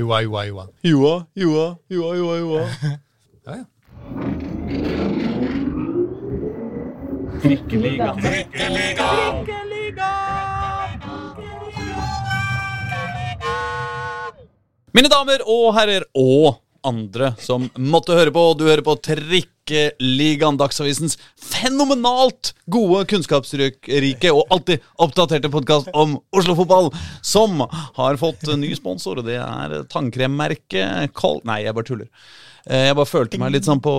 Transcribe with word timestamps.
Joa, 0.00 0.22
joa, 0.22 0.46
joa. 0.46 0.68
Joa, 0.82 1.26
joa, 1.36 1.76
joa, 1.90 2.16
joa, 2.16 2.38
joa. 2.38 2.68
Ja, 3.46 3.56
ja. 3.56 3.64
Mine 14.94 15.08
damer 15.12 15.44
og 15.46 15.74
herrer 15.76 16.02
og 16.16 16.62
andre 16.86 17.32
som 17.40 17.68
måtte 17.78 18.16
høre 18.16 18.32
på, 18.34 18.42
du 18.58 18.66
hører 18.68 18.84
på 18.86 18.96
Trikkeligaen, 19.04 20.58
Dagsavisens 20.60 21.16
fenomenalt 21.36 22.52
gode, 22.70 23.04
kunnskapsrike 23.10 24.32
og 24.34 24.54
alltid 24.54 24.84
oppdaterte 25.00 25.52
podkast 25.52 25.90
om 25.94 26.18
Oslo-fotball, 26.36 26.90
som 27.22 27.64
har 27.98 28.20
fått 28.20 28.46
ny 28.60 28.72
sponsor, 28.78 29.20
og 29.20 29.28
det 29.28 29.38
er 29.42 29.82
tannkremmerket 29.92 31.14
Col... 31.16 31.42
Nei, 31.48 31.62
jeg 31.66 31.76
bare 31.76 31.90
tuller. 31.90 32.10
Eh, 32.68 32.86
Jeg 32.90 32.96
bare 32.98 33.06
følte 33.08 33.38
meg 33.40 33.52
litt 33.54 33.64
sånn 33.64 33.80
på 33.80 33.92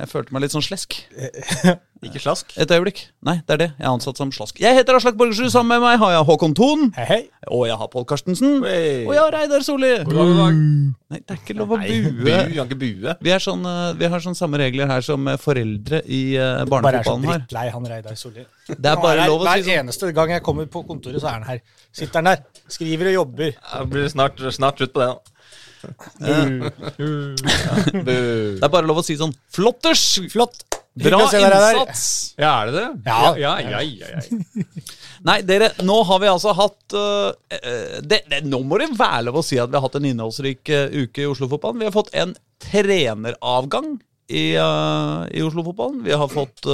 Jeg 0.00 0.08
følte 0.10 0.32
meg 0.34 0.42
litt 0.46 0.52
sånn 0.56 0.64
slesk. 0.66 0.96
Ikke 2.00 2.16
slask. 2.16 2.54
Et 2.56 2.70
øyeblikk. 2.72 3.02
Nei, 3.28 3.34
det 3.44 3.52
er 3.52 3.58
det. 3.60 3.66
Jeg 3.76 3.84
er 3.84 3.90
ansatt 3.92 4.16
som 4.16 4.30
slask. 4.32 4.56
Jeg 4.62 4.72
heter 4.72 4.96
Aslak 4.96 5.18
Borgersrud. 5.20 5.50
Sammen 5.52 5.74
med 5.76 5.82
meg 5.84 5.98
har 6.00 6.14
jeg 6.14 6.24
Håkon 6.30 6.54
Thon. 6.56 6.86
Hei, 6.96 7.04
hei. 7.10 7.18
Og 7.52 7.66
jeg 7.68 7.76
har 7.76 7.90
Pål 7.92 8.06
Karstensen. 8.08 8.62
Hey. 8.64 9.02
Og 9.04 9.12
jeg 9.12 9.20
har 9.20 9.34
Reidar 9.36 9.60
Solli. 9.66 9.90
Nei, 10.08 11.18
det 11.20 11.34
er 11.34 11.42
ikke 11.42 11.56
lov 11.58 11.74
å 11.76 11.78
Nei, 11.82 11.90
bu, 11.90 12.22
bue. 12.22 12.38
kan 12.56 12.70
ikke 12.70 12.78
bue. 12.80 13.14
Vi, 13.20 13.34
er 13.36 13.44
sånn, 13.44 13.66
eh, 13.68 13.90
vi 14.00 14.08
har 14.14 14.24
sånn 14.24 14.38
samme 14.38 14.60
regler 14.62 14.88
her 14.88 15.04
som 15.04 15.28
eh, 15.28 15.36
foreldre 15.42 16.00
i 16.08 16.22
eh, 16.40 16.62
Bare 16.72 16.94
er 17.02 17.04
så 17.04 17.12
barnefotballen 17.18 17.26
drittlei 17.44 17.66
han 17.76 17.88
Reidar 17.92 18.16
Solli. 18.16 18.46
Det 18.70 18.92
er 18.94 19.02
bare 19.04 19.26
lov 19.28 19.42
å 19.42 19.44
Hver 19.44 19.60
si 19.60 19.68
sånn. 19.68 19.82
eneste 19.84 20.12
gang 20.16 20.32
jeg 20.38 20.46
kommer 20.46 20.70
på 20.72 20.82
kontoret, 20.88 21.20
så 21.20 21.28
er 21.34 21.36
han 21.36 21.48
her. 21.50 21.60
Sitter 21.92 22.22
han 22.22 22.30
der. 22.32 22.46
Skriver 22.80 23.12
og 23.12 23.18
jobber. 23.18 23.52
Det 23.60 23.84
blir 23.92 24.08
snart, 24.08 24.40
snart 24.56 24.80
slutt 24.80 24.96
på 24.96 25.04
det. 25.04 25.10
da. 25.12 25.36
Det 27.90 28.60
er 28.60 28.72
bare 28.72 28.86
lov 28.88 29.00
å 29.00 29.04
si 29.06 29.16
sånn 29.20 29.32
Flotters! 29.52 30.04
Flott. 30.32 30.64
Bra 31.00 31.22
innsats! 31.22 32.34
Ja, 32.40 32.50
er 32.62 32.70
det 32.70 32.74
det? 32.76 32.88
Ja. 33.06 33.18
ja, 33.38 33.52
ja, 33.62 33.80
ja, 33.80 34.06
ja. 34.18 34.20
Nei, 35.28 35.38
dere, 35.46 35.70
nå 35.86 36.00
har 36.08 36.20
vi 36.22 36.30
altså 36.32 36.52
hatt 36.56 36.96
øh, 36.96 37.30
det, 38.02 38.22
det, 38.30 38.40
Nå 38.48 38.62
må 38.66 38.80
det 38.80 38.88
være 38.98 39.26
lov 39.28 39.40
å 39.40 39.44
si 39.46 39.58
at 39.60 39.70
vi 39.70 39.78
har 39.78 39.84
hatt 39.84 39.98
en 40.00 40.08
innholdsrik 40.10 40.72
uh, 40.72 40.88
uke 40.90 41.22
i 41.22 41.28
Oslo-fotballen. 41.30 41.80
Vi 41.82 41.88
har 41.88 41.94
fått 41.94 42.14
en 42.18 42.34
treneravgang 42.64 43.92
i, 44.28 44.56
uh, 44.56 45.28
i 45.30 45.44
Oslo-fotballen. 45.46 46.02
Vi 46.06 46.16
har 46.16 46.30
fått 46.32 46.66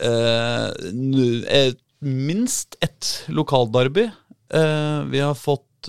et, 0.00 1.80
minst 2.00 2.76
ett 2.80 3.24
lokaldarby. 3.28 4.10
Eh, 4.54 5.02
vi 5.02 5.20
har 5.20 5.34
fått 5.34 5.88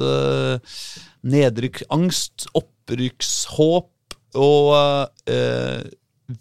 nedrykkangst, 1.28 2.48
opprykkshåp 2.58 3.90
og 4.42 4.72
eh, 5.30 5.82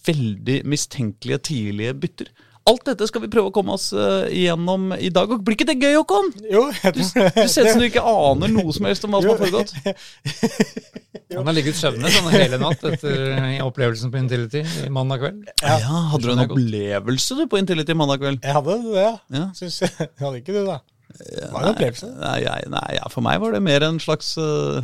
veldig 0.07 0.61
mistenkelige 0.71 1.43
tidlige 1.51 1.97
bytter. 1.99 2.31
Alt 2.71 2.85
dette 2.87 3.07
skal 3.09 3.25
vi 3.25 3.31
prøve 3.33 3.49
å 3.51 3.55
komme 3.55 3.73
oss 3.75 3.89
øh, 3.97 4.29
igjennom 4.31 4.91
i 4.95 5.09
dag. 5.11 5.31
Og 5.33 5.41
Blir 5.43 5.57
ikke 5.57 5.67
det 5.71 5.79
gøy, 5.81 5.95
Håkon? 5.97 6.29
Jo, 6.53 6.67
Du 6.95 7.01
ser 7.03 7.31
ut 7.33 7.73
som 7.73 7.81
du 7.81 7.87
ikke 7.89 8.05
aner 8.05 8.53
noe 8.53 8.75
som 8.77 8.87
helst 8.87 9.07
om 9.09 9.17
hva 9.17 9.23
som 9.25 9.33
har 9.33 9.41
foregått. 9.41 9.73
Han 11.35 11.47
har 11.47 11.55
ligget 11.57 11.79
søvnig 11.79 12.11
sånn 12.11 12.29
hele 12.35 12.59
natt 12.61 12.83
etter 12.87 13.35
opplevelsen 13.65 14.11
på 14.13 14.19
Intility 14.19 14.65
i 14.85 14.91
mandag 14.93 15.23
kveld. 15.23 15.51
Ja, 15.63 15.77
Hadde 16.13 16.27
du 16.27 16.33
en 16.35 16.45
opplevelse 16.45 17.39
du 17.39 17.45
på 17.51 17.61
Intility 17.61 17.95
mandag 17.97 18.23
kveld? 18.23 18.41
Jeg 18.45 18.57
hadde 18.57 18.79
det, 18.85 18.97
ja. 18.99 19.13
Ja. 19.35 19.45
Syns 19.57 19.81
jeg. 19.85 20.11
Hadde 20.21 20.41
ikke 20.43 20.57
du, 20.57 20.65
da? 20.67 20.81
Det 21.19 21.51
var 21.53 21.65
en 21.65 21.75
opplevelse. 21.75 22.09
Nei, 22.21 22.39
nei, 22.47 22.63
nei 22.71 22.89
ja, 22.97 23.11
for 23.11 23.25
meg 23.27 23.41
var 23.43 23.57
det 23.57 23.63
mer 23.65 23.85
en 23.87 23.99
slags 24.03 24.33
øh, 24.41 24.81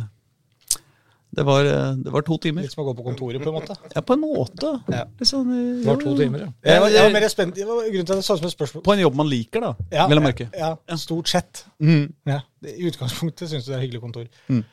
det, 1.37 1.45
var, 1.45 1.59
øh, 1.59 1.97
det 2.03 2.13
var 2.13 2.23
to 2.25 2.37
timer. 2.41 2.65
Litt 2.65 2.73
som 2.73 2.81
å 2.81 2.87
gå 2.87 2.93
på 2.97 3.05
kontoret, 3.05 3.41
på 3.43 3.51
en 3.51 3.57
måte. 3.59 3.75
Ja, 3.93 4.01
på 4.01 4.15
en 4.15 4.21
måte. 4.23 4.71
Ja. 4.89 5.03
Sånn, 5.21 5.49
ja, 5.51 5.65
Det 5.83 5.89
var 5.89 5.99
to 6.01 6.13
timer, 6.17 6.45
ja. 6.45 6.51
Jeg 6.65 6.83
var, 6.83 6.93
jeg 6.95 7.07
var 7.07 7.15
mer 7.17 7.27
spent. 7.33 7.57
Det 7.57 7.67
var 7.67 7.81
grunnen 7.83 8.07
til 8.09 8.15
at 8.15 8.21
det 8.21 8.27
så 8.27 8.37
ut 8.37 8.41
som 8.41 8.49
et 8.49 8.55
spørsmål. 8.55 8.83
På 8.87 8.95
en 8.95 9.03
jobb 9.03 9.19
man 9.19 9.29
liker, 9.29 9.67
da. 9.67 9.89
Ja, 9.91 10.07
vil 10.09 10.21
jeg 10.21 10.25
merke. 10.25 10.47
Ja, 10.57 10.71
stort 10.97 11.29
sett. 11.29 11.65
Mm. 11.83 12.07
Ja. 12.31 12.39
I 12.65 12.87
utgangspunktet 12.89 13.51
syns 13.51 13.67
du 13.67 13.73
det 13.73 13.77
er 13.77 13.83
hyggelig 13.85 14.01
kontor. 14.07 14.25
Mm. 14.47 14.63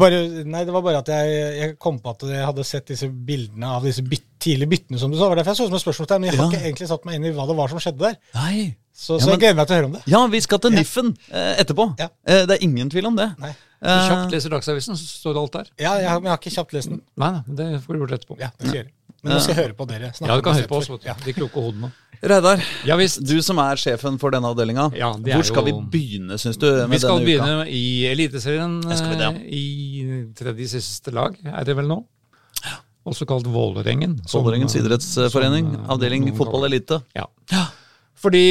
Bare, 0.00 0.18
nei, 0.46 0.64
det 0.66 0.74
var 0.74 0.84
bare 0.86 1.00
at 1.02 1.08
jeg, 1.10 1.38
jeg 1.58 1.78
kom 1.82 1.98
på 2.02 2.12
at 2.14 2.26
jeg 2.30 2.44
hadde 2.46 2.66
sett 2.66 2.90
disse 2.92 3.08
bildene 3.10 3.70
av 3.76 3.86
disse 3.86 4.04
byt, 4.06 4.26
tidlige 4.40 4.68
byttene, 4.72 4.98
som 4.98 5.10
du 5.12 5.16
sa. 5.18 5.28
Var 5.28 5.36
derfor 5.40 5.52
jeg 5.54 5.60
så 5.60 5.64
ut 5.66 5.70
som 5.70 5.78
et 5.78 5.84
spørsmålstegn, 5.84 6.20
men 6.20 6.30
jeg 6.30 6.38
har 6.38 6.44
Ja. 6.46 6.50
ikke 6.58 6.66
egentlig 6.66 6.88
satt 6.88 7.04
meg 7.04 7.14
inn 7.16 7.24
i 7.28 7.32
hva 7.36 7.46
det 7.46 7.56
var 7.56 7.68
som 7.68 7.78
skjedde 7.78 7.98
der. 7.98 8.16
Nei. 8.34 8.76
Så, 8.94 9.18
Ja, 9.18 9.26
men- 9.26 9.38
jeg 9.38 9.40
gleder 9.40 9.56
meg 9.56 9.66
til 9.68 9.74
å 9.74 9.78
høre 9.78 9.84
om 9.86 9.92
det. 9.92 10.02
Ja, 10.06 10.26
vi 10.26 10.40
skal 10.40 10.58
til 10.58 10.70
Niffen 10.72 11.16
eh, 11.32 11.56
etterpå. 11.62 11.98
Ja. 11.98 12.08
Eh, 12.26 12.44
det 12.46 12.58
er 12.58 12.62
ingen 12.64 12.90
tvil 12.90 13.06
om 13.06 13.16
det. 13.16 13.30
Nei. 13.38 13.54
Du 13.80 13.88
Kjapt 13.88 14.30
leser 14.32 14.50
Dagsavisen, 14.50 14.92
så 14.94 15.06
står 15.08 15.32
det 15.32 15.40
alt 15.40 15.52
der. 15.52 15.66
Ja, 15.78 15.94
jeg, 15.96 16.10
men 16.20 16.24
jeg 16.24 16.30
har 16.32 16.38
ikke 16.38 16.52
kjapt 16.52 16.72
lest 16.74 16.88
den. 16.90 17.00
Nei, 17.16 17.30
nei, 17.32 17.42
det 17.56 17.80
får 17.80 17.94
du 17.94 17.98
gjort 18.04 18.12
etterpå. 18.18 18.36
Ja, 18.38 18.50
det 18.60 18.68
skal 18.68 18.78
jeg. 18.82 18.90
Men 19.22 19.32
nå 19.32 19.40
skal 19.40 19.54
jeg 19.54 19.64
høre 19.64 19.74
på 19.76 19.86
dere. 19.88 20.12
Snakker 20.12 20.26
Ja, 20.28 20.36
du 20.36 20.42
kan 20.42 20.54
høre 20.54 20.68
på 20.68 20.76
oss, 20.76 21.04
ja. 21.04 21.14
De 21.24 21.32
kloke 21.32 21.54
hodene. 21.60 21.92
Reidar, 22.22 22.60
Ja 22.84 22.96
du 22.98 23.40
som 23.40 23.58
er 23.58 23.76
sjefen 23.76 24.18
for 24.20 24.30
denne 24.30 24.44
avdelinga. 24.44 24.92
Ja, 24.94 25.10
er 25.14 25.16
Hvor 25.18 25.42
skal 25.44 25.64
jo- 25.64 25.80
vi 25.80 25.98
begynne, 25.98 26.36
syns 26.36 26.58
du? 26.58 26.66
med 26.86 26.90
Vi 26.90 26.98
skal 26.98 27.16
denne 27.18 27.24
begynne 27.24 27.62
Uka? 27.62 27.70
i 27.70 28.04
Eliteserien 28.12 28.82
Ja, 28.84 28.96
skal 28.96 29.08
vi 29.08 29.16
det? 29.16 29.36
eh, 29.36 29.48
i 29.48 30.34
tredje 30.34 30.68
siste 30.68 31.10
lag, 31.14 31.34
er 31.42 31.64
det 31.64 31.74
vel 31.76 31.86
nå? 31.88 32.04
Også 33.08 33.26
kalt 33.28 33.46
Vålerengen. 33.48 34.18
Vålerengens 34.28 34.76
idrettsforening, 34.76 35.72
som, 35.72 35.84
eh, 35.84 35.92
avdeling 35.94 36.26
fotballelite 36.36 36.36
fotball 36.36 36.64
elite. 36.68 37.02
Ja. 37.16 37.66
Fordi 38.20 38.42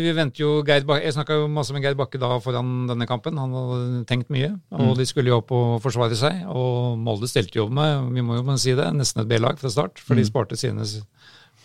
vi 0.00 0.12
venter 0.16 0.40
jo 0.40 0.62
Geir 0.64 0.86
Bakke 0.88 1.04
Jeg 1.04 1.12
snakka 1.12 1.36
masse 1.52 1.74
med 1.76 1.82
Geir 1.84 1.96
Bakke 1.98 2.18
da 2.18 2.38
foran 2.40 2.86
denne 2.88 3.06
kampen. 3.06 3.36
Han 3.36 3.52
hadde 3.52 4.06
tenkt 4.08 4.30
mye. 4.32 4.54
Og 4.72 4.96
de 4.96 5.04
skulle 5.04 5.28
jo 5.28 5.42
opp 5.42 5.52
og 5.52 5.82
forsvare 5.84 6.16
seg. 6.16 6.46
Og 6.48 6.96
Molde 6.96 7.28
stelte 7.28 7.60
jo 7.60 7.68
med, 7.68 8.08
vi 8.14 8.24
må 8.24 8.38
jo 8.38 8.56
si 8.56 8.72
det, 8.72 8.88
nesten 8.96 9.20
et 9.20 9.28
B-lag 9.28 9.58
fra 9.60 9.68
start. 9.68 10.00
For 10.00 10.16
de 10.16 10.24
sparte 10.24 10.56
sine 10.56 10.86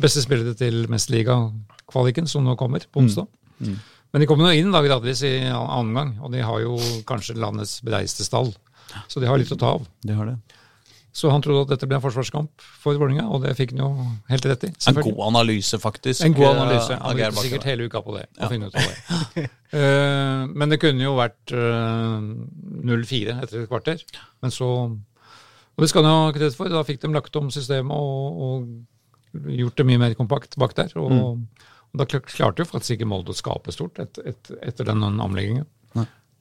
beste 0.01 0.23
spillere 0.25 0.55
til 0.57 0.85
mesterligakvaliken, 0.91 2.27
som 2.27 2.43
nå 2.43 2.57
kommer 2.59 2.83
på 2.91 3.05
onsdag. 3.05 3.27
Men 3.61 4.21
de 4.21 4.27
kommer 4.27 4.49
nå 4.49 4.57
inn 4.59 4.73
da 4.73 4.83
gradvis 4.83 5.23
i 5.23 5.47
annen 5.47 5.95
gang, 5.95 6.11
og 6.21 6.33
de 6.35 6.43
har 6.43 6.59
jo 6.61 6.75
kanskje 7.07 7.39
landets 7.39 7.79
breiste 7.85 8.27
stall. 8.27 8.51
Så 9.07 9.23
de 9.23 9.31
har 9.31 9.39
litt 9.39 9.53
å 9.53 9.57
ta 9.57 9.71
av. 9.77 9.87
De 10.03 10.13
har 10.13 10.27
det. 10.27 10.35
Så 11.13 11.29
han 11.29 11.43
trodde 11.45 11.61
at 11.67 11.69
dette 11.75 11.85
ble 11.85 11.99
en 11.99 12.01
forsvarskamp 12.01 12.63
for 12.81 12.97
Vålerenga, 12.97 13.27
og 13.29 13.43
det 13.43 13.51
fikk 13.59 13.75
han 13.75 13.83
jo 13.83 13.89
helt 14.31 14.45
rett 14.49 14.63
i. 14.65 14.69
En 14.89 14.95
god 15.13 15.19
analyse, 15.27 15.77
faktisk. 15.77 16.23
En 16.25 16.33
god 16.33 16.47
eh, 16.47 16.61
analyse. 16.63 16.95
Han 17.03 17.17
brukte 17.29 17.43
sikkert 17.45 17.67
hele 17.69 17.85
uka 17.85 18.01
på 18.01 18.15
det. 18.17 18.23
å 18.41 18.49
finne 18.49 18.69
ut 18.71 18.77
av 18.81 18.87
det. 18.87 19.49
Eh, 19.73 20.41
men 20.53 20.69
det 20.69 20.77
kunne 20.77 21.01
jo 21.01 21.15
vært 21.17 21.49
eh, 21.49 22.25
0-4 22.85 23.39
etter 23.41 23.63
et 23.63 23.69
kvarter. 23.71 24.03
Men 24.45 24.51
så 24.53 24.67
Og 24.93 25.81
det 25.81 25.87
skal 25.89 26.05
han 26.05 26.13
ha 26.27 26.33
kreditt 26.35 26.53
for. 26.57 26.69
Da 26.69 26.83
fikk 26.85 26.99
de 27.01 27.09
lagt 27.09 27.35
om 27.39 27.47
systemet 27.49 27.97
og, 27.97 28.43
og 28.45 29.47
gjort 29.49 29.79
det 29.81 29.85
mye 29.89 30.01
mer 30.03 30.13
kompakt 30.13 30.53
bak 30.61 30.75
der. 30.77 30.93
Og, 31.01 31.15
og 31.89 31.97
da 31.97 32.05
kl- 32.05 32.21
klarte 32.29 32.61
jo 32.61 32.69
faktisk 32.69 32.99
ikke 32.99 33.07
Molde 33.09 33.33
å 33.33 33.37
skape 33.39 33.73
stort 33.73 33.97
et, 34.03 34.19
et, 34.29 34.51
etter 34.61 34.85
den 34.91 35.01
omleggingen. 35.01 35.65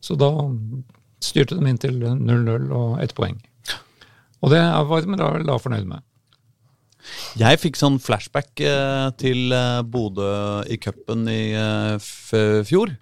Så 0.04 0.16
da 0.21 0.28
styrte 1.25 1.56
de 1.56 1.72
inn 1.72 1.81
til 1.81 1.97
0-0 2.04 2.69
og 2.77 3.00
ett 3.00 3.15
poeng. 3.16 3.41
Og 4.42 4.50
det 4.50 4.60
var 4.88 5.03
jeg 5.04 5.19
da, 5.20 5.28
da 5.47 5.58
fornøyd 5.62 5.86
med. 5.86 6.03
Jeg 7.38 7.58
fikk 7.58 7.78
sånn 7.78 7.97
flashback 8.03 8.60
eh, 8.62 9.08
til 9.19 9.50
eh, 9.54 9.80
Bodø 9.82 10.28
i 10.70 10.76
cupen 10.82 11.25
i 11.30 11.53
eh, 11.58 11.94
f 11.98 12.34
fjor. 12.69 12.92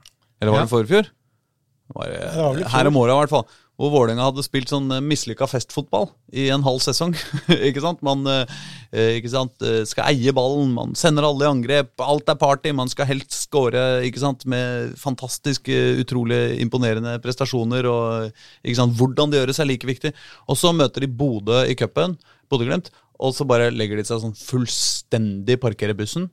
Eller 0.41 0.53
var 0.55 0.63
Ja. 0.63 0.65
det 0.69 0.73
forfjor? 0.73 1.09
Det 1.11 1.97
var, 1.99 2.07
eh, 2.15 2.31
Det 2.33 2.41
var 2.45 2.55
vel 2.55 2.61
i 2.61 2.65
fjor. 2.65 2.73
her 2.77 2.87
om 2.89 2.97
året, 3.03 3.13
i 3.13 3.19
hvert 3.21 3.35
fall. 3.35 3.47
Hvor 3.81 3.95
Vålerenga 3.95 4.27
hadde 4.27 4.43
spilt 4.45 4.69
sånn 4.69 4.91
eh, 4.93 5.01
mislykka 5.01 5.47
festfotball 5.49 6.11
i 6.37 6.51
en 6.53 6.65
halv 6.67 6.83
sesong. 6.85 7.15
ikke 7.71 7.81
sant? 7.81 8.03
Man 8.05 8.27
eh, 8.29 8.51
eh, 8.93 9.15
ikke 9.17 9.31
sant? 9.33 9.55
skal 9.89 10.11
eie 10.11 10.35
ballen, 10.37 10.75
man 10.77 10.93
sender 10.99 11.25
alle 11.25 11.47
i 11.47 11.49
angrep, 11.49 11.95
alt 12.05 12.29
er 12.29 12.37
party. 12.37 12.75
Man 12.77 12.93
skal 12.93 13.09
helst 13.09 13.39
score 13.47 13.85
ikke 14.05 14.21
sant? 14.21 14.45
med 14.45 14.93
fantastisk, 15.01 15.71
utrolig 15.73 16.59
imponerende 16.61 17.17
prestasjoner. 17.25 17.89
og 17.89 18.43
ikke 18.61 18.83
sant? 18.83 18.99
Hvordan 19.01 19.33
det 19.33 19.41
gjøres, 19.41 19.63
er 19.65 19.71
like 19.71 19.89
viktig. 19.89 20.13
Og 20.45 20.61
så 20.61 20.75
møter 20.77 21.07
de 21.07 21.15
Bodø 21.23 21.63
i 21.65 21.79
cupen, 21.79 22.19
Bodø-Glimt, 22.53 22.93
og 23.21 23.33
så 23.37 23.49
bare 23.49 23.73
legger 23.73 23.97
de 23.97 24.05
seg 24.05 24.21
sånn 24.21 24.37
fullstendig 24.37 25.57
parkerer 25.63 25.97
bussen. 25.97 26.29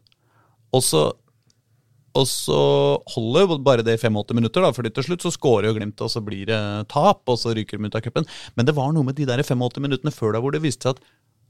Og 0.75 0.83
så 0.83 1.07
og 2.15 2.25
så 2.29 2.61
holder 3.13 3.43
jo 3.43 3.57
bare 3.65 3.83
det 3.85 3.97
i 3.97 4.01
85 4.01 4.37
minutter, 4.37 4.63
da, 4.63 4.71
fordi 4.75 4.93
til 4.95 5.05
slutt 5.09 5.25
så 5.25 5.33
scorer 5.33 5.69
jo 5.69 5.75
Glimt, 5.77 6.01
og 6.01 6.11
så 6.11 6.23
blir 6.23 6.47
det 6.49 6.61
tap, 6.93 7.21
og 7.27 7.37
så 7.41 7.53
ryker 7.57 7.77
de 7.77 7.89
ut 7.89 7.97
av 7.99 8.03
cupen. 8.05 8.27
Men 8.55 8.67
det 8.67 8.75
var 8.77 8.93
noe 8.95 9.05
med 9.07 9.19
de 9.19 9.27
der 9.29 9.43
85 9.43 9.83
minuttene 9.83 10.13
før 10.13 10.35
da 10.35 10.41
hvor 10.43 10.55
det 10.55 10.63
viste 10.63 10.87
seg 10.87 10.97
at 10.97 11.05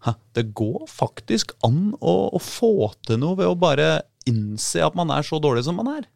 hæ, 0.05 0.13
det 0.37 0.45
går 0.57 0.85
faktisk 0.91 1.55
an 1.65 1.95
å, 1.97 2.15
å 2.35 2.41
få 2.41 2.91
til 3.07 3.21
noe 3.21 3.39
ved 3.39 3.49
å 3.49 3.57
bare 3.57 3.89
innse 4.29 4.83
at 4.83 4.97
man 4.97 5.13
er 5.13 5.25
så 5.25 5.39
dårlig 5.41 5.65
som 5.65 5.79
man 5.79 5.89
er. 5.95 6.09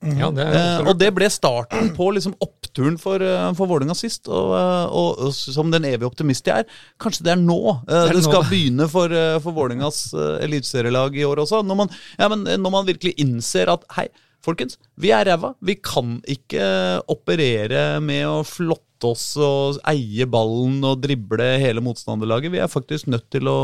Ja, 0.00 0.30
det 0.32 0.46
er 0.46 0.54
Eh, 0.56 0.86
og 0.88 0.94
det 0.96 1.10
ble 1.12 1.28
starten 1.32 1.90
på 1.96 2.06
liksom 2.16 2.32
oppturen 2.40 2.96
for, 3.00 3.20
eh, 3.20 3.50
for 3.56 3.68
Vålerenga 3.68 3.96
sist. 3.96 4.28
Og, 4.28 4.54
eh, 4.56 4.86
og, 4.96 5.20
og 5.26 5.34
som 5.34 5.70
den 5.72 5.84
evige 5.84 6.08
optimist 6.08 6.48
jeg 6.48 6.64
er, 6.64 6.80
kanskje 7.00 7.26
det 7.26 7.34
er 7.34 7.42
nå 7.42 7.58
eh, 7.74 7.84
Det 7.84 8.00
er 8.00 8.16
det, 8.16 8.24
nå. 8.24 8.30
skal 8.30 8.48
begynne 8.48 8.88
for, 8.88 9.12
eh, 9.12 9.36
for 9.44 9.56
Vålerengas 9.56 10.00
uh, 10.16 10.38
eliteserielag 10.40 11.16
i 11.20 11.26
år 11.28 11.44
også. 11.44 11.60
Når 11.66 11.80
man, 11.82 11.92
ja, 12.18 12.30
men, 12.32 12.48
når 12.48 12.74
man 12.78 12.88
virkelig 12.88 13.14
innser 13.20 13.72
at 13.72 13.84
hei, 13.98 14.08
folkens, 14.44 14.78
vi 15.00 15.12
er 15.14 15.26
ræva. 15.28 15.54
Vi 15.64 15.76
kan 15.80 16.18
ikke 16.28 16.62
operere 17.10 18.00
med 18.04 18.26
å 18.28 18.40
flotte 18.46 19.08
oss 19.08 19.32
og 19.40 19.78
eie 19.88 20.26
ballen 20.28 20.82
og 20.84 21.00
drible 21.04 21.46
hele 21.62 21.80
motstanderlaget. 21.84 22.52
Vi 22.52 22.60
er 22.60 22.70
faktisk 22.70 23.08
nødt 23.08 23.30
til 23.32 23.48
å 23.48 23.58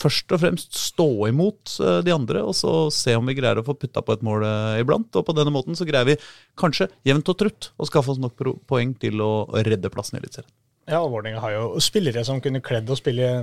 først 0.00 0.34
og 0.36 0.42
fremst 0.42 0.76
stå 0.76 1.08
imot 1.30 1.76
eh, 1.80 2.00
de 2.04 2.14
andre, 2.14 2.44
og 2.44 2.56
så 2.58 2.74
se 2.92 3.16
om 3.16 3.28
vi 3.30 3.38
greier 3.38 3.60
å 3.60 3.66
få 3.66 3.76
putta 3.80 4.04
på 4.04 4.16
et 4.16 4.24
mål 4.26 4.44
eh, 4.48 4.80
iblant. 4.84 5.08
Og 5.16 5.26
på 5.26 5.36
denne 5.36 5.54
måten 5.54 5.78
så 5.78 5.88
greier 5.88 6.08
vi 6.12 6.18
kanskje 6.60 6.90
jevnt 7.08 7.32
og 7.32 7.40
trutt 7.40 7.70
å 7.80 7.88
skaffe 7.88 8.12
oss 8.12 8.20
nok 8.20 8.36
poeng 8.68 8.92
til 9.00 9.24
å 9.24 9.32
redde 9.64 9.92
plassen 9.92 10.18
i 10.18 10.24
Eliteserien. 10.24 10.52
Ja, 10.90 11.00
Vålerenga 11.06 11.40
har 11.42 11.52
jo 11.54 11.80
spillere 11.82 12.22
som 12.26 12.40
kunne 12.42 12.62
kledd 12.64 12.88
å 12.90 12.96
spille 12.98 13.36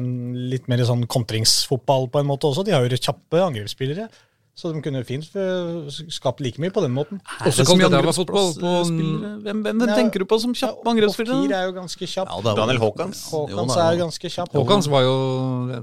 litt 0.52 0.66
mer 0.68 0.82
sånn 0.88 1.06
kontringsfotball 1.08 2.10
på 2.12 2.20
en 2.20 2.28
måte 2.28 2.50
også. 2.50 2.66
De 2.68 2.74
har 2.76 2.84
jo 2.84 3.00
kjappe 3.00 3.40
angrepsspillere, 3.40 4.10
så 4.58 4.72
de 4.74 4.80
kunne 4.82 5.04
fint 5.06 5.36
eh, 5.38 5.98
skapt 6.10 6.40
like 6.42 6.58
mye 6.62 6.74
på 6.74 6.82
den 6.82 6.94
måten. 6.96 7.20
Og 7.46 7.54
så 7.54 7.66
kom 7.68 7.78
det 7.78 7.92
der 7.94 8.08
på 8.08 8.14
Hvem, 8.18 9.60
hvem, 9.62 9.84
Ja, 9.86 9.98
tenker 10.00 10.24
du 10.24 10.26
på 10.26 10.40
som 10.42 10.56
kjapp 10.58 10.88
angrepsspiller? 10.90 11.44
Ofkir 11.44 11.54
er 11.54 11.68
jo 11.68 11.76
ganske 11.76 12.08
kjapp. 12.10 12.32
Ja, 12.34 12.56
Daniel 12.58 12.82
Haakons. 12.82 13.22
Håkans 13.30 13.76
er 13.78 13.92
jo. 13.94 14.00
ganske 14.08 14.32
kjapp. 14.34 14.56
Håkans 14.58 14.90
var 14.90 15.06
jo 15.06 15.14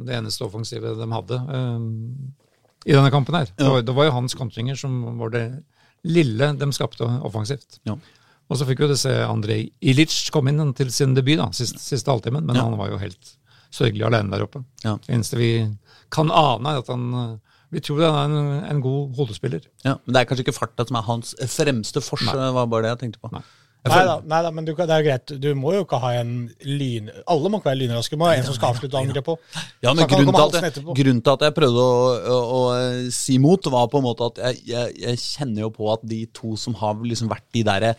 det- 0.03 0.17
eneste 0.19 0.43
offensive 0.49 0.97
de 0.99 1.07
hadde 1.13 1.39
um, 1.55 1.87
i 2.85 2.93
denne 2.93 3.11
kampen 3.15 3.39
her. 3.39 3.47
Det, 3.55 3.71
var, 3.71 3.87
det 3.87 3.95
var 3.95 4.11
jo 4.11 4.17
hans 4.19 4.35
kontringer 4.35 4.75
som 4.77 5.19
var 5.23 5.31
det 5.31 5.47
lille 6.05 6.51
de 6.59 6.73
skapte 6.75 7.07
offensivt. 7.25 7.79
Ja. 7.87 7.95
Og 8.51 8.59
så 8.59 8.67
fikk 8.69 8.83
vi 8.83 8.91
jo 8.91 8.97
se 8.99 9.15
Andrej 9.25 9.71
Ilic 9.81 10.19
komme 10.35 10.51
inn 10.53 10.75
til 10.77 10.91
sin 10.93 11.15
debut 11.17 11.39
da, 11.41 11.47
siste, 11.57 11.79
siste 11.81 12.11
halvtimen, 12.11 12.45
men 12.45 12.57
Ja. 12.59 12.67
han 12.67 12.77
var 12.77 12.91
jo 12.91 12.99
helt 12.99 13.37
sørgelig 13.73 14.05
alene 14.05 14.31
der 14.35 14.45
oppe. 14.45 14.65
Ja. 14.85 14.99
Det 14.99 15.15
eneste 15.15 15.39
vi 15.39 15.79
kan 16.11 16.31
ane, 16.31 16.69
er 16.75 16.83
at 16.83 16.89
han 16.93 17.15
eh, 17.15 17.39
Vi 17.75 17.83
tror 17.85 18.05
han 18.07 18.39
er 18.39 18.39
en, 18.39 18.63
en 18.71 18.81
god 18.85 19.19
hodespiller. 19.19 19.67
Ja, 19.87 19.99
men 19.99 20.15
det 20.15 20.23
er 20.23 20.31
kanskje 20.31 20.47
ikke 20.47 20.57
farta 20.57 20.87
som 20.89 21.01
er 21.01 21.07
hans 21.09 21.35
fremste 21.51 22.03
forskjell, 22.05 22.49
var 22.57 22.71
bare 22.71 22.87
det 22.87 22.95
jeg 22.95 23.03
tenkte 23.05 23.23
på. 23.23 23.35
Nei. 23.35 23.45
Nei 23.85 24.01
da, 24.09 24.15
nei 24.25 24.39
da, 24.47 24.51
men 24.55 24.65
du, 24.65 24.71
det 24.73 24.85
er 24.89 25.03
jo 25.03 25.05
greit. 25.05 25.33
Du 25.43 25.51
må 25.61 25.75
jo 25.75 25.83
ikke 25.85 25.99
ha 26.01 26.15
en 26.17 26.31
lyn... 26.65 27.11
Alle 27.29 27.51
må 27.53 27.59
ikke 27.61 27.69
være 27.69 27.81
lynraske. 27.83 28.17
Må 28.17 28.31
ha 28.31 28.39
en 28.39 28.47
som 28.47 28.57
skal 28.57 28.73
avslutte 28.73 28.97
angrepet 28.97 29.27
på. 29.27 29.35
Ja, 29.85 29.93
men 29.93 30.09
grunnen 30.09 30.33
til, 30.33 30.47
at 30.47 30.71
jeg, 30.71 30.85
grunnen 30.89 31.21
til 31.21 31.35
at 31.35 31.45
jeg 31.45 31.57
prøvde 31.59 31.83
å, 31.85 31.99
å, 32.17 32.39
å 32.41 32.63
eh, 32.79 33.11
si 33.13 33.37
mot, 33.43 33.69
var 33.75 33.91
på 33.93 34.01
en 34.01 34.07
måte 34.07 34.31
at 34.31 34.41
jeg, 34.47 34.63
jeg, 34.71 34.95
jeg 35.03 35.21
kjenner 35.21 35.67
jo 35.67 35.71
på 35.77 35.91
at 35.93 36.07
de 36.15 36.23
to 36.33 36.55
som 36.61 36.79
har 36.81 37.05
liksom 37.05 37.29
vært 37.35 37.45
de 37.53 37.67
derre 37.69 37.93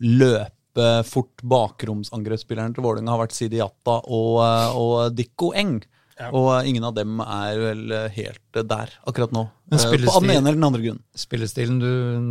løpe 0.00 0.88
fort 1.10 1.44
bakromsangrepsspillerne 1.52 2.72
til 2.72 2.86
Vålerenga, 2.86 3.12
har 3.12 3.26
vært 3.26 3.36
Sidi 3.36 3.60
Jatta 3.60 3.98
og, 4.08 4.32
eh, 4.46 4.80
og 4.80 5.12
Dikko 5.18 5.52
Eng. 5.60 5.82
Ja. 6.18 6.28
Og 6.34 6.48
eh, 6.56 6.68
ingen 6.70 6.82
av 6.88 6.94
dem 6.96 7.20
er 7.22 7.58
vel 7.62 7.92
eh, 7.94 8.06
helt 8.16 8.56
eh, 8.58 8.64
der 8.66 8.90
akkurat 9.06 9.30
nå. 9.34 9.44
Men 9.70 9.78
På 9.78 10.20
den 10.22 10.30
ene 10.32 10.38
eller 10.48 10.56
den 10.56 10.64
andre 10.66 10.80
grunnen. 10.82 11.02
Spillestilen 11.14 11.76
du 11.78 11.88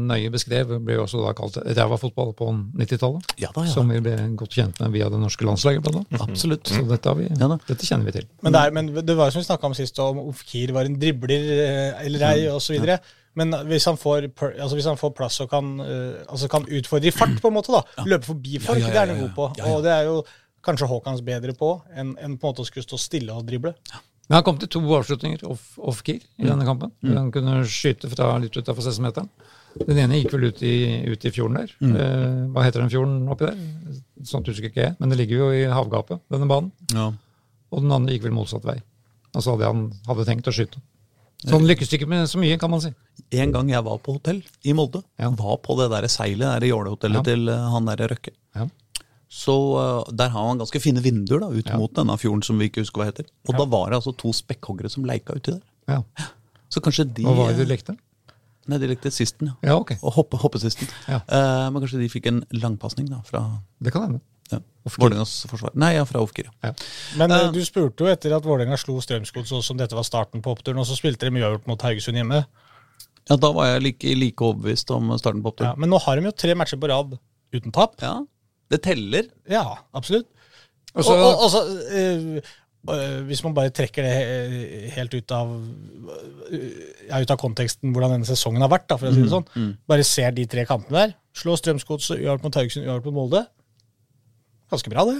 nøye 0.09 0.31
beskrev, 0.33 0.71
ble 0.83 0.95
jo 0.97 1.03
også 1.05 1.21
da 1.23 1.33
kalt 1.37 1.59
ræva 1.61 1.99
fotball 2.01 2.33
på 2.35 2.47
90-tallet. 2.81 3.35
Ja 3.39 3.51
da, 3.55 3.63
ja 3.67 3.71
Som 3.75 3.91
vi 3.93 3.99
ble 4.03 4.15
godt 4.39 4.57
kjent 4.57 4.81
med 4.81 4.91
via 4.95 5.07
det 5.13 5.19
norske 5.21 5.45
landslaget. 5.47 5.83
blant 5.85 6.01
annet. 6.01 6.25
Absolutt. 6.25 6.67
Så 6.73 6.81
dette, 6.89 7.07
har 7.13 7.19
vi, 7.19 7.29
Ja 7.29 7.47
dette 7.53 7.85
kjenner 7.85 8.09
vi 8.09 8.15
til. 8.17 8.27
Men 8.41 8.57
det, 8.57 8.63
er, 8.65 8.73
men 8.79 8.89
det 9.05 9.15
var 9.19 9.29
jo 9.29 9.37
som 9.37 9.43
vi 9.45 9.47
snakka 9.51 9.69
om 9.69 9.77
sist, 9.77 9.99
om 10.03 10.19
Ofkir 10.25 10.73
var 10.75 10.89
en 10.89 10.97
dribler 10.99 11.47
eller 12.03 12.27
ei, 12.31 12.47
Mm. 12.47 12.55
osv. 12.57 12.89
Men 13.37 13.53
hvis 13.69 13.85
han, 13.85 13.97
får, 14.01 14.31
altså 14.57 14.73
hvis 14.79 14.87
han 14.89 14.97
får 14.97 15.11
plass 15.13 15.35
og 15.45 15.49
kan, 15.51 15.75
altså 16.25 16.47
kan 16.49 16.63
utfordre 16.73 17.11
i 17.11 17.13
fart, 17.13 17.35
på 17.41 17.51
en 17.51 17.53
måte, 17.59 17.69
da, 17.75 17.83
løpe 18.09 18.25
forbi 18.31 18.57
folk, 18.57 18.81
Ja, 18.81 18.87
ja, 18.87 18.93
det 18.95 19.01
er 19.03 19.11
han 19.13 19.19
god 19.27 19.33
på. 19.37 19.49
ja, 19.59 19.67
ja. 19.67 19.75
Og 19.77 19.83
det 19.85 19.91
er 19.93 20.07
jo 20.09 20.15
kanskje 20.67 20.89
Haakons 20.91 21.23
bedre 21.25 21.55
på 21.57 21.71
enn 21.95 22.13
en 22.19 22.37
på 22.37 22.47
en 22.47 22.53
måte 22.53 22.63
å 22.65 22.67
skulle 22.69 22.85
stå 22.85 22.99
stille 23.01 23.33
og 23.33 23.45
drible. 23.47 23.73
Men 24.27 24.35
han 24.41 24.43
kom 24.43 24.57
til 24.59 24.67
to 24.67 24.81
avslutninger 24.97 25.45
off- 25.47 25.77
off-keer 25.79 26.19
i 26.37 26.43
Mm. 26.43 26.49
denne 26.51 26.65
kampen. 26.67 26.91
Han 27.15 27.31
kunne 27.31 27.61
skyte 27.63 28.09
fra 28.11 28.33
litt 28.43 28.51
utafor 28.59 28.83
16-meteren. 28.83 29.29
Den 29.87 29.97
ene 30.03 30.17
gikk 30.19 30.33
vel 30.33 30.47
ut 30.49 30.61
i, 30.63 31.05
ut 31.07 31.23
i 31.25 31.31
fjorden 31.31 31.55
der. 31.61 31.71
Mm. 31.79 31.95
Eh, 31.95 32.47
hva 32.51 32.63
heter 32.65 32.81
den 32.81 32.89
fjorden 32.91 33.29
oppi 33.29 33.45
der? 33.45 33.57
Sånt 34.25 34.47
husker 34.49 34.67
ikke 34.69 34.83
jeg, 34.83 34.95
men 34.99 35.09
det 35.09 35.17
ligger 35.19 35.37
jo 35.37 35.49
i 35.53 35.63
havgapet, 35.71 36.19
denne 36.33 36.47
banen. 36.49 36.71
Ja. 36.91 37.11
Og 37.71 37.81
den 37.83 37.91
andre 37.91 38.11
gikk 38.17 38.23
vel 38.23 38.35
motsatt 38.35 38.63
vei. 38.67 38.81
Altså 39.35 39.53
hadde 39.55 39.65
han 39.69 39.91
hadde 40.07 40.25
tenkt 40.25 40.47
å 40.49 40.51
skyte. 40.55 40.81
Så 41.45 41.51
han 41.53 41.67
lykkes 41.69 41.91
ikke 41.93 42.07
med 42.09 42.25
så 42.27 42.39
mye, 42.41 42.57
kan 42.59 42.71
man 42.71 42.81
si. 42.81 42.89
En 43.31 43.51
gang 43.53 43.69
jeg 43.69 43.83
var 43.85 43.99
på 43.99 44.13
hotell 44.17 44.41
i 44.65 44.73
Molde, 44.73 45.03
Ja. 45.19 45.29
var 45.29 45.57
på 45.61 45.77
det 45.77 45.91
der 45.93 46.07
seilet 46.09 46.39
der 46.59 46.65
i 46.65 46.71
jålehotellet 46.71 47.13
Ja. 47.13 47.21
til 47.21 47.47
eh, 47.49 47.69
han 47.69 47.85
der 47.85 48.07
Røkke. 48.09 48.31
Ja. 48.55 48.67
Så 49.29 49.53
eh, 50.07 50.11
der 50.15 50.29
har 50.31 50.45
man 50.47 50.59
ganske 50.61 50.79
fine 50.81 51.01
vinduer 51.03 51.39
da, 51.43 51.49
ut 51.51 51.67
Ja. 51.67 51.77
mot 51.77 51.93
denne 51.93 52.15
fjorden 52.17 52.43
som 52.43 52.57
vi 52.59 52.69
ikke 52.69 52.81
husker 52.85 53.01
hva 53.01 53.09
heter. 53.09 53.25
Og 53.49 53.57
da 53.57 53.65
var 53.65 53.89
det 53.91 53.97
altså 53.99 54.15
to 54.15 54.31
spekkhoggere 54.33 54.89
som 54.89 55.03
leika 55.03 55.35
uti 55.35 55.51
der. 55.51 55.61
Ja. 55.87 56.01
Så 56.69 56.79
kanskje 56.83 57.05
de 57.13 57.23
Hva 57.23 57.35
var 57.35 57.51
det 57.53 57.59
de 57.65 57.65
lekte? 57.73 57.97
Nei, 58.67 58.77
de 58.79 58.87
lekte 58.91 59.11
sisten, 59.11 59.47
ja. 59.47 59.69
Ja, 59.69 59.75
ok. 59.79 59.93
Og 60.03 60.11
hoppe, 60.17 60.37
hoppesisten. 60.41 60.87
Ja. 61.07 61.21
Uh, 61.31 61.69
men 61.71 61.79
kanskje 61.83 61.99
de 62.01 62.09
fikk 62.11 62.25
en 62.27 62.41
langpasning 62.51 63.07
da, 63.09 63.21
fra 63.23 63.61
Det 63.79 63.93
kan 63.95 64.03
hende. 64.03 64.19
ja. 64.51 64.59
Vålerengas 64.87 65.45
forsvar. 65.47 65.71
Nei, 65.75 65.93
ja, 65.95 66.03
fra 66.07 66.19
Ofkir. 66.23 66.45
ja. 66.47 66.51
Ja. 66.69 66.73
Men 67.17 67.31
eh, 67.31 67.45
Eh. 67.47 67.51
du 67.55 67.61
spurte 67.63 68.03
jo 68.03 68.11
etter 68.11 68.35
at 68.35 68.43
Vålerenga 68.43 68.75
slo 68.79 68.99
Strømsgods, 68.99 69.51
og 69.55 69.63
som 69.63 69.77
dette 69.77 69.95
var 69.95 70.03
starten 70.03 70.41
på 70.43 70.51
oppturen, 70.55 70.79
og 70.79 70.85
så 70.87 70.95
spilte 70.99 71.27
de 71.27 71.31
mye 71.31 71.43
uavgjort 71.47 71.67
mot 71.67 71.81
Haugesund 71.81 72.15
hjemme. 72.19 72.45
Ja, 73.29 73.35
da 73.35 73.51
var 73.51 73.65
jeg 73.73 73.83
like, 73.83 74.15
like 74.15 74.43
overbevist 74.43 74.91
om 74.91 75.11
starten 75.19 75.41
på 75.43 75.53
Ja, 75.59 75.73
men 75.77 75.89
nå 75.89 75.99
har 75.99 76.15
de 76.15 76.23
jo 76.27 76.31
tre 76.31 76.53
matcher 76.55 76.79
på 76.79 76.87
rad 76.87 77.17
uten 77.53 77.71
tap. 77.75 77.95
Ja. 78.01 78.21
Det 78.71 78.81
teller. 78.83 79.27
Ja, 79.49 79.63
absolutt. 79.95 80.27
Og 80.97 81.03
så- 81.05 81.13
og, 81.15 81.43
og, 81.43 81.53
og 81.53 81.93
eh, 81.93 82.39
eh, 82.93 83.21
hvis 83.27 83.43
man 83.45 83.53
bare 83.53 83.69
trekker 83.75 84.03
det 84.03 84.15
eh, 84.23 84.89
helt 84.95 85.13
ut 85.13 85.31
av 85.35 85.51
ja, 87.09 87.19
ut 87.21 87.31
av 87.31 87.37
konteksten 87.41 87.93
hvordan 87.93 88.15
denne 88.17 88.27
sesongen 88.27 88.61
har 88.63 88.71
vært, 88.71 88.87
da, 88.89 88.97
for 88.97 89.09
å 89.09 89.13
si 89.15 89.21
det 89.23 89.31
sånn. 89.33 89.47
Bare 89.87 90.03
ser 90.07 90.31
de 90.35 90.45
tre 90.49 90.65
kampene 90.69 90.97
der. 91.05 91.15
Slå 91.37 91.55
Strømsgodset, 91.59 92.17
uavgjort 92.23 92.43
mot 92.47 92.55
Haugesund, 92.59 92.87
uavgjort 92.87 93.05
mot 93.11 93.17
Molde. 93.21 93.43
Ganske 94.71 94.89
bra, 94.91 95.05
det. 95.11 95.19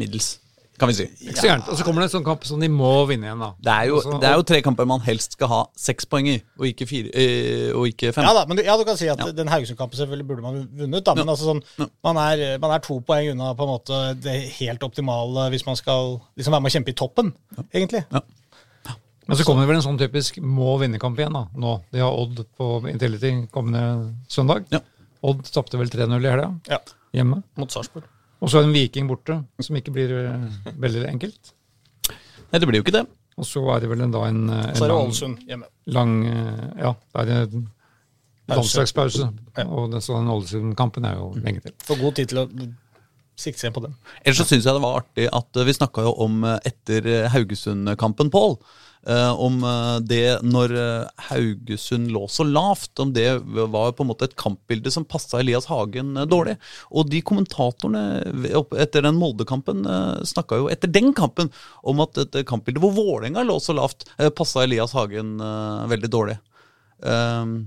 Middels, 0.00 0.34
kan 0.78 0.88
vi 0.90 0.94
si. 0.98 1.04
Ikke 1.26 1.40
så 1.40 1.46
gærent. 1.48 1.68
Og 1.72 1.76
så 1.78 1.84
kommer 1.86 2.02
det 2.02 2.08
en 2.10 2.14
sånn 2.18 2.24
kamp 2.26 2.44
som 2.44 2.60
de 2.60 2.68
må 2.68 2.90
vinne 3.08 3.26
igjen, 3.28 3.40
da. 3.40 3.48
Det 3.62 3.72
er, 3.72 3.84
jo, 3.88 3.96
Altså, 4.00 4.18
det 4.20 4.28
er 4.28 4.34
jo 4.36 4.42
tre 4.50 4.60
kamper 4.66 4.86
man 4.86 5.00
helst 5.06 5.32
skal 5.38 5.48
ha 5.48 5.60
seks 5.76 6.04
poeng 6.06 6.28
i, 6.28 6.36
og 6.58 6.66
ikke, 6.68 6.86
fire, 6.90 7.10
øh, 7.12 7.70
og 7.80 7.86
ikke 7.90 8.12
fem. 8.12 8.24
Ja 8.28 8.32
da, 8.36 8.44
men 8.46 8.56
du, 8.58 8.62
ja, 8.66 8.76
du 8.76 8.84
kan 8.84 8.96
si 9.00 9.08
at 9.08 9.18
Ja. 9.18 9.30
den 9.32 9.48
Haugesund-kampen 9.48 9.96
selvfølgelig 9.96 10.26
burde 10.28 10.42
man 10.44 10.68
vunnet, 10.76 11.04
da, 11.04 11.14
men 11.14 11.24
Ja. 11.26 11.32
altså 11.32 11.48
sånn, 11.52 11.62
Ja. 11.78 11.86
man, 12.04 12.16
er, 12.16 12.58
man 12.58 12.70
er 12.76 12.78
to 12.84 13.00
poeng 13.00 13.30
unna 13.32 13.54
på 13.54 13.62
en 13.64 13.72
måte 13.74 14.20
det 14.22 14.36
helt 14.60 14.82
optimale 14.82 15.48
hvis 15.50 15.66
man 15.66 15.76
skal 15.76 16.20
liksom 16.36 16.52
være 16.52 16.60
med 16.62 16.70
å 16.72 16.76
kjempe 16.76 16.90
i 16.90 16.98
toppen, 16.98 17.32
egentlig. 17.72 18.04
Ja. 18.12 18.20
Men 19.28 19.36
så 19.36 19.42
kommer 19.44 19.62
det 19.64 19.68
vel 19.72 19.76
en 19.80 19.82
sånn 19.82 19.98
typisk 19.98 20.36
må 20.40 20.78
vinne-kamp 20.78 21.18
igjen 21.18 21.32
da, 21.34 21.46
nå. 21.56 21.80
De 21.90 21.98
har 21.98 22.12
Odd 22.14 22.44
på 22.56 22.88
Intility 22.88 23.48
kommende 23.50 24.14
søndag. 24.30 24.66
Ja. 24.70 24.78
Odd 25.26 25.42
tapte 25.50 25.78
vel 25.80 25.88
3-0 25.90 26.22
i 26.22 26.30
helga, 26.30 26.52
Ja, 26.70 26.78
hjemme. 27.12 27.42
mot 27.56 27.68
Sarpsborg. 27.72 28.04
Og 28.40 28.50
så 28.50 28.58
er 28.58 28.66
det 28.66 28.70
en 28.70 28.76
Viking 28.76 29.06
borte, 29.08 29.38
som 29.64 29.78
ikke 29.78 29.94
blir 29.96 30.12
eh, 30.20 30.72
veldig 30.76 31.06
enkelt. 31.08 31.52
Nei, 32.10 32.60
det 32.60 32.66
blir 32.68 32.80
jo 32.80 32.84
ikke 32.86 32.98
det. 32.98 33.06
Og 33.36 33.44
så 33.48 33.62
er 33.74 33.82
det 33.84 33.88
vel 33.90 34.04
en, 34.06 34.12
da 34.14 34.24
en, 34.28 34.42
en 34.48 34.76
Så 34.76 34.84
er 34.84 34.88
det 34.88 34.94
lang, 34.94 35.08
Ålesund 35.10 35.40
hjemme. 35.48 35.70
lang 35.92 36.12
eh, 36.30 36.66
Ja, 36.84 36.92
det 37.24 37.36
er 37.36 37.46
en 37.50 37.66
landslagspause. 38.52 39.30
Og 39.66 39.90
den, 39.92 40.02
så 40.04 40.18
den 40.20 40.30
Ålesund-kampen 40.32 41.08
er 41.08 41.18
jo 41.18 41.30
lenge 41.42 41.64
til. 41.64 41.74
Får 41.84 42.00
god 42.00 42.18
tid 42.20 42.32
til 42.32 42.42
å 42.44 42.46
sikte 43.36 43.60
seg 43.60 43.74
på 43.76 43.82
den. 43.84 43.96
Ellers 44.22 44.40
så 44.40 44.46
syns 44.48 44.64
jeg 44.64 44.76
det 44.78 44.84
var 44.84 45.00
artig 45.02 45.28
at 45.28 45.60
eh, 45.60 45.66
vi 45.68 45.76
snakka 45.76 46.06
jo 46.06 46.14
om 46.26 46.44
eh, 46.48 46.58
etter 46.70 47.08
eh, 47.12 47.28
Haugesund-kampen, 47.34 48.30
Pål. 48.32 48.56
Eh, 49.08 49.32
om 49.42 49.58
eh, 49.64 49.96
det 50.06 50.38
når 50.46 50.74
eh, 50.76 51.26
Haugesund 51.28 52.10
lå 52.14 52.24
så 52.32 52.46
lavt, 52.46 52.92
om 53.02 53.12
det 53.16 53.28
var 53.44 53.94
på 53.96 54.04
en 54.04 54.10
måte 54.10 54.28
et 54.28 54.36
kampbilde 54.38 54.92
som 54.92 55.06
passa 55.08 55.40
Elias 55.40 55.68
Hagen 55.70 56.14
dårlig. 56.30 56.56
Og 56.90 57.10
de 57.10 57.22
kommentatorene 57.26 58.04
etter 58.82 59.06
den 59.06 59.18
Molde-kampen 59.20 59.86
uh, 59.88 60.22
snakka 60.26 60.60
jo 60.60 60.68
etter 60.72 60.90
den 60.92 61.12
kampen 61.16 61.50
om 61.86 62.02
at 62.04 62.18
et 62.22 62.42
kampbilde 62.48 62.82
hvor 62.82 62.94
Vålerenga 62.96 63.44
lå 63.46 63.58
så 63.62 63.76
lavt, 63.76 64.08
uh, 64.20 64.28
passa 64.34 64.64
Elias 64.64 64.94
Hagen 64.96 65.36
veldig 65.90 66.10
dårlig. 66.12 66.36
Um, 67.02 67.58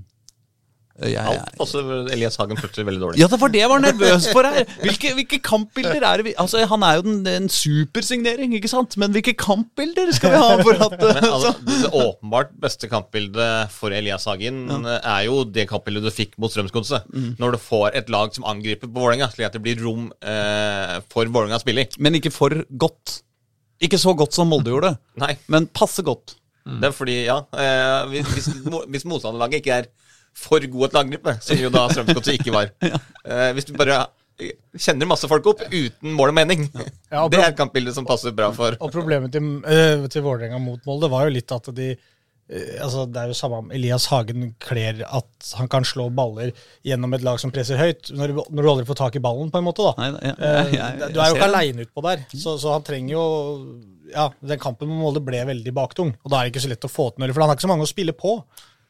jeg, 1.07 1.23
Alt 1.31 1.55
passer 1.59 1.91
Elias 2.13 2.35
Hagen 2.39 2.59
plutselig 2.59 2.85
veldig 2.87 3.01
dårlig. 3.01 3.19
ja, 3.21 3.27
det 3.31 3.39
var 3.41 3.51
det 3.53 3.61
jeg 3.61 3.71
var 3.71 3.83
nervøs 3.83 4.27
for 4.33 4.47
her. 4.47 4.65
Hvilke, 4.83 5.13
hvilke 5.17 5.39
kampbilder 5.43 6.03
er 6.03 6.21
det 6.21 6.25
vi 6.29 6.33
Altså, 6.39 6.63
Han 6.69 6.83
er 6.83 6.99
jo 6.99 7.05
den, 7.05 7.27
en 7.27 7.49
supersignering, 7.49 8.55
ikke 8.57 8.71
sant? 8.71 8.97
Men 8.99 9.13
hvilke 9.15 9.33
kampbilder 9.39 10.11
skal 10.15 10.35
vi 10.35 10.41
ha 10.41 10.57
for 10.61 10.83
at 10.87 10.97
Men 11.19 11.29
altså, 11.29 11.53
det 11.67 11.91
åpenbart 11.93 12.51
beste 12.61 12.89
kampbildet 12.91 13.71
for 13.75 13.95
Elias 13.95 14.27
Hagen 14.29 14.65
ja. 14.69 14.97
er 14.99 15.27
jo 15.29 15.43
det 15.47 15.69
kampbildet 15.71 16.09
du 16.09 16.11
fikk 16.13 16.35
mot 16.41 16.51
Strømsgodset. 16.51 17.07
Mm. 17.13 17.31
Når 17.39 17.55
du 17.55 17.61
får 17.63 17.95
et 18.01 18.11
lag 18.13 18.35
som 18.35 18.47
angriper 18.49 18.89
på 18.89 18.99
Vålerenga, 18.99 19.29
slik 19.33 19.49
at 19.49 19.57
det 19.57 19.63
blir 19.63 19.79
rom 19.83 20.09
eh, 20.19 20.99
for 21.11 21.29
Vålerenga 21.29 21.59
å 21.59 21.63
spille 21.63 21.85
i. 21.85 21.89
Men 22.03 22.19
ikke 22.19 22.33
for 22.33 22.55
godt. 22.69 23.21
Ikke 23.83 23.99
så 24.01 24.13
godt 24.17 24.35
som 24.35 24.49
Molde 24.51 24.73
gjorde, 24.73 24.97
Nei, 25.21 25.33
men 25.47 25.69
passe 25.71 26.03
godt. 26.03 26.35
det 26.67 26.89
er 26.89 26.93
fordi, 26.93 27.15
ja 27.29 27.39
eh, 27.55 28.11
hvis, 28.11 28.49
hvis 28.91 29.05
motstanderlaget 29.07 29.61
ikke 29.61 29.77
er 29.79 29.87
for 30.37 30.59
god 30.71 30.89
et 30.89 30.97
å 30.99 31.35
som 31.41 31.57
jo 31.59 31.69
da 31.73 31.87
Strømsgodset 31.91 32.37
ikke 32.39 32.53
var 32.55 32.69
eh, 32.83 33.49
Hvis 33.57 33.65
du 33.69 33.73
bare 33.79 34.05
kjenner 34.79 35.09
masse 35.09 35.27
folk 35.27 35.49
opp 35.51 35.65
uten 35.67 36.13
mål 36.15 36.31
og 36.31 36.35
mening, 36.37 36.61
Ja, 37.11 37.25
og 37.25 37.29
det 37.33 37.41
er 37.41 37.49
et 37.51 37.57
kampbilde 37.59 37.91
som 37.95 38.05
passer 38.07 38.31
bra 38.31 38.51
for 38.55 38.77
Og 38.79 38.93
problemet 38.93 39.33
til, 39.35 39.49
uh, 39.65 40.05
til 40.07 40.23
Vålerenga 40.23 40.61
mot 40.63 40.85
Molde 40.87 41.09
var 41.11 41.27
jo 41.27 41.33
litt 41.35 41.51
at 41.51 41.67
de 41.75 41.89
eh, 41.91 42.77
altså 42.79 43.03
Det 43.11 43.19
er 43.19 43.33
jo 43.33 43.35
samme 43.35 43.59
om 43.65 43.73
Elias 43.75 44.05
Hagen 44.13 44.53
kler 44.63 45.03
at 45.09 45.51
han 45.59 45.67
kan 45.67 45.83
slå 45.83 46.07
baller 46.15 46.53
gjennom 46.87 47.13
et 47.17 47.25
lag 47.27 47.41
som 47.43 47.51
presser 47.51 47.77
høyt, 47.81 48.13
når, 48.15 48.31
du- 48.37 48.47
når 48.55 48.63
du 48.63 48.71
aldri 48.71 48.87
får 48.87 49.01
tak 49.01 49.19
i 49.19 49.23
ballen, 49.27 49.51
på 49.51 49.59
en 49.59 49.67
måte. 49.67 49.83
da. 49.85 49.93
Nei, 49.99 50.31
ja, 50.31 50.33
ja, 50.39 50.63
ja, 50.71 50.87
jeg 51.03 51.13
du 51.13 51.19
er 51.19 51.29
jo 51.33 51.35
ikke 51.37 51.49
aleine 51.51 51.85
utpå 51.89 52.05
der, 52.07 52.23
så, 52.31 52.55
så 52.63 52.77
han 52.77 52.87
trenger 52.87 53.13
jo 53.17 53.25
Ja, 54.15 54.29
den 54.41 54.57
kampen 54.63 54.89
med 54.89 54.97
Molde 55.03 55.21
ble 55.21 55.43
veldig 55.51 55.75
baktung, 55.77 56.15
og 56.23 56.31
da 56.31 56.39
er 56.39 56.47
det 56.47 56.55
ikke 56.55 56.63
så 56.65 56.71
lett 56.71 56.87
å 56.87 56.89
få 56.95 57.11
til 57.11 57.21
noe, 57.27 57.33
for 57.35 57.43
han 57.43 57.51
har 57.51 57.59
ikke 57.59 57.67
så 57.67 57.73
mange 57.75 57.85
å 57.85 57.91
spille 57.91 58.15
på. 58.17 58.39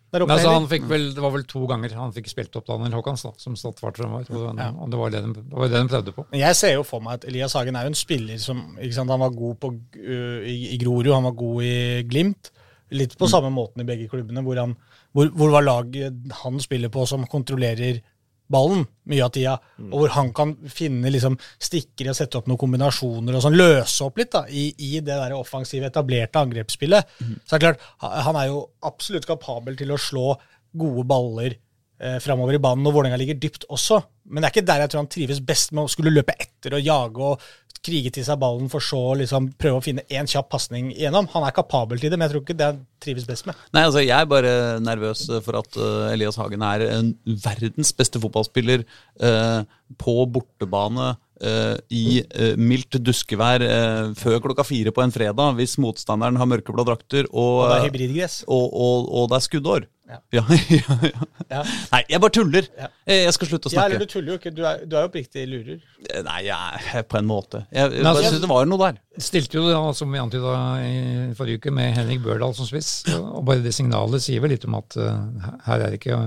Der 0.10 0.24
oppe 0.25 0.34
Nei, 0.34 0.39
altså, 0.39 0.54
han 0.56 0.68
fikk 0.70 0.86
vel, 0.89 1.04
Det 1.13 1.22
var 1.22 1.34
vel 1.36 1.44
to 1.50 1.63
ganger 1.70 1.94
han 2.00 2.13
fikk 2.16 2.30
spilt 2.32 2.56
opp 2.58 2.66
Daniel 2.70 2.96
Håkans, 2.98 3.25
da, 3.28 3.34
som 3.38 3.58
satt 3.60 3.82
fart 3.82 4.00
fremover. 4.00 4.30
Og, 4.34 4.48
og 4.58 4.94
det 4.94 5.01
var 5.01 5.13
det 5.13 5.22
de, 5.25 5.44
det 5.51 5.60
var 5.60 5.70
det 5.70 5.82
de 5.84 5.92
prøvde 5.92 6.13
på. 6.16 6.25
Men 6.32 6.42
jeg 6.42 6.58
ser 6.58 6.74
jo 6.74 6.86
for 6.88 7.06
meg 7.06 7.20
at 7.20 7.28
Elias 7.30 7.54
Hagen 7.58 7.78
er 7.78 7.86
jo 7.86 7.94
en 7.94 8.00
spiller 8.00 8.42
som 8.42 8.63
sant, 8.80 9.13
Han 9.13 9.22
var 9.22 9.36
god 9.36 9.60
på, 9.62 9.74
uh, 10.00 10.39
i, 10.50 10.74
i 10.74 10.80
Grorud, 10.82 11.12
han 11.13 11.28
var 11.30 11.38
god 11.38 11.68
i 11.68 11.75
Glimt. 12.10 12.51
Litt 12.98 13.13
på 13.20 13.30
samme 13.30 13.51
måten 13.54 13.84
i 13.84 13.86
begge 13.86 14.08
klubbene, 14.10 14.42
hvor, 14.42 14.58
han, 14.58 14.74
hvor, 15.13 15.30
hvor 15.38 15.51
var 15.54 15.68
laget 15.68 16.34
han 16.42 16.58
spiller 16.63 16.89
på, 16.89 17.06
som 17.06 17.28
kontrollerer 17.30 18.01
ballen 18.50 18.84
mye 19.10 19.24
av 19.25 19.32
tida, 19.34 19.56
og 19.89 19.96
hvor 20.03 20.13
han 20.15 20.32
kan 20.36 20.51
finne 20.70 21.12
liksom, 21.13 21.38
stikkere 21.62 22.13
og 22.13 22.18
sette 22.18 22.39
opp 22.39 22.50
noen 22.50 22.62
kombinasjoner 22.62 23.38
og 23.38 23.44
sånn, 23.46 23.58
løse 23.58 24.06
opp 24.06 24.20
litt 24.22 24.34
da, 24.36 24.44
i, 24.50 24.68
i 24.86 24.91
det 25.00 25.15
der 25.15 25.36
offensive, 25.38 25.89
etablerte 25.89 26.41
angrepsspillet. 26.41 27.15
Så 27.46 27.56
det 27.56 27.58
er 27.60 27.65
klart, 27.68 27.88
han 28.27 28.39
er 28.41 28.51
jo 28.51 28.62
absolutt 28.89 29.27
kapabel 29.29 29.77
til 29.79 29.94
å 29.94 30.01
slå 30.01 30.27
gode 30.79 31.06
baller 31.10 31.56
eh, 31.56 32.20
framover 32.22 32.58
i 32.58 32.62
banen, 32.62 32.86
og 32.89 32.98
Vålerenga 32.98 33.18
ligger 33.22 33.39
dypt 33.41 33.65
også. 33.70 34.01
Men 34.29 34.44
det 34.44 34.50
er 34.50 34.56
ikke 34.56 34.70
der 34.70 34.84
jeg 34.84 34.94
tror 34.94 35.03
han 35.03 35.13
trives 35.15 35.41
best 35.46 35.74
med 35.74 35.86
å 35.86 35.91
skulle 35.91 36.13
løpe 36.13 36.38
etter 36.38 36.77
og 36.77 36.86
jage 36.86 37.32
og 37.32 37.50
krige 37.86 38.12
til 38.15 38.25
seg 38.27 38.39
ballen, 38.41 38.69
for 38.71 38.83
så 38.83 39.00
å 39.12 39.17
liksom 39.19 39.51
prøve 39.59 39.79
å 39.79 39.83
finne 39.83 40.05
én 40.12 40.27
kjapp 40.29 40.50
pasning 40.51 40.91
igjennom. 40.93 41.29
Han 41.33 41.45
er 41.48 41.55
kapabel 41.55 42.01
til 42.01 42.12
det, 42.12 42.19
men 42.19 42.27
jeg 42.27 42.33
tror 42.33 42.45
ikke 42.45 42.57
det 42.59 42.69
han 42.69 42.81
trives 43.03 43.27
best 43.29 43.48
med. 43.48 43.59
Nei, 43.75 43.86
altså 43.88 44.03
Jeg 44.03 44.15
er 44.17 44.29
bare 44.29 44.53
nervøs 44.83 45.25
for 45.45 45.59
at 45.62 45.79
uh, 45.79 46.12
Elias 46.12 46.39
Hagen 46.39 46.65
er 46.65 46.86
en 46.89 47.13
verdens 47.45 47.93
beste 47.95 48.19
fotballspiller 48.19 48.83
eh, 48.83 49.62
på 49.98 50.13
bortebane 50.29 51.15
eh, 51.41 51.75
i 51.89 52.22
eh, 52.22 52.55
mildt 52.60 53.00
duskevær 53.01 53.63
eh, 53.65 54.10
før 54.19 54.39
klokka 54.43 54.65
fire 54.67 54.93
på 54.93 55.01
en 55.01 55.12
fredag, 55.15 55.55
hvis 55.58 55.77
motstanderen 55.81 56.38
har 56.38 56.46
mørkeblå 56.51 56.86
drakter 56.86 57.25
og, 57.31 57.63
Og 57.63 57.69
det 57.72 57.77
er 57.79 57.88
hybridgress. 57.89 58.43
og, 58.48 58.67
og, 58.74 59.08
og 59.22 59.31
det 59.31 59.39
er 59.39 59.48
skuddår. 59.48 59.88
Ja. 60.10 60.17
Ja, 60.34 60.41
ja, 60.74 60.96
ja. 61.05 61.25
Ja. 61.50 61.60
Nei, 61.91 62.00
jeg 62.10 62.22
bare 62.22 62.34
tuller! 62.34 62.65
Ja. 62.77 62.88
Jeg 63.10 63.34
skal 63.36 63.50
slutte 63.51 63.69
å 63.69 63.74
Ja, 63.75 63.84
eller 63.86 64.00
snakke. 64.00 64.08
du 64.10 64.13
tuller 64.13 64.31
jo 64.31 64.38
ikke. 64.39 64.51
Du 64.58 64.63
er, 64.65 64.79
du 64.89 64.96
er 64.98 65.03
jo 65.03 65.10
oppriktig 65.12 65.43
lurer. 65.50 65.77
Nei, 66.25 66.39
jeg, 66.48 67.03
på 67.12 67.19
en 67.19 67.27
måte. 67.29 67.62
Jeg, 67.69 67.91
jeg 67.93 68.01
altså- 68.01 68.15
bare 68.17 68.31
synes 68.31 68.41
det 68.41 68.50
var 68.50 68.65
noe 68.72 68.81
der. 68.88 68.98
Stilte 69.22 69.60
jo, 69.60 69.67
da, 69.69 69.84
som 69.93 70.10
vi 70.13 70.22
antyda 70.22 70.55
i 70.81 70.96
forrige 71.38 71.62
uke, 71.62 71.74
med 71.77 71.93
Henrik 71.98 72.24
Børdal 72.25 72.55
som 72.58 72.65
spiss. 72.69 73.03
Og 73.19 73.43
bare 73.46 73.62
det 73.62 73.74
signalet 73.77 74.25
sier 74.25 74.41
vel 74.41 74.55
litt 74.55 74.65
om 74.65 74.79
at 74.81 74.98
her 74.98 75.77
er 75.77 75.86
det 75.93 76.00
ikke, 76.01 76.17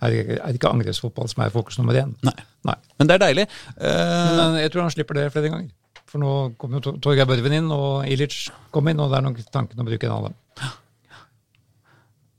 er 0.00 0.14
det 0.14 0.56
ikke 0.56 0.70
angrepsfotball 0.72 1.28
som 1.32 1.42
er 1.44 1.52
fokus 1.54 1.78
nummer 1.80 1.96
én. 2.00 2.14
Nei. 2.26 2.34
Nei. 2.68 2.76
Men 2.98 3.08
det 3.10 3.14
er 3.18 3.22
deilig. 3.26 3.46
Uh... 3.76 4.36
Men 4.38 4.58
jeg 4.62 4.72
tror 4.74 4.86
han 4.86 4.94
slipper 4.94 5.18
det 5.20 5.28
flere 5.34 5.50
ganger. 5.52 5.70
For 6.10 6.18
nå 6.22 6.30
kom 6.58 6.72
jo 6.74 6.80
Tor- 6.82 6.96
Torgeir 7.04 7.28
Børven 7.30 7.54
inn, 7.60 7.68
og 7.70 8.06
Ilic 8.10 8.48
kom 8.74 8.88
inn, 8.90 8.98
og 9.02 9.12
det 9.12 9.20
er 9.20 9.26
nok 9.28 9.42
tanken 9.54 9.78
å 9.82 9.86
bruke 9.86 10.08
en 10.08 10.16
av 10.16 10.24
dem. 10.30 10.38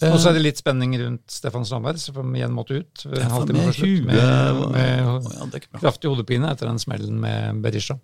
Og 0.01 0.15
så 0.17 0.31
er 0.31 0.37
det 0.39 0.41
litt 0.41 0.57
spenning 0.57 0.95
rundt 0.97 1.29
Stefan 1.29 1.61
Strandberg, 1.67 1.99
som 2.01 2.31
igjen 2.33 2.53
måtte 2.57 2.79
ut. 2.81 3.03
halvtime 3.05 3.59
med 3.59 3.67
før 3.69 3.75
slutt, 3.77 4.07
med, 4.09 4.61
med 4.73 5.03
ja, 5.05 5.61
kraftig 5.77 6.09
hodepine 6.09 6.49
etter 6.49 6.65
den 6.71 6.81
smellen 6.81 7.19
med 7.21 7.59
Berisha. 7.61 7.99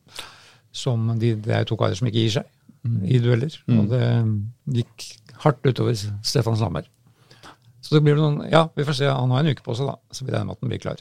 Som 0.77 1.07
de, 1.17 1.31
det 1.41 1.55
er 1.57 1.65
to 1.65 1.73
karer 1.79 1.97
som 1.97 2.09
ikke 2.11 2.21
gir 2.27 2.35
seg 2.39 2.53
Mm. 2.87 2.99
i 3.09 3.17
dueller. 3.19 3.51
Og 3.73 3.87
det 3.89 4.01
gikk 4.77 5.05
hardt 5.41 5.65
utover 5.65 5.97
Stefan 6.23 6.55
Strandberg. 6.55 6.85
Så 7.87 7.95
det 7.95 8.03
blir 8.03 8.17
noen, 8.19 8.41
ja, 8.51 8.65
vi 8.75 8.83
får 8.83 8.97
se. 8.99 9.07
Han 9.07 9.31
har 9.31 9.45
en 9.45 9.53
uke 9.55 9.63
på 9.63 9.75
seg, 9.79 9.87
da, 9.87 9.95
så 10.11 10.25
vi 10.27 10.33
regner 10.33 10.49
med 10.49 10.57
at 10.57 10.63
han 10.65 10.71
blir 10.73 10.81
klar. 10.83 10.99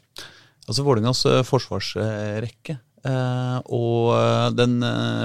Altså 0.66 0.84
Vålerengas 0.86 1.24
eh, 1.26 1.40
forsvarsrekke 1.46 2.76
eh, 3.06 3.56
og 3.74 4.12
eh, 4.16 4.48
den, 4.58 4.76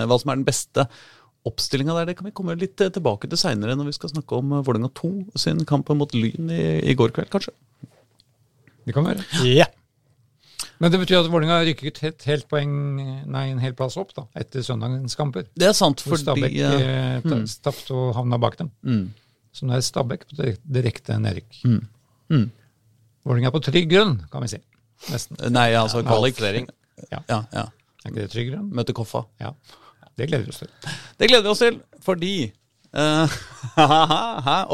hva 0.10 0.18
som 0.22 0.32
er 0.34 0.40
den 0.42 0.48
beste 0.48 0.86
oppstillinga 1.50 1.96
der, 1.98 2.10
det 2.12 2.16
kan 2.20 2.28
vi 2.28 2.34
komme 2.38 2.54
litt 2.58 2.78
tilbake 2.78 3.30
til 3.30 3.40
seinere 3.42 3.74
når 3.78 3.88
vi 3.90 3.96
skal 3.98 4.12
snakke 4.14 4.38
om 4.38 4.52
Vålerenga 4.62 4.92
2 4.98 5.12
sin 5.42 5.64
kamp 5.70 5.90
mot 5.98 6.14
Lyn 6.14 6.50
i, 6.54 6.64
i 6.92 6.98
går 6.98 7.14
kveld, 7.16 7.32
kanskje. 7.34 7.54
Det 8.86 8.94
kan 8.98 9.06
være. 9.06 9.24
Ja. 9.50 9.66
Men 10.82 10.94
det 10.94 11.00
betyr 11.02 11.20
at 11.22 11.30
Vålerenga 11.34 11.60
rykker 11.66 11.90
ikke 11.92 12.12
helt 12.30 12.48
poeng, 12.50 12.72
nei, 13.30 13.48
en 13.52 13.62
hel 13.62 13.74
plass 13.78 13.98
opp 14.02 14.14
da, 14.18 14.28
etter 14.38 14.62
søndagens 14.66 15.18
kamper. 15.18 15.46
Det 15.58 15.70
er 15.70 15.76
sant, 15.78 16.02
fordi 16.06 16.22
Stabæk 16.26 16.56
eh, 16.58 17.26
ta- 17.26 17.42
tapte 17.70 17.98
og 17.98 18.14
havna 18.18 18.38
bak 18.42 18.58
dem. 18.62 18.70
mm, 18.86 19.04
Så 19.52 19.68
nå 19.68 19.76
er 19.76 19.84
Stabæk 19.84 20.28
på 20.30 20.50
direkte 20.64 21.18
nedrykk. 21.20 21.62
Mm. 21.68 21.82
Mm. 22.32 22.46
Vålerenga 23.28 23.52
er 23.52 23.56
på 23.56 23.64
trygg 23.68 23.90
grunn, 23.92 24.16
kan 24.32 24.44
vi 24.46 24.52
si. 24.54 24.62
Nesten. 25.12 25.38
Nei, 25.54 25.72
altså 25.78 26.02
kvalik. 26.06 26.38
Kvalifisering. 26.38 26.70
Ja, 27.12 27.22
ja. 27.28 27.68
Er 28.02 28.10
ikke 28.10 28.22
det 28.22 28.32
trygg 28.34 28.52
grunn? 28.54 28.72
Møte 28.78 28.96
Koffa. 28.98 29.26
Ja. 29.42 29.52
Det 30.18 30.28
gleder 30.30 30.46
vi 30.48 30.54
oss 30.54 30.62
til. 30.64 30.72
Det 31.20 31.30
gleder 31.30 31.46
vi 31.46 31.52
oss 31.54 31.62
til, 31.64 31.78
fordi 32.04 32.34
uh, 33.02 33.38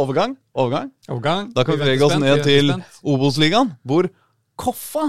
Overgang? 0.02 0.34
Overgang? 0.58 0.92
Overgang. 1.08 1.52
Da 1.56 1.64
kan 1.64 1.78
vi 1.78 1.84
bevege 1.86 2.08
oss 2.08 2.18
ned 2.22 2.44
til 2.46 2.74
Obos-ligaen, 3.06 3.76
hvor 3.86 4.10
Koffa 4.58 5.06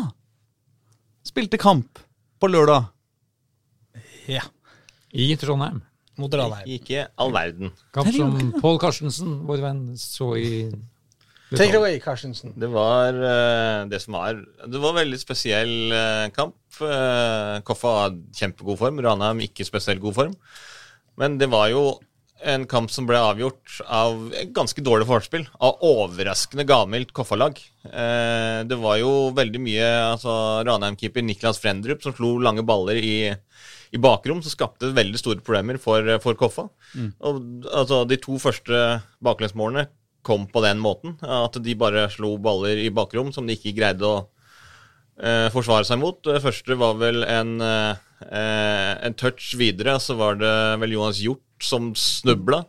spilte 1.29 1.61
kamp 1.61 2.01
på 2.41 2.51
lørdag. 2.53 2.89
ja. 4.29 4.45
I 5.13 5.33
Trondheim. 5.41 5.81
Mot 6.19 6.35
Ranheim. 6.35 6.69
Ikke 6.79 7.07
all 7.17 7.35
verden. 7.35 7.73
Kamp 7.95 8.11
som 8.15 8.37
Pål 8.59 8.81
Karstensen, 8.83 9.37
vår 9.49 9.63
venn, 9.65 9.83
så 10.01 10.33
i 10.39 10.49
Take 11.49 11.71
it 11.71 11.79
away, 11.79 11.97
Karstensen. 12.03 12.53
Det 12.61 12.69
var 12.69 13.17
eh, 13.17 13.87
det 13.89 14.03
som 14.03 14.19
var 14.19 14.37
Det 14.69 14.81
var 14.83 14.93
en 14.93 15.01
veldig 15.01 15.21
spesiell 15.21 15.95
eh, 15.97 16.27
kamp. 16.37 16.59
Eh, 16.85 17.55
Koffa 17.65 17.95
var 17.95 18.19
kjempegod 18.37 18.77
form, 18.83 19.01
Ranheim 19.05 19.41
ikke 19.47 19.65
spesielt 19.65 20.03
god 20.03 20.19
form. 20.19 20.35
Men 21.19 21.39
det 21.41 21.49
var 21.51 21.71
jo 21.73 21.87
en 22.47 22.67
kamp 22.71 22.93
som 22.93 23.07
ble 23.09 23.19
avgjort 23.19 23.81
av 23.91 24.29
ganske 24.55 24.83
dårlig 24.85 25.09
forspill. 25.09 25.47
Av 25.65 25.81
overraskende 25.89 26.67
gavmildt 26.69 27.15
Koffa-lag. 27.17 27.59
Eh, 27.89 28.61
det 28.69 28.79
var 28.79 29.01
jo 29.01 29.31
veldig 29.35 29.63
mye 29.65 29.89
altså 30.13 30.35
Ranheim-keeper 30.69 31.25
Niklas 31.25 31.59
Frendrup 31.63 32.05
som 32.05 32.15
slo 32.15 32.37
lange 32.45 32.63
baller 32.67 33.01
i, 33.01 33.17
i 33.95 34.01
bakrom, 34.03 34.43
som 34.45 34.53
skapte 34.53 34.93
veldig 34.97 35.21
store 35.21 35.45
problemer 35.45 35.79
for, 35.81 36.05
for 36.25 36.39
Koffa. 36.39 36.67
Og, 37.21 37.39
altså, 37.73 38.03
de 38.09 38.19
to 38.21 38.39
første 38.43 38.83
baklengsmålene 39.25 39.87
kom 40.27 40.47
på 40.51 40.63
den 40.65 40.81
måten. 40.83 41.17
At 41.23 41.57
de 41.63 41.77
bare 41.79 42.09
slo 42.13 42.37
baller 42.43 42.81
i 42.83 42.91
bakrom 42.95 43.33
som 43.33 43.49
de 43.49 43.57
ikke 43.57 43.77
greide 43.79 44.05
å 44.05 44.19
eh, 45.23 45.49
forsvare 45.55 45.89
seg 45.89 46.01
mot. 46.03 46.21
Det 46.25 46.43
første 46.45 46.77
var 46.79 46.99
vel 47.01 47.25
en, 47.25 47.57
eh, 47.65 48.95
en 49.09 49.19
touch 49.19 49.55
videre, 49.61 49.99
så 50.03 50.19
var 50.19 50.41
det 50.41 50.55
vel 50.83 50.97
Jonas 50.99 51.23
Hjort 51.25 51.45
som 51.65 51.93
snubla. 51.97 52.65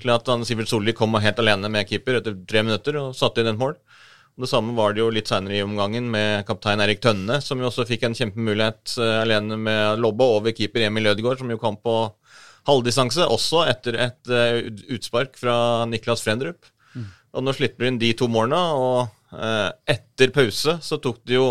Slik 0.00 0.14
at 0.14 0.30
han 0.32 0.46
Sivert 0.48 0.70
Solli 0.70 0.94
kom 0.96 1.18
helt 1.20 1.40
alene 1.42 1.68
med 1.72 1.88
keeper 1.88 2.20
etter 2.20 2.38
tre 2.48 2.62
minutter 2.64 2.96
og 3.02 3.16
satte 3.16 3.42
inn 3.42 3.52
et 3.52 3.60
mål. 3.60 3.76
Det 4.40 4.48
samme 4.48 4.72
var 4.76 4.94
det 4.94 5.02
jo 5.02 5.10
litt 5.12 5.28
seinere 5.28 5.58
i 5.58 5.64
omgangen 5.64 6.06
med 6.12 6.46
kaptein 6.48 6.80
Erik 6.80 7.02
Tønne, 7.04 7.40
som 7.44 7.60
jo 7.60 7.68
også 7.68 7.84
fikk 7.88 8.06
en 8.06 8.16
kjempemulighet 8.16 8.94
eh, 8.96 9.16
alene 9.20 9.58
med 9.60 10.00
Lobbe 10.00 10.24
over 10.38 10.54
keeper 10.56 10.86
Emil 10.86 11.10
Ødegaard, 11.12 11.42
som 11.42 11.50
jo 11.52 11.60
kom 11.60 11.76
på 11.80 11.96
halvdistanse, 12.68 13.26
også 13.28 13.64
etter 13.68 13.98
et 14.06 14.32
eh, 14.32 14.70
utspark 14.96 15.36
fra 15.40 15.56
Niklas 15.90 16.24
Frendrup. 16.24 16.70
Og 17.30 17.44
nå 17.46 17.54
slipper 17.54 17.84
de 17.84 17.90
inn 17.92 17.98
de 18.00 18.12
to 18.18 18.26
målene, 18.30 18.60
og 18.74 19.36
eh, 19.36 19.68
etter 19.94 20.32
pause 20.34 20.78
så 20.82 20.98
tok 21.02 21.20
de 21.28 21.36
jo 21.36 21.50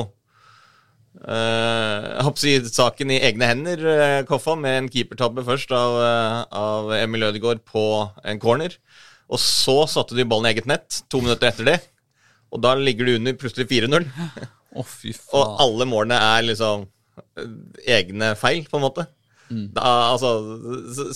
eh, 1.23 2.25
å 2.25 2.33
si 2.39 2.57
saken 2.65 3.13
i 3.15 3.21
egne 3.29 3.47
hender, 3.47 3.85
eh, 3.93 4.17
Koffa, 4.27 4.57
med 4.59 4.81
en 4.81 4.89
keepertabbe 4.91 5.45
først 5.47 5.71
av, 5.75 6.01
eh, 6.03 6.41
av 6.63 6.91
Emil 6.99 7.29
Ødegaard 7.29 7.63
på 7.67 7.85
en 8.25 8.41
corner. 8.43 8.75
Og 9.29 9.39
så 9.39 9.83
satte 9.87 10.17
de 10.17 10.25
ballen 10.27 10.49
i 10.49 10.55
eget 10.55 10.67
nett 10.69 11.03
to 11.07 11.21
minutter 11.23 11.51
etter 11.51 11.71
det. 11.71 11.79
Og 12.49 12.63
da 12.63 12.73
ligger 12.79 13.07
du 13.07 13.15
under 13.17 13.37
plutselig 13.37 13.67
4-0. 13.69 14.07
Oh, 14.77 14.97
Og 15.37 15.55
alle 15.65 15.87
målene 15.89 16.17
er 16.17 16.45
liksom 16.47 16.87
eh, 17.37 17.55
egne 17.99 18.33
feil, 18.39 18.65
på 18.69 18.79
en 18.79 18.87
måte. 18.87 19.07
Da, 19.49 20.13
altså, 20.13 20.29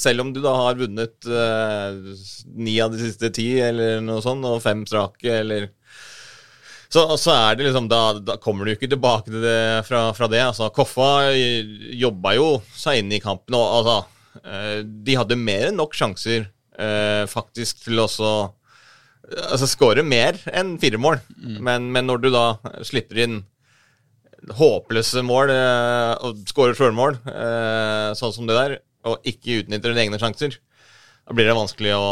selv 0.02 0.24
om 0.24 0.32
du 0.34 0.40
da 0.42 0.56
har 0.58 0.80
vunnet 0.80 1.28
eh, 1.30 1.98
ni 2.58 2.80
av 2.82 2.94
de 2.94 3.04
siste 3.04 3.30
ti, 3.36 3.52
eller 3.62 4.02
noe 4.02 4.24
sånt, 4.25 4.46
og 4.50 4.63
fem 4.63 4.82
strake, 4.90 5.30
eller 5.44 5.70
så, 6.94 7.06
så 7.18 7.34
er 7.34 7.58
det 7.58 7.68
liksom, 7.68 7.88
da, 7.90 8.02
da 8.22 8.38
kommer 8.42 8.66
du 8.66 8.74
ikke 8.74 8.90
tilbake 8.90 9.30
til 9.30 9.42
det 9.42 9.86
fra, 9.88 10.08
fra 10.18 10.30
det. 10.30 10.42
Altså, 10.46 10.70
Koffa 10.74 11.30
jobba 11.34 12.36
jo 12.38 12.50
seg 12.78 13.02
inn 13.02 13.13
i 13.13 13.22
kampen, 13.22 13.58
og 13.58 13.78
altså, 13.80 13.96
eh, 14.42 14.82
de 14.82 15.18
hadde 15.18 15.38
mer 15.42 15.70
enn 15.70 15.80
nok 15.82 15.94
sjanser 15.98 16.48
eh, 16.78 17.24
faktisk 17.30 17.86
til 17.86 18.02
å 18.02 18.10
altså, 19.32 19.70
skåre 19.70 20.03
mer 20.06 20.38
enn 20.51 20.75
fire 20.82 21.00
mål. 21.01 21.20
Men, 21.63 21.89
men 21.94 22.08
når 22.10 22.24
du 22.24 22.30
da 22.34 22.46
slipper 22.86 23.24
inn 23.25 23.42
håpløse 24.51 25.24
mål 25.24 25.51
eh, 25.53 26.13
og 26.25 26.42
skårer 26.50 26.75
sjølmål, 26.77 27.20
eh, 27.32 28.10
sånn 28.20 28.34
som 28.36 28.50
det 28.50 28.58
der, 28.58 28.80
og 29.08 29.24
ikke 29.27 29.62
utnytter 29.62 29.94
dine 29.94 30.08
egne 30.08 30.20
sjanser, 30.20 30.58
da 31.24 31.36
blir 31.36 31.48
det 31.48 31.56
vanskelig 31.56 31.94
å 31.96 32.10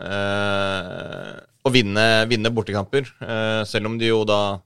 eh, 0.00 1.34
å 1.66 1.72
vinne, 1.74 2.06
vinne 2.30 2.52
bortekamper. 2.54 3.08
Eh, 3.20 3.62
selv 3.68 3.90
om 3.90 3.98
de 4.00 4.12
jo 4.12 4.22
da 4.28 4.58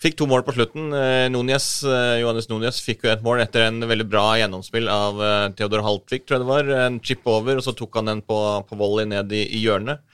fikk 0.00 0.18
to 0.18 0.28
mål 0.30 0.44
på 0.46 0.54
slutten. 0.56 0.92
Eh, 0.94 1.26
Johannes 1.28 2.48
Núñez 2.48 2.80
fikk 2.84 3.04
jo 3.04 3.12
et 3.12 3.24
mål 3.24 3.42
etter 3.44 3.66
en 3.66 3.82
veldig 3.84 4.06
bra 4.08 4.26
gjennomspill 4.40 4.88
av 4.92 5.20
Theodor 5.58 5.84
Haltvik, 5.84 6.24
tror 6.24 6.38
jeg 6.38 6.44
det 6.44 6.52
var. 6.52 6.70
En 6.86 7.00
chip 7.04 7.26
over, 7.26 7.58
og 7.58 7.66
så 7.66 7.74
tok 7.76 8.00
han 8.00 8.12
den 8.12 8.22
på, 8.24 8.38
på 8.68 8.78
volley 8.80 9.08
ned 9.10 9.32
i, 9.32 9.44
i 9.58 9.64
hjørnet. 9.66 10.04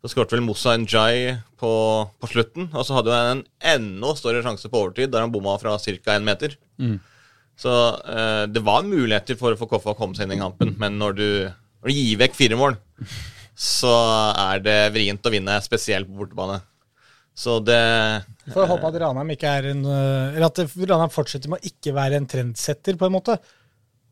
Så 0.00 0.14
skåret 0.14 0.32
vel 0.32 0.40
Moussa 0.40 0.72
Njay 0.80 1.34
på, 1.60 1.70
på 2.16 2.28
slutten, 2.30 2.70
og 2.72 2.86
så 2.88 2.96
hadde 2.96 3.16
han 3.16 3.42
en 3.42 3.42
enda 3.74 4.14
større 4.16 4.40
sjanse 4.44 4.70
på 4.72 4.80
overtid, 4.80 5.10
der 5.12 5.26
han 5.26 5.32
bomma 5.32 5.58
fra 5.60 5.76
ca. 5.76 6.14
én 6.14 6.24
meter. 6.24 6.56
Så 7.60 7.74
eh, 8.08 8.46
det 8.48 8.62
var 8.64 8.86
muligheter 8.88 9.36
for, 9.36 9.58
for 9.60 9.68
Koffa 9.68 9.92
å 9.92 9.98
komme 9.98 10.16
seg 10.16 10.24
inn 10.24 10.38
i 10.38 10.40
kampen, 10.40 10.72
men 10.80 10.96
når 10.96 11.18
du, 11.18 11.28
når 11.84 11.92
du 11.92 11.98
gir 11.98 12.22
vekk 12.22 12.38
fire 12.38 12.56
mål, 12.56 12.78
så 13.60 13.92
er 14.40 14.64
det 14.64 14.78
vrient 14.96 15.28
å 15.28 15.34
vinne, 15.34 15.60
spesielt 15.60 16.08
på 16.08 16.22
bortebane. 16.22 16.62
Så 17.36 17.60
det 17.64 17.80
Vi 18.46 18.54
får 18.56 18.72
håpe 18.72 18.88
at 18.88 18.96
Ranheim 19.00 19.28
ikke 19.32 19.52
er 19.60 19.68
en 19.70 19.84
øh, 19.86 20.34
Eller 20.34 20.48
at 20.48 20.58
Ranheim 20.90 21.12
fortsetter 21.14 21.48
med 21.48 21.60
å 21.62 21.68
ikke 21.70 21.94
være 21.96 22.18
en 22.18 22.26
trendsetter, 22.28 22.96
på 23.00 23.06
en 23.06 23.14
måte. 23.14 23.36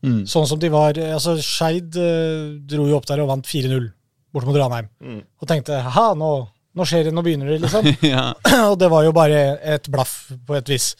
Mm. 0.05 0.21
Sånn 0.29 0.47
som 0.47 0.61
de 0.61 0.69
var 0.71 0.97
altså 1.09 1.35
Skeid 1.43 1.97
øh, 1.99 2.59
dro 2.69 2.85
jo 2.87 2.95
opp 2.97 3.09
der 3.09 3.25
og 3.25 3.33
vant 3.33 3.49
4-0 3.49 3.89
bort 4.33 4.45
mot 4.47 4.57
Ranheim. 4.59 4.87
Mm. 5.01 5.21
Og 5.41 5.47
tenkte 5.49 5.79
ha, 5.95 6.07
nå, 6.17 6.31
nå 6.77 6.85
skjer 6.87 7.07
det, 7.09 7.13
nå 7.15 7.23
begynner 7.25 7.49
det, 7.53 7.59
liksom. 7.63 7.87
ja. 8.13 8.27
og 8.71 8.75
det 8.81 8.89
var 8.91 9.05
jo 9.07 9.13
bare 9.15 9.39
et 9.75 9.87
blaff, 9.91 10.17
på 10.47 10.57
et 10.59 10.69
vis. 10.69 10.91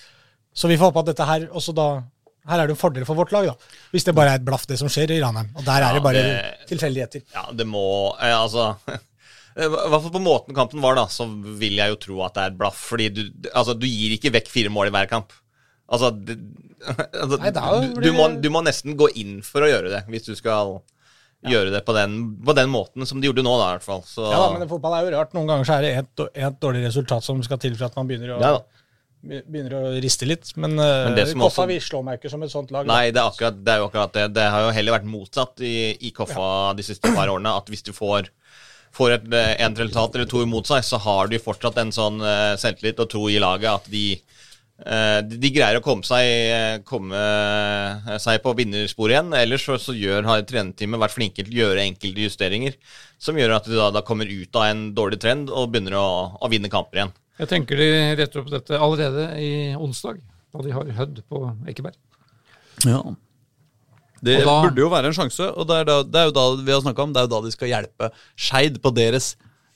Så 0.54 0.68
vi 0.72 0.78
får 0.80 0.90
håpe 0.92 1.04
at 1.04 1.12
dette 1.14 1.28
her 1.30 1.46
også 1.56 1.76
da 1.78 1.90
Her 2.50 2.64
er 2.64 2.70
det 2.70 2.74
en 2.74 2.80
fordel 2.82 3.04
for 3.06 3.14
vårt 3.20 3.30
lag, 3.36 3.46
da. 3.52 3.76
Hvis 3.94 4.08
det 4.08 4.16
bare 4.18 4.32
er 4.34 4.40
et 4.40 4.46
blaff, 4.48 4.64
det 4.66 4.80
som 4.80 4.90
skjer 4.90 5.12
i 5.14 5.20
Ranheim. 5.22 5.52
Og 5.54 5.62
der 5.68 5.84
Ja, 5.84 5.90
er 5.92 5.94
det 6.00 6.02
bare 6.06 6.24
det- 6.26 6.68
tilfeldigheter. 6.72 7.22
Ja, 7.36 7.44
det 7.54 7.68
må 7.70 7.84
eh, 8.18 8.34
Altså 8.34 8.72
I 9.60 9.68
hvert 9.68 10.02
fall 10.02 10.14
på 10.16 10.22
måten 10.24 10.56
kampen 10.58 10.82
var, 10.82 10.96
da, 10.98 11.04
så 11.12 11.28
vil 11.60 11.76
jeg 11.78 11.92
jo 11.94 12.00
tro 12.08 12.24
at 12.26 12.34
det 12.34 12.42
er 12.48 12.54
et 12.54 12.58
blaff. 12.58 12.80
Fordi 12.90 13.10
du, 13.14 13.22
altså, 13.54 13.76
du 13.78 13.86
gir 13.86 14.16
ikke 14.16 14.32
vekk 14.34 14.50
fire 14.50 14.72
mål 14.74 14.90
i 14.90 14.96
hver 14.96 15.10
kamp. 15.12 15.36
Altså, 15.92 16.10
det, 16.16 16.40
altså 17.22 17.38
Nei, 17.44 17.52
da 17.54 17.68
du, 17.84 18.02
du, 18.02 18.10
må, 18.16 18.30
du 18.42 18.50
må 18.54 18.64
nesten 18.66 18.98
gå 18.98 19.12
inn 19.20 19.40
for 19.46 19.66
å 19.66 19.70
gjøre 19.70 19.92
det, 19.94 20.02
hvis 20.10 20.26
du 20.32 20.34
skal 20.40 20.80
gjøre 21.48 21.72
det 21.72 21.86
på 21.88 21.94
den, 21.96 22.18
på 22.44 22.56
den 22.58 22.68
måten 22.74 23.08
som 23.08 23.22
de 23.22 23.30
gjorde 23.30 23.46
nå, 23.46 23.54
da, 23.62 23.70
i 23.70 23.78
hvert 23.78 23.86
fall. 23.86 24.04
Så, 24.04 24.26
Ja 24.28 24.42
da, 24.42 24.50
men 24.58 24.68
fotball 24.68 24.98
er 24.98 25.08
jo 25.08 25.14
rart. 25.16 25.32
Noen 25.38 25.48
ganger 25.48 25.70
så 25.70 25.78
er 25.78 25.86
det 25.86 25.94
et, 26.02 26.28
et 26.36 26.60
dårlig 26.60 26.84
resultat 26.90 27.24
som 27.24 27.40
skal 27.46 27.62
til 27.62 27.78
for 27.80 27.88
at 27.88 27.96
man 27.96 28.10
begynner 28.10 28.36
å, 28.36 28.42
Ja 28.44 28.58
begynner 29.20 29.74
å 29.76 29.84
riste 30.00 30.28
litt. 30.28 30.52
Men, 30.56 30.78
uh, 30.80 31.10
Men 31.12 31.18
Koffa 31.36 31.64
også- 31.64 31.68
vi 31.68 31.80
slår 31.80 32.04
meg 32.04 32.20
ikke 32.20 32.30
som 32.32 32.44
et 32.44 32.52
sånt 32.52 32.72
lag. 32.72 32.86
Nei, 32.88 33.12
det 33.12 33.20
er, 33.20 33.30
akkurat, 33.30 33.64
det 33.64 33.74
er 33.74 33.78
jo 33.80 33.90
akkurat 33.90 34.14
det. 34.14 34.34
Det 34.34 34.50
har 34.50 34.62
jo 34.62 34.72
heller 34.72 35.00
vært 35.00 35.06
motsatt 35.06 35.60
i, 35.60 35.98
i 36.00 36.12
Koffa 36.12 36.76
de 36.76 36.84
siste 36.84 37.14
par 37.14 37.28
årene. 37.28 37.56
At 37.58 37.68
hvis 37.68 37.84
du 37.84 37.92
får, 37.92 38.30
får 38.96 39.12
et 39.12 39.34
eh, 39.34 39.56
en 39.66 39.76
resultat 39.76 40.16
eller 40.16 40.26
to 40.26 40.44
imot 40.44 40.66
seg, 40.66 40.84
så 40.84 41.00
har 41.00 41.28
du 41.28 41.38
fortsatt 41.38 41.78
en 41.78 41.92
sånn 41.92 42.22
eh, 42.24 42.56
selvtillit 42.56 43.00
og 43.00 43.10
tro 43.10 43.28
i 43.28 43.40
laget 43.40 43.70
at 43.74 43.92
de, 43.92 44.14
eh, 44.14 44.39
de, 44.86 45.38
de 45.42 45.52
greier 45.54 45.80
å 45.80 45.84
komme 45.84 46.08
seg, 46.08 46.26
eh, 46.26 46.78
komme 46.88 47.20
seg 48.22 48.42
på 48.44 48.54
vinnersporet 48.58 49.16
igjen. 49.18 49.34
Ellers 49.40 49.66
så, 49.68 49.78
så 49.82 49.96
gjør, 49.98 50.28
har 50.30 50.46
trenerteamet 50.48 51.02
vært 51.04 51.16
flinke 51.18 51.46
til 51.46 51.56
å 51.58 51.62
gjøre 51.64 51.86
enkelte 51.88 52.28
justeringer 52.28 52.78
som 53.20 53.38
gjør 53.40 53.58
at 53.58 53.68
de 53.68 53.76
da, 53.80 53.90
da 53.94 54.04
kommer 54.08 54.30
ut 54.30 54.60
av 54.60 54.70
en 54.70 54.86
dårlig 54.96 55.20
trend 55.22 55.52
og 55.52 55.72
begynner 55.74 55.98
å, 56.00 56.08
å 56.40 56.52
vinne 56.52 56.72
kamper 56.72 57.02
igjen. 57.02 57.16
Jeg 57.40 57.52
tenker 57.52 57.80
de 57.80 57.90
retter 58.20 58.42
opp 58.42 58.52
dette 58.52 58.76
allerede 58.80 59.30
i 59.40 59.52
onsdag, 59.80 60.20
da 60.52 60.64
de 60.66 60.76
har 60.76 60.94
Hødd 60.98 61.24
på 61.30 61.44
Ekeberg. 61.72 61.98
ja. 62.88 63.02
Det 64.20 64.42
da- 64.44 64.62
burde 64.66 64.82
jo 64.82 64.90
være 64.92 65.08
en 65.08 65.16
sjanse, 65.16 65.46
og 65.56 65.68
det 65.70 65.78
er, 65.80 65.86
da, 65.88 66.02
det 66.04 66.20
er 66.20 66.26
jo 66.28 66.34
da 66.36 66.44
vi 66.60 66.74
har 66.74 67.00
om, 67.00 67.14
det 67.16 67.22
er 67.22 67.28
jo 67.28 67.32
da 67.32 67.40
de 67.46 67.52
skal 67.54 67.70
hjelpe 67.72 68.10
Skeid 68.36 68.82
på 68.84 68.92
deres 68.92 69.30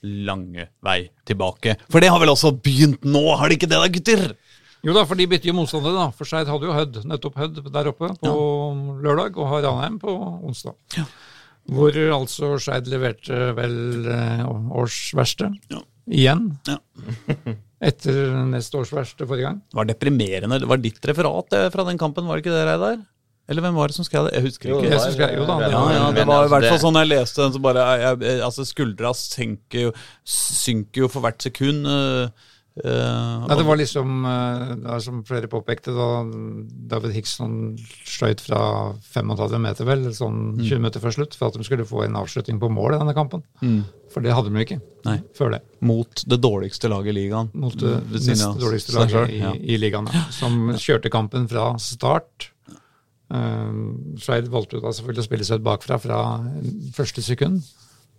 lange 0.04 0.68
vei 0.84 1.10
tilbake. 1.24 1.78
For 1.88 2.04
det 2.04 2.10
har 2.12 2.20
vel 2.20 2.34
også 2.34 2.52
begynt 2.60 3.06
nå, 3.08 3.24
har 3.40 3.48
de 3.48 3.56
ikke 3.56 3.70
det 3.72 3.80
da, 3.80 3.88
gutter? 3.88 4.26
Jo 4.84 4.92
da, 4.96 5.06
for 5.08 5.16
de 5.16 5.28
bytter 5.32 5.48
jo 5.48 5.56
motstandere, 5.56 5.96
da. 5.96 6.08
For 6.12 6.28
Skeid 6.28 6.50
hadde 6.52 6.68
jo 6.68 6.74
Hødd, 6.76 6.98
nettopp 7.08 7.38
Hødd 7.40 7.62
der 7.72 7.88
oppe 7.94 8.10
på 8.20 8.34
lørdag, 9.06 9.38
og 9.40 9.48
har 9.54 9.64
Ranheim 9.64 10.00
på 10.02 10.12
onsdag. 10.44 10.76
Hvor 11.72 11.96
altså 12.18 12.50
Skeid 12.60 12.90
leverte 12.92 13.54
vel 13.56 13.78
eh, 14.12 14.44
års. 14.76 14.98
Ja. 15.16 15.80
Igjen. 16.12 16.50
Ja. 16.68 16.78
Etter 17.84 18.20
neste 18.48 18.80
års 18.80 18.92
verste 18.96 19.26
forrige 19.28 19.48
gang. 19.50 19.58
Det 19.72 19.76
var 19.80 19.88
deprimerende. 19.88 20.60
Det 20.64 20.68
var 20.72 20.80
ditt 20.84 21.04
referat 21.08 21.50
det, 21.52 21.64
fra 21.74 21.84
den 21.88 21.98
kampen, 22.00 22.28
var 22.28 22.40
det 22.40 22.46
ikke 22.46 22.54
det, 22.56 22.68
Reidar? 22.68 23.02
Eller 23.52 23.64
hvem 23.66 23.76
var 23.76 23.92
det 23.92 23.96
som 23.98 24.06
skrev 24.08 24.30
det? 24.30 24.38
Jeg 24.38 24.46
husker 24.46 24.70
Jo, 24.72 24.78
ikke. 24.80 24.92
Jeg 24.94 25.02
synes 25.04 25.18
jeg- 25.20 25.36
jo 25.36 25.46
da, 25.48 25.58
det 25.60 25.72
Ja, 25.72 25.80
var- 25.84 25.92
ja, 25.96 26.12
det 26.16 26.28
var 26.28 26.46
i 26.46 26.52
hvert 26.54 26.68
fall 26.72 26.80
sånn 26.80 27.00
jeg 27.02 27.10
leste 27.12 27.42
den, 27.44 27.52
så 27.56 27.60
bare 27.64 27.84
jeg, 28.00 28.20
jeg, 28.24 28.40
Altså, 28.48 28.64
skuldra 28.68 29.12
synker 29.20 29.80
jo, 29.82 29.92
synker 30.24 31.02
jo 31.04 31.08
for 31.12 31.20
hvert 31.26 31.42
sekund. 31.44 31.88
øh, 31.88 32.30
øh, 32.82 33.44
Nei, 33.44 33.58
det 33.60 33.66
var 33.68 33.78
liksom, 33.78 34.24
uh, 34.26 34.94
som 35.04 35.20
flere 35.28 35.50
påpekte, 35.52 35.94
da 35.94 36.08
David 36.94 37.14
Hickson 37.18 37.76
skjøt 38.08 38.42
fra 38.44 38.62
35 39.14 39.62
meter, 39.62 39.88
vel, 39.90 40.08
sånn 40.16 40.56
20 40.62 40.82
minutter 40.82 41.04
før 41.04 41.18
slutt, 41.20 41.38
for 41.38 41.50
at 41.52 41.60
de 41.60 41.68
skulle 41.68 41.88
få 41.88 42.06
en 42.08 42.18
avslutning 42.22 42.62
på 42.62 42.72
mål 42.74 42.98
i 42.98 43.04
denne 43.04 43.18
kampen. 43.18 43.46
For 44.14 44.26
det 44.26 44.34
hadde 44.36 44.52
de 44.52 44.60
jo 44.60 44.66
ikke 44.68 44.80
Nei. 45.08 45.18
før 45.38 45.56
det. 45.56 45.62
Mot 45.86 46.26
det 46.30 46.40
dårligste 46.42 46.90
laget 46.92 47.14
i 47.14 47.18
ligaen. 47.18 47.50
Mot 47.58 47.78
det 47.80 47.96
nest 48.14 48.46
ja. 48.46 48.52
dårligste 48.62 48.98
laget 48.98 49.34
i, 49.34 49.40
ja. 49.42 49.54
i 49.58 49.78
ligaen, 49.82 50.10
ja, 50.14 50.26
som 50.34 50.74
kjørte 50.78 51.12
kampen 51.14 51.48
fra 51.52 51.72
start. 51.82 52.50
Uh, 53.34 54.18
Skeid 54.22 54.50
valgte 54.54 54.78
jo 54.78 54.84
da 54.84 54.94
selvfølgelig 54.94 55.24
å 55.24 55.30
spille 55.30 55.48
seg 55.48 55.62
ut 55.62 55.66
bakfra 55.66 55.98
fra 56.02 56.20
første 56.94 57.24
sekund, 57.26 57.64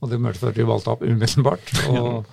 og 0.03 0.11
det 0.11 0.19
førte 0.25 0.57
til 0.59 0.69
Valtap 0.69 1.05
umiddelbart. 1.07 1.71
Og, 1.95 2.25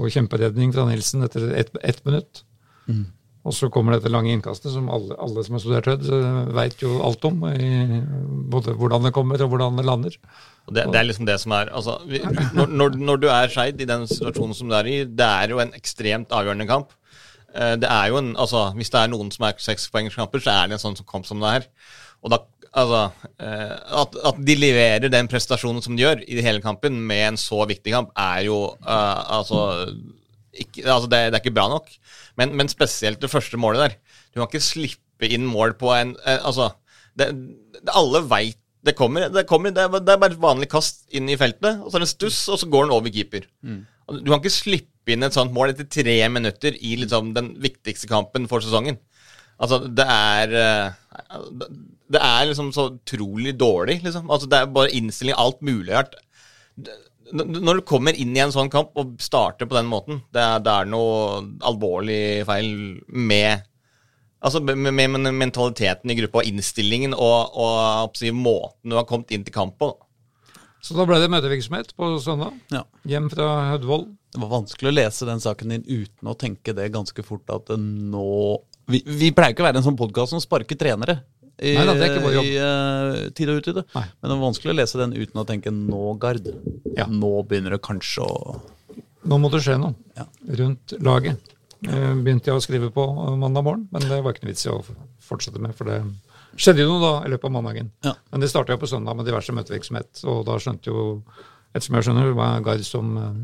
og 0.00 0.10
kjemperedning 0.14 0.72
fra 0.74 0.86
Nilsen 0.88 1.22
etter 1.26 1.50
ett 1.60 1.70
et 1.84 2.00
minutt. 2.08 2.42
Mm. 2.88 3.06
Og 3.48 3.54
så 3.56 3.70
kommer 3.72 3.94
dette 3.96 4.10
lange 4.12 4.28
innkastet, 4.34 4.68
som 4.74 4.90
alle, 4.92 5.14
alle 5.16 5.40
som 5.46 5.54
har 5.56 5.62
studert 5.62 5.86
Hødd, 5.88 6.08
veit 6.52 6.82
jo 6.82 6.98
alt 7.06 7.22
om. 7.24 7.38
I, 7.48 8.02
både 8.52 8.74
hvordan 8.76 9.06
det 9.06 9.12
kommer, 9.16 9.40
og 9.40 9.48
hvordan 9.54 9.78
det 9.80 9.86
lander. 9.88 10.16
Og 10.68 10.74
det, 10.76 10.84
det 10.92 11.00
er 11.00 11.06
liksom 11.08 11.24
det 11.28 11.38
som 11.40 11.54
er 11.56 11.70
altså, 11.72 11.94
vi- 12.10 12.20
når, 12.52 12.66
når, 12.68 12.98
når 13.00 13.22
du 13.22 13.28
er 13.32 13.48
Skeid 13.48 13.80
i 13.80 13.88
den 13.88 14.04
situasjonen 14.10 14.52
som 14.58 14.68
du 14.68 14.76
er 14.76 14.90
i, 14.92 14.98
det 15.08 15.24
er 15.26 15.54
jo 15.54 15.62
en 15.64 15.72
ekstremt 15.78 16.28
avgjørende 16.36 16.68
kamp. 16.68 16.92
Eh, 17.54 17.76
Det 17.80 17.88
er 17.88 18.10
jo 18.12 18.18
en, 18.20 18.34
altså, 18.36 18.66
Hvis 18.76 18.92
det 18.92 19.00
er 19.00 19.08
noen 19.14 19.32
som 19.32 19.48
er 19.48 19.56
sekspoengerskamper, 19.56 20.44
så 20.44 20.52
er 20.58 20.68
det 20.68 20.76
en 20.76 20.84
sånn 20.84 21.00
som 21.00 21.08
kamp 21.08 21.24
som 21.26 21.40
det 21.40 21.54
er. 21.62 21.66
Og 22.20 22.34
da, 22.36 22.42
altså, 22.76 23.00
eh, 23.42 23.74
at, 24.02 24.16
at 24.30 24.40
de 24.46 24.56
leverer 24.58 25.10
den 25.12 25.28
prestasjonen 25.30 25.82
som 25.84 25.96
de 25.96 26.04
gjør 26.04 26.22
i 26.26 26.40
hele 26.44 26.62
kampen 26.64 26.98
med 27.06 27.24
en 27.32 27.38
så 27.40 27.64
viktig 27.70 27.94
kamp, 27.94 28.10
er 28.18 28.46
jo 28.46 28.58
eh, 28.80 29.20
altså, 29.38 29.64
ikke, 30.54 30.84
altså 30.86 31.08
det, 31.10 31.20
det 31.30 31.38
er 31.38 31.42
ikke 31.44 31.56
bra 31.56 31.68
nok. 31.72 31.90
Men, 32.40 32.54
men 32.58 32.70
spesielt 32.72 33.20
det 33.22 33.30
første 33.32 33.58
målet 33.60 33.84
der. 33.84 33.96
Du 34.30 34.40
kan 34.40 34.48
ikke 34.48 34.62
slippe 34.64 35.28
inn 35.28 35.44
mål 35.50 35.74
på 35.80 35.90
en 35.96 36.14
eh, 36.24 36.38
Altså, 36.46 36.70
det, 37.18 37.32
det, 37.76 37.84
alle 37.92 38.22
veit 38.30 38.56
det 38.86 38.94
kommer. 38.96 39.26
Det, 39.28 39.42
kommer 39.48 39.74
det, 39.76 39.82
er, 39.84 39.90
bare- 39.92 40.30
et 40.32 40.40
vanlig 40.40 40.70
kast 40.72 41.02
inn 41.12 41.28
i 41.28 41.36
feltet, 41.36 41.82
og 41.82 41.90
så 41.90 41.98
er 41.98 42.04
det 42.04 42.06
en 42.08 42.14
stuss, 42.14 42.38
og 42.48 42.56
så 42.62 42.68
går 42.72 42.86
den 42.86 42.94
over 42.96 43.12
keeper. 43.12 43.44
Mm. 43.60 43.82
Du 44.22 44.30
kan 44.30 44.38
ikke 44.40 44.54
slippe 44.54 45.12
inn 45.12 45.26
et 45.26 45.36
sånt 45.36 45.52
mål 45.52 45.74
etter 45.74 45.84
tre 45.90 46.14
minutter 46.32 46.78
i 46.80 46.94
liksom 47.02 47.34
den 47.36 47.50
viktigste 47.60 48.08
kampen 48.08 48.48
for 48.48 48.64
sesongen. 48.64 48.96
Altså, 49.60 49.82
det 49.84 50.06
er 50.08 50.54
eh, 50.56 51.36
Det 52.10 52.20
er 52.26 52.48
liksom 52.48 52.72
så 52.74 52.88
utrolig 52.96 53.54
dårlig, 53.58 54.00
liksom. 54.04 54.30
Altså, 54.30 54.48
det 54.50 54.58
er 54.58 54.74
bare 54.74 54.92
innstilling, 54.98 55.36
alt 55.38 55.60
mulig 55.62 55.94
rart. 55.94 56.16
Når 57.30 57.78
du 57.78 57.82
kommer 57.86 58.16
inn 58.18 58.34
i 58.34 58.42
en 58.42 58.50
sånn 58.50 58.70
kamp 58.72 58.96
og 58.98 59.14
starter 59.22 59.68
på 59.70 59.76
den 59.78 59.86
måten, 59.90 60.24
det 60.34 60.42
er, 60.42 60.62
det 60.64 60.72
er 60.74 60.88
noe 60.90 61.42
alvorlig 61.66 62.46
feil 62.48 62.72
med 63.06 63.66
Altså 64.40 64.62
med, 64.64 64.78
med, 64.80 65.10
med 65.20 65.34
mentaliteten 65.36 66.08
i 66.08 66.14
gruppa 66.16 66.40
og 66.40 66.46
innstillingen 66.48 67.12
og, 67.12 67.58
og 67.60 68.14
si, 68.16 68.30
måten 68.32 68.88
du 68.88 68.96
har 68.96 69.04
kommet 69.04 69.34
inn 69.36 69.42
til 69.44 69.52
kamp 69.52 69.74
på. 69.76 69.90
Så 70.80 70.96
da 70.96 71.04
ble 71.04 71.18
det 71.20 71.28
møtevirksomhet 71.28 71.92
på 71.92 72.08
søndag. 72.24 72.56
Ja. 72.72 72.86
Hjem 73.08 73.28
fra 73.32 73.50
Hødvold? 73.74 74.06
Det 74.32 74.40
var 74.40 74.52
vanskelig 74.54 74.88
å 74.88 74.94
lese 74.96 75.28
den 75.28 75.42
saken 75.44 75.74
din 75.74 75.84
uten 75.84 76.30
å 76.30 76.36
tenke 76.40 76.72
det 76.76 76.88
ganske 76.94 77.24
fort 77.26 77.52
at 77.52 77.68
nå 77.76 78.30
Vi, 78.90 79.02
vi 79.04 79.28
pleier 79.34 79.52
ikke 79.52 79.62
å 79.62 79.68
være 79.68 79.82
en 79.82 79.86
sånn 79.86 79.98
podkast 79.98 80.32
som 80.32 80.40
sparker 80.42 80.78
trenere. 80.78 81.20
I, 81.60 81.74
Nei 81.76 81.84
da, 81.84 81.92
det 81.92 82.06
er 82.06 82.12
ikke 82.14 82.24
vår 82.24 82.34
jobb. 82.38 82.46
i 82.48 82.52
uh, 82.56 83.30
tid 83.36 83.50
og 83.52 83.58
utide. 83.60 83.82
Nei. 83.92 84.04
Men 84.16 84.30
det 84.30 84.36
er 84.36 84.42
vanskelig 84.46 84.72
å 84.72 84.76
lese 84.78 85.00
den 85.00 85.12
uten 85.18 85.40
å 85.42 85.46
tenke 85.48 85.72
nå, 85.74 86.02
Gard. 86.22 86.46
Ja. 86.96 87.04
Nå 87.10 87.32
begynner 87.48 87.76
det 87.76 87.82
kanskje 87.84 88.24
å 88.24 88.60
Nå 89.28 89.36
må 89.36 89.50
det 89.52 89.60
skje 89.60 89.74
noe 89.76 89.92
Ja. 90.16 90.24
rundt 90.56 90.94
laget. 91.04 91.36
Ja. 91.84 92.12
begynte 92.16 92.48
jeg 92.50 92.56
å 92.56 92.60
skrive 92.64 92.88
på 92.92 93.04
eh, 93.04 93.36
mandag 93.40 93.64
morgen, 93.64 93.82
men 93.92 94.02
det 94.08 94.18
var 94.24 94.32
ikke 94.34 94.44
noe 94.46 94.52
vits 94.54 94.64
i 94.66 94.70
å 94.72 94.78
fortsette 95.24 95.60
med. 95.60 95.72
For 95.76 95.88
det 95.88 95.98
skjedde 96.60 96.82
jo 96.86 96.94
noe 96.94 97.00
da 97.04 97.12
i 97.28 97.30
løpet 97.32 97.48
av 97.48 97.52
mandagen. 97.54 97.90
Ja. 98.04 98.14
Men 98.32 98.40
det 98.44 98.48
starta 98.52 98.72
jo 98.74 98.80
på 98.80 98.88
søndag 98.88 99.16
med 99.16 99.28
diverse 99.28 99.52
møtevirksomhet, 99.56 100.22
og 100.28 100.42
da 100.48 100.56
skjønte 100.60 100.88
jo, 100.92 101.04
ettersom 101.74 101.96
jeg 102.00 102.08
skjønner, 102.08 102.32
var 102.36 102.64
Gard 102.64 102.84
som 102.88 103.12
eh, 103.20 103.38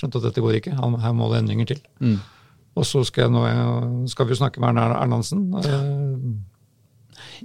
skjønte 0.00 0.20
at 0.20 0.26
dette 0.30 0.44
går 0.44 0.58
ikke. 0.62 0.74
Her 0.80 1.14
må 1.16 1.28
det 1.32 1.42
endringer 1.44 1.70
til. 1.74 1.80
Mm. 2.00 2.18
Og 2.76 2.84
så 2.88 3.04
skal, 3.08 3.28
jeg 3.28 3.32
nå, 3.36 3.44
eh, 3.48 4.08
skal 4.12 4.28
vi 4.28 4.36
jo 4.36 4.40
snakke 4.42 4.60
med 4.64 4.72
Erna 4.74 5.00
Ernansen 5.04 5.46
eh, 5.60 5.96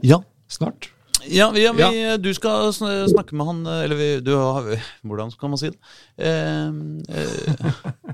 Ja. 0.03 0.21
snart. 0.51 0.89
Ja, 1.29 1.51
vi, 1.53 1.63
ja, 1.67 1.71
vi, 1.77 1.83
Ja. 2.01 2.17
du 2.17 2.31
skal 2.33 2.71
snakke 2.73 3.35
med 3.37 3.45
han 3.45 3.59
Eller 3.67 3.95
vi, 3.95 4.07
du 4.25 4.31
har 4.33 4.65
Hvordan 5.05 5.29
kan 5.37 5.51
man 5.53 5.59
si 5.61 5.69
det? 5.69 5.77
Eh, 6.17 6.71
eh, 7.13 8.13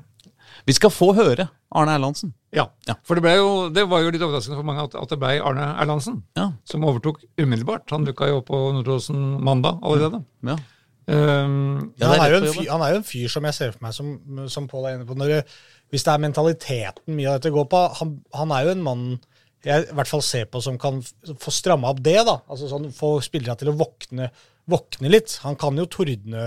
vi 0.67 0.73
skal 0.75 0.91
få 0.91 1.13
høre 1.15 1.45
Arne 1.71 1.93
Erlandsen. 1.95 2.33
Ja. 2.51 2.65
Ja. 2.87 2.95
For 3.07 3.15
det, 3.15 3.31
jo, 3.37 3.69
det 3.71 3.85
var 3.87 4.01
jo 4.03 4.11
litt 4.11 4.23
overraskende 4.25 4.57
for 4.59 4.67
mange 4.67 4.83
at, 4.83 4.95
at 4.99 5.11
det 5.13 5.17
ble 5.21 5.37
Arne 5.39 5.69
Erlandsen 5.79 6.17
Ja. 6.35 6.49
som 6.67 6.83
overtok 6.83 7.21
umiddelbart. 7.39 7.87
Han 7.95 8.03
dukka 8.07 8.27
jo 8.27 8.41
opp 8.41 8.49
på 8.51 8.59
Nordåsen 8.75 9.21
mandag 9.43 9.79
allerede. 9.83 10.23
ja. 10.43 10.57
Um, 11.07 11.93
Ja, 11.95 12.09
han, 12.11 12.19
er 12.19 12.33
jo 12.33 12.37
en 12.41 12.51
fyr, 12.51 12.65
han 12.67 12.81
er 12.83 12.89
jo 12.91 12.99
en 12.99 13.07
fyr 13.07 13.29
som 13.31 13.45
jeg 13.47 13.55
ser 13.55 13.71
for 13.71 13.85
meg, 13.85 13.93
som, 13.95 14.09
som 14.51 14.67
Pål 14.67 14.89
er 14.89 14.97
inne 14.97 15.07
på. 15.07 15.15
Når 15.15 15.31
det, 15.31 15.37
hvis 15.93 16.03
det 16.03 16.11
er 16.11 16.23
mentaliteten 16.25 17.15
mye 17.15 17.29
av 17.31 17.37
dette 17.39 17.53
går 17.55 17.69
på 17.71 17.83
Han, 18.01 18.11
han 18.35 18.51
er 18.51 18.65
jo 18.67 18.73
en 18.75 18.83
mann 18.83 19.05
jeg 19.65 19.87
i 19.87 19.95
hvert 19.97 20.09
fall 20.09 20.23
ser 20.25 20.45
på 20.51 20.61
som 20.63 20.77
kan 20.81 20.99
få 21.41 21.53
stramma 21.53 21.89
opp 21.91 22.03
det. 22.05 22.19
da, 22.27 22.37
altså 22.47 22.69
sånn 22.69 22.91
Få 22.95 23.17
spillere 23.25 23.57
til 23.59 23.71
å 23.71 23.77
våkne, 23.79 24.29
våkne 24.69 25.11
litt. 25.11 25.39
Han 25.45 25.57
kan 25.59 25.77
jo 25.79 25.87
tordne, 25.91 26.45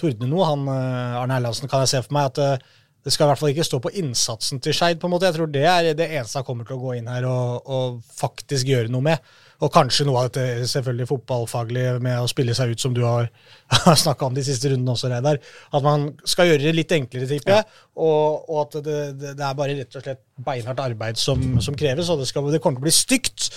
tordne 0.00 0.30
noe, 0.30 0.48
han 0.48 0.68
eh, 0.70 1.20
Arne 1.22 1.38
Erlandsen, 1.40 1.70
kan 1.70 1.84
jeg 1.84 1.96
se 1.96 2.02
for 2.06 2.16
meg. 2.16 2.32
at 2.32 2.42
eh, 2.44 2.72
det 3.04 3.12
skal 3.12 3.26
i 3.26 3.32
hvert 3.32 3.42
fall 3.42 3.52
ikke 3.52 3.66
stå 3.68 3.80
på 3.84 3.92
innsatsen 4.00 4.62
til 4.64 4.76
Skeid. 4.76 5.02
Jeg 5.02 5.36
tror 5.36 5.50
det 5.52 5.64
er 5.68 5.90
det 5.92 6.06
eneste 6.08 6.40
han 6.40 6.46
kommer 6.46 6.64
til 6.68 6.78
å 6.78 6.84
gå 6.86 6.94
inn 6.96 7.10
her 7.12 7.26
og, 7.28 7.66
og 7.68 7.98
faktisk 8.16 8.70
gjøre 8.70 8.92
noe 8.92 9.04
med. 9.10 9.34
Og 9.62 9.70
kanskje 9.74 10.06
noe 10.08 10.24
av 10.24 10.32
dette 10.32 10.66
selvfølgelig 10.70 11.08
fotballfaglige 11.10 11.94
med 12.04 12.18
å 12.18 12.28
spille 12.30 12.56
seg 12.56 12.74
ut, 12.74 12.82
som 12.82 12.96
du 12.96 13.02
har, 13.06 13.30
har 13.86 13.98
snakka 14.00 14.28
om 14.28 14.36
de 14.36 14.44
siste 14.46 14.72
rundene 14.72 14.96
også, 14.96 15.10
Reidar. 15.12 15.40
At 15.70 15.86
man 15.86 16.10
skal 16.28 16.50
gjøre 16.50 16.66
det 16.66 16.76
litt 16.76 16.94
enklere, 16.96 17.30
tipper 17.30 17.58
jeg. 17.58 17.70
Og, 17.94 18.50
og 18.50 18.60
at 18.64 18.78
det, 18.84 19.00
det, 19.20 19.34
det 19.38 19.46
er 19.46 19.58
bare 19.58 19.78
rett 19.78 19.98
og 19.98 20.06
slett 20.06 20.22
beinhardt 20.44 20.84
arbeid 20.84 21.20
som, 21.20 21.42
som 21.64 21.78
kreves. 21.78 22.10
Og 22.10 22.22
det, 22.22 22.30
skal, 22.30 22.50
det 22.52 22.62
kommer 22.64 22.82
til 22.82 22.86
å 22.86 22.88
bli 22.88 22.96
stygt 22.98 23.50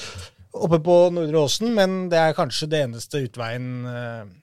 oppe 0.58 0.80
på 0.82 0.98
Nordre 1.14 1.44
Åsen, 1.46 1.70
men 1.76 2.08
det 2.12 2.20
er 2.22 2.38
kanskje 2.38 2.70
det 2.72 2.84
eneste 2.88 3.22
utveien 3.26 3.68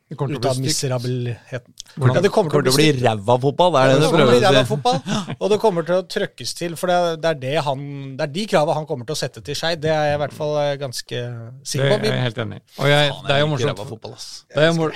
Det 0.04 0.18
kommer 0.20 0.36
til 0.36 0.36
å 0.36 0.42
ut 0.42 0.46
av 0.50 0.58
bli 0.58 0.68
miserabelheten. 0.68 1.74
Ja, 1.94 2.20
det 2.20 2.30
kommer 2.34 2.52
Kommer 2.52 2.66
til 2.66 2.74
å 2.74 2.76
bli 2.76 2.88
ræva 3.00 3.36
fotball, 3.40 3.76
er 3.80 3.92
det 3.94 4.00
Det 4.02 4.10
prøver 4.12 4.34
å 4.36 4.64
si. 4.68 5.14
og 5.40 5.52
det 5.52 5.58
kommer 5.62 5.86
til 5.88 5.96
å 5.96 6.04
trøkkes 6.12 6.52
til. 6.58 6.74
For 6.76 6.92
det, 6.92 6.98
det, 7.22 7.30
er 7.30 7.38
det, 7.40 7.54
han, 7.64 7.86
det 8.18 8.26
er 8.26 8.34
de 8.34 8.44
krava 8.50 8.76
han 8.76 8.84
kommer 8.90 9.08
til 9.08 9.16
å 9.16 9.18
sette 9.18 9.40
til 9.46 9.56
Skeid. 9.56 9.80
Det 9.80 9.88
er 9.94 10.10
jeg 10.10 10.18
i 10.18 10.20
hvert 10.20 10.34
fall 10.36 10.52
eh, 10.60 10.74
ganske 10.82 11.22
det 11.22 11.70
sikker 11.70 11.86
er 11.88 12.02
på. 12.02 12.10
jeg 12.10 12.24
helt 12.26 12.40
enig 12.44 12.60
i. 12.60 12.64
Det 12.76 13.38
er 13.38 13.40
jo 13.40 13.48
morsomt, 13.54 13.80
fotball, 13.94 14.16
ass. 14.18 14.28
det 14.52 14.66
er 14.66 14.70
jo 14.74 14.90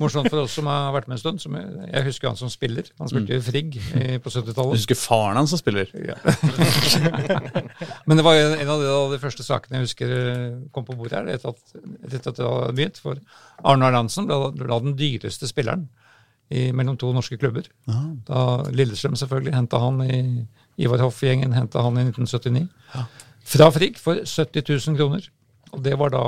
morsomt 0.00 0.30
for 0.32 0.46
oss 0.46 0.56
som 0.56 0.70
har 0.72 0.88
vært 0.96 1.10
med 1.10 1.18
en 1.18 1.22
stund. 1.26 1.42
Som 1.44 1.58
jeg, 1.60 1.68
jeg 1.92 2.08
husker 2.08 2.32
han 2.32 2.40
som 2.40 2.52
spiller. 2.52 2.88
Han 3.02 3.12
spilte 3.12 3.36
jo 3.36 3.42
i 3.42 3.46
Frigg 3.50 3.76
på 4.24 4.32
70-tallet. 4.32 4.72
Du 4.72 4.80
husker 4.80 5.00
faren 5.02 5.42
hans 5.42 5.52
som 5.52 5.60
spiller? 5.60 5.92
Ja. 6.00 6.16
Men 8.08 8.16
det 8.16 8.24
var 8.24 8.38
jo 8.38 8.48
en 8.56 8.72
av 8.72 8.80
de, 8.80 8.94
de 9.12 9.20
første 9.20 9.44
sakene 9.44 9.82
jeg 9.82 9.90
husker 9.90 10.16
eh, 10.16 10.48
kom 10.72 10.88
på 10.88 10.96
bordet 10.96 11.20
her, 11.20 11.30
etter 11.36 11.52
at, 11.52 11.76
etter 12.08 12.32
at 12.32 12.40
det 12.40 12.46
hadde 12.46 12.72
begynt. 12.78 13.04
For 13.04 13.20
Arne 13.66 13.88
Arnansen 13.88 14.28
ble, 14.28 14.45
da 14.54 14.78
den 14.82 14.96
dyreste 14.98 15.48
spilleren 15.48 15.88
i, 16.50 16.70
mellom 16.72 16.96
to 17.00 17.12
norske 17.12 17.38
klubber. 17.40 17.66
Da 18.26 18.62
Lillestrøm 18.70 19.16
selvfølgelig 19.18 19.54
henta 19.54 19.80
han 19.82 20.02
i 20.06 20.20
Ivar 20.78 21.00
Hoff-gjengen 21.02 21.52
henta 21.56 21.82
han 21.82 21.96
i 21.98 22.04
1979. 22.10 22.68
Fra 23.46 23.70
Frigg 23.74 23.98
for 23.98 24.20
70 24.26 24.62
000 24.90 24.96
kroner. 24.98 25.26
Og 25.74 25.82
det 25.82 25.96
var 25.98 26.10
da 26.14 26.20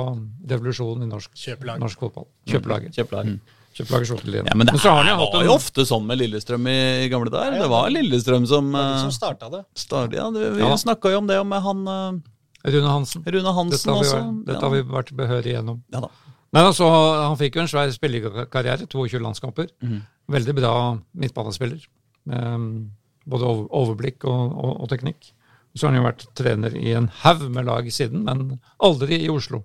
revolusjonen 0.51 1.05
i 1.05 1.09
norsk, 1.09 1.31
Kjøpelag. 1.35 1.79
norsk 1.79 1.99
fotball. 2.03 2.27
Kjøpelaget. 2.49 2.97
Mm. 2.99 3.39
Kjøpelaget 3.77 4.09
slo 4.09 4.17
igjen. 4.19 4.49
Ja, 4.49 4.55
men 4.59 4.67
det 4.67 4.73
men 4.75 4.83
var 4.83 5.39
en 5.39 5.45
jo 5.47 5.53
ofte 5.55 5.85
sånn 5.87 6.05
med 6.09 6.19
Lillestrøm 6.19 6.67
i, 6.67 6.75
i 7.05 7.09
gamle 7.11 7.31
dager. 7.31 7.55
Det 7.61 7.69
var 7.71 7.89
Lillestrøm 7.93 8.45
som, 8.49 8.67
Det 8.73 8.81
var 8.81 8.97
uh, 8.97 9.03
som 9.05 9.13
starta 9.15 9.49
det. 9.53 9.63
start, 9.79 10.13
ja, 10.13 10.27
det, 10.35 10.51
Vi 10.57 10.61
Ja. 10.65 10.75
snakka 10.77 11.11
jo 11.13 11.17
om 11.23 11.27
det 11.27 11.39
med 11.47 11.61
han 11.63 11.87
eh, 11.87 12.71
Rune 12.75 12.87
Hansen. 12.91 13.23
Rune 13.25 13.53
Hansen 13.55 13.71
Dette 13.71 13.89
har 13.95 14.03
vi, 14.03 14.09
også. 14.09 14.17
vært- 14.19 14.45
dette 14.45 14.59
ja. 14.59 14.67
har 14.67 14.75
vi 14.75 14.81
vært 14.97 15.13
behørig 15.15 15.53
gjennom. 15.55 15.81
ja 15.93 15.99
da. 16.01 16.09
Nei, 16.55 16.63
altså, 16.65 16.87
Han 16.89 17.37
fikk 17.39 17.57
jo 17.57 17.63
en 17.63 17.71
svær 17.71 17.91
spillerkarriere, 17.93 18.87
22 18.89 19.21
landskamper. 19.21 19.69
Mm. 19.85 19.99
Veldig 20.33 20.55
bra 20.57 20.73
midtbanespiller. 21.13 21.83
Um, 22.29 22.91
både 23.29 23.49
overblikk 23.49 24.25
og, 24.29 24.55
og, 24.57 24.71
og 24.83 24.89
teknikk. 24.91 25.31
Så 25.77 25.85
har 25.85 25.93
han 25.93 26.01
jo 26.01 26.07
vært 26.07 26.25
trener 26.37 26.75
i 26.77 26.95
en 26.97 27.09
haug 27.21 27.45
med 27.53 27.67
lag 27.69 27.89
siden, 27.93 28.25
men 28.25 28.59
aldri 28.85 29.21
i 29.21 29.29
Oslo. 29.31 29.61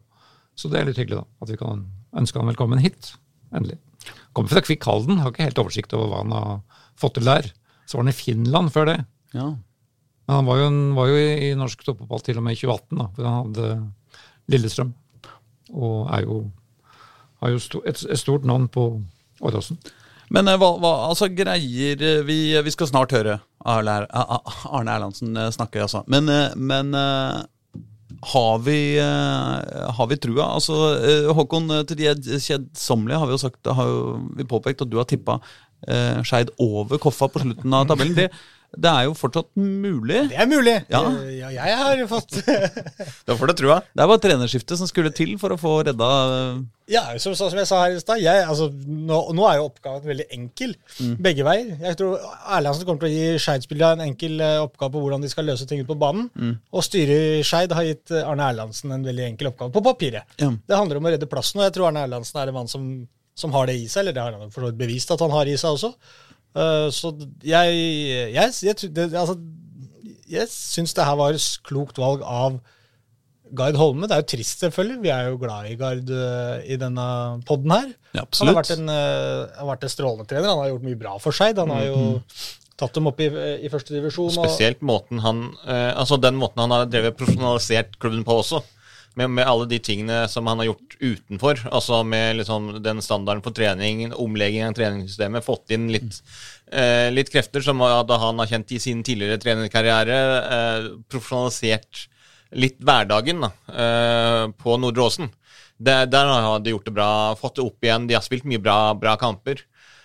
Så 0.55 0.69
det 0.71 0.81
er 0.81 0.91
litt 0.91 1.01
hyggelig, 1.01 1.23
da. 1.23 1.43
At 1.43 1.51
vi 1.51 1.59
kan 1.61 1.87
ønske 2.15 2.41
han 2.41 2.51
velkommen 2.53 2.83
hit. 2.83 3.15
Endelig. 3.55 3.79
Kommer 4.37 4.53
fra 4.53 4.63
Kvikk 4.65 4.85
Halden, 4.89 5.23
har 5.23 5.33
ikke 5.33 5.47
helt 5.47 5.61
oversikt 5.63 5.95
over 5.97 6.11
hva 6.11 6.21
han 6.23 6.35
har 6.37 6.83
fått 7.01 7.17
til 7.19 7.29
der. 7.31 7.49
Så 7.89 7.97
var 7.97 8.05
han 8.05 8.13
i 8.13 8.17
Finland 8.17 8.73
før 8.75 8.91
det. 8.91 8.99
Ja. 9.35 9.49
Men 10.25 10.39
han 10.39 10.49
var 10.49 10.61
jo, 10.61 10.69
en, 10.71 10.83
var 10.97 11.11
jo 11.11 11.17
i, 11.21 11.31
i 11.49 11.55
norsk 11.59 11.85
toppfotball 11.85 12.23
til 12.25 12.41
og 12.41 12.47
med 12.47 12.57
i 12.57 12.61
2018, 12.61 13.01
da, 13.01 13.09
hvor 13.17 13.29
han 13.29 13.41
hadde 13.41 13.73
Lillestrøm. 14.53 14.93
Og 15.75 15.99
er 16.15 16.29
jo, 16.29 16.39
har 17.45 17.53
jo 17.55 17.83
et, 17.85 18.01
stort 18.19 18.47
navn 18.49 18.67
på 18.73 18.89
Åråsen. 19.45 19.79
Men 20.33 20.49
eh, 20.49 20.57
hva, 20.61 20.71
hva, 20.81 20.93
altså 21.11 21.29
greier 21.33 22.01
eh, 22.01 22.23
vi, 22.27 22.39
vi 22.65 22.73
skal 22.73 22.89
snart 22.91 23.13
høre 23.15 23.39
Arne, 23.69 23.99
Er- 24.09 24.87
Erlandsen 24.97 25.37
eh, 25.37 25.51
snakke, 25.55 25.83
altså. 25.85 26.05
Men, 26.11 26.31
men 26.57 26.95
har 28.25 28.59
vi, 28.65 28.79
har 28.97 30.07
vi 30.09 30.17
trua? 30.17 30.47
Altså, 30.57 30.77
Håkon, 31.37 31.69
til 31.89 31.99
de 32.01 32.39
kjedsommelige 32.41 33.21
har 33.21 33.29
vi 33.29 33.37
jo 33.37 33.43
sagt, 33.43 33.69
har 33.69 33.91
vi 34.39 34.47
påpekt 34.49 34.85
at 34.85 34.93
du 34.93 34.97
har 35.01 35.09
tippa 35.11 35.39
eh, 35.89 36.23
Skeid 36.25 36.55
over 36.63 37.01
Koffa 37.03 37.29
på 37.29 37.43
slutten 37.45 37.77
av 37.77 37.89
tabellen. 37.91 38.17
Det, 38.17 38.31
det 38.77 38.91
er 38.91 39.07
jo 39.09 39.15
fortsatt 39.17 39.51
mulig. 39.59 40.25
Det 40.31 40.39
er 40.41 40.49
mulig. 40.51 40.77
Ja. 40.93 41.03
Ja 41.39 41.51
jeg 41.55 41.77
har 41.81 42.03
fått 42.11 42.39
Da 43.29 43.37
får 43.39 43.51
du 43.51 43.55
trua. 43.59 43.81
Det 43.95 44.07
var 44.11 44.21
trenerskiftet 44.23 44.81
som 44.81 44.89
skulle 44.91 45.13
til 45.15 45.37
for 45.41 45.55
å 45.55 45.59
få 45.61 45.75
redda 45.87 46.09
eh, 46.35 46.63
Ja, 46.95 47.05
som, 47.23 47.37
som 47.39 47.55
jeg 47.57 47.69
sa 47.71 47.81
her 47.85 47.97
i 47.97 48.03
stad, 48.03 48.21
altså, 48.45 48.69
nå, 48.75 49.21
nå 49.37 49.47
er 49.49 49.61
jo 49.61 49.69
oppgaven 49.71 50.05
veldig 50.11 50.27
enkel. 50.37 50.75
Begge 51.25 51.47
veier. 51.47 51.75
Jeg 51.81 51.99
tror 52.01 52.21
Erlandsen 52.59 52.89
kommer 52.89 53.07
til 53.07 53.13
å 53.13 53.15
gi 53.15 53.43
Skeid-spillerne 53.47 54.05
en 54.05 54.13
enkel 54.13 54.37
eh, 54.45 54.61
oppgave 54.65 54.97
på 54.97 55.05
hvordan 55.05 55.25
de 55.25 55.33
skal 55.33 55.49
løse 55.49 55.69
ting 55.71 55.81
ut 55.85 55.91
på 55.91 55.99
banen. 56.01 56.29
Og 56.75 56.85
styret 56.85 57.41
i 57.41 57.47
Skeid 57.47 57.73
har 57.77 57.89
gitt 57.89 58.13
eh, 58.15 58.27
Arne 58.29 58.51
Erlandsen 58.53 58.93
en 58.95 59.07
veldig 59.07 59.29
enkel 59.31 59.53
oppgave 59.53 59.75
på 59.75 59.85
papiret. 59.89 60.37
Ja. 60.43 60.51
Det 60.53 60.79
handler 60.81 61.01
om 61.01 61.09
å 61.09 61.15
redde 61.15 61.31
plassen, 61.31 61.63
og 61.63 61.69
jeg 61.69 61.77
tror 61.79 61.89
Arne 61.91 62.05
Erlandsen 62.09 62.43
er 62.43 62.53
en 62.53 62.59
mann 62.59 62.71
som, 62.71 62.85
som 63.39 63.55
har 63.57 63.71
det 63.71 63.79
i 63.81 63.89
seg. 63.89 64.05
Eller 64.05 64.17
det 64.17 64.25
har 64.27 64.37
han 64.37 64.53
for 64.53 64.67
så 64.67 64.73
vidt 64.73 64.83
bevist 64.85 65.15
at 65.15 65.25
han 65.25 65.33
har 65.35 65.49
i 65.51 65.57
seg 65.61 65.79
også. 65.79 65.95
Eh, 66.55 66.87
så 66.95 67.11
jeg, 67.43 67.75
jeg, 68.35 68.55
jeg, 68.63 68.93
det, 68.95 69.09
altså, 69.19 69.35
jeg 70.31 70.47
syns 70.53 70.95
det 70.95 71.07
her 71.07 71.19
var 71.19 71.35
et 71.35 71.49
klokt 71.67 71.99
valg 72.01 72.23
av 72.23 72.61
Gard 73.55 73.77
Holme. 73.79 74.09
Det 74.11 74.17
er 74.17 74.23
jo 74.23 74.29
trist, 74.35 74.63
selvfølgelig. 74.65 75.01
Vi 75.05 75.13
er 75.15 75.29
jo 75.31 75.39
glad 75.43 75.69
i 75.71 75.77
Gard 75.79 76.11
eh, 76.11 76.65
i 76.75 76.79
denne 76.81 77.07
podden 77.47 77.75
her. 77.75 77.89
Ja, 78.17 78.25
Han 78.41 78.51
har 78.51 78.59
vært 78.61 78.75
en, 78.77 78.91
uh, 78.91 79.51
har 79.59 79.69
vært 79.75 79.87
en 79.87 79.93
strålende 79.93 80.29
trener. 80.31 80.51
Han 80.53 80.63
har 80.63 80.71
gjort 80.73 80.87
mye 80.87 81.01
bra 81.01 81.17
for 81.23 81.35
seg. 81.35 81.59
Han 81.59 81.75
har 81.75 81.89
jo 81.89 82.01
tatt 82.79 82.95
dem 82.97 83.11
opp 83.11 83.21
i, 83.23 83.29
i 83.67 83.71
første 83.71 83.95
divisjon. 83.95 84.31
og- 84.33 84.49
Spesielt 84.49 84.81
måten 84.83 85.21
han 85.23 85.45
Altså 85.67 86.19
den 86.19 86.35
måten 86.35 86.63
han 86.65 86.73
har 86.75 86.87
drevet 86.91 87.15
profesjonalisert 87.19 87.99
klubben 88.03 88.25
på 88.27 88.41
også. 88.43 88.63
Med, 89.15 89.31
med 89.31 89.47
alle 89.47 89.69
de 89.71 89.79
tingene 89.79 90.25
som 90.29 90.49
han 90.51 90.59
har 90.59 90.73
gjort 90.73 90.97
utenfor. 90.99 91.61
Altså 91.71 92.01
med 92.07 92.41
liksom 92.41 92.83
den 92.83 93.03
standarden 93.05 93.45
for 93.45 93.55
trening, 93.55 94.09
omlegging 94.11 94.65
av 94.67 94.75
treningssystemet. 94.75 95.45
Fått 95.47 95.71
inn 95.77 95.87
litt, 95.95 96.19
eh, 96.73 97.13
litt 97.15 97.31
krefter 97.31 97.63
som 97.63 97.79
da 97.79 98.19
han 98.19 98.43
har 98.43 98.51
kjent 98.51 98.75
i 98.75 98.81
sin 98.83 99.05
tidligere 99.07 99.39
trenerkarriere. 99.39 100.19
Eh, 100.57 100.89
profesjonalisert 101.07 102.09
litt 102.59 102.79
hverdagen 102.83 103.47
da, 103.47 103.53
eh, 103.71 104.49
på 104.59 104.79
Nordre 104.83 105.07
Åsen. 105.07 105.31
Der, 105.79 106.07
Der 106.07 106.27
har 106.27 106.59
de 106.61 106.71
gjort 106.71 106.85
det 106.87 106.95
bra. 106.95 107.35
Fått 107.39 107.57
det 107.57 107.65
opp 107.65 107.83
igjen. 107.83 108.07
De 108.09 108.15
har 108.15 108.23
spilt 108.23 108.45
mye 108.45 108.63
bra, 108.63 108.95
bra 108.95 109.17
kamper. 109.17 109.63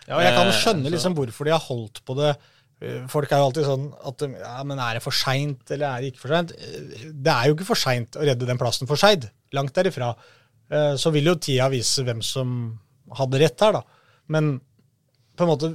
Ja, 0.08 0.20
jeg 0.22 0.34
kan 0.34 0.48
Eh, 0.48 0.54
skjønne 0.58 0.90
liksom 0.90 1.16
hvorfor 1.16 1.46
de 1.46 1.52
har 1.54 1.60
holdt 1.62 2.02
på 2.06 2.16
det. 2.18 2.36
Eh, 2.82 3.06
Folk 3.12 3.32
er 3.32 3.42
jo 3.42 3.48
alltid 3.50 3.66
sånn 3.68 3.88
at 4.08 4.22
ja, 4.24 4.58
men 4.64 4.80
er 4.80 4.98
det 5.00 5.04
for 5.04 5.16
seint, 5.16 5.64
eller 5.76 5.88
er 5.90 6.02
det 6.06 6.12
ikke 6.14 6.24
for 6.26 6.34
seint? 6.36 6.54
Eh, 6.56 7.08
Det 7.12 7.34
er 7.34 7.48
jo 7.50 7.56
ikke 7.58 7.68
for 7.68 7.80
seint 7.80 8.16
å 8.16 8.24
redde 8.28 8.48
den 8.48 8.60
plassen 8.62 8.88
for 8.88 8.96
Skeid. 9.00 9.30
Langt 9.58 9.74
derifra. 9.76 10.14
Eh, 10.72 10.94
Så 10.96 11.12
vil 11.12 11.26
jo 11.28 11.36
tida 11.36 11.68
vise 11.74 12.04
hvem 12.08 12.22
som 12.24 12.80
hadde 13.18 13.40
rett 13.42 13.60
her, 13.66 13.74
da. 13.80 13.84
Men 14.30 14.60
på 15.36 15.44
en 15.44 15.50
måte 15.54 15.72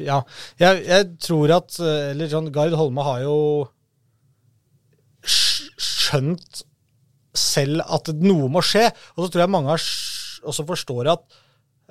Ja. 0.00 0.22
Jeg, 0.60 0.84
jeg 0.86 1.06
tror 1.20 1.50
at 1.58 1.76
Eller 1.82 2.28
sånn, 2.30 2.52
Gard 2.54 2.72
Holme 2.78 3.02
har 3.04 3.20
jo 3.24 3.36
skjønt 5.22 6.62
selv 7.36 7.82
at 7.88 8.10
noe 8.20 8.48
må 8.52 8.62
skje. 8.64 8.86
Og 9.16 9.24
så 9.26 9.30
tror 9.32 9.44
jeg 9.44 9.52
mange 9.54 9.72
har 9.72 9.82
også 10.50 10.64
forstår 10.68 11.10
at, 11.14 11.22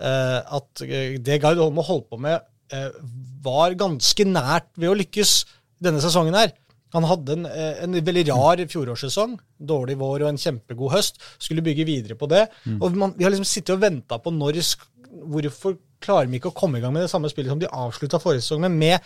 at 0.02 0.84
det 1.26 1.40
Gard 1.42 1.58
Holme 1.62 1.86
holdt 1.88 2.10
på 2.12 2.20
med, 2.22 2.42
var 3.44 3.78
ganske 3.80 4.26
nært 4.28 4.70
ved 4.80 4.92
å 4.92 4.98
lykkes 5.00 5.34
denne 5.82 6.02
sesongen 6.04 6.38
her. 6.38 6.54
Han 6.96 7.08
hadde 7.08 7.38
en, 7.38 7.46
eh, 7.46 7.84
en 7.86 7.94
veldig 7.94 8.26
rar 8.30 8.64
fjorårssesong. 8.72 9.38
Dårlig 9.60 9.98
vår 10.00 10.26
og 10.26 10.32
en 10.32 10.42
kjempegod 10.42 10.92
høst. 10.92 11.22
Skulle 11.40 11.64
bygge 11.64 11.88
videre 11.88 12.18
på 12.20 12.28
det. 12.28 12.50
Og 12.82 12.96
man, 12.96 13.14
vi 13.18 13.24
har 13.24 13.32
liksom 13.32 13.48
sittet 13.48 13.76
og 13.76 13.84
venta 13.86 14.20
på 14.20 14.34
når 14.34 14.64
Hvorfor 15.12 15.76
klarer 16.00 16.30
vi 16.32 16.40
ikke 16.40 16.54
å 16.54 16.56
komme 16.56 16.80
i 16.80 16.82
gang 16.82 16.94
med 16.96 17.04
det 17.04 17.12
samme 17.12 17.28
spillet 17.28 17.52
som 17.52 17.60
de 17.60 17.68
avslutta 17.68 18.18
forrige 18.18 18.46
sesong 18.46 18.62
med, 18.64 18.72
med 18.72 19.02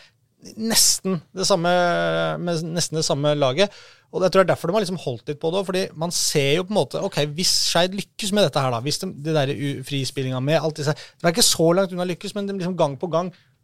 nesten 0.53 1.17
det 1.33 1.47
samme, 1.49 1.71
med 2.37 2.61
nesten 2.75 2.99
det 2.99 3.05
samme 3.07 3.31
laget. 3.33 3.73
Og 4.13 4.21
jeg 4.21 4.31
tror 4.31 4.43
det 4.43 4.45
er 4.45 4.51
derfor 4.53 4.69
de 4.69 4.75
har 4.77 4.85
liksom 4.85 5.01
holdt 5.01 5.31
litt 5.31 5.39
på 5.41 5.51
det. 5.51 5.65
fordi 5.65 5.87
man 5.97 6.11
ser 6.11 6.51
jo 6.59 6.67
på 6.67 6.75
en 6.75 6.77
måte 6.77 7.01
ok, 7.01 7.17
Hvis 7.33 7.51
Skeid 7.71 7.97
lykkes 7.97 8.31
med 8.31 8.45
dette 8.45 8.61
her, 8.61 8.71
da, 8.71 8.79
hvis 8.79 9.01
de, 9.01 9.11
det 9.25 9.33
der 9.35 9.83
frispillinga 9.83 10.39
med 10.39 10.61
alt 10.61 10.77
disse 10.77 10.93
Det 10.93 11.25
er 11.25 11.33
ikke 11.33 11.41
så 11.41 11.73
langt 11.73 11.91
unna 11.91 12.05
lykkes, 12.05 12.35
men 12.35 12.47
de 12.47 12.53
liksom 12.53 12.77
gang 12.77 12.95
på 13.01 13.09
gang 13.11 13.33
eh, 13.33 13.54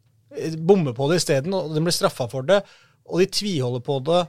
bommer 0.58 0.96
på 0.98 1.10
det 1.12 1.22
isteden, 1.22 1.56
og 1.56 1.74
de 1.76 1.84
blir 1.84 1.96
straffa 1.96 2.28
for 2.32 2.48
det. 2.48 2.62
Og 3.12 3.20
de 3.22 3.28
tviholder 3.32 3.84
på 3.84 3.98
det. 4.08 4.22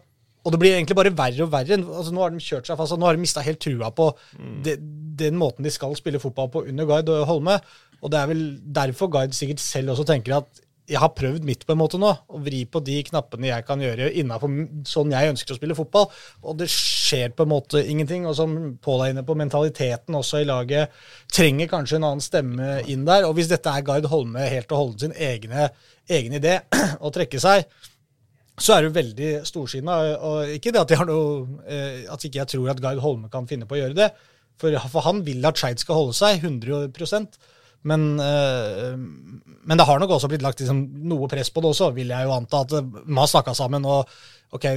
Og 0.42 0.50
det 0.50 0.58
blir 0.58 0.74
egentlig 0.74 0.98
bare 0.98 1.14
verre 1.14 1.44
og 1.44 1.52
verre. 1.52 1.78
Altså, 1.78 2.10
nå 2.14 2.24
har 2.24 2.34
de 2.34 2.42
kjørt 2.42 2.66
seg 2.66 2.78
fast, 2.80 2.96
og 2.96 3.02
nå 3.02 3.06
har 3.06 3.18
de 3.18 3.22
mista 3.22 3.44
helt 3.46 3.60
trua 3.62 3.92
på 3.94 4.08
mm. 4.38 4.56
de, 4.66 4.76
den 5.22 5.38
måten 5.38 5.66
de 5.66 5.70
skal 5.70 5.94
spille 5.98 6.20
fotball 6.22 6.50
på 6.50 6.64
under 6.72 6.88
Guide 6.88 7.14
og 7.20 7.28
Holme. 7.30 7.58
Og 8.02 8.10
det 8.10 8.18
er 8.18 8.30
vel 8.32 8.42
derfor 8.80 9.10
Guide 9.12 9.36
sikkert 9.36 9.62
selv 9.62 9.94
også 9.94 10.08
tenker 10.08 10.40
at 10.40 10.62
jeg 10.90 10.98
har 10.98 11.12
prøvd 11.14 11.44
mitt 11.46 11.62
på 11.66 11.74
en 11.74 11.78
måte 11.78 11.98
nå, 12.00 12.08
å 12.10 12.40
vri 12.42 12.64
på 12.66 12.80
de 12.82 12.96
knappene 13.06 13.52
jeg 13.52 13.66
kan 13.68 13.82
gjøre 13.82 14.10
innafor 14.18 14.50
sånn 14.88 15.12
jeg 15.14 15.30
ønsker 15.30 15.54
å 15.54 15.58
spille 15.58 15.76
fotball. 15.78 16.08
Og 16.42 16.58
det 16.58 16.66
skjer 16.72 17.30
på 17.36 17.46
en 17.46 17.52
måte 17.52 17.84
ingenting. 17.86 18.26
Og 18.26 18.34
som 18.38 18.56
Pål 18.82 19.04
er 19.04 19.14
inne 19.14 19.24
på, 19.26 19.36
mentaliteten 19.38 20.18
også 20.18 20.42
i 20.42 20.48
laget 20.48 20.92
trenger 21.32 21.70
kanskje 21.70 22.00
en 22.00 22.08
annen 22.10 22.24
stemme 22.24 22.80
inn 22.90 23.06
der. 23.06 23.28
Og 23.28 23.36
hvis 23.38 23.50
dette 23.52 23.70
er 23.70 23.86
Gard 23.86 24.10
Holme 24.10 24.42
helt 24.42 24.74
og 24.74 24.82
holdent 24.82 25.06
sin 25.06 25.16
egne, 25.16 25.70
egen 26.10 26.34
idé 26.40 26.58
å 27.06 27.14
trekke 27.14 27.40
seg, 27.42 27.64
så 28.58 28.76
er 28.76 28.84
det 28.84 28.96
veldig 28.98 29.32
storsinna. 29.48 30.02
Og 30.18 30.58
ikke 30.58 30.74
det 30.74 30.82
at 30.82 30.96
jeg, 30.96 31.08
noe, 31.08 31.62
eh, 31.62 32.04
at 32.10 32.26
jeg 32.26 32.50
tror 32.50 32.74
at 32.74 32.82
Gard 32.82 33.00
Holme 33.04 33.30
kan 33.32 33.46
finne 33.50 33.70
på 33.70 33.78
å 33.78 33.84
gjøre 33.84 33.98
det. 34.02 34.12
For 34.60 35.06
han 35.06 35.22
vil 35.26 35.46
at 35.46 35.58
Skeid 35.58 35.80
skal 35.82 35.98
holde 35.98 36.18
seg 36.18 36.42
100 36.42 36.90
men, 37.88 38.20
øh, 38.20 38.98
men, 38.98 39.78
det 39.78 39.86
har 39.86 39.98
nok 39.98 40.16
også 40.16 40.30
blitt 40.30 40.44
lagt 40.44 40.60
liksom, 40.62 40.84
noe 41.10 41.28
press 41.30 41.50
på 41.50 41.62
det 41.62 41.72
også, 41.72 41.90
vil 41.96 42.12
jeg 42.14 42.28
jo 42.28 42.34
anta. 42.36 42.62
At 42.62 42.92
man 43.04 43.22
har 43.24 43.30
snakka 43.30 43.54
sammen, 43.58 43.86
og 43.88 44.10
ok, 44.54 44.68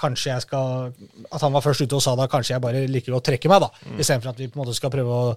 kanskje 0.00 0.30
jeg 0.32 0.44
skal 0.46 0.92
At 1.28 1.42
han 1.42 1.52
var 1.52 1.64
først 1.64 1.84
ute 1.84 1.98
og 1.98 2.04
sa 2.04 2.14
da 2.16 2.28
kanskje 2.30 2.54
jeg 2.54 2.64
bare 2.64 2.86
liker 2.88 3.16
å 3.16 3.24
trekke 3.24 3.50
meg, 3.52 3.66
da. 3.66 3.70
Mm. 3.84 3.98
Istedenfor 4.00 4.32
at 4.32 4.40
vi 4.40 4.48
på 4.48 4.58
en 4.58 4.64
måte 4.64 4.76
skal 4.78 4.92
prøve 4.94 5.18
å 5.18 5.34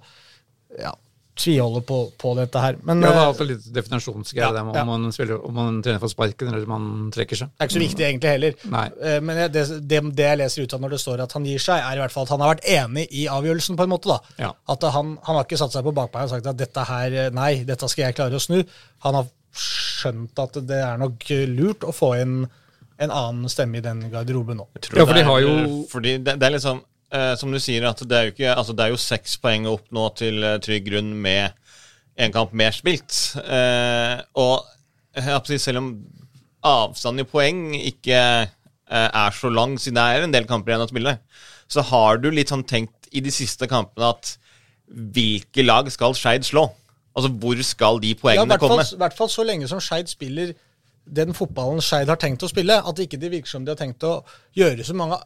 ja, 0.80 0.94
tviholde 1.36 1.82
på, 1.82 1.98
på, 2.18 2.34
dette 2.38 2.62
her. 2.62 2.78
Men, 2.86 3.02
ja, 3.02 3.10
det 3.10 3.20
er 3.20 3.28
alltid 3.28 3.50
litt 3.50 3.68
definasjonsgreie 3.74 4.50
ja, 4.54 4.62
om, 4.62 4.72
ja. 4.76 4.84
man 4.86 5.08
spiller, 5.16 5.40
om 5.48 5.56
man 5.58 5.80
trener 5.86 6.02
for 6.04 6.14
sparken 6.14 6.52
eller 6.52 6.68
om 6.68 6.74
man 6.74 7.12
trekker 7.14 7.40
seg. 7.40 7.54
Det 7.54 7.66
er 7.66 7.70
ikke 7.70 7.78
så 7.78 7.84
viktig 7.84 8.06
egentlig 8.08 8.34
heller. 8.36 8.58
Nei. 8.74 8.86
Eh, 9.02 9.20
men 9.26 9.42
det, 9.42 9.64
det, 9.82 10.02
det, 10.14 10.28
jeg 10.28 10.42
leser 10.44 10.68
ut 10.68 10.76
av 10.78 10.84
når 10.84 10.96
det 10.96 11.02
står 11.02 11.24
at 11.26 11.36
han 11.38 11.48
gir 11.50 11.64
seg, 11.66 11.82
er 11.82 11.98
i 11.98 12.04
hvert 12.04 12.14
fall 12.14 12.28
at 12.28 12.34
han 12.36 12.46
har 12.46 12.54
vært 12.54 12.68
enig 12.76 13.08
i 13.10 13.26
avgjørelsen, 13.34 13.80
på 13.80 13.88
en 13.88 13.94
måte. 13.96 14.14
da. 14.14 14.36
Ja. 14.46 14.52
At 14.76 14.86
han, 14.94 15.16
han, 15.26 15.40
har 15.40 15.48
ikke 15.48 15.62
satt 15.64 15.74
seg 15.74 15.88
på 15.88 15.96
bakbeina 15.98 16.30
og 16.30 16.36
sagt 16.36 16.52
at 16.54 16.60
dette 16.60 16.86
her, 16.92 17.20
nei, 17.34 17.54
dette 17.66 17.90
skal 17.90 18.08
jeg 18.08 18.20
klare 18.20 18.38
å 18.38 18.44
snu. 18.44 18.60
Han 19.08 19.18
har 19.18 19.32
skjønt 19.58 20.38
at 20.42 20.62
det 20.70 20.82
er 20.86 21.02
nok 21.02 21.26
lurt 21.50 21.86
å 21.86 21.94
få 21.96 22.14
inn 22.22 22.44
en 23.02 23.12
annen 23.12 23.50
stemme 23.50 23.80
i 23.80 23.84
den 23.84 24.06
garderoben 24.14 24.60
nå. 24.62 24.68
Ja, 24.94 25.06
for 25.06 25.18
de 25.18 25.26
har 25.26 25.42
jo... 25.42 25.54
Fordi 25.90 26.18
det, 26.22 26.38
det 26.40 26.48
er 26.48 26.56
liksom, 26.56 26.84
eh, 27.14 27.34
som 27.40 27.54
du 27.54 27.60
sier, 27.62 27.86
at 27.88 28.02
det 28.08 28.18
er 28.18 28.28
jo 28.28 28.34
ikke, 28.34 28.54
altså 28.54 28.76
det 28.78 28.86
er 28.86 28.94
jo 28.94 29.02
seks 29.02 29.38
poeng 29.42 29.68
å 29.68 29.78
oppnå 29.78 30.08
til 30.20 30.44
eh, 30.44 30.60
trygg 30.64 30.90
grunn 30.90 31.14
med 31.24 31.54
en 32.20 32.34
kamp 32.34 32.54
mer 32.54 32.74
spilt. 32.76 33.16
Eh, 33.42 34.18
og 34.38 34.66
selv 35.14 35.82
om 35.82 35.90
avstanden 36.64 37.26
i 37.26 37.30
poeng 37.30 37.64
ikke 37.78 38.20
eh, 38.20 39.10
er 39.10 39.36
så 39.36 39.52
lang, 39.52 39.78
siden 39.82 40.00
det 40.00 40.06
er 40.06 40.28
en 40.28 40.36
del 40.36 40.48
kamper 40.50 40.74
igjen 40.74 40.86
å 40.86 40.92
spille, 40.92 41.18
så 41.72 41.84
har 41.90 42.22
du 42.22 42.30
litt 42.32 42.54
sånn 42.54 42.66
tenkt 42.68 43.10
i 43.14 43.22
de 43.24 43.34
siste 43.34 43.68
kampene 43.70 44.14
at 44.14 44.36
hvilke 44.94 45.66
lag 45.66 45.90
skal 45.94 46.16
Skeid 46.18 46.46
slå? 46.46 46.68
Altså 47.14 47.30
hvor 47.30 47.60
skal 47.66 48.00
de 48.02 48.14
poengene 48.18 48.56
ja, 48.56 48.62
komme? 48.62 48.82
I 48.82 49.02
hvert 49.02 49.18
fall 49.18 49.30
så 49.32 49.46
lenge 49.46 49.70
som 49.70 49.82
Skeid 49.82 50.10
spiller 50.12 50.54
den 51.06 51.34
fotballen 51.36 51.82
Skeid 51.84 52.12
har 52.12 52.20
tenkt 52.22 52.46
å 52.46 52.52
spille. 52.52 52.80
At 52.80 52.98
det 52.98 53.08
ikke 53.08 53.24
virker 53.26 53.56
som 53.56 53.66
de 53.66 53.74
har 53.74 53.80
tenkt 53.80 54.06
å 54.08 54.20
gjøre 54.58 54.86
så 54.88 54.96
mange 54.98 55.20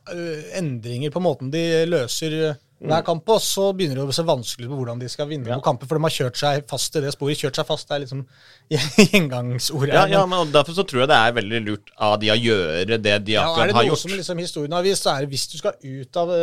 endringer 0.58 1.14
på 1.14 1.24
måten 1.24 1.52
de 1.54 1.66
løser 1.90 2.58
hver 2.78 3.02
kamp 3.02 3.24
på, 3.26 3.40
så 3.42 3.72
begynner 3.74 3.98
det 3.98 4.12
å 4.12 4.14
se 4.14 4.24
vanskelig 4.26 4.68
på 4.70 4.76
hvordan 4.78 5.00
de 5.02 5.08
skal 5.10 5.26
vinne 5.32 5.50
ja. 5.50 5.58
kamper. 5.66 5.90
For 5.90 5.98
de 5.98 6.06
har 6.06 6.14
kjørt 6.14 6.38
seg 6.38 6.68
fast 6.70 6.98
i 7.00 7.02
det 7.02 7.14
sporet. 7.16 7.40
Kjørt 7.42 7.58
seg 7.58 7.66
fast 7.66 7.94
er 7.94 8.04
liksom 8.04 8.22
gjengangsordet. 8.76 9.96
Ja, 9.96 10.04
ja, 10.12 10.22
men 10.30 10.54
Derfor 10.54 10.78
så 10.78 10.86
tror 10.86 11.04
jeg 11.04 11.10
det 11.10 11.18
er 11.18 11.36
veldig 11.40 11.64
lurt 11.66 11.90
av 11.96 12.20
de 12.22 12.30
å 12.34 12.38
gjøre 12.38 13.00
det 13.02 13.16
de 13.26 13.40
akkurat 13.42 13.58
har 13.58 13.58
gjort. 13.58 13.66
Ja, 13.66 13.66
er 13.66 13.74
det 13.74 13.90
noe 13.90 14.02
som 14.04 14.14
liksom 14.14 14.44
historien 14.44 14.78
har 14.78 14.86
vist, 14.86 15.08
så 15.08 15.16
er 15.16 15.26
det 15.26 15.34
hvis 15.34 15.48
du 15.50 15.58
skal 15.58 15.78
ut 15.82 16.22
av 16.22 16.34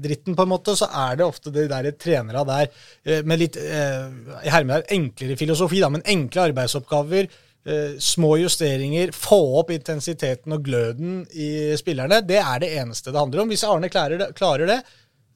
dritten, 0.00 0.38
på 0.38 0.46
en 0.46 0.52
måte, 0.54 0.76
så 0.80 0.88
er 1.04 1.20
det 1.20 1.28
ofte 1.28 1.52
de 1.52 1.68
der 1.68 1.92
trenere 2.00 2.46
der 2.48 3.22
med 3.28 3.44
litt 3.44 3.60
i 3.60 4.56
enklere 4.96 5.36
filosofi, 5.36 5.84
da, 5.84 5.92
men 5.92 6.08
enkle 6.08 6.48
arbeidsoppgaver. 6.48 7.28
Uh, 7.62 7.94
små 8.02 8.32
justeringer, 8.40 9.12
få 9.14 9.38
opp 9.60 9.68
intensiteten 9.70 10.56
og 10.56 10.64
gløden 10.66 11.20
i 11.30 11.76
spillerne. 11.78 12.18
Det 12.26 12.40
er 12.40 12.58
det 12.58 12.72
eneste 12.80 13.12
det 13.14 13.20
handler 13.20 13.44
om. 13.44 13.52
Hvis 13.52 13.62
Arne 13.68 13.90
klarer 13.92 14.18
det, 14.18 14.32
klarer 14.38 14.66
det 14.66 14.80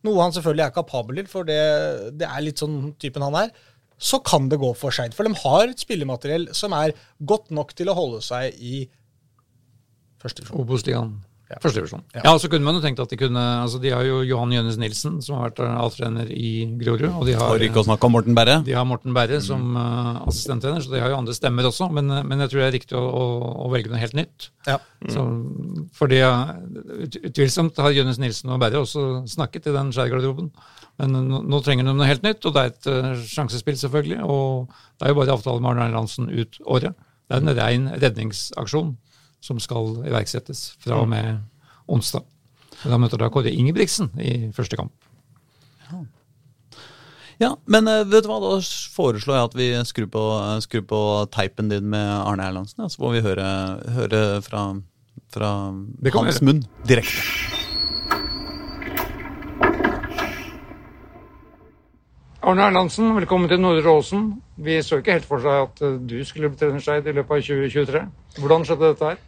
noe 0.06 0.22
han 0.22 0.34
selvfølgelig 0.34 0.66
er 0.66 0.74
kapabel 0.74 1.20
til, 1.20 1.30
for 1.30 1.48
det, 1.48 1.60
det 2.18 2.28
er 2.28 2.44
litt 2.44 2.62
sånn 2.62 2.92
typen 3.02 3.24
han 3.26 3.38
er, 3.44 3.54
så 3.96 4.20
kan 4.24 4.50
det 4.50 4.60
gå 4.60 4.72
for 4.76 4.94
seint. 4.94 5.16
For 5.16 5.26
de 5.26 5.38
har 5.40 5.70
et 5.70 5.82
spillemateriell 5.82 6.50
som 6.56 6.74
er 6.76 6.94
godt 7.30 7.52
nok 7.54 7.72
til 7.78 7.90
å 7.90 7.96
holde 7.96 8.20
seg 8.24 8.58
i 8.60 8.84
første 10.22 10.42
divisjon. 10.42 10.60
Ja. 11.46 11.60
Første 11.62 11.78
divisjon. 11.78 12.00
Ja. 12.10 12.24
ja, 12.24 12.30
så 12.42 12.48
kunne 12.50 12.66
man 12.66 12.74
jo 12.74 12.80
tenkt 12.82 12.98
at 12.98 13.12
de 13.12 13.16
kunne 13.20 13.42
altså 13.62 13.78
De 13.78 13.92
har 13.94 14.02
jo 14.02 14.16
Johan 14.26 14.50
Jønnes 14.50 14.78
Nilsen, 14.82 15.20
som 15.22 15.36
har 15.38 15.52
vært 15.52 15.60
A-trener 15.62 16.30
i 16.34 16.66
Grorud. 16.80 17.06
Og 17.20 17.22
de 17.28 17.36
har, 17.38 17.52
For 17.52 17.62
ikke 17.62 17.84
å 17.84 17.86
snakke 17.86 18.08
om 18.08 18.16
Morten 18.16 18.34
Berre. 18.34 18.56
De 18.66 18.74
har 18.74 18.86
Morten 18.88 19.14
Berre 19.14 19.38
som 19.44 19.76
uh, 19.78 20.24
assistenttrener, 20.26 20.82
så 20.82 20.90
de 20.90 21.04
har 21.04 21.12
jo 21.12 21.20
andre 21.20 21.36
stemmer 21.38 21.68
også. 21.70 21.86
Men, 21.94 22.10
uh, 22.10 22.24
men 22.26 22.42
jeg 22.42 22.50
tror 22.50 22.64
det 22.64 22.66
er 22.66 22.74
riktig 22.74 22.98
å, 22.98 23.04
å, 23.06 23.28
å, 23.62 23.70
velge 23.70 23.92
noe 23.92 24.02
helt 24.02 24.18
nytt. 24.18 24.48
Ja. 24.66 24.80
Mm. 25.06 25.12
Så, 25.14 25.28
fordi 26.00 26.20
utvilsomt 27.30 27.78
har 27.84 27.94
Jønnes 27.94 28.18
Nilsen 28.22 28.50
og 28.50 28.58
Berre 28.64 28.82
også 28.82 29.06
snakket 29.30 29.70
i 29.70 29.78
den 29.78 29.94
skjærgarderoben. 29.94 30.50
Men 30.98 31.18
nå, 31.30 31.44
nå, 31.46 31.62
trenger 31.62 31.86
de 31.86 31.94
noe 31.94 32.10
helt 32.10 32.26
nytt, 32.26 32.42
og 32.42 32.58
det 32.58 32.64
er 32.64 32.74
et 32.74 32.90
uh, 32.90 33.10
sjansespill, 33.22 33.78
selvfølgelig. 33.86 34.18
Og 34.26 34.66
det 34.98 35.06
er 35.06 35.14
jo 35.14 35.22
bare 35.22 35.38
avtale 35.38 35.62
med 35.62 35.76
Arne 35.76 35.90
Erlandsen 35.92 36.26
ut 36.26 36.58
året. 36.66 36.98
Det 37.26 37.38
er 37.38 37.44
en 37.46 37.58
rein 37.58 37.90
redningsaksjon 38.02 38.96
som 39.44 39.60
skal 39.62 40.00
iverksettes 40.06 40.72
fra 40.82 41.02
og 41.02 41.10
med 41.10 41.40
onsdag. 41.90 42.24
Da 42.84 42.98
møter 43.00 43.20
da 43.20 43.30
Kåre 43.32 43.52
Ingebrigtsen 43.52 44.10
i 44.20 44.50
første 44.56 44.78
kamp. 44.78 44.92
Ja. 45.86 46.00
ja, 47.44 47.50
men 47.70 47.88
eh, 47.90 48.04
vet 48.10 48.26
du 48.26 48.30
hva, 48.30 48.40
da 48.42 48.56
foreslår 48.96 49.38
jeg 49.38 49.50
at 49.50 49.58
vi 49.60 49.68
skrur 49.88 50.10
på, 50.12 50.24
skrur 50.66 50.86
på 50.90 51.02
teipen 51.34 51.70
din 51.72 51.88
med 51.94 52.10
Arne 52.18 52.50
Erlandsen. 52.50 52.82
Ja, 52.84 52.90
så 52.92 53.04
får 53.04 53.16
vi 53.16 53.26
høre, 53.28 53.52
høre 54.00 54.24
fra, 54.44 54.66
fra 55.32 55.52
hans 56.18 56.42
munn 56.44 56.66
direkte. 56.88 57.64
Arne 62.46 62.62
Erlandsen, 62.62 63.08
velkommen 63.16 63.48
til 63.50 63.58
Nordre 63.58 63.90
Åsen. 63.90 64.26
Vi 64.62 64.76
så 64.86 65.00
ikke 65.00 65.16
helt 65.16 65.24
for 65.26 65.42
seg 65.42 65.64
at 65.64 65.80
eh, 65.82 65.94
du 65.98 66.20
skulle 66.22 66.46
bli 66.52 66.60
trenerskeid 66.60 67.08
i 67.10 67.14
løpet 67.16 67.32
av 67.34 67.40
2023. 67.42 68.02
Hvordan 68.38 68.66
skjedde 68.68 68.90
dette 68.92 69.08
her? 69.08 69.24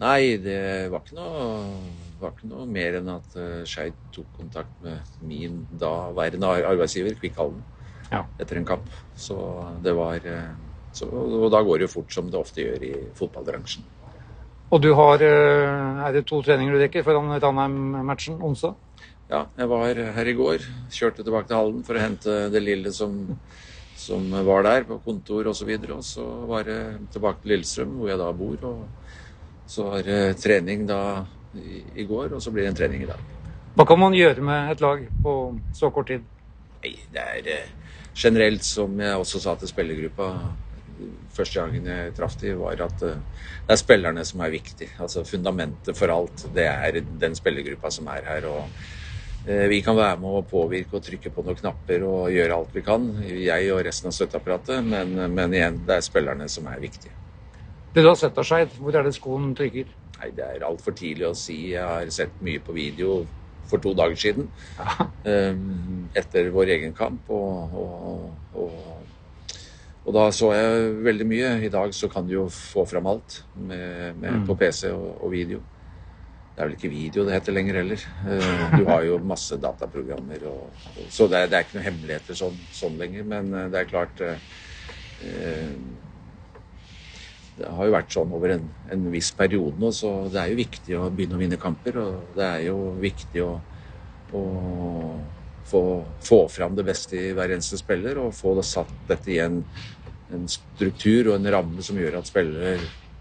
Nei, 0.00 0.20
det 0.40 0.62
var 0.88 1.02
ikke 1.04 1.18
noe, 1.18 1.42
var 2.22 2.32
ikke 2.32 2.48
noe 2.48 2.64
mer 2.64 2.96
enn 3.02 3.10
at 3.12 3.36
uh, 3.36 3.58
Skeid 3.68 3.98
tok 4.16 4.30
kontakt 4.38 4.72
med 4.86 5.10
min 5.20 5.58
daværende 5.82 6.54
arbeidsgiver, 6.70 7.12
Kvikkhallen, 7.20 7.60
ja. 8.08 8.22
etter 8.40 8.62
en 8.62 8.70
kamp. 8.72 8.88
Så 9.20 9.36
det 9.84 9.92
var 10.00 10.24
uh, 10.24 10.56
så, 10.96 11.10
Og 11.12 11.50
da 11.52 11.60
går 11.60 11.82
det 11.82 11.90
jo 11.90 11.94
fort, 11.98 12.16
som 12.16 12.32
det 12.32 12.40
ofte 12.40 12.64
gjør 12.64 12.88
i 12.88 12.94
fotballbransjen. 13.20 13.84
Og 14.72 14.80
du 14.80 14.94
har 14.96 15.20
Er 15.28 16.12
det 16.16 16.24
to 16.24 16.40
treninger 16.40 16.72
du 16.72 16.80
rekker 16.80 17.04
foran 17.04 17.36
Ranheim-matchen 17.36 18.40
onsdag? 18.40 18.80
Ja, 19.30 19.46
jeg 19.56 19.68
var 19.70 20.00
her 20.16 20.28
i 20.28 20.34
går. 20.36 20.64
Kjørte 20.92 21.24
tilbake 21.24 21.48
til 21.48 21.56
Halden 21.56 21.84
for 21.86 21.96
å 21.96 22.02
hente 22.02 22.34
det 22.52 22.60
lille 22.60 22.90
som, 22.92 23.14
som 23.96 24.26
var 24.44 24.66
der, 24.66 24.84
på 24.88 24.98
kontor 25.06 25.48
osv. 25.48 25.70
Og, 25.78 25.86
så 25.88 25.96
og 25.96 26.04
så 26.08 26.26
var 26.50 26.66
det 26.68 26.80
tilbake 27.14 27.40
til 27.40 27.54
Lillestrøm, 27.54 27.94
hvor 28.00 28.10
jeg 28.12 28.20
da 28.20 28.32
bor. 28.36 28.66
Og 28.68 29.70
så 29.70 29.86
var 29.88 30.04
det 30.04 30.20
trening 30.42 30.84
da 30.90 31.00
i, 31.56 31.80
i 32.04 32.06
går, 32.08 32.34
og 32.36 32.42
så 32.44 32.52
blir 32.52 32.66
det 32.66 32.74
en 32.74 32.78
trening 32.82 33.06
i 33.06 33.08
dag. 33.08 33.22
Hva 33.74 33.86
kan 33.88 33.98
man 33.98 34.14
gjøre 34.14 34.44
med 34.44 34.74
et 34.74 34.84
lag 34.84 35.06
på 35.24 35.34
så 35.74 35.90
kort 35.94 36.12
tid? 36.12 36.26
Nei, 36.84 36.92
det 37.14 37.24
er 37.24 37.48
eh, 37.54 37.72
generelt, 38.14 38.66
som 38.66 39.00
jeg 39.00 39.16
også 39.18 39.40
sa 39.42 39.56
til 39.58 39.72
spillergruppa 39.72 40.28
første 41.34 41.58
gangen 41.58 41.88
jeg 41.90 42.12
traff 42.14 42.36
dem, 42.38 42.60
var 42.60 42.84
at 42.84 43.02
eh, 43.08 43.22
det 43.64 43.74
er 43.74 43.80
spillerne 43.80 44.26
som 44.28 44.44
er 44.44 44.52
viktig. 44.52 44.90
Altså 45.02 45.24
Fundamentet 45.26 45.96
for 45.98 46.12
alt, 46.12 46.44
det 46.54 46.68
er 46.68 47.00
den 47.24 47.34
spillergruppa 47.38 47.90
som 47.94 48.12
er 48.12 48.28
her. 48.28 48.50
og 48.52 48.68
vi 49.44 49.80
kan 49.84 49.96
være 49.98 50.16
med 50.22 50.38
å 50.38 50.44
påvirke 50.48 50.96
og 50.96 51.04
trykke 51.04 51.32
på 51.34 51.42
noen 51.44 51.58
knapper 51.58 52.06
og 52.08 52.30
gjøre 52.32 52.56
alt 52.56 52.72
vi 52.72 52.84
kan, 52.86 53.10
jeg 53.28 53.68
og 53.74 53.82
resten 53.84 54.08
av 54.08 54.16
støtteapparatet, 54.16 54.80
men, 54.86 55.12
men 55.34 55.56
igjen, 55.58 55.82
det 55.84 55.98
er 55.98 56.06
spillerne 56.06 56.48
som 56.48 56.70
er 56.72 56.80
viktige. 56.80 57.12
Det 57.94 58.02
du 58.02 58.08
har 58.08 58.16
sett 58.18 58.38
av 58.40 58.46
Skeid, 58.48 58.72
hvor 58.80 58.96
er 58.96 59.06
det 59.06 59.14
skoen 59.14 59.52
trykker? 59.54 59.90
Nei, 60.18 60.30
Det 60.34 60.44
er 60.44 60.64
altfor 60.66 60.94
tidlig 60.96 61.28
å 61.28 61.36
si. 61.38 61.58
Jeg 61.74 61.84
har 61.84 62.08
sett 62.10 62.40
mye 62.42 62.62
på 62.62 62.74
video 62.74 63.20
for 63.70 63.82
to 63.82 63.94
dager 63.96 64.18
siden. 64.18 64.48
Ja. 64.78 65.06
Um, 65.24 66.08
etter 66.16 66.50
vår 66.54 66.72
egen 66.78 66.94
kamp. 66.96 67.30
Og, 67.32 67.76
og, 67.84 68.30
og, 68.54 68.80
Og 70.04 70.12
da 70.12 70.26
så 70.36 70.50
jeg 70.52 70.88
veldig 71.06 71.26
mye. 71.28 71.52
I 71.64 71.70
dag 71.72 71.94
så 71.96 72.10
kan 72.12 72.26
du 72.28 72.34
jo 72.34 72.48
få 72.52 72.84
fram 72.84 73.06
alt 73.08 73.38
med, 73.56 74.18
med, 74.20 74.42
på 74.44 74.56
PC 74.60 74.90
og 74.92 75.30
video. 75.32 75.62
Det 76.54 76.62
er 76.62 76.68
vel 76.68 76.76
ikke 76.76 76.92
video 76.92 77.24
det 77.26 77.34
heter 77.34 77.54
lenger 77.56 77.80
heller. 77.80 78.02
Eh, 78.30 78.76
Du 78.78 78.84
har 78.86 79.02
jo 79.02 79.18
masse 79.26 79.56
dataprogrammer. 79.58 80.44
Og, 80.46 80.84
så 81.10 81.26
det 81.30 81.40
er, 81.40 81.48
det 81.50 81.58
er 81.58 81.64
ikke 81.66 81.78
noen 81.80 81.88
hemmeligheter 81.88 82.38
sånn, 82.38 82.60
sånn 82.70 82.98
lenger. 83.00 83.26
Men 83.26 83.50
eh, 83.50 83.66
det 83.72 83.80
er 83.80 83.90
klart 83.90 84.22
eh, 84.22 84.38
Det 87.58 87.70
har 87.74 87.88
jo 87.88 87.94
vært 87.96 88.14
sånn 88.14 88.34
over 88.38 88.54
en, 88.54 88.68
en 88.94 89.04
viss 89.10 89.32
periode 89.34 89.78
nå, 89.82 89.90
så 89.94 90.28
det 90.30 90.40
er 90.42 90.52
jo 90.52 90.58
viktig 90.62 90.96
å 90.98 91.10
begynne 91.10 91.38
å 91.38 91.42
vinne 91.42 91.58
kamper. 91.58 91.98
Og 92.04 92.38
det 92.38 92.46
er 92.46 92.64
jo 92.68 92.78
viktig 93.02 93.42
å, 93.42 93.52
å 94.34 94.44
få, 95.66 95.82
få 96.22 96.40
fram 96.54 96.78
det 96.78 96.86
beste 96.86 97.18
i 97.18 97.32
hver 97.34 97.54
eneste 97.56 97.78
spiller 97.82 98.22
og 98.22 98.34
få 98.36 98.54
det 98.60 98.66
satt 98.68 98.94
dette 99.10 99.32
i 99.34 99.40
en, 99.42 99.62
en 100.34 100.46
struktur 100.50 101.32
og 101.32 101.40
en 101.40 101.50
ramme 101.58 101.82
som 101.82 101.98
gjør 101.98 102.20
at 102.20 102.30
spillere 102.30 102.78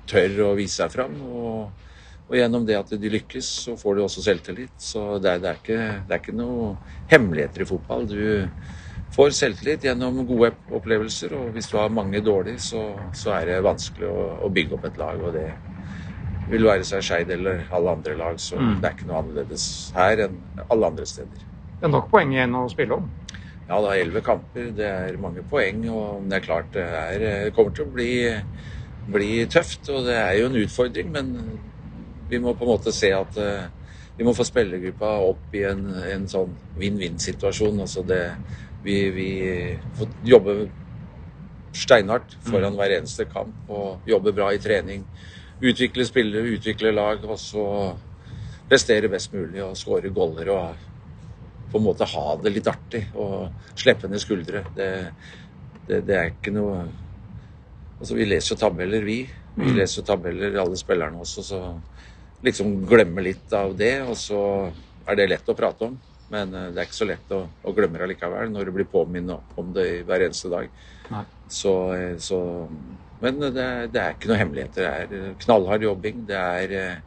tør 0.09 0.51
å 0.51 0.53
vise 0.59 0.83
seg 0.83 0.93
fram. 0.93 1.17
Og, 1.25 1.89
og 2.29 2.37
gjennom 2.37 2.63
det 2.65 2.77
at 2.79 2.93
de 2.99 3.11
lykkes, 3.11 3.49
så 3.65 3.75
får 3.79 3.95
du 3.95 4.03
også 4.05 4.23
selvtillit. 4.25 4.73
Så 4.81 5.19
det 5.21 5.33
er, 5.33 5.41
det 5.43 5.49
er, 5.49 5.59
ikke, 5.59 5.81
det 6.07 6.15
er 6.15 6.21
ikke 6.21 6.37
noe 6.37 6.71
hemmeligheter 7.11 7.65
i 7.65 7.69
fotball. 7.69 8.07
Du 8.09 9.11
får 9.13 9.35
selvtillit 9.37 9.85
gjennom 9.89 10.23
gode 10.29 10.53
opplevelser, 10.73 11.35
og 11.37 11.51
hvis 11.53 11.69
du 11.69 11.77
har 11.77 11.93
mange 11.93 12.23
dårlige, 12.25 12.63
så, 12.63 12.85
så 13.17 13.35
er 13.37 13.51
det 13.51 13.63
vanskelig 13.67 14.09
å, 14.09 14.27
å 14.47 14.51
bygge 14.53 14.79
opp 14.79 14.87
et 14.89 14.99
lag. 15.01 15.21
og 15.21 15.35
det 15.35 15.49
vil 16.51 16.65
være 16.67 16.85
seg 16.87 17.03
Skeid 17.05 17.31
eller 17.31 17.65
alle 17.73 17.97
andre 17.97 18.15
lag, 18.19 18.39
så 18.41 18.59
det 18.59 18.87
er 18.87 18.95
ikke 18.95 19.09
noe 19.09 19.21
annerledes 19.21 19.65
her 19.95 20.25
enn 20.25 20.39
alle 20.67 20.89
andre 20.91 21.05
steder. 21.07 21.45
Det 21.79 21.87
er 21.87 21.93
nok 21.93 22.09
poeng 22.11 22.33
igjen 22.35 22.55
å 22.55 22.65
spille 22.71 22.97
om. 22.99 23.07
Ja, 23.67 23.77
det 23.79 23.89
er 23.93 24.01
elleve 24.03 24.23
kamper, 24.25 24.71
det 24.75 24.87
er 24.89 25.19
mange 25.23 25.43
poeng, 25.49 25.85
og 25.91 26.25
det 26.29 26.37
er 26.37 26.45
klart 26.45 26.73
det, 26.75 26.83
er, 26.83 27.23
det 27.23 27.53
kommer 27.55 27.75
til 27.75 27.87
å 27.87 27.93
bli, 27.93 28.09
bli 29.11 29.29
tøft. 29.51 29.87
Og 29.91 30.03
det 30.07 30.17
er 30.19 30.33
jo 30.39 30.49
en 30.49 30.59
utfordring, 30.59 31.13
men 31.15 31.31
vi 32.33 32.41
må 32.41 32.55
på 32.57 32.65
en 32.65 32.73
måte 32.73 32.93
se 32.95 33.11
at 33.13 33.37
eh, 33.41 33.65
vi 34.17 34.25
må 34.25 34.33
få 34.37 34.45
spillergruppa 34.45 35.15
opp 35.25 35.53
i 35.57 35.63
en, 35.69 35.85
en 36.13 36.25
sånn 36.29 36.53
vinn-vinn-situasjon. 36.79 37.81
Altså 37.85 38.05
det 38.07 38.23
Vi, 38.83 38.95
vi 39.15 39.29
får 39.95 40.09
jobbe 40.27 40.53
steinhardt 41.73 42.33
foran 42.43 42.75
hver 42.75 42.97
eneste 42.97 43.23
kamp 43.31 43.69
og 43.71 44.09
jobbe 44.09 44.33
bra 44.35 44.49
i 44.51 44.59
trening. 44.59 45.05
Utvikle 45.63 46.03
spillere, 46.03 46.51
utvikle 46.57 46.91
lag, 46.91 47.23
og 47.23 47.39
så 47.39 47.63
prestere 48.67 49.07
best 49.07 49.31
mulig 49.31 49.63
og 49.63 49.77
skåre 49.79 50.11
goller 50.11 50.51
og 50.51 50.83
på 51.71 51.79
en 51.79 51.85
måte 51.87 52.09
ha 52.11 52.25
det 52.43 52.51
litt 52.53 52.67
artig 52.67 53.05
og 53.15 53.47
slippe 53.79 54.11
ned 54.11 54.21
skuldre. 54.21 54.65
Det, 54.75 54.89
det, 55.87 56.03
det 56.09 56.19
er 56.19 56.35
ikke 56.35 56.53
noe 56.57 56.83
Altså, 58.03 58.17
vi 58.17 58.25
leser 58.27 58.51
jo 58.51 58.59
tabeller, 58.59 59.03
vi. 59.07 59.21
Vi 59.55 59.69
leser 59.77 60.01
jo 60.01 60.03
tabeller, 60.09 60.57
alle 60.59 60.75
spillerne 60.75 61.21
også, 61.23 61.43
så 61.47 61.59
liksom 62.45 62.75
glemme 62.89 63.23
litt 63.25 63.53
av 63.57 63.75
det. 63.79 63.95
Og 64.07 64.17
så 64.19 64.41
er 65.07 65.19
det 65.19 65.29
lett 65.31 65.49
å 65.51 65.57
prate 65.57 65.87
om, 65.89 65.97
men 66.33 66.53
eh, 66.55 66.69
det 66.73 66.83
er 66.83 66.89
ikke 66.89 67.01
så 67.01 67.09
lett 67.09 67.35
å, 67.35 67.43
å 67.63 67.75
glemme 67.77 67.99
det 68.01 68.11
likevel 68.13 68.51
når 68.53 68.69
du 68.71 68.75
blir 68.79 68.89
påminnet 68.91 69.59
om 69.59 69.73
det 69.75 69.87
hver 70.07 70.27
eneste 70.27 70.51
dag. 70.53 70.69
Så, 71.49 71.73
eh, 71.97 72.17
så 72.19 72.39
Men 73.23 73.39
det, 73.39 73.67
det 73.93 74.01
er 74.01 74.15
ikke 74.17 74.29
noe 74.31 74.39
hemmeligheter. 74.41 74.83
Det 74.83 74.93
er 75.17 75.29
eh, 75.31 75.35
knallhard 75.45 75.85
jobbing. 75.87 76.25
Det 76.29 76.39
er 76.39 76.75
eh, 76.79 76.97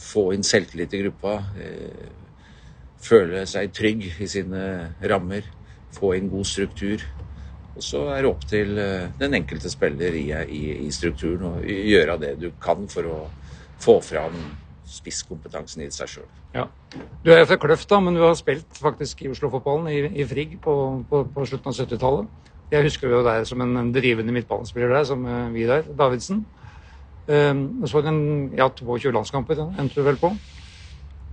få 0.00 0.30
inn 0.34 0.44
selvtillit 0.46 0.94
i 0.96 1.02
gruppa. 1.04 1.36
eh, 1.60 2.10
Føle 3.00 3.46
seg 3.48 3.72
trygg 3.76 4.02
i 4.20 4.26
sine 4.28 4.62
rammer. 5.10 5.46
Få 5.94 6.14
inn 6.18 6.28
god 6.32 6.46
struktur. 6.48 7.02
Og 7.76 7.84
så 7.86 8.02
er 8.12 8.22
det 8.24 8.30
opp 8.30 8.42
til 8.50 8.74
den 9.20 9.36
enkelte 9.38 9.70
spiller 9.72 10.16
i, 10.18 10.26
i, 10.52 10.62
i 10.86 10.90
strukturen 10.92 11.44
å 11.48 11.52
gjøre 11.64 12.16
det 12.20 12.32
du 12.42 12.50
kan 12.60 12.88
for 12.92 13.08
å 13.08 13.18
få 13.80 14.00
fram 14.04 14.36
spisskompetansen 14.90 15.84
i 15.84 15.90
seg 15.94 16.10
sjøl. 16.10 16.28
Ja. 16.54 16.66
Du 17.22 17.30
er 17.32 17.44
fra 17.46 17.58
Kløfta, 17.62 18.00
men 18.02 18.16
du 18.18 18.24
har 18.24 18.34
spilt 18.38 18.80
faktisk 18.82 19.22
i 19.22 19.30
Oslo-fotballen, 19.30 19.90
i, 19.92 20.22
i 20.22 20.26
Frigg, 20.26 20.56
på, 20.64 20.74
på, 21.10 21.24
på 21.34 21.46
slutten 21.46 21.70
av 21.70 21.76
70-tallet. 21.78 22.48
Jeg 22.70 22.86
husker 22.86 23.10
jo 23.10 23.20
deg 23.26 23.44
som 23.48 23.62
en 23.64 23.92
drivende 23.94 24.34
midtbanespiller 24.34 24.92
der, 24.94 25.06
som 25.06 25.26
eh, 25.26 25.52
Vidar 25.54 25.86
Davidsen. 25.98 26.44
Um, 27.30 27.84
så 27.86 28.02
den, 28.02 28.50
ja, 28.58 28.66
22 28.74 29.12
landskamper 29.14 29.60
endte 29.62 29.94
du 29.94 30.06
vel 30.06 30.18
på. 30.18 30.32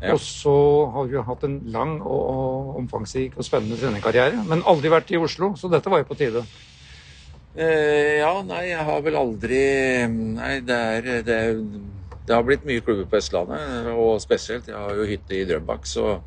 Ja. 0.02 0.14
Og 0.14 0.22
så 0.22 0.54
har 0.94 1.10
du 1.10 1.16
hatt 1.26 1.46
en 1.48 1.60
lang 1.74 1.96
og, 2.04 2.22
og 2.30 2.76
omfangsrik 2.84 3.38
og 3.38 3.46
spennende 3.46 3.80
trenerkarriere, 3.80 4.44
men 4.46 4.62
aldri 4.70 4.92
vært 4.94 5.14
i 5.14 5.18
Oslo, 5.18 5.56
så 5.58 5.72
dette 5.74 5.90
var 5.90 6.04
jo 6.04 6.10
på 6.12 6.18
tide. 6.20 6.44
Uh, 7.58 8.18
ja, 8.22 8.34
nei, 8.46 8.68
jeg 8.70 8.84
har 8.86 9.00
vel 9.02 9.16
aldri 9.18 9.60
Nei, 10.14 10.52
det 10.62 10.76
er 10.78 11.08
det, 11.26 11.40
det 12.28 12.36
har 12.36 12.44
blitt 12.44 12.66
mye 12.68 12.84
klubber 12.84 13.08
på 13.08 13.20
Østlandet, 13.22 13.88
og 13.96 14.20
spesielt. 14.20 14.68
Jeg 14.68 14.76
har 14.76 14.96
jo 14.98 15.08
hytte 15.08 15.36
i 15.38 15.46
Drøbak, 15.48 15.86
så 15.88 16.18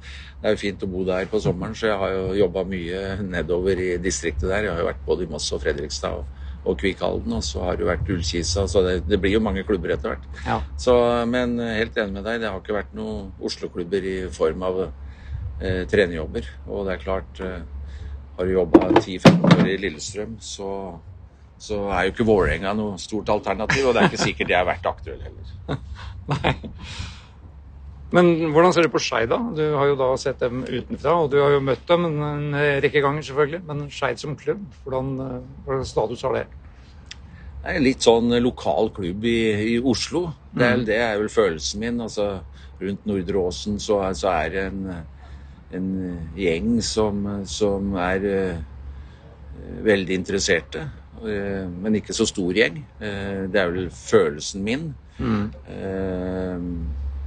det 0.41 0.49
er 0.49 0.55
jo 0.55 0.61
fint 0.63 0.85
å 0.87 0.89
bo 0.89 1.03
der 1.05 1.29
på 1.29 1.41
sommeren. 1.45 1.77
Så 1.77 1.91
jeg 1.91 1.99
har 2.01 2.15
jo 2.15 2.39
jobba 2.39 2.65
mye 2.69 3.01
nedover 3.21 3.83
i 3.85 3.91
distriktet 4.01 4.49
der. 4.49 4.65
Jeg 4.65 4.73
har 4.73 4.81
jo 4.81 4.89
vært 4.89 5.03
både 5.05 5.27
i 5.27 5.31
Moss 5.31 5.51
og 5.53 5.61
Fredrikstad 5.61 6.23
og, 6.23 6.39
og 6.65 6.79
Kvikkhalden, 6.81 7.35
og 7.37 7.45
så 7.45 7.67
har 7.67 7.77
det 7.77 7.85
jo 7.85 7.91
vært 7.91 8.09
Ullkisa, 8.17 8.65
så 8.69 8.85
det, 8.87 8.95
det 9.11 9.21
blir 9.21 9.37
jo 9.37 9.43
mange 9.45 9.67
klubber 9.69 9.93
etter 9.93 10.15
hvert. 10.15 10.25
Ja. 10.47 10.57
Så, 10.81 10.97
men 11.29 11.61
helt 11.61 12.01
enig 12.01 12.17
med 12.17 12.25
deg, 12.25 12.41
det 12.41 12.49
har 12.49 12.65
ikke 12.65 12.79
vært 12.79 12.97
noen 12.97 13.31
Oslo-klubber 13.45 14.09
i 14.09 14.17
form 14.33 14.65
av 14.71 14.83
eh, 14.87 15.85
trenerjobber. 15.89 16.49
Og 16.71 16.89
det 16.89 16.97
er 16.97 17.05
klart, 17.05 17.45
eh, 17.45 17.61
har 18.39 18.49
du 18.49 18.57
jobba 18.57 18.87
10-15 18.95 19.49
år 19.53 19.69
i 19.69 19.79
Lillestrøm, 19.85 20.41
så, 20.41 20.73
så 21.61 21.83
er 21.93 22.07
jo 22.09 22.13
ikke 22.15 22.25
Vålerenga 22.29 22.73
noe 22.79 22.99
stort 23.01 23.29
alternativ. 23.33 23.91
Og 23.91 23.95
det 23.97 24.03
er 24.03 24.11
ikke 24.13 24.23
sikkert 24.25 24.53
jeg 24.55 24.59
har 24.63 24.69
vært 24.69 24.87
aktuell 24.89 25.21
heller. 25.27 25.81
Nei. 26.33 26.55
Men 28.11 28.31
hvordan 28.51 28.73
ser 28.75 28.89
du 28.89 28.91
på 28.91 28.99
Skeid, 29.03 29.29
da? 29.31 29.37
Du 29.55 29.61
har 29.79 29.87
jo 29.87 29.99
da 30.01 30.09
sett 30.19 30.41
dem 30.43 30.65
utenfra, 30.67 31.13
og 31.23 31.29
du 31.31 31.37
har 31.39 31.53
jo 31.55 31.61
møtt 31.63 31.85
dem 31.87 32.09
en, 32.11 32.49
rekke 32.83 33.03
ganger, 33.05 33.23
selvfølgelig. 33.23 33.61
Men 33.69 33.85
Skeid 33.95 34.19
som 34.19 34.35
klubb, 34.41 34.65
hvordan, 34.83 35.13
hvordan 35.67 35.87
status 35.87 36.25
har 36.27 36.35
det? 36.41 36.47
Det 37.61 37.75
er 37.77 37.85
litt 37.85 38.03
sånn 38.03 38.33
lokal 38.41 38.89
klubb 38.97 39.25
i, 39.29 39.37
i 39.77 39.79
Oslo. 39.79 40.25
Det 40.51 40.65
er, 40.67 40.83
det 40.89 40.97
er 41.05 41.19
vel 41.21 41.31
følelsen 41.31 41.85
min. 41.85 42.01
Altså, 42.03 42.27
rundt 42.81 43.05
Nordre 43.07 43.45
Åsen 43.45 43.77
så, 43.79 44.01
er- 44.09 44.17
så 44.19 44.33
er 44.33 44.55
det 44.57 44.65
en, 44.73 44.81
en 45.77 45.91
gjeng 46.41 46.73
som, 46.83 47.21
som 47.47 47.93
er 48.01 48.27
uh, 48.27 48.63
veldig 49.87 50.17
interesserte. 50.23 50.89
Eh, 51.29 51.67
men 51.69 51.99
ikke 51.99 52.17
så 52.17 52.27
stor 52.29 52.57
gjeng. 52.57 52.81
Eh, 53.01 53.47
det 53.53 53.61
er 53.61 53.71
vel 53.73 53.91
følelsen 53.95 54.65
min. 54.65 54.91
Mm. 55.21 55.51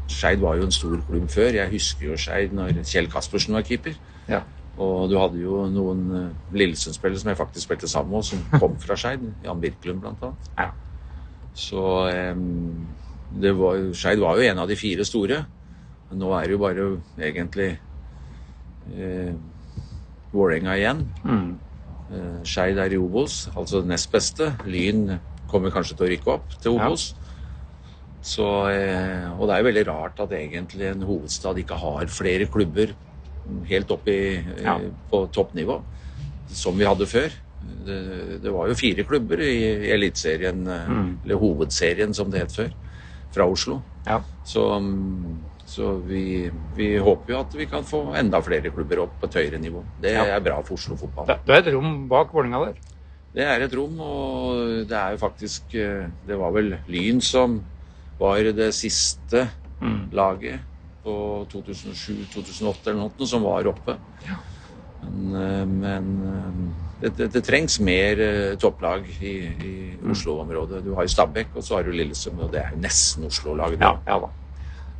Skeid 0.10 0.42
var 0.42 0.58
jo 0.58 0.68
en 0.68 0.74
stor 0.74 0.98
klubb 1.08 1.30
før. 1.30 1.54
Jeg 1.60 1.72
husker 1.72 2.10
jo 2.10 2.18
Skeid 2.18 2.56
når 2.58 2.82
Kjell 2.82 3.10
Kaspersen 3.12 3.56
var 3.56 3.66
keeper. 3.68 3.98
Ja. 4.28 4.42
Og 4.82 5.10
du 5.12 5.18
hadde 5.22 5.38
jo 5.38 5.68
noen 5.70 6.08
Lillesund-spillere 6.52 7.22
som 7.22 7.30
jeg 7.30 7.38
faktisk 7.38 7.68
spilte 7.68 7.88
sammen 7.88 8.16
med, 8.16 8.26
som 8.26 8.42
kom 8.58 8.80
fra 8.82 8.98
Skeid. 8.98 9.28
Jan 9.46 9.62
Birkelund, 9.62 10.02
blant 10.02 10.26
annet. 10.26 10.50
Ja. 10.58 10.72
Så 11.54 11.84
det 13.42 13.54
var, 13.58 13.78
Skeid 13.94 14.22
var 14.22 14.38
jo 14.38 14.48
en 14.50 14.64
av 14.64 14.70
de 14.70 14.78
fire 14.78 15.06
store. 15.06 15.44
Men 16.10 16.22
nå 16.22 16.32
er 16.38 16.46
det 16.46 16.54
jo 16.54 16.62
bare 16.62 16.88
egentlig 17.18 17.70
eh, 18.94 19.34
Vålerenga 20.34 20.76
igjen. 20.78 21.00
Mm. 21.26 21.54
Eh, 22.14 22.44
Skeid 22.46 22.78
er 22.78 22.94
i 22.94 23.00
Obos, 23.02 23.48
altså 23.58 23.82
det 23.82 23.90
nest 23.90 24.12
beste. 24.14 24.52
Lyn 24.70 25.20
kommer 25.50 25.74
kanskje 25.74 25.98
til 25.98 26.06
å 26.08 26.12
rykke 26.14 26.34
opp 26.36 26.50
til 26.62 26.76
Ja. 26.78 26.88
Obos. 26.88 27.14
Så, 28.24 28.46
eh, 28.72 29.32
og 29.38 29.48
det 29.50 29.56
er 29.56 29.64
jo 29.64 29.70
veldig 29.72 29.88
rart 29.88 30.20
at 30.24 30.30
egentlig 30.32 30.88
en 30.92 31.02
hovedstad 31.02 31.58
ikke 31.60 31.76
har 31.76 32.06
flere 32.08 32.46
klubber 32.48 32.94
helt 33.68 33.92
opp 33.92 34.08
i, 34.08 34.38
eh, 34.38 34.64
Ja. 34.64 34.78
på 35.12 35.28
toppnivå, 35.32 35.82
som 36.48 36.78
vi 36.78 36.86
hadde 36.86 37.06
før. 37.06 37.30
Det, 37.86 38.42
det 38.44 38.52
var 38.52 38.68
jo 38.68 38.74
fire 38.76 39.04
klubber 39.04 39.40
i, 39.40 39.90
Eliteserien, 39.92 40.64
Mm. 40.64 41.20
eller 41.26 41.36
Hovedserien 41.38 42.14
som 42.14 42.30
det 42.32 42.42
het 42.42 42.52
før, 42.52 42.72
fra 43.32 43.44
Oslo. 43.50 43.82
Ja. 44.06 44.22
Så, 44.46 44.80
mm, 44.82 45.38
så 45.66 45.94
vi, 46.04 46.50
vi 46.76 46.90
håper 47.00 47.34
jo 47.34 47.40
at 47.40 47.54
vi 47.58 47.66
kan 47.72 47.86
få 47.88 48.02
enda 48.20 48.42
flere 48.44 48.70
klubber 48.74 49.00
opp 49.06 49.14
på 49.22 49.30
et 49.30 49.38
høyere 49.40 49.60
nivå. 49.64 49.84
Det 50.02 50.12
Ja. 50.14 50.26
er 50.36 50.40
bra 50.44 50.58
for 50.62 50.76
Oslo 50.76 50.96
fotball. 51.00 51.26
Det, 51.30 51.38
det 51.48 51.56
er 51.56 51.62
et 51.68 51.74
rom 51.74 52.08
bak 52.12 52.34
Vålerenga 52.36 52.66
der. 52.66 52.82
Det 53.34 53.46
er 53.50 53.64
et 53.66 53.74
rom, 53.74 53.96
og 54.04 54.58
det 54.90 54.94
er 54.98 55.16
jo 55.16 55.18
faktisk 55.18 55.74
eh, 55.74 56.04
Det 56.28 56.36
var 56.38 56.52
vel 56.54 56.76
Lyn 56.88 57.22
som 57.22 57.62
var 58.20 58.44
det 58.54 58.74
siste 58.78 59.50
Mm. 59.84 60.12
laget 60.16 60.60
på 61.04 61.14
2007-2008 61.52 62.88
eller 62.88 63.00
noe 63.02 63.28
som 63.28 63.44
var 63.44 63.66
oppe. 63.68 63.98
Men, 65.04 65.34
eh, 65.36 65.66
men 65.66 66.06
eh, 66.30 67.02
det, 67.02 67.12
det, 67.18 67.28
det 67.34 67.42
trengs 67.44 67.80
mer 67.84 68.22
topplag 68.62 69.10
i, 69.20 69.34
i 69.50 69.74
Oslo-området. 70.12 70.84
Du 70.86 70.94
har 70.96 71.04
jo 71.04 71.12
Stabæk, 71.12 71.56
og 71.56 71.64
så 71.68 71.76
har 71.76 71.84
du 71.84 71.92
Lillesund, 71.92 72.40
og 72.40 72.52
det 72.54 72.62
er 72.62 72.72
jo 72.76 72.80
nesten 72.80 73.26
Oslo-laget. 73.28 73.82
Ja, 73.84 73.98
ja 74.08 74.20
da. 74.24 74.30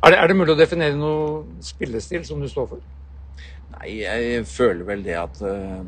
Er 0.04 0.12
det, 0.12 0.18
er 0.20 0.28
det 0.28 0.36
mulig 0.36 0.52
å 0.52 0.58
definere 0.58 0.96
noe 1.00 1.62
spillestil 1.64 2.26
som 2.28 2.42
du 2.42 2.48
står 2.50 2.66
for? 2.74 2.80
Nei, 3.74 4.02
jeg 4.02 4.42
føler 4.46 4.84
vel 4.84 5.04
det 5.06 5.14
at 5.16 5.38
uh, 5.40 5.80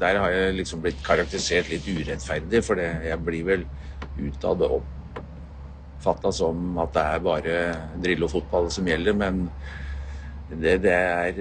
der 0.00 0.20
har 0.22 0.32
jeg 0.32 0.56
liksom 0.56 0.80
blitt 0.84 1.02
karakterisert 1.04 1.68
litt 1.68 1.84
urettferdig, 1.84 2.62
for 2.64 2.80
det, 2.80 2.88
jeg 3.10 3.20
blir 3.26 3.44
vel 3.50 3.66
utad 4.18 4.64
oppfatta 4.64 6.32
som 6.34 6.80
at 6.80 6.96
det 6.96 7.04
er 7.04 7.22
bare 7.28 7.58
Drillo-fotball 8.00 8.72
som 8.72 8.88
gjelder, 8.88 9.18
men 9.18 9.44
det, 10.48 10.78
det, 10.80 10.94
er 10.96 11.40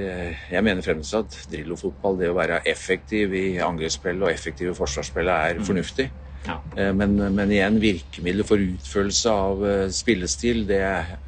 Jeg 0.52 0.64
mener 0.68 0.84
fremdeles 0.84 1.14
at 1.16 1.36
Drillo-fotball, 1.48 2.20
det 2.20 2.32
å 2.34 2.36
være 2.38 2.60
effektiv 2.68 3.32
i 3.40 3.48
angrepsspillet 3.64 4.28
og 4.28 4.34
effektiv 4.34 4.74
i 4.74 4.78
forsvarsspill, 4.78 5.32
er 5.32 5.64
fornuftig. 5.64 6.10
Ja. 6.48 6.58
Eh, 6.78 6.94
Men, 6.96 7.16
men 7.36 7.52
igjen, 7.52 7.80
virkemidler 7.84 8.48
for 8.48 8.62
utførelse 8.64 9.34
av 9.34 9.66
eh, 9.68 9.90
spillestil, 9.94 10.64
det 10.70 10.82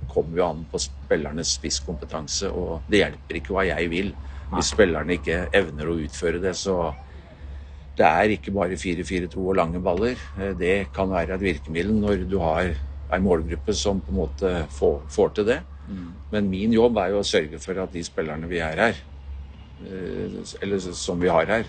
kommer 0.10 0.38
jo 0.40 0.46
an 0.48 0.66
på 0.72 0.80
spillernes 0.82 1.52
spisskompetanse, 1.60 2.50
og 2.50 2.88
det 2.90 3.04
hjelper 3.04 3.40
ikke 3.42 3.54
hva 3.58 3.68
jeg 3.70 3.90
vil 3.92 4.14
hvis 4.50 4.72
spillerne 4.74 5.14
ikke 5.20 5.44
evner 5.54 5.90
å 5.92 5.98
utføre 6.02 6.40
det. 6.42 6.56
Så 6.58 6.74
det 8.00 8.08
er 8.08 8.32
ikke 8.34 8.54
bare 8.56 8.74
4-4-2 8.80 9.44
og 9.44 9.58
lange 9.60 9.82
baller. 9.86 10.18
Eh, 10.40 10.56
Det 10.58 10.78
kan 10.96 11.12
være 11.12 11.36
et 11.36 11.44
virkemiddel 11.46 11.94
når 12.00 12.24
du 12.32 12.40
har 12.42 12.72
ei 13.12 13.20
målgruppe 13.22 13.74
som 13.74 14.00
på 14.02 14.10
en 14.14 14.20
måte 14.24 14.54
får, 14.74 15.00
får 15.10 15.30
til 15.38 15.46
det. 15.52 15.60
Men 16.32 16.50
min 16.50 16.74
jobb 16.74 16.98
er 17.02 17.10
jo 17.16 17.22
å 17.24 17.26
sørge 17.26 17.58
for 17.62 17.78
at 17.82 17.92
de 17.94 18.04
spillerne 18.06 18.46
vi 18.50 18.60
er 18.62 18.78
her, 18.78 18.98
eller 20.62 20.80
som 20.94 21.18
vi 21.22 21.30
har 21.34 21.46
her, 21.50 21.64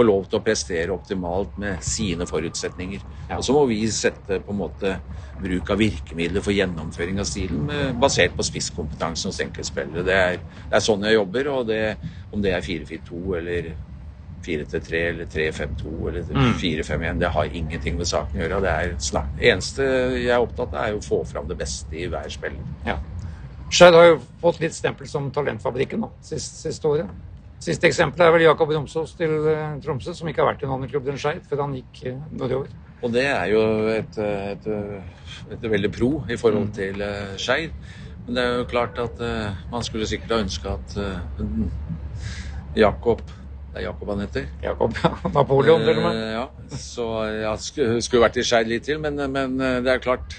får 0.00 0.08
lov 0.08 0.28
til 0.28 0.40
å 0.40 0.44
prestere 0.44 0.94
optimalt 0.94 1.56
med 1.60 1.84
sine 1.84 2.26
forutsetninger. 2.28 3.02
Og 3.36 3.44
så 3.44 3.54
må 3.56 3.66
vi 3.68 3.82
sette 3.92 4.40
på 4.40 4.54
en 4.54 4.60
måte 4.62 4.94
bruk 5.40 5.70
av 5.72 5.80
virkemidler 5.80 6.44
for 6.44 6.56
gjennomføring 6.56 7.20
av 7.20 7.28
stilen 7.28 7.66
med, 7.68 8.00
basert 8.00 8.34
på 8.36 8.46
spisskompetansen 8.46 9.30
hos 9.30 9.40
enkeltspillere. 9.44 10.04
Det 10.06 10.16
er, 10.16 10.40
det 10.40 10.78
er 10.78 10.84
sånn 10.84 11.04
jeg 11.04 11.18
jobber, 11.18 11.52
og 11.52 11.68
det, 11.68 11.84
om 12.32 12.42
det 12.44 12.56
er 12.56 12.64
4-4-2 12.64 13.22
eller 13.40 13.70
4-3 14.46 15.00
eller 15.10 15.28
3-5-2 15.28 15.94
eller 16.08 16.28
4-5-1, 16.60 17.20
det 17.20 17.32
har 17.36 17.56
ingenting 17.60 17.98
med 18.00 18.08
saken 18.08 18.40
å 18.40 18.44
gjøre. 18.44 18.60
Det 18.64 18.74
er 18.74 18.94
snart, 19.04 19.32
det 19.36 19.50
eneste 19.52 19.88
jeg 20.16 20.30
er 20.32 20.40
opptatt 20.40 20.72
av, 20.72 20.84
er 20.86 20.96
å 20.96 21.04
få 21.04 21.22
fram 21.28 21.48
det 21.50 21.58
beste 21.60 21.98
i 22.00 22.08
hver 22.08 22.28
spiller. 22.32 22.64
Ja. 22.88 22.96
Skeid 23.70 23.94
har 23.94 24.08
jo 24.08 24.22
fått 24.40 24.62
litt 24.64 24.74
stempel 24.74 25.08
som 25.08 25.28
talentfabrikken 25.34 26.08
sist, 26.24 26.56
siste 26.64 26.88
året. 26.88 27.12
Siste 27.60 27.90
eksempel 27.90 28.24
er 28.24 28.32
vel 28.32 28.46
Jakob 28.46 28.70
Romsås 28.72 29.16
til 29.18 29.34
eh, 29.52 29.74
Tromsø, 29.84 30.14
som 30.16 30.28
ikke 30.30 30.40
har 30.40 30.54
vært 30.54 30.62
i 30.64 30.70
noen 30.70 30.88
klubb 30.88 31.10
enn 31.12 31.20
Skeid 31.20 31.44
før 31.48 31.66
han 31.66 31.74
gikk 31.76 32.04
eh, 32.08 32.22
nordover. 32.32 32.70
Og 33.00 33.12
det 33.12 33.26
er 33.28 33.46
jo 33.52 33.60
et, 33.88 34.16
et, 34.20 34.66
et 35.56 35.66
veldig 35.72 35.90
pro 35.92 36.10
i 36.28 36.36
forhold 36.40 36.72
til 36.76 37.00
uh, 37.00 37.32
Skeid. 37.40 37.72
Men 38.26 38.36
det 38.36 38.42
er 38.44 38.56
jo 38.60 38.66
klart 38.70 38.98
at 39.02 39.20
eh, 39.24 39.60
man 39.72 39.82
skulle 39.82 40.06
sikkert 40.06 40.36
ha 40.36 40.40
ønska 40.44 40.74
at 40.76 40.96
eh, 41.02 41.46
Jakob 42.76 43.24
Det 43.26 43.80
er 43.80 43.86
Jakob 43.88 44.12
han 44.12 44.22
heter? 44.22 44.46
Jakob 44.62 44.94
ja. 45.02 45.10
Napoleon, 45.34 45.82
til 45.86 45.98
og 45.98 46.04
med. 46.04 46.20
Eh, 46.20 46.32
ja, 46.36 46.76
så 46.76 47.08
ja, 47.26 47.56
skulle, 47.56 48.02
skulle 48.02 48.24
vært 48.26 48.38
i 48.38 48.46
Skeid 48.46 48.70
litt 48.70 48.86
til, 48.86 49.00
men, 49.02 49.18
men 49.32 49.58
eh, 49.58 49.80
det 49.82 49.94
er 49.94 50.04
klart 50.04 50.38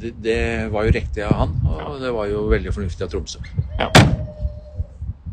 det, 0.00 0.14
det 0.24 0.40
var 0.72 0.88
jo 0.88 0.96
riktig 0.96 1.26
av 1.26 1.36
han, 1.42 1.56
og 1.68 2.00
det 2.00 2.12
var 2.14 2.30
jo 2.32 2.46
veldig 2.48 2.72
fornuftig 2.72 3.04
av 3.04 3.12
Tromsø. 3.12 3.44
Ja. 3.78 3.90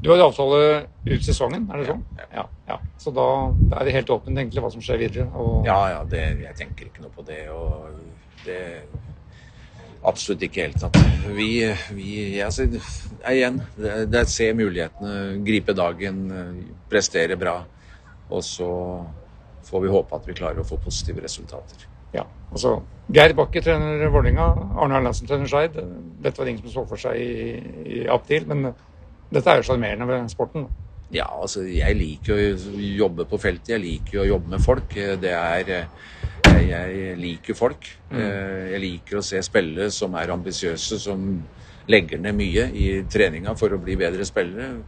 Du 0.02 0.10
har 0.10 0.24
avtale 0.26 0.88
ut 1.06 1.22
sesongen, 1.26 1.68
er 1.70 1.82
det 1.82 1.92
sånn? 1.92 2.02
Ja. 2.34 2.48
ja. 2.66 2.78
Så 2.98 3.14
da, 3.14 3.26
da 3.70 3.82
er 3.82 3.88
det 3.88 3.94
helt 4.00 4.10
åpent 4.14 4.34
egentlig 4.34 4.64
hva 4.64 4.72
som 4.74 4.82
skjer 4.82 4.98
videre. 4.98 5.28
Og 5.38 5.68
Ja, 5.68 5.78
ja, 5.94 6.02
det, 6.10 6.24
jeg 6.42 6.58
tenker 6.58 6.88
ikke 6.88 7.06
noe 7.06 7.14
på 7.14 7.26
det. 7.28 7.44
Og 7.54 7.92
det 8.48 8.62
Absolutt 10.02 10.42
ikke 10.42 10.64
i 10.64 10.64
det 10.64 10.72
hele 10.72 10.80
tatt. 10.82 11.28
Vi, 11.38 11.50
vi 11.94 12.14
altså, 12.42 12.66
Igjen, 13.30 13.60
det, 13.78 13.92
det 14.10 14.24
er 14.24 14.32
se 14.34 14.48
mulighetene, 14.58 15.14
gripe 15.46 15.76
dagen, 15.78 16.24
prestere 16.90 17.38
bra. 17.38 17.60
Og 18.34 18.42
så 18.42 18.72
får 19.68 19.84
vi 19.86 19.92
håpe 19.94 20.18
at 20.18 20.26
vi 20.26 20.38
klarer 20.42 20.64
å 20.64 20.66
få 20.66 20.82
positive 20.82 21.22
resultater. 21.22 21.86
Ja, 22.16 22.26
altså 22.50 22.80
Geir 23.14 23.36
Bakke 23.38 23.62
trener 23.64 24.02
Vålerenga, 24.10 24.48
Arne 24.82 24.98
Erlandsen 24.98 25.30
trener 25.30 25.48
Skeid. 25.52 25.78
Dette 26.24 26.40
var 26.40 26.48
det 26.48 26.56
ingen 26.56 26.66
som 26.66 26.74
så 26.80 26.88
for 26.90 27.00
seg 27.00 27.22
i, 27.22 27.62
i 27.86 28.02
april, 28.10 28.50
men 28.50 28.72
dette 29.32 29.52
er 29.52 29.62
jo 29.62 29.68
sjarmerende 29.70 30.08
ved 30.10 30.32
sporten. 30.32 30.68
Ja, 31.12 31.28
altså 31.28 31.66
jeg 31.68 31.98
liker 32.00 32.38
å 32.38 32.44
jobbe 33.02 33.26
på 33.28 33.40
feltet. 33.42 33.74
Jeg 33.74 33.84
liker 33.84 34.22
å 34.24 34.28
jobbe 34.30 34.54
med 34.56 34.64
folk. 34.64 34.94
Det 34.96 35.34
er 35.36 35.72
Jeg, 36.52 36.68
jeg 36.68 37.18
liker 37.20 37.56
folk. 37.56 37.86
Mm. 38.12 38.22
Jeg 38.74 38.80
liker 38.84 39.20
å 39.20 39.24
se 39.24 39.40
spillere 39.44 39.92
som 39.94 40.16
er 40.20 40.34
ambisiøse, 40.34 41.00
som 41.00 41.22
legger 41.92 42.20
ned 42.20 42.36
mye 42.36 42.66
i 42.76 42.88
treninga 43.12 43.56
for 43.60 43.74
å 43.74 43.80
bli 43.82 43.96
bedre 44.00 44.26
spillere. 44.28 44.82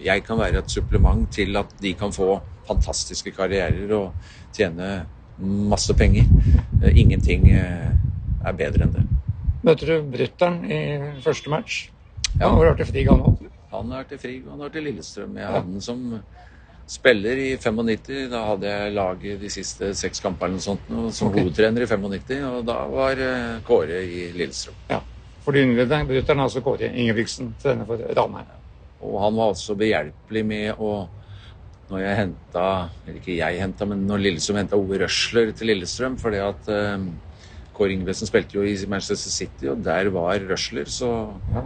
Jeg 0.00 0.24
kan 0.24 0.40
være 0.40 0.62
et 0.62 0.72
supplement 0.72 1.26
til 1.32 1.56
at 1.60 1.72
de 1.80 1.92
kan 1.98 2.12
få 2.12 2.38
fantastiske 2.68 3.32
karrierer 3.36 3.92
og 3.96 4.12
tjene 4.56 4.90
masse 5.40 5.94
penger. 5.96 6.28
Eh, 6.82 7.00
Ingenting 7.02 7.48
eh, 7.52 7.90
er 8.44 8.56
bedre 8.56 8.86
enn 8.86 8.94
det. 8.96 9.06
Møter 9.66 9.92
du 9.92 10.10
Brytteren 10.12 10.62
i 10.64 10.80
første 11.24 11.52
match? 11.52 11.80
Ja. 12.38 12.48
Han 12.48 12.60
har 12.60 12.70
vært 12.70 12.86
i 12.86 12.88
Frig, 12.88 13.10
han. 13.10 13.50
Han 13.70 13.92
har 13.92 14.04
vært 14.04 14.16
i 14.16 14.20
Frigg, 14.20 14.46
og 14.46 14.54
han 14.54 14.62
har 14.62 14.70
vært 14.70 14.80
i 14.80 14.84
Lillestrøm. 14.88 15.36
Jeg 15.38 15.46
hadde 15.46 15.66
han 15.66 15.84
som 15.84 16.06
spiller 16.90 17.38
i 17.38 17.50
95. 17.56 18.26
Da 18.32 18.42
hadde 18.48 18.72
jeg 18.72 18.94
laget 18.96 19.44
de 19.44 19.50
siste 19.52 19.92
seks 19.98 20.22
kampene 20.24 20.56
eller 20.56 20.64
sånt, 20.64 20.90
og 20.90 21.12
som 21.14 21.30
okay. 21.30 21.44
hovedtrener 21.44 21.86
i 21.86 21.90
95. 21.90 22.34
Og 22.50 22.66
da 22.66 22.78
var 22.90 23.22
eh, 23.26 23.60
Kåre 23.66 24.02
i 24.02 24.24
Lillestrøm. 24.34 24.80
Ja. 24.90 25.00
For 25.44 25.56
de 25.56 25.62
yngre 25.64 25.86
han 25.88 26.42
altså 26.42 26.62
Kåre 26.64 26.90
Ingebrigtsen, 26.90 27.54
trener 27.62 27.86
for 27.88 28.02
Ranheim. 28.18 28.50
Og 29.00 29.16
han 29.22 29.38
var 29.38 29.54
også 29.54 29.78
behjelpelig 29.80 30.44
med 30.44 30.82
å 30.82 31.08
Når 31.90 32.02
jeg 32.02 32.16
henta 32.18 32.64
Eller 33.06 33.14
ikke 33.16 33.36
jeg 33.38 33.60
henta, 33.62 33.86
men 33.88 34.02
når 34.06 34.20
Lillestrøm 34.20 34.58
henta 34.60 34.76
Ove 34.76 34.98
Røsler 35.00 35.54
til 35.56 35.72
Lillestrøm 35.72 36.18
fordi 36.20 36.42
at 36.44 36.68
eh, 36.70 37.06
Kåre 37.74 37.94
Ingebrigtsen 37.94 38.28
spilte 38.28 38.58
jo 38.58 38.66
i 38.66 38.74
Manchester 38.90 39.32
City, 39.32 39.70
og 39.72 39.80
der 39.86 40.10
var 40.12 40.42
Røsler, 40.50 40.90
så 40.90 41.14
Ja. 41.54 41.64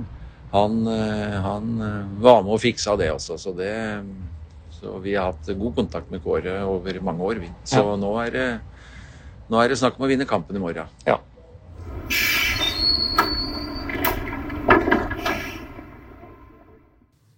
Han, 0.54 0.74
eh, 0.86 1.34
han 1.42 1.70
eh, 1.82 2.04
var 2.22 2.42
med 2.46 2.54
og 2.56 2.62
fiksa 2.62 2.94
det 3.00 3.10
også. 3.14 3.36
Så, 3.42 3.52
det, 3.58 3.72
så 4.78 4.96
vi 5.02 5.16
har 5.18 5.32
hatt 5.32 5.50
god 5.58 5.74
kontakt 5.80 6.10
med 6.14 6.22
Kåre 6.24 6.60
over 6.68 7.00
mange 7.02 7.26
år. 7.32 7.42
Så 7.66 7.82
Ja. 7.82 7.96
nå, 7.98 8.12
er 8.22 8.30
det, 8.38 8.48
nå 9.50 9.60
er 9.64 9.68
det 9.74 9.80
snakk 9.82 9.98
om 9.98 10.06
å 10.06 10.12
vinne 10.12 10.26
kampen 10.30 10.56
i 10.56 10.62
morgen. 10.62 10.86
ja. 11.06 11.18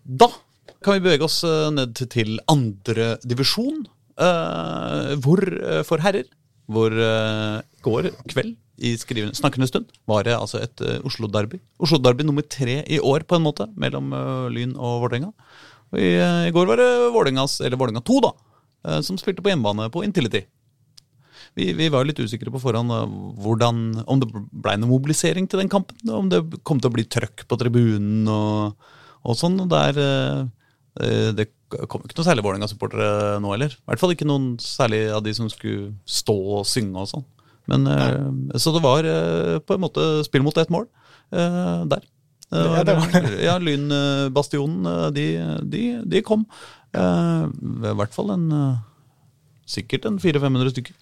Da 0.06 0.28
kan 0.84 0.94
vi 0.96 1.02
bevege 1.06 1.26
oss 1.26 1.40
eh, 1.44 1.70
ned 1.74 1.94
til- 1.98 2.38
andredivisjon, 2.46 2.46
andre 2.48 3.18
divisjon. 3.26 3.86
eh, 4.18 5.14
hvor 5.20 5.40
for 5.84 5.98
herrer, 6.00 6.24
hvor 6.72 6.90
eh, 6.92 7.60
går 7.84 8.10
kveld 8.32 8.56
i 8.76 8.92
skrivende, 9.00 9.36
snakkende 9.36 9.68
stund 9.68 9.92
var 10.08 10.26
det 10.26 10.34
altså 10.36 10.60
et 10.60 10.82
eh, 10.84 10.98
Oslo-derby. 11.06 11.60
Oslo-derby 11.82 12.26
nummer 12.26 12.44
tre 12.44 12.82
i 12.84 12.98
år, 13.00 13.24
på 13.24 13.38
en 13.38 13.46
måte, 13.46 13.68
mellom 13.76 14.12
eh, 14.12 14.48
Lyn 14.52 14.74
og 14.76 15.00
Vålerenga. 15.04 15.30
Og 15.92 16.00
i, 16.00 16.10
eh, 16.20 16.48
I 16.50 16.52
går 16.54 16.68
var 16.68 16.82
det 16.82 16.90
Vålerengas, 17.14 17.60
eller 17.64 17.80
Vålerenga 17.80 18.04
2, 18.04 18.20
da, 18.26 18.34
som 19.02 19.16
spilte 19.18 19.42
på 19.42 19.50
hjemmebane 19.50 19.88
på 19.90 20.04
Intility. 20.06 20.44
Vi, 21.56 21.70
vi 21.74 21.88
var 21.90 22.04
litt 22.04 22.20
usikre 22.20 22.52
på 22.52 22.60
forhånd 22.60 22.92
hvordan, 23.40 23.80
om 24.04 24.20
det 24.20 24.28
blei 24.52 24.76
noe 24.76 24.90
mobilisering 24.90 25.48
til 25.48 25.62
den 25.62 25.72
kampen. 25.72 25.96
Om 26.04 26.28
det 26.30 26.42
kom 26.68 26.78
til 26.78 26.92
å 26.92 26.94
bli 26.94 27.06
trøkk 27.08 27.46
på 27.48 27.58
tribunen 27.58 28.28
og, 28.28 28.76
og 29.24 29.38
sånn. 29.40 29.56
og 29.64 29.72
der, 29.72 29.96
Det 31.34 31.48
kom 31.88 32.04
ikke 32.04 32.20
noe 32.20 32.28
særlig 32.28 32.44
Vålerenga-supportere 32.44 33.40
nå 33.40 33.54
heller. 33.54 33.72
I 33.72 33.88
hvert 33.88 34.04
fall 34.04 34.12
ikke 34.14 34.28
noen 34.28 34.52
særlig 34.62 35.06
av 35.16 35.24
de 35.24 35.32
som 35.38 35.48
skulle 35.50 35.94
stå 36.04 36.36
og 36.60 36.68
synge 36.68 37.02
og 37.02 37.10
sånn. 37.14 37.26
Men, 37.70 37.86
eh, 37.90 38.58
så 38.62 38.72
det 38.76 38.82
var 38.84 39.06
eh, 39.10 39.56
på 39.62 39.74
en 39.76 39.82
måte 39.82 40.04
spill 40.26 40.44
mot 40.46 40.56
ett 40.60 40.70
mål 40.72 40.86
eh, 41.32 41.84
der. 41.90 42.04
Ja, 42.54 42.82
det 42.86 42.94
var 42.94 43.24
ja, 43.48 43.56
Lynbastionen, 43.58 44.84
de, 45.16 45.24
de, 45.66 45.80
de 46.06 46.20
kom. 46.22 46.44
I 46.94 47.94
hvert 47.98 48.14
fall 48.14 48.30
en 48.36 48.44
Sikkert 49.66 50.04
en 50.06 50.20
400-500 50.22 50.70
stykker. 50.70 50.94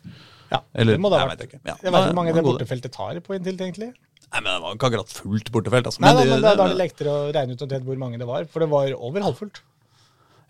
Ja, 0.48 0.62
Eller- 0.72 0.96
det 0.96 1.02
må 1.04 1.10
det 1.12 1.18
ha 1.20 1.26
jeg 1.26 1.30
vært. 1.34 1.42
vet 1.42 1.50
ikke. 1.50 1.58
Ja, 1.68 1.74
Jeg 1.74 1.76
vet 1.76 1.84
ikke 1.84 1.92
nei, 1.92 2.06
hvor 2.06 2.16
mange 2.16 2.32
det 2.32 2.38
det 2.40 2.44
bortefeltet 2.46 2.94
tar 2.96 3.20
på 3.20 3.36
inntil, 3.36 3.58
egentlig. 3.60 3.90
Nei, 4.32 4.40
men 4.40 4.48
Det 4.48 4.62
var 4.64 4.74
ikke 4.78 4.88
akkurat 4.88 5.12
fullt 5.18 5.50
bortefelt. 5.52 5.86
Altså. 5.90 6.00
Nei, 6.00 6.12
da, 6.16 6.22
det, 6.24 6.30
men 6.32 6.42
da, 6.46 6.54
da 6.56 6.66
det 6.70 6.78
lettere 6.80 7.12
å 7.12 7.26
regne 7.36 7.52
ut 7.58 7.64
omtrent 7.66 7.84
hvor 7.84 8.00
mange 8.00 8.18
det 8.22 8.28
var, 8.30 8.46
for 8.48 8.64
det 8.64 8.70
var 8.72 8.94
over 8.96 9.26
halvfullt. 9.26 9.60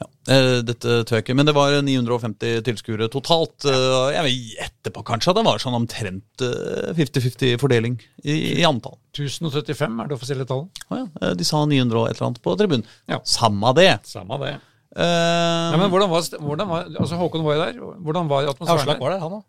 Ja, 0.05 0.35
eh, 0.35 0.59
dette 0.69 0.99
tør 1.09 1.17
jeg 1.19 1.25
ikke, 1.25 1.35
men 1.39 1.49
det 1.49 1.55
var 1.57 1.73
950 1.85 2.61
tilskuere 2.67 3.09
totalt. 3.13 3.65
Eh, 3.65 4.11
Jeg 4.15 4.27
vil 4.27 4.37
gjette 4.59 4.93
på 4.93 5.03
kanskje 5.09 5.33
at 5.33 5.39
det 5.41 5.45
var 5.47 5.63
sånn 5.63 5.77
omtrent 5.79 6.45
eh, 6.45 6.93
50-50 6.99 7.57
fordeling 7.63 7.97
i, 8.25 8.61
i 8.61 8.67
antall. 8.69 8.99
1035 9.17 9.99
er 10.05 10.11
det 10.13 10.17
offisielle 10.19 10.47
tallet. 10.49 10.85
Å 10.93 11.01
ja, 11.01 11.09
eh, 11.23 11.35
de 11.41 11.49
sa 11.49 11.65
900 11.65 11.99
og 12.03 12.09
et 12.11 12.19
eller 12.19 12.29
annet 12.31 12.43
på 12.45 12.55
tribunen. 12.61 12.87
Ja. 13.11 13.19
Samme 13.25 13.73
det. 13.81 13.91
Samme 14.11 14.39
det. 14.45 14.55
Uh, 14.95 15.73
Ja, 15.75 15.79
men 15.81 15.91
hvordan 15.91 16.07
var, 16.13 16.23
hvordan 16.39 16.69
var 16.71 16.85
altså 17.03 17.17
Håkon 17.19 17.43
var 17.43 17.57
jo 17.57 17.63
der. 17.65 17.79
Hvordan 18.07 18.29
var 18.31 18.47
atmosfæren 18.53 18.85
Aslak 18.85 19.01
var 19.03 19.11
der, 19.17 19.23
han 19.25 19.33
òg. 19.41 19.45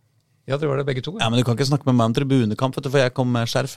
Ja, 0.49 0.57
det 0.61 0.69
var 0.69 0.77
det 0.81 0.85
begge 0.87 1.03
to. 1.05 1.11
ja, 1.21 1.27
men 1.29 1.37
Du 1.37 1.43
kan 1.45 1.53
ikke 1.57 1.67
snakke 1.69 1.85
med 1.89 1.99
meg 1.99 2.07
om 2.09 2.15
tribunekamp, 2.17 2.79
for 2.81 2.97
jeg 3.01 3.13
kom 3.13 3.29
med 3.33 3.45
skjerf. 3.49 3.75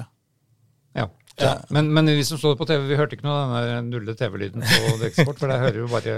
Ja. 0.96 1.04
Ja. 1.38 1.52
Men, 1.70 1.92
men 1.94 2.08
vi 2.10 2.24
som 2.26 2.40
så 2.40 2.54
det 2.54 2.58
på 2.58 2.66
TV, 2.66 2.86
vi 2.88 2.96
hørte 2.98 3.14
ikke 3.18 3.28
noe 3.28 3.36
av 3.44 3.66
den 3.68 3.90
nulle 3.92 4.14
TV-lyden 4.18 4.64
på 4.64 4.96
Deksport, 5.04 5.38
for 5.38 5.46
der 5.52 5.60
hører 5.62 5.78
jo 5.84 5.90
bare 5.92 6.16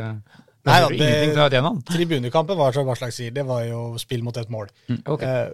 Nei 0.68 1.32
fra 1.32 1.46
arenaen. 1.48 1.80
Tribunekampen 1.88 2.58
var 2.58 2.74
som 2.76 2.88
Aslak 2.92 3.14
sier, 3.16 3.32
det 3.32 3.46
var 3.48 3.64
jo 3.64 3.94
spill 4.00 4.24
mot 4.26 4.36
et 4.36 4.50
mål. 4.52 4.68
Ok. 5.08 5.24
Eh, 5.24 5.46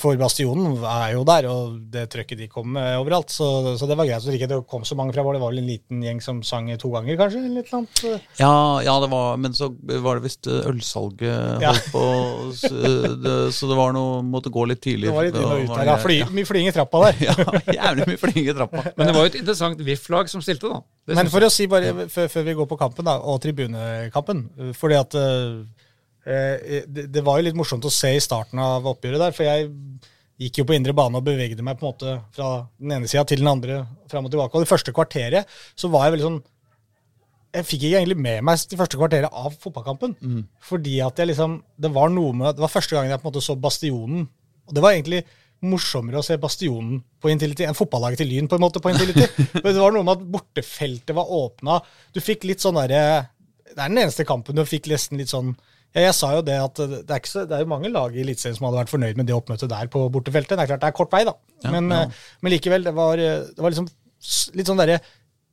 For 0.00 0.18
Bastionen 0.20 0.78
er 0.82 1.12
jo 1.14 1.24
der, 1.28 1.46
og 1.50 1.76
det 1.92 2.06
trøkket 2.12 2.40
de 2.40 2.48
kom 2.50 2.72
med 2.74 2.96
overalt. 2.98 3.30
Så, 3.30 3.46
så 3.78 3.88
det 3.88 3.96
var 3.98 4.08
greit. 4.08 4.24
Så 4.24 4.34
ikke 4.34 4.60
kom 4.70 4.84
så 4.88 4.96
mange 4.98 5.14
fra 5.14 5.24
Våler. 5.26 5.38
Det 5.38 5.44
var 5.44 5.54
vel 5.54 5.62
en 5.62 5.68
liten 5.70 6.02
gjeng 6.04 6.22
som 6.24 6.42
sang 6.46 6.70
to 6.80 6.90
ganger, 6.94 7.18
kanskje? 7.20 7.42
Eller 7.46 7.62
et 7.62 7.70
eller 7.70 7.80
annet. 7.80 8.28
Ja, 8.40 8.52
ja, 8.86 8.96
det 9.02 9.10
var 9.12 9.36
Men 9.40 9.54
så 9.56 9.70
var 10.04 10.18
det 10.18 10.26
visst 10.26 10.48
eh, 10.50 10.68
ølsalget 10.70 11.62
Ja. 11.62 11.72
holdt 11.72 11.90
på 11.92 12.04
så 12.56 12.70
det, 12.70 13.36
så 13.54 13.68
det 13.70 13.78
var 13.78 13.94
noe 13.96 14.20
Måtte 14.26 14.52
gå 14.52 14.64
litt 14.68 14.82
tidlig. 14.84 15.08
Det 15.08 15.16
var 15.16 15.28
litt 15.28 15.38
inn 15.38 15.46
og 15.46 15.64
ut 15.64 15.74
der. 15.74 15.90
Ja, 15.90 15.96
fly, 16.00 16.18
mye 16.34 16.48
flying 16.48 16.70
i 16.70 16.74
trappa 16.74 17.04
der. 17.08 17.20
Ja, 17.30 17.34
jævlig 17.76 18.08
mye 18.10 18.20
flying 18.20 18.48
i 18.50 18.56
trappa. 18.56 18.84
Men 18.96 19.10
det 19.10 19.14
var 19.16 19.26
jo 19.26 19.32
et 19.32 19.38
interessant 19.40 19.84
VIF-lag 19.86 20.30
som 20.32 20.42
stilte, 20.44 20.70
da. 20.70 20.80
Det 21.08 21.18
Men 21.18 21.30
for 21.32 21.46
å 21.46 21.50
si 21.52 21.66
bare, 21.70 22.08
før, 22.12 22.28
før 22.32 22.46
vi 22.46 22.56
går 22.58 22.68
på 22.70 22.78
kampen, 22.80 23.06
da, 23.08 23.16
og 23.20 23.40
tribunekampen 23.42 24.44
Fordi 24.78 24.98
at 24.98 25.16
eh, 25.18 25.30
eh, 25.30 25.88
det, 26.24 27.06
det 27.14 27.22
var 27.24 27.38
jo 27.38 27.46
litt 27.46 27.58
morsomt 27.58 27.86
å 27.88 27.92
se 27.92 28.12
i 28.16 28.22
starten 28.22 28.60
av 28.60 28.86
oppgjøret 28.90 29.22
der, 29.22 29.36
for 29.36 29.46
jeg 29.48 29.70
gikk 30.40 30.62
jo 30.62 30.66
på 30.68 30.76
indre 30.76 30.94
bane 30.96 31.20
og 31.20 31.26
bevegde 31.26 31.64
meg 31.64 31.76
på 31.78 31.84
en 31.84 31.92
måte 31.92 32.14
fra 32.36 32.48
den 32.80 32.94
ene 32.96 33.10
sida 33.10 33.26
til 33.28 33.42
den 33.42 33.50
andre 33.50 33.82
fram 34.10 34.26
og 34.26 34.32
tilbake. 34.32 34.56
Og 34.56 34.64
det 34.64 34.70
første 34.70 34.94
kvarteret 34.96 35.60
så 35.78 35.90
var 35.92 36.06
jeg 36.06 36.16
veldig 36.16 36.28
sånn 36.28 36.40
Jeg 37.50 37.66
fikk 37.66 37.84
ikke 37.88 37.98
egentlig 37.98 38.22
med 38.22 38.44
meg 38.46 38.64
det 38.70 38.78
første 38.78 38.98
kvarteret 39.00 39.36
av 39.42 39.56
fotballkampen. 39.60 40.16
Fordi 40.64 41.00
at 41.04 41.18
jeg 41.18 41.32
liksom 41.32 41.62
Det 41.76 41.90
var 41.92 42.12
noe 42.14 42.32
med 42.32 42.56
Det 42.56 42.62
var 42.62 42.72
første 42.72 42.94
gangen 42.96 43.10
jeg 43.10 43.20
på 43.20 43.26
en 43.26 43.32
måte 43.32 43.44
så 43.44 43.56
Bastionen. 43.56 44.28
Og 44.68 44.74
det 44.76 44.84
var 44.84 44.94
egentlig 44.94 45.24
morsommere 45.60 46.22
å 46.22 46.24
se 46.24 46.38
Bastionen 46.40 47.02
på 47.20 47.28
Intility 47.28 47.66
enn 47.68 47.76
fotballaget 47.76 48.22
til 48.22 48.30
Lyn 48.32 48.48
på 48.48 48.56
en 48.56 48.64
måte 48.64 48.80
på 48.80 48.94
Intility. 48.94 49.26
Men 49.62 49.74
det 49.74 49.82
var 49.82 49.92
noe 49.92 50.06
med 50.06 50.14
at 50.14 50.30
bortefeltet 50.38 51.12
var 51.16 51.28
åpna. 51.28 51.82
Du 52.14 52.20
fikk 52.24 52.46
litt 52.48 52.64
sånn 52.64 52.78
derre 52.80 53.26
Det 53.74 53.76
er 53.76 53.90
den 53.92 54.00
eneste 54.06 54.24
kampen 54.24 54.56
du 54.56 54.64
fikk 54.64 54.88
nesten 54.88 55.20
litt 55.20 55.28
sånn 55.34 55.52
ja, 55.90 56.04
jeg 56.06 56.14
sa 56.14 56.32
jo 56.36 56.42
det 56.46 56.56
at 56.62 56.80
det 56.80 57.14
er, 57.16 57.24
så, 57.26 57.44
det 57.48 57.56
er 57.56 57.64
jo 57.64 57.70
mange 57.72 57.90
lag 57.90 58.14
i 58.14 58.22
Eliteserien 58.22 58.56
som 58.58 58.68
hadde 58.68 58.84
vært 58.84 58.92
fornøyd 58.92 59.18
med 59.18 59.26
det 59.26 59.34
oppmøtet 59.34 59.70
der 59.72 59.88
på 59.90 60.04
bortefeltet. 60.14 60.54
Det 60.54 60.62
er 60.62 60.70
klart 60.70 60.84
det 60.84 60.90
er 60.90 60.98
kort 61.00 61.14
vei, 61.14 61.24
da. 61.26 61.34
men, 61.66 61.90
ja. 61.90 62.04
eh, 62.04 62.28
men 62.44 62.54
likevel, 62.54 62.86
det 62.86 62.92
var, 62.94 63.18
eh, 63.18 63.48
det 63.50 63.64
var 63.64 63.74
liksom 63.74 63.88
litt 64.58 64.68
sånn 64.68 64.80
derre 64.80 64.98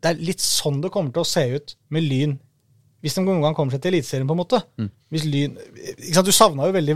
Det 0.04 0.10
er 0.12 0.18
litt 0.28 0.44
sånn 0.44 0.82
det 0.84 0.92
kommer 0.92 1.14
til 1.16 1.24
å 1.24 1.30
se 1.30 1.46
ut 1.56 1.74
med 1.96 2.06
Lyn 2.06 2.36
hvis 3.06 3.14
de 3.16 3.22
noen 3.24 3.44
gang 3.46 3.54
kommer 3.56 3.72
seg 3.72 3.84
til 3.84 3.94
Eliteserien, 3.94 4.28
på 4.28 4.34
en 4.34 4.40
måte. 4.40 4.60
Hvis 5.14 5.26
Lyn 5.30 5.54
ikke 5.56 6.16
sant, 6.18 6.28
Du 6.28 6.34
savna 6.36 6.66
jo 6.68 6.74
veldig 6.76 6.96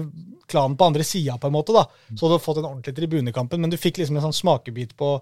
klanen 0.51 0.75
på 0.75 0.87
andre 0.89 1.05
sida, 1.07 1.37
på 1.39 1.47
en 1.47 1.55
måte. 1.55 1.75
da. 1.77 1.85
Så 2.17 2.25
hadde 2.25 2.39
du 2.39 2.43
fått 2.43 2.59
en 2.59 2.67
ordentlig 2.67 2.95
tribunekampen, 2.97 3.61
men 3.61 3.71
du 3.71 3.77
fikk 3.79 4.01
liksom 4.01 4.17
en 4.17 4.25
sånn 4.25 4.35
smakebit 4.35 4.95
på, 4.99 5.13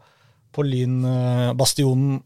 på 0.56 0.66
Lyn 0.66 1.04
eh, 1.06 1.52
Bastionen 1.60 2.22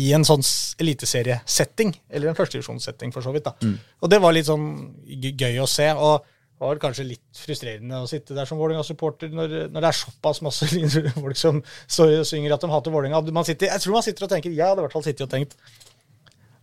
i 0.00 0.12
en 0.16 0.24
sånn 0.24 0.44
eliteseriesetting, 0.80 1.92
eller 2.08 2.30
en 2.30 2.38
førstedivisjonssetting, 2.38 3.12
for 3.12 3.24
så 3.24 3.32
vidt. 3.34 3.48
da. 3.50 3.72
Og 4.00 4.12
det 4.12 4.20
var 4.22 4.32
litt 4.32 4.48
sånn 4.48 4.70
gøy 5.06 5.58
å 5.60 5.68
se. 5.68 5.90
og 5.92 6.24
det 6.62 6.68
var 6.68 6.78
kanskje 6.78 7.04
litt 7.08 7.38
frustrerende 7.42 8.04
å 8.04 8.06
sitte 8.06 8.36
der 8.36 8.46
som 8.46 8.60
Vålerenga-supporter 8.60 9.32
når, 9.34 9.54
når 9.74 9.82
det 9.82 9.88
er 9.88 9.96
såpass 9.98 10.38
masse 10.46 10.68
folk 11.24 11.40
som 11.40 11.58
og 11.58 12.12
synger 12.28 12.54
at 12.54 12.62
de 12.62 12.70
hater 12.70 12.94
Vålerenga. 12.94 13.18
Jeg 13.50 13.80
tror 13.82 13.96
man 13.96 14.04
sitter 14.06 14.28
og 14.28 14.30
tenker 14.30 14.54
Jeg 14.54 14.62
hadde 14.62 14.78
i 14.78 14.86
hvert 14.86 14.94
fall 14.94 15.02
sittet 15.02 15.26
og 15.26 15.32
tenkt 15.32 15.56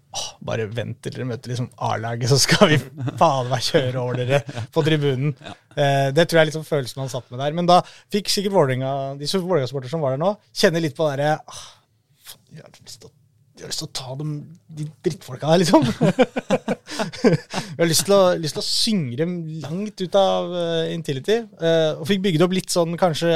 Åh, 0.09 0.29
bare 0.41 0.65
vent 0.73 0.97
til 1.03 1.13
dere 1.13 1.27
møter 1.29 1.51
liksom 1.51 1.67
A-laget, 1.85 2.31
så 2.31 2.39
skal 2.41 2.71
vi 2.71 2.79
faen 3.19 3.51
meg 3.51 3.61
kjøre 3.67 3.99
over 4.01 4.17
dere 4.17 4.63
på 4.73 4.81
tribunen. 4.87 5.35
Eh, 5.75 6.07
det 6.15 6.25
tror 6.25 6.39
jeg 6.39 6.47
er 6.47 6.49
liksom 6.49 6.65
følelsen 6.65 7.03
man 7.03 7.11
satt 7.11 7.27
med 7.29 7.43
der. 7.43 7.53
Men 7.59 7.69
da 7.69 7.77
fikk 8.09 8.31
sikkert 8.33 8.55
Vålinga, 8.55 8.95
de 9.19 9.29
Vålerenga-supporterne 9.29 9.93
som 9.93 10.01
var 10.01 10.15
der 10.15 10.23
nå, 10.23 10.33
kjenne 10.63 10.81
litt 10.81 10.97
på 10.97 11.11
det 11.11 11.19
derre 11.19 11.37
ah, 11.43 11.63
Jeg 12.55 12.65
har 12.65 12.73
lyst 12.79 13.03
til 13.03 13.11
å 13.11 13.18
jeg 13.59 13.67
har 13.67 13.71
lyst 13.73 13.81
til 13.83 13.89
å 13.89 13.95
ta 13.99 14.13
dem, 14.19 14.33
de 14.71 14.85
drittfolka 15.03 15.49
der, 15.51 15.59
liksom. 15.61 15.83
jeg 17.19 17.79
har 17.79 17.89
lyst 17.89 18.05
til, 18.07 18.13
å, 18.15 18.21
lyst 18.39 18.55
til 18.55 18.61
å 18.61 18.65
synge 18.65 19.17
dem 19.19 19.33
langt 19.63 19.99
ut 19.99 20.15
av 20.19 20.53
uh, 20.53 20.93
Intility. 20.93 21.41
Uh, 21.59 21.99
og 21.99 22.05
fikk 22.07 22.23
bygd 22.23 22.45
opp 22.45 22.55
litt 22.55 22.71
sånn 22.71 22.95
kanskje 22.99 23.33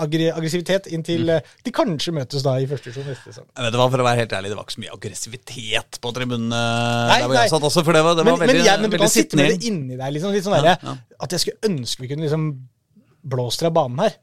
agri 0.00 0.30
aggressivitet 0.32 0.88
inntil 0.94 1.34
uh, 1.36 1.52
de 1.64 1.74
kanskje 1.74 2.14
møtes 2.16 2.46
da 2.46 2.56
i 2.60 2.68
første 2.70 2.88
divisjon 2.88 3.10
neste 3.12 3.32
sesong. 3.32 3.48
Vet 3.52 3.76
du 3.76 3.80
hva, 3.80 3.90
For 3.92 4.04
å 4.04 4.08
være 4.08 4.24
helt 4.24 4.36
ærlig, 4.38 4.52
det 4.52 4.58
var 4.58 4.68
ikke 4.68 4.78
så 4.78 4.84
mye 4.84 4.94
aggressivitet 4.96 6.00
på 6.04 6.14
tribunene 6.16 6.62
Nei, 6.62 7.18
der 7.18 7.26
hvor 7.26 7.38
jeg 7.38 7.44
nei. 7.44 7.52
satt 7.52 7.68
også, 7.70 7.84
for 7.84 7.98
det 7.98 8.06
var, 8.06 8.16
det 8.16 8.24
var 8.24 8.32
men, 8.32 8.46
veldig, 8.46 8.62
men, 8.62 8.70
jeg, 8.70 8.84
men 8.86 8.94
du 8.94 8.98
kan 9.04 9.12
sitte 9.12 9.40
med 9.40 9.52
det 9.52 9.68
inni 9.68 9.98
deg. 9.98 10.08
Liksom, 10.16 10.32
litt 10.32 10.48
sånn 10.48 10.56
derre, 10.58 10.96
At 11.20 11.36
jeg 11.36 11.44
skulle 11.44 11.72
ønske 11.72 12.06
vi 12.06 12.10
kunne 12.14 12.24
liksom 12.24 12.48
blåst 13.28 13.66
av 13.66 13.74
banen 13.76 14.06
her. 14.06 14.16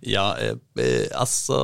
Ja, 0.00 0.30
eh, 0.40 0.54
eh, 0.80 1.08
altså 1.12 1.56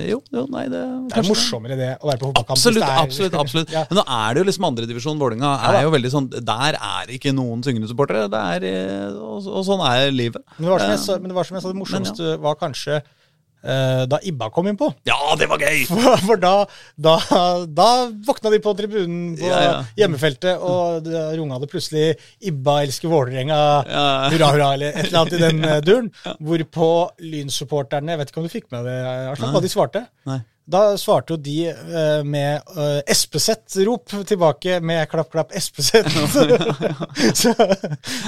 Jo, 0.00 0.22
jo, 0.32 0.46
nei, 0.48 0.62
det 0.72 0.80
Det 1.10 1.18
er 1.20 1.26
morsommere 1.28 1.76
det 1.76 1.90
å 2.00 2.08
være 2.08 2.22
på 2.22 2.30
fotballkamp. 2.30 2.54
Absolutt, 2.56 2.80
det 2.80 3.00
absolutt. 3.02 3.36
absolutt 3.36 3.74
Ja. 3.74 3.82
Men 3.90 4.00
nå 4.00 4.04
er 4.16 4.32
det 4.32 4.40
jo 4.42 4.46
liksom 4.48 4.68
andredivisjon. 4.70 5.20
Vålerenga 5.20 5.50
Ja 5.60 5.72
er 5.76 5.84
jo 5.84 5.92
veldig 5.92 6.12
sånn 6.14 6.28
Der 6.32 6.78
er 6.78 7.12
ikke 7.12 7.34
noen 7.36 7.64
syngende 7.66 7.90
supportere. 7.90 8.30
Det 8.32 8.44
er, 8.56 8.68
eh, 8.70 9.10
og, 9.12 9.44
og 9.44 9.66
sånn 9.68 9.84
er 9.84 10.08
livet. 10.14 10.40
Men 10.56 10.68
det 10.70 10.72
var 10.72 10.86
som 10.86 10.94
jeg 10.94 11.02
Eh, 11.02 11.04
sa, 11.04 11.18
men 11.18 11.28
det, 11.28 11.36
var 11.36 11.48
som 11.48 11.58
jeg 11.58 11.64
sa, 11.64 11.72
det 11.74 11.80
morsomste 11.82 12.36
var 12.40 12.56
kanskje 12.60 13.02
da 13.62 14.18
Ibba 14.26 14.48
kom 14.50 14.66
innpå. 14.66 14.88
Ja, 15.06 15.34
det 15.38 15.46
var 15.50 15.60
gøy! 15.62 15.84
For, 15.90 16.16
for 16.26 16.40
da, 16.42 16.52
da, 16.98 17.14
da 17.70 17.88
våkna 18.26 18.50
de 18.50 18.58
på 18.64 18.72
tribunen 18.78 19.36
på 19.38 19.46
Ja, 19.46 19.60
ja. 19.62 19.74
hjemmefeltet, 20.02 20.58
og 20.58 21.06
runga 21.38 21.60
det 21.62 21.70
plutselig 21.70 22.16
'Ibba 22.42 22.80
elsker 22.86 23.08
Vålerenga', 23.12 23.60
Ja. 23.86 24.06
hurra, 24.34 24.50
hurra, 24.56 24.70
eller 24.74 24.92
et 24.96 25.06
eller 25.06 25.20
annet 25.22 25.36
i 25.38 25.42
den 25.44 25.64
eh, 25.64 25.80
duren. 25.84 26.10
Hvorpå 26.42 26.88
Lynsupporterne 27.22 28.12
Jeg 28.16 28.18
vet 28.22 28.32
ikke 28.32 28.42
om 28.42 28.48
du 28.48 28.52
fikk 28.56 28.66
med 28.74 28.84
det, 28.90 28.96
Aslak, 29.32 29.52
hva 29.54 29.62
de 29.62 29.70
svarte? 29.72 30.06
Nei. 30.28 30.40
Da 30.62 30.82
svarte 31.00 31.34
jo 31.34 31.38
de 31.42 31.72
uh, 31.72 32.22
med 32.22 32.62
uh, 32.76 33.00
Espeseth-rop 33.10 34.12
tilbake 34.28 34.78
med 34.84 35.08
klapp, 35.10 35.30
klapp, 35.32 35.50
Espeseth. 35.58 36.06
så, 37.40 37.54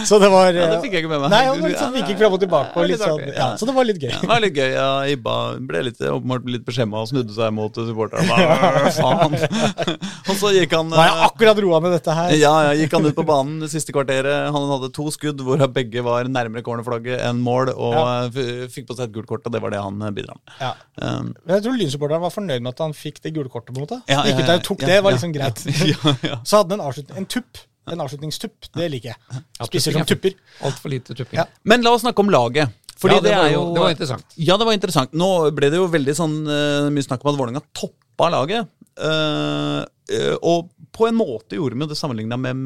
så 0.06 0.18
det 0.18 0.30
var 0.32 0.50
Ja, 0.50 0.66
det 0.72 0.80
fikk 0.82 0.96
jeg 0.96 1.04
ikke 1.04 1.12
med 1.12 1.22
meg. 1.24 1.30
Nei, 1.30 1.42
det 1.46 1.70
liksom 1.70 1.98
gikk 2.00 2.18
fram 2.18 2.34
og 2.34 2.42
tilbake. 2.42 2.72
Og 2.74 2.90
litt 2.90 3.04
sånn, 3.04 3.22
ja, 3.30 3.52
så 3.60 3.68
det 3.68 3.76
var 3.76 3.86
litt 3.86 4.00
gøy. 4.02 4.10
Ja, 4.10 4.20
det 4.24 4.30
var 4.32 4.42
litt 4.42 4.58
gøy. 4.58 4.70
ja, 4.74 4.88
Ibba 5.14 5.36
ble 5.70 5.84
litt, 5.90 6.02
åpenbart 6.02 6.50
litt 6.50 6.66
beskjemma 6.66 7.04
og 7.04 7.12
snudde 7.12 7.36
seg 7.36 7.54
mot 7.54 7.78
supporterne. 7.78 8.34
Og 10.30 10.34
så 10.40 10.50
gikk 10.56 10.74
han 10.74 10.90
Nei, 10.90 11.06
jeg 11.06 11.14
eh, 11.14 11.24
akkurat 11.28 11.62
roa 11.62 11.80
med 11.84 11.94
dette 11.94 12.16
her. 12.18 12.34
ja, 12.38 12.52
ja, 12.68 12.74
gikk 12.78 12.96
han 12.98 13.06
ut 13.06 13.16
på 13.16 13.26
banen 13.28 13.62
det 13.62 13.70
siste 13.72 13.94
kvarteret. 13.94 14.50
Han 14.54 14.68
hadde 14.72 14.90
to 14.96 15.06
skudd, 15.14 15.42
hvorav 15.44 15.72
begge 15.76 16.02
var 16.04 16.26
nærmere 16.30 16.64
cornerflagget 16.66 17.22
enn 17.28 17.42
mål, 17.44 17.72
og 17.74 17.98
eh, 18.42 18.66
fikk 18.72 18.90
på 18.90 18.98
seg 18.98 19.08
et 19.08 19.16
gult 19.16 19.30
kort, 19.30 19.46
og 19.46 19.54
det 19.54 19.62
var 19.62 19.74
det 19.74 19.82
han 19.84 20.02
eh, 20.02 20.14
bidra 20.18 20.34
med. 20.34 20.54
Ja. 20.58 20.74
Um, 20.98 21.32
jeg 21.50 21.64
tror 21.64 21.78
Lynsupporteren 21.78 22.23
var 22.24 22.32
fornøyd 22.34 22.64
med 22.64 22.72
at 22.74 22.82
han 22.84 22.94
fikk 22.96 23.20
det 23.24 23.34
gule 23.36 23.52
kortet. 23.52 23.74
på 23.74 23.80
en 23.80 23.86
måte. 23.86 24.00
Ja, 24.10 24.22
Gikk 24.26 24.40
ut 24.40 24.48
og 24.48 24.54
ja, 24.54 24.62
tok 24.70 24.82
ja, 24.84 24.90
det, 24.90 24.98
var 25.04 25.14
ja, 25.14 25.18
liksom 25.18 25.34
greit. 25.36 25.64
ja, 25.92 26.14
ja. 26.30 26.38
Så 26.44 26.60
hadde 26.62 26.74
han 26.76 26.80
en, 26.80 26.86
avslutning, 26.88 27.18
en 27.22 27.28
tupp. 27.36 27.60
En 27.92 28.00
avslutningstupp. 28.00 28.70
Det 28.72 28.86
liker 28.94 29.12
jeg. 29.12 29.42
Spiser 29.68 29.92
som 29.98 30.06
tupper. 30.08 30.36
Altfor 30.64 30.92
lite 30.92 31.12
tupping. 31.16 31.36
Ja. 31.42 31.44
Men 31.68 31.84
la 31.84 31.92
oss 31.92 32.04
snakke 32.06 32.24
om 32.24 32.32
laget. 32.32 32.72
Fordi 32.96 33.18
Ja, 33.18 33.20
det 33.20 33.28
det, 33.28 33.36
var 33.36 33.44
er 33.44 33.52
jo- 33.52 33.60
jo 33.66 33.74
det 33.74 33.82
var 33.82 33.90
interessant. 33.92 34.36
Ja, 34.40 34.56
det 34.56 34.66
var 34.70 34.76
interessant. 34.78 35.12
Nå 35.12 35.28
ble 35.52 35.68
det 35.68 35.76
jo 35.82 35.88
veldig 35.92 36.14
sånn 36.16 36.36
eh, 36.48 36.88
mye 36.94 37.04
snakk 37.04 37.24
om 37.26 37.32
at 37.34 37.40
Vålerenga 37.40 37.62
toppa 37.76 38.30
laget. 38.32 38.70
Uh, 38.94 39.82
uh, 40.14 40.36
og 40.46 40.68
på 40.94 41.08
en 41.08 41.16
måte 41.18 41.58
gjorde 41.58 41.78
vi 41.78 41.86
det 41.90 41.96
sammenligna 41.98 42.36
med, 42.38 42.56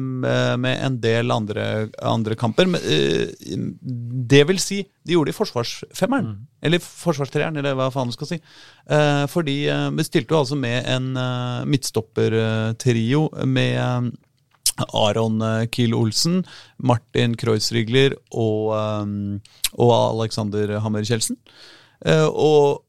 med, 0.61 0.85
en 0.85 0.97
del 1.01 1.31
andre, 1.33 1.89
andre 2.05 2.35
kamper. 2.37 2.69
Men, 2.69 2.81
eh, 2.85 3.57
det 4.29 4.43
vil 4.49 4.61
si, 4.61 4.83
de 5.03 5.15
gjorde 5.15 5.31
det 5.31 5.35
i 5.35 5.39
forsvarsfemmeren. 5.39 6.35
Eller 6.61 6.83
forsvarstreeren, 6.83 7.57
eller 7.57 7.77
hva 7.77 7.89
faen 7.93 8.11
du 8.11 8.15
skal 8.17 8.29
si. 8.29 8.39
Eh, 8.89 9.23
fordi 9.31 9.57
eh, 9.73 9.87
vi 9.97 10.05
stilte 10.05 10.35
jo 10.35 10.43
altså 10.43 10.59
med 10.59 10.85
en 10.93 11.09
midtstoppertrio 11.69 13.25
med 13.49 14.11
Aron 14.95 15.41
Kiel 15.73 15.95
Olsen, 15.97 16.43
Martin 16.77 17.33
Kreuzrigler 17.35 18.13
og, 18.31 18.69
og 19.75 19.95
Alexander 19.97 20.77
Hammer 20.79 21.03
Kjeldsen. 21.03 21.35
Og 22.29 22.85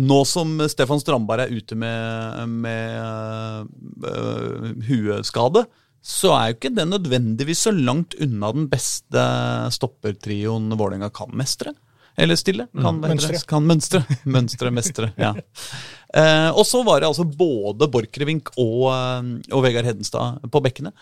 nå 0.00 0.22
som 0.28 0.56
Stefan 0.70 1.00
Strandberg 1.02 1.44
er 1.46 1.54
ute 1.54 1.76
med, 1.78 2.48
med 2.64 3.70
uh, 4.06 4.72
hueskade, 4.88 5.64
så 6.02 6.32
er 6.34 6.50
jo 6.50 6.58
ikke 6.58 6.74
det 6.74 6.88
nødvendigvis 6.90 7.64
så 7.68 7.72
langt 7.74 8.16
unna 8.18 8.50
den 8.54 8.66
beste 8.70 9.22
stoppertrioen 9.74 10.72
Vålerenga 10.74 11.12
kan 11.14 11.30
mestre. 11.38 11.74
Eller 12.18 12.36
stille. 12.36 12.66
Kan, 12.76 12.98
mm? 12.98 13.06
Mønstre. 13.06 13.38
kan 13.48 13.64
mønstre. 13.64 14.02
Mønstre, 14.28 14.72
mestre. 14.74 15.12
Ja. 15.16 15.32
Eh, 16.12 16.50
og 16.52 16.66
så 16.68 16.82
var 16.84 17.00
det 17.00 17.08
altså 17.08 17.24
både 17.24 17.88
Borchgrevink 17.92 18.52
og, 18.60 18.90
eh, 18.92 19.32
og 19.52 19.64
Vegard 19.64 19.88
Hedenstad 19.88 20.42
på 20.52 20.60
bekkene, 20.64 20.92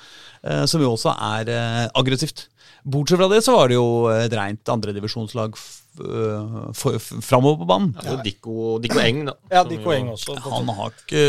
eh, 0.45 0.65
som 0.71 0.83
jo 0.83 0.93
også 0.95 1.17
er 1.35 1.51
eh, 1.51 1.85
aggressivt. 1.99 2.47
Bortsett 2.87 3.21
fra 3.21 3.29
det 3.29 3.43
så 3.45 3.53
var 3.59 3.69
det 3.69 3.77
jo 3.77 3.89
et 4.09 4.33
rent 4.33 4.71
andredivisjonslag 4.73 5.59
framover 7.21 7.59
på 7.61 7.67
banen. 7.69 7.91
Er 8.07 8.23
Dikko, 8.25 8.79
Dikko 8.81 9.01
Eng, 9.03 9.25
da. 9.27 9.35
Ja, 9.53 9.65
Dikko 9.69 9.93
Eng 9.93 10.13
også. 10.15 10.37
Han 10.47 10.71
har 10.79 10.93
ikke 10.95 11.21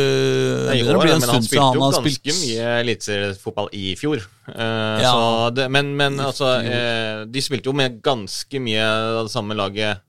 Nei, 0.70 0.78
i 0.78 0.86
det 0.86 0.96
blir 1.02 1.16
en 1.16 1.24
stund 1.26 1.48
siden 1.50 1.66
men 1.66 1.82
han 1.82 1.88
har 1.88 1.98
spilte 1.98 2.06
Han 2.06 2.06
spilte 2.06 2.30
jo 2.30 2.36
ganske 2.38 2.38
mye 2.38 2.70
eliteseriefotball 2.84 3.72
i 3.76 3.86
fjor. 4.00 4.24
Uh, 4.48 5.02
Ja. 5.02 5.12
så 5.12 5.50
det, 5.58 5.68
men, 5.72 5.92
men 5.98 6.18
altså 6.20 6.48
uh, 6.66 7.26
De 7.30 7.44
spilte 7.44 7.70
jo 7.70 7.76
med 7.78 8.00
ganske 8.04 8.62
mye 8.64 8.86
av 8.86 9.26
det 9.28 9.34
samme 9.34 9.58
laget 9.58 10.02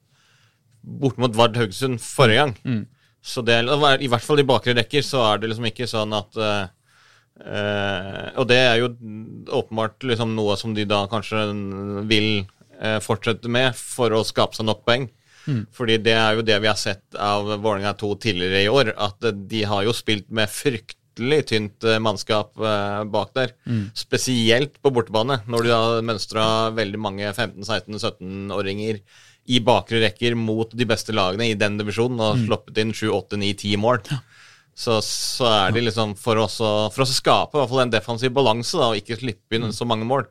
bort 0.82 1.18
mot 1.22 1.34
Vard 1.36 1.56
Haugesund 1.56 2.00
forrige 2.02 2.42
gang. 2.42 2.54
Mm. 2.66 2.86
Så 3.22 3.42
det, 3.46 3.60
I 3.62 4.10
hvert 4.10 4.24
fall 4.26 4.42
i 4.42 4.46
bakre 4.46 4.74
rekker 4.74 5.04
så 5.06 5.22
er 5.28 5.42
det 5.42 5.52
liksom 5.52 5.68
ikke 5.68 5.86
sånn 5.86 6.14
at 6.16 6.38
eh, 6.42 6.70
Eh, 7.40 8.28
og 8.38 8.46
det 8.50 8.58
er 8.60 8.78
jo 8.82 8.92
åpenbart 9.58 10.04
liksom 10.06 10.34
noe 10.36 10.56
som 10.60 10.74
de 10.76 10.84
da 10.88 11.02
kanskje 11.10 11.46
vil 12.10 12.28
eh, 12.78 12.98
fortsette 13.02 13.50
med 13.50 13.76
for 13.78 14.14
å 14.14 14.24
skape 14.26 14.58
seg 14.58 14.68
nok 14.68 14.84
poeng. 14.86 15.08
Fordi 15.74 15.96
det 15.98 16.14
er 16.14 16.36
jo 16.38 16.44
det 16.46 16.60
vi 16.62 16.70
har 16.70 16.78
sett 16.78 17.16
av 17.18 17.48
Vålerenga 17.56 17.96
2 17.98 18.12
tidligere 18.22 18.60
i 18.62 18.70
år, 18.70 18.92
at 18.94 19.24
eh, 19.26 19.34
de 19.34 19.64
har 19.66 19.86
jo 19.88 19.96
spilt 19.96 20.28
med 20.30 20.52
fryktelig 20.52 21.40
tynt 21.50 21.84
mannskap 22.00 22.54
bak 22.56 23.34
der. 23.36 23.50
Spesielt 23.92 24.78
på 24.80 24.92
bortebane, 24.94 25.42
når 25.50 25.66
de 25.66 25.74
har 25.74 26.06
mønstra 26.08 26.44
veldig 26.72 27.00
mange 27.04 27.32
15-16-17-åringer 27.34 29.02
i 29.50 29.58
bakre 29.64 30.02
rekker 30.04 30.36
mot 30.38 30.70
de 30.70 30.86
beste 30.86 31.14
lagene 31.14 31.50
i 31.50 31.58
den 31.58 31.78
divisjonen 31.80 32.20
og 32.22 32.44
sluppet 32.44 32.78
inn 32.82 32.94
7-8-9-10 32.94 33.80
mål. 33.82 34.02
Så, 34.72 35.00
så 35.04 35.48
er 35.50 35.74
det 35.74 35.82
liksom 35.84 36.14
for 36.16 36.38
oss 36.40 36.56
å, 36.64 36.70
for 36.94 37.04
oss 37.04 37.12
å 37.12 37.18
skape 37.18 37.58
i 37.58 37.60
hvert 37.60 37.72
fall 37.72 37.82
en 37.84 37.92
defensiv 37.92 38.32
balanse 38.32 38.78
da, 38.78 38.88
og 38.92 39.00
ikke 39.02 39.18
slippe 39.20 39.58
inn 39.58 39.68
så 39.76 39.84
mange 39.88 40.06
mål, 40.08 40.24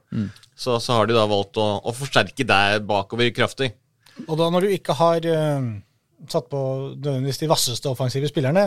så, 0.58 0.80
så 0.82 0.98
har 0.98 1.10
de 1.10 1.18
da 1.18 1.28
valgt 1.30 1.60
å, 1.62 1.68
å 1.86 1.94
forsterke 1.94 2.48
der 2.48 2.80
bakover 2.82 3.30
kraftig. 3.36 3.74
Og 4.26 4.34
da 4.40 4.50
når 4.54 4.66
du 4.66 4.74
ikke 4.76 4.96
har 4.98 5.28
uh, 5.30 5.70
satt 6.32 6.50
på 6.50 6.62
nødvendigvis 6.96 7.44
de 7.44 7.52
vasseste 7.52 7.92
offensive 7.92 8.32
spillerne, 8.32 8.66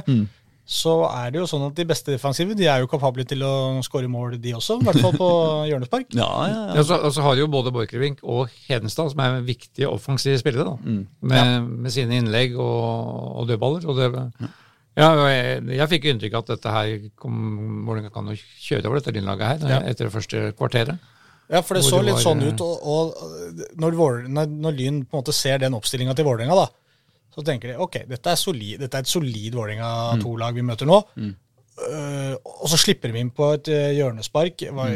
så 0.64 0.92
er 1.12 1.30
det 1.34 1.40
jo 1.42 1.46
sånn 1.50 1.66
at 1.66 1.74
de 1.76 1.84
beste 1.84 2.08
defensive 2.14 2.54
de 2.56 2.64
er 2.72 2.80
jo 2.80 2.88
kapable 2.88 3.24
til 3.28 3.42
å 3.44 3.52
skåre 3.84 4.08
mål, 4.08 4.38
de 4.40 4.54
også. 4.56 4.78
I 4.80 4.86
hvert 4.86 5.00
fall 5.04 5.16
på 5.18 5.28
hjørnespark. 5.70 6.06
Ja, 6.16 6.28
ja, 6.48 6.58
ja. 6.70 6.74
Ja, 6.78 6.84
så, 6.88 6.96
og 7.04 7.12
så 7.12 7.24
har 7.26 7.36
jo 7.36 7.48
både 7.52 7.72
Borchgrevink 7.74 8.22
og 8.24 8.48
Hedenstad, 8.68 9.10
som 9.12 9.20
er 9.20 9.40
viktige 9.44 9.90
offensive 9.92 10.38
spillere, 10.40 10.64
da, 10.72 11.00
med, 11.20 11.66
med 11.84 11.92
sine 11.92 12.16
innlegg 12.22 12.56
og, 12.56 13.42
og 13.42 13.48
dødballer. 13.52 13.84
Og 13.92 14.00
det, 14.00 14.08
ja, 14.96 15.08
jeg, 15.28 15.64
jeg 15.76 15.90
fikk 15.90 16.04
inntrykk 16.14 16.38
av 16.38 16.44
at 16.46 16.52
dette 16.54 16.72
her 16.78 16.94
kom, 17.18 17.42
Vålerenga 17.88 18.12
kan 18.14 18.30
jo 18.32 18.36
kjøre 18.38 18.88
over 18.88 19.00
dette 19.02 19.12
Lynlaget 19.18 19.64
her 19.66 19.74
Ja. 19.76 19.80
etter 19.90 20.08
det 20.08 20.14
første 20.14 20.46
kvarteret. 20.56 21.10
Ja, 21.52 21.60
for 21.60 21.76
det 21.76 21.82
så 21.84 21.98
litt 22.00 22.16
var, 22.16 22.22
sånn 22.24 22.40
eh, 22.40 22.54
ut. 22.54 22.62
Og, 22.64 22.86
og 22.88 23.74
når, 23.84 23.96
Vål- 24.00 24.30
når, 24.32 24.48
når 24.64 24.78
Lyn 24.78 25.02
på 25.04 25.18
en 25.18 25.20
måte 25.20 25.34
ser 25.36 25.60
den 25.60 25.76
oppstillinga 25.76 26.14
til 26.16 26.24
Vålerenga, 26.24 26.56
da, 26.56 26.70
så 27.34 27.42
tenker 27.46 27.72
de 27.72 27.80
ok, 27.82 28.04
dette 28.10 28.30
er, 28.30 28.38
solid, 28.38 28.78
dette 28.84 29.00
er 29.00 29.06
et 29.06 29.10
solid 29.10 29.56
Vålerenga 29.56 29.88
2-lag 30.22 30.54
vi 30.54 30.66
møter 30.66 30.88
nå. 30.88 31.00
Eh, 31.74 32.34
og 32.38 32.68
så 32.70 32.78
slipper 32.78 33.10
de 33.10 33.18
inn 33.18 33.32
på 33.34 33.48
et 33.56 33.68
eh, 33.74 33.96
hjørnespark. 33.98 34.60
Det 34.62 34.74
var 34.76 34.92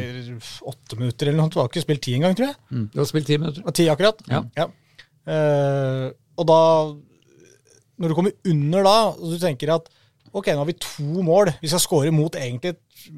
åtte 0.71 0.99
minutter 1.01 1.31
eller 1.31 1.41
noe. 1.41 1.51
Det 1.51 1.59
var 1.59 1.71
ikke 1.73 1.85
spilt 1.85 2.05
ti 2.07 2.15
engang, 2.15 2.37
tror 2.39 2.53
jeg. 2.53 2.59
Du 2.95 3.01
har 3.01 3.09
spilt 3.11 3.27
ti 3.31 3.39
minutter. 3.41 3.65
Og 3.67 3.75
ti 3.75 3.89
akkurat. 3.91 4.23
Ja. 4.31 4.69
Eh, 5.29 6.07
og 6.39 6.47
da, 6.49 6.61
når 7.99 8.13
du 8.13 8.19
kommer 8.19 8.53
under 8.53 8.87
da, 8.87 8.97
og 9.17 9.35
du 9.35 9.41
tenker 9.43 9.75
at 9.75 9.91
ok, 10.29 10.53
nå 10.53 10.63
har 10.63 10.71
vi 10.71 10.79
to 10.79 11.27
mål. 11.27 11.51
Vi 11.59 11.73
skal 11.73 11.83
score 11.83 12.15
mot 12.15 12.39
egentlig 12.39 12.77
et 12.77 13.11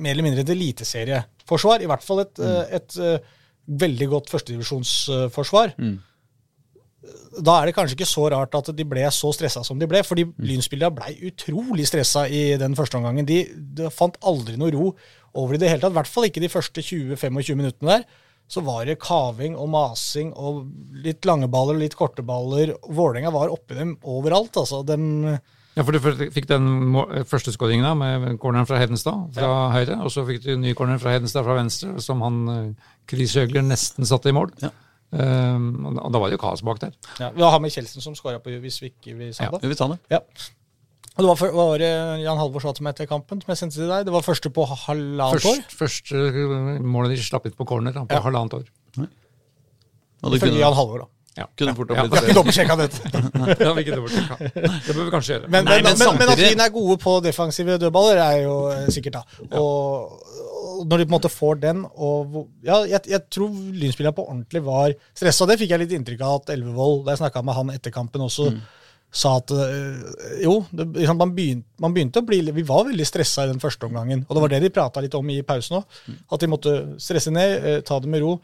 mer 0.00 0.12
eller 0.16 0.26
mindre 0.26 0.42
et 0.42 0.52
eliteserieforsvar. 0.56 1.84
I 1.84 1.90
hvert 1.92 2.04
fall 2.04 2.24
et, 2.24 2.42
mm. 2.42 2.74
et, 2.80 2.98
et 2.98 3.80
veldig 3.86 4.10
godt 4.16 4.34
førstedivisjonsforsvar. 4.34 5.76
Da 7.36 7.58
er 7.58 7.68
det 7.68 7.74
kanskje 7.76 7.98
ikke 7.98 8.08
så 8.08 8.26
rart 8.32 8.54
at 8.56 8.70
de 8.76 8.84
ble 8.88 9.04
så 9.12 9.30
stressa 9.34 9.62
som 9.66 9.78
de 9.80 9.88
ble, 9.90 10.00
fordi 10.06 10.24
Lynspillerne 10.40 10.96
ble 10.96 11.30
utrolig 11.30 11.86
stressa 11.88 12.24
i 12.32 12.56
den 12.60 12.76
første 12.78 12.96
omgangen. 12.98 13.28
De, 13.28 13.42
de 13.76 13.90
fant 13.92 14.16
aldri 14.24 14.56
noe 14.60 14.72
ro 14.72 14.92
over 15.36 15.56
i 15.56 15.60
det 15.60 15.68
hele 15.68 15.82
tatt. 15.82 15.92
I 15.92 15.98
hvert 16.00 16.12
fall 16.12 16.28
ikke 16.30 16.44
de 16.44 16.52
første 16.52 16.84
20-25 16.84 17.58
minuttene 17.58 17.98
der. 17.98 18.06
Så 18.48 18.62
var 18.62 18.86
det 18.86 19.00
kaving 19.02 19.56
og 19.58 19.68
masing 19.72 20.30
og 20.38 20.64
litt 21.02 21.26
lange 21.26 21.48
baller 21.50 21.76
og 21.76 21.82
litt 21.82 21.96
korte 21.98 22.22
baller. 22.24 22.76
Vålerenga 22.86 23.32
var 23.34 23.52
oppi 23.52 23.76
dem 23.76 23.96
overalt. 24.06 24.56
altså. 24.56 24.84
De, 24.86 24.96
Ja, 25.76 25.84
for 25.84 25.92
du 25.92 26.30
fikk 26.32 26.46
den 26.48 26.94
første 27.28 27.52
skåringen 27.52 27.98
med 28.00 28.38
corneren 28.40 28.64
fra 28.64 28.78
Hedenstad 28.80 29.26
fra 29.36 29.50
høyre, 29.74 29.98
og 30.00 30.08
så 30.14 30.24
fikk 30.24 30.46
du 30.46 30.54
ny 30.56 30.72
corner 30.78 30.96
fra 31.02 31.12
Hedenstad 31.12 31.44
fra 31.44 31.58
venstre, 31.58 31.98
som 32.00 32.22
han 32.24 32.38
eh, 32.48 32.92
Chris 33.10 33.34
Høgler 33.36 33.66
nesten 33.66 34.08
satte 34.08 34.32
i 34.32 34.36
mål. 34.36 34.54
Ja. 34.62 34.70
Um, 35.16 35.86
og 35.86 36.12
da- 36.12 36.18
var 36.20 36.28
det 36.28 36.36
jo 36.36 36.42
kaos 36.42 36.60
bak 36.62 36.78
der. 36.82 36.92
ja, 37.20 37.30
vi 37.32 37.40
har 37.42 37.58
med 37.60 37.70
Kjeldsen 37.72 38.02
som 38.04 38.14
skåra 38.14 38.38
på 38.42 38.52
hvis 38.60 38.80
vi 38.82 38.90
ikke 38.92 39.16
vi 39.16 39.32
sa 39.32 39.44
Ja. 39.44 39.50
det. 39.58 39.98
Ja. 40.10 40.18
Og 41.16 41.22
det 41.24 41.28
var, 41.30 41.36
for, 41.40 41.50
var 41.56 41.78
det 41.80 41.88
Jan 42.20 42.36
Halvor 42.36 42.60
sa 42.60 42.72
til 42.76 42.84
meg 42.84 42.92
etter 42.92 43.06
kampen, 43.08 43.40
som 43.40 43.48
jeg 43.48 43.56
sendte 43.56 43.76
til 43.78 43.88
deg. 43.88 44.04
Det 44.04 44.12
var 44.12 44.20
første 44.20 44.50
på 44.52 44.66
halvannet 44.68 45.40
år. 45.46 45.62
Først, 45.72 45.72
første 45.72 46.80
målet 46.84 47.16
de 47.16 47.22
slapp 47.24 47.46
inn 47.48 47.52
på 47.56 47.64
corner 47.66 47.92
på 47.96 48.06
Ja. 48.12 48.20
halvannet 48.20 48.52
år. 48.58 48.66
Ifølge 50.26 50.58
Jan 50.60 50.74
Halvor, 50.74 50.98
da. 50.98 51.06
Ja. 51.36 51.44
kunne 51.58 51.74
fort 51.76 51.90
ha 51.92 52.06
blitt 52.06 52.12
blitt 52.12 52.22
har 52.22 52.28
ikke 52.30 52.36
dobbeltsjekka 52.38 52.76
dette. 52.80 53.10
Det 53.12 53.66
har 53.66 53.74
vi 53.76 53.82
ikke 53.84 53.96
dobbeltsjekka. 53.98 54.36
Det 54.56 54.94
bør 54.94 55.02
vi 55.02 55.10
kanskje 55.12 55.34
gjøre. 55.34 55.50
Men, 55.52 55.66
Nei, 55.68 55.82
men, 55.84 55.90
men 55.90 56.08
men, 56.08 56.20
men, 56.22 56.32
at 56.32 56.40
Wien 56.40 56.62
er 56.64 56.72
gode 56.72 56.96
på 57.02 57.18
defensive 57.24 57.76
dødballer, 57.82 58.22
er 58.24 58.38
jo 58.46 58.54
eh, 58.72 58.86
sikkert, 58.94 59.18
da. 59.18 59.42
Og, 59.60 60.16
og 60.78 60.86
når 60.88 61.02
de 61.02 61.06
på 61.06 61.10
en 61.10 61.16
måte 61.18 61.32
får 61.32 61.60
den 61.60 61.84
og 61.92 62.40
Ja, 62.64 62.80
jeg, 62.88 63.04
jeg 63.12 63.22
tror 63.32 63.52
Lynspillerne 63.52 64.16
på 64.16 64.24
ordentlig 64.24 64.64
var 64.64 64.96
stressa. 65.12 65.48
Det 65.50 65.58
fikk 65.60 65.76
jeg 65.76 65.84
litt 65.84 65.94
inntrykk 65.98 66.24
av 66.24 66.40
at 66.40 66.56
Elvevold, 66.56 67.04
da 67.04 67.14
jeg 67.14 67.24
snakka 67.24 67.44
med 67.44 67.60
han 67.60 67.76
etter 67.76 67.94
kampen, 67.94 68.24
også 68.24 68.50
sa 69.16 69.36
at 69.38 69.52
øh, 69.54 70.42
jo, 70.42 70.56
det, 70.70 70.86
liksom, 70.98 71.18
man, 71.20 71.32
begynte, 71.36 71.68
man 71.80 71.94
begynte 71.94 72.20
å 72.20 72.26
bli 72.26 72.40
Vi 72.52 72.64
var 72.66 72.84
veldig 72.88 73.06
stressa 73.06 73.46
i 73.46 73.50
den 73.52 73.62
første 73.62 73.88
omgangen. 73.88 74.24
Og 74.26 74.36
det 74.36 74.42
var 74.42 74.52
det 74.52 74.60
de 74.66 74.72
prata 74.74 75.02
litt 75.04 75.14
om 75.16 75.30
i 75.32 75.40
pausen 75.46 75.78
òg. 75.78 76.00
At 76.32 76.42
de 76.42 76.50
måtte 76.50 76.74
stresse 77.02 77.32
ned, 77.32 77.54
eh, 77.56 77.78
ta 77.86 78.00
det 78.02 78.10
med 78.12 78.24
ro. 78.24 78.36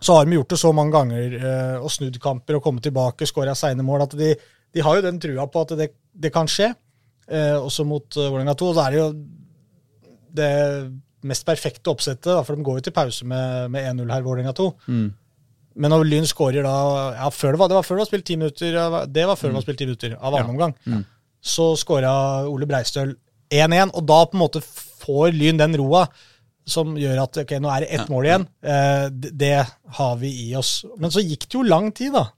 Så 0.00 0.14
har 0.14 0.26
de 0.26 0.36
gjort 0.36 0.52
det 0.52 0.60
så 0.60 0.70
mange 0.76 0.94
ganger 0.94 1.34
eh, 1.38 1.76
og 1.82 1.90
snudd 1.90 2.18
kamper 2.22 2.58
og 2.58 2.64
kommet 2.64 2.84
tilbake, 2.86 3.26
skåra 3.26 3.56
seine 3.58 3.82
mål, 3.86 4.06
at 4.06 4.14
de, 4.18 4.34
de 4.74 4.84
har 4.84 4.98
jo 4.98 5.04
den 5.04 5.18
trua 5.22 5.48
på 5.50 5.64
at 5.66 5.74
det, 5.80 5.90
det 6.14 6.32
kan 6.34 6.50
skje. 6.50 6.70
Eh, 7.28 7.56
også 7.58 7.84
mot 7.84 8.06
uh, 8.16 8.28
Vålerenga 8.30 8.54
2. 8.56 8.70
Da 8.76 8.86
er 8.86 8.94
det 8.94 9.00
jo 9.00 9.08
det 10.38 10.52
mest 11.28 11.44
perfekte 11.48 11.90
oppsettet, 11.90 12.30
da, 12.30 12.44
for 12.46 12.54
de 12.54 12.64
går 12.66 12.78
jo 12.78 12.86
til 12.86 12.94
pause 12.94 13.26
med, 13.26 13.72
med 13.74 13.88
1-0 13.90 14.14
her, 14.14 14.24
Vålerenga 14.26 14.54
2. 14.56 14.68
Men 15.78 15.92
når 15.94 16.06
Lyn 16.08 16.26
skårer 16.26 16.64
da 16.66 16.76
ja, 17.14 17.28
før 17.30 17.54
det, 17.54 17.58
var, 17.60 17.70
det 17.70 17.76
var 17.78 17.86
før 17.86 17.98
det 17.98 18.02
var 18.02 18.08
spilt 18.08 18.24
ti 18.26 18.34
minutter 18.34 18.78
Det 19.14 19.26
var 19.28 19.38
før 19.38 19.52
det 19.52 19.58
var 19.60 19.62
spilt 19.62 19.78
ti 19.78 19.86
minutter 19.86 20.16
av 20.16 20.34
annen 20.34 20.56
omgang. 20.56 21.04
Så 21.38 21.68
skåra 21.78 22.10
Ole 22.50 22.66
Breistøl 22.66 23.12
1-1, 23.54 23.92
og 23.94 24.06
da 24.08 24.18
på 24.26 24.36
en 24.36 24.42
måte 24.42 24.62
får 24.64 25.36
Lyn 25.36 25.60
den 25.60 25.76
roa 25.78 26.08
som 26.70 26.96
gjør 27.00 27.22
at 27.24 27.38
ok, 27.44 27.56
nå 27.64 27.70
er 27.74 27.84
det 27.86 27.92
ett 27.98 28.10
mål 28.12 28.28
igjen. 28.28 28.48
Eh, 28.62 29.04
det, 29.10 29.32
det 29.40 29.54
har 29.98 30.16
vi 30.20 30.32
i 30.48 30.50
oss. 30.58 30.82
Men 31.00 31.12
så 31.14 31.24
gikk 31.24 31.48
det 31.48 31.56
jo 31.58 31.64
lang 31.66 31.90
tid, 31.96 32.12
da. 32.16 32.28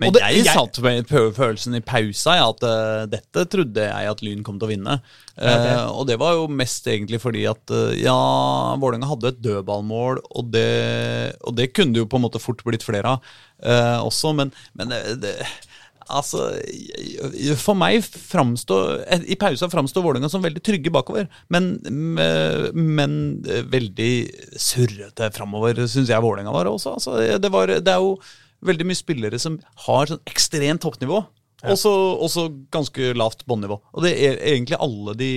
Men 0.00 0.10
det- 0.12 0.22
jeg, 0.24 0.44
jeg- 0.46 0.56
satt 0.56 0.78
med 0.82 1.06
følelsen 1.36 1.76
i 1.76 1.82
pausa 1.84 2.32
ja, 2.38 2.46
at 2.50 2.64
uh, 2.64 3.04
dette 3.12 3.44
trodde 3.52 3.84
jeg 3.84 4.08
at 4.10 4.22
Lyn 4.24 4.42
kom 4.42 4.56
til 4.58 4.66
å 4.66 4.70
vinne. 4.72 4.96
Eh, 5.36 5.84
og 5.92 6.06
det 6.08 6.16
var 6.18 6.32
jo 6.38 6.46
mest 6.48 6.88
egentlig 6.88 7.20
fordi 7.22 7.44
at 7.46 7.70
uh, 7.70 7.92
ja, 7.94 8.16
Vålerenga 8.80 9.10
hadde 9.12 9.30
et 9.34 9.42
dødballmål, 9.44 10.22
og 10.32 10.50
det, 10.54 11.36
og 11.44 11.54
det 11.60 11.70
kunne 11.76 11.94
det 11.94 12.02
jo 12.02 12.08
på 12.10 12.18
en 12.18 12.24
måte 12.24 12.42
fort 12.42 12.64
blitt 12.66 12.86
flere 12.86 13.16
av 13.16 13.32
også, 14.06 14.34
men, 14.36 14.50
men 14.76 14.90
det, 14.92 14.98
det 15.22 15.30
Altså, 16.12 16.52
For 17.58 17.74
meg 17.78 18.04
framstår 18.06 19.00
I 19.26 19.38
pausa 19.40 19.68
framstår 19.72 20.04
Vålerenga 20.04 20.30
som 20.30 20.44
veldig 20.44 20.62
trygge 20.64 20.92
bakover, 20.94 21.26
men, 21.52 21.72
men 22.72 23.16
veldig 23.72 24.10
surrete 24.54 25.32
framover, 25.34 25.82
syns 25.86 26.12
jeg 26.12 26.22
Vålerenga 26.22 26.54
var 26.54 26.70
også. 26.70 26.96
Altså, 26.98 27.16
det, 27.42 27.50
var, 27.52 27.72
det 27.74 27.92
er 27.92 28.02
jo 28.04 28.14
veldig 28.66 28.86
mye 28.88 28.98
spillere 28.98 29.40
som 29.42 29.58
har 29.86 30.12
sånn 30.12 30.22
ekstremt 30.30 30.84
toppnivå, 30.84 31.24
og 31.66 31.78
så 32.30 32.48
ganske 32.74 33.12
lavt 33.18 33.46
båndnivå. 33.48 33.80
Og 33.96 34.06
det 34.06 34.14
er 34.14 34.38
egentlig 34.52 34.78
alle 34.78 35.16
de 35.18 35.30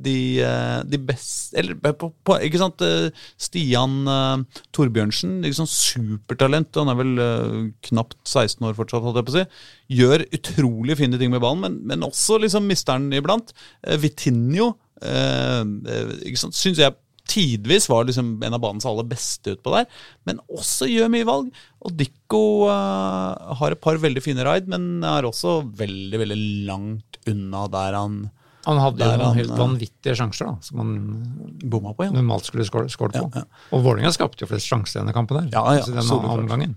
de, 0.00 0.16
eh, 0.44 0.80
de 0.88 1.00
beste 1.10 1.58
Eller 1.60 1.76
på, 1.76 2.10
på, 2.24 2.36
ikke 2.46 2.60
sant 2.60 2.82
eh, 2.84 3.10
Stian 3.40 3.96
uh, 4.08 4.60
Torbjørnsen, 4.76 5.40
liksom 5.44 5.68
supertalent. 5.70 6.76
Han 6.80 6.92
er 6.92 7.00
vel 7.00 7.12
uh, 7.20 7.58
knapt 7.90 8.18
16 8.24 8.64
år 8.68 8.76
fortsatt, 8.78 9.04
holdt 9.04 9.20
jeg 9.20 9.28
på 9.28 9.34
å 9.34 9.38
si. 9.38 9.46
Gjør 10.00 10.26
utrolig 10.36 10.98
fine 11.00 11.20
ting 11.20 11.32
med 11.32 11.42
ballen, 11.42 11.64
men, 11.64 11.80
men 11.90 12.06
også 12.06 12.40
liksom 12.42 12.68
mister 12.70 13.00
den 13.00 13.20
iblant. 13.20 13.54
Uh, 13.84 13.98
Vitinho 14.00 14.72
uh, 15.04 15.62
eh, 15.62 16.16
ikke 16.28 16.50
syns 16.50 16.80
jeg 16.80 16.96
tidvis 17.30 17.86
var 17.86 18.08
liksom 18.08 18.40
en 18.42 18.56
av 18.56 18.62
banens 18.62 18.86
aller 18.88 19.06
beste 19.06 19.54
utpå 19.54 19.70
der, 19.76 19.86
men 20.26 20.40
også 20.50 20.88
gjør 20.90 21.12
mye 21.12 21.28
valg. 21.28 21.52
Og 21.86 21.94
Dikko 21.94 22.42
uh, 22.66 23.54
har 23.60 23.74
et 23.74 23.82
par 23.82 24.00
veldig 24.02 24.22
fine 24.24 24.44
raid, 24.46 24.66
men 24.70 25.04
er 25.06 25.28
også 25.28 25.60
veldig, 25.78 26.18
veldig 26.24 26.40
langt 26.66 27.20
unna 27.30 27.66
der 27.70 27.98
han 27.98 28.20
Han 28.66 28.76
hadde 28.76 29.06
jo 29.06 29.16
noen 29.20 29.38
helt 29.38 29.52
eh, 29.54 29.58
vanvittige 29.58 30.14
sjanser 30.18 30.50
da, 30.50 30.54
som 30.64 30.82
han 30.82 30.90
bomma 31.62 31.94
på. 31.96 32.04
Ja. 32.04 32.12
normalt 32.12 32.48
skulle 32.48 32.66
skåret 32.68 32.92
på. 33.16 33.22
Ja, 33.32 33.42
ja. 33.42 33.62
Og 33.72 33.84
Vålerenga 33.86 34.12
skapte 34.12 34.44
jo 34.44 34.50
flest 34.50 34.68
sjanser 34.68 34.98
i 34.98 35.00
denne 35.00 35.14
kampen 35.16 35.38
der. 35.38 35.48
Ja, 35.54 35.78
ja, 35.78 35.86
denne 35.88 36.18
omgangen. 36.34 36.76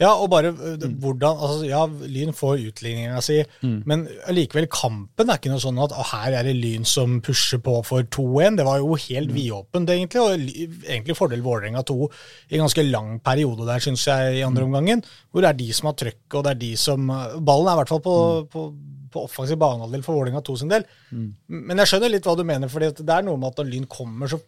Ja, 0.00 0.10
og 0.12 0.28
bare 0.32 0.50
øh, 0.52 0.84
hvordan 1.00 1.38
altså, 1.38 1.64
Ja, 1.68 1.86
Lyn 1.86 2.34
får 2.36 2.66
utligninga 2.68 3.20
si, 3.24 3.38
men 3.62 4.04
allikevel, 4.28 4.68
kampen 4.72 5.30
er 5.30 5.40
ikke 5.40 5.52
noe 5.52 5.62
sånn 5.62 5.80
at 5.80 5.94
å, 5.96 6.04
her 6.12 6.36
er 6.40 6.48
det 6.48 6.56
Lyn 6.58 6.84
som 6.88 7.20
pusher 7.24 7.62
på 7.64 7.78
for 7.86 8.04
2-1. 8.04 8.60
Det 8.60 8.68
var 8.68 8.82
jo 8.82 8.98
helt 9.08 9.32
vidåpent, 9.32 9.92
egentlig, 9.96 10.20
og 10.20 10.46
egentlig 10.84 11.16
fordel 11.16 11.44
Vålerenga 11.44 11.84
2 11.88 11.98
i 12.52 12.58
en 12.58 12.66
ganske 12.66 12.86
lang 12.90 13.14
periode 13.24 13.68
der, 13.68 13.84
syns 13.84 14.04
jeg, 14.10 14.40
i 14.40 14.46
andre 14.46 14.68
omgangen. 14.68 15.04
Hvor 15.32 15.44
det 15.44 15.54
er 15.54 15.62
de 15.62 15.70
som 15.72 15.88
har 15.88 15.96
trøkk, 15.96 16.26
og 16.34 16.44
det 16.44 16.56
er 16.56 16.64
de 16.66 16.74
som 16.80 17.08
Ballen 17.08 17.70
er 17.70 17.78
i 17.78 17.80
hvert 17.80 17.92
fall 17.94 18.04
på, 18.04 18.16
på, 18.52 18.66
på 19.12 19.24
offensiv 19.28 19.60
banehalvdel 19.62 20.04
for 20.06 20.18
Vålerenga 20.18 20.42
2 20.46 20.58
sin 20.62 20.72
del. 20.72 20.86
Men 21.12 21.82
jeg 21.82 21.92
skjønner 21.92 22.12
litt 22.12 22.28
hva 22.28 22.36
du 22.38 22.44
mener, 22.48 22.72
for 22.72 22.82
det 22.82 23.02
er 23.06 23.26
noe 23.26 23.40
med 23.40 23.52
at 23.52 23.62
når 23.62 23.72
Lyn 23.72 23.88
kommer, 23.90 24.30
så 24.30 24.40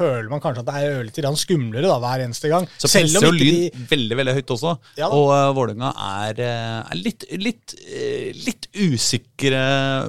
føler 0.00 0.28
man 0.30 0.40
kanskje 0.42 0.62
at 0.62 0.68
det 0.68 0.80
er 0.80 1.10
grann 1.20 1.38
skumlere 1.38 1.88
da, 1.88 1.98
hver 2.02 2.24
eneste 2.24 2.50
gang. 2.50 2.66
Så 2.80 2.88
presser 2.88 3.26
jo 3.26 3.32
Lyn 3.34 3.56
de 3.56 3.86
veldig 3.90 4.18
veldig 4.20 4.34
høyt 4.38 4.52
også. 4.56 4.74
Ja 5.00 5.10
og 5.10 5.32
uh, 5.32 5.50
Vålerenga 5.56 5.90
er, 6.06 6.42
eh, 6.44 6.76
er 6.80 7.00
litt, 7.00 7.26
litt, 7.40 7.74
eh, 7.84 8.30
litt 8.46 8.68
usikre 8.78 9.62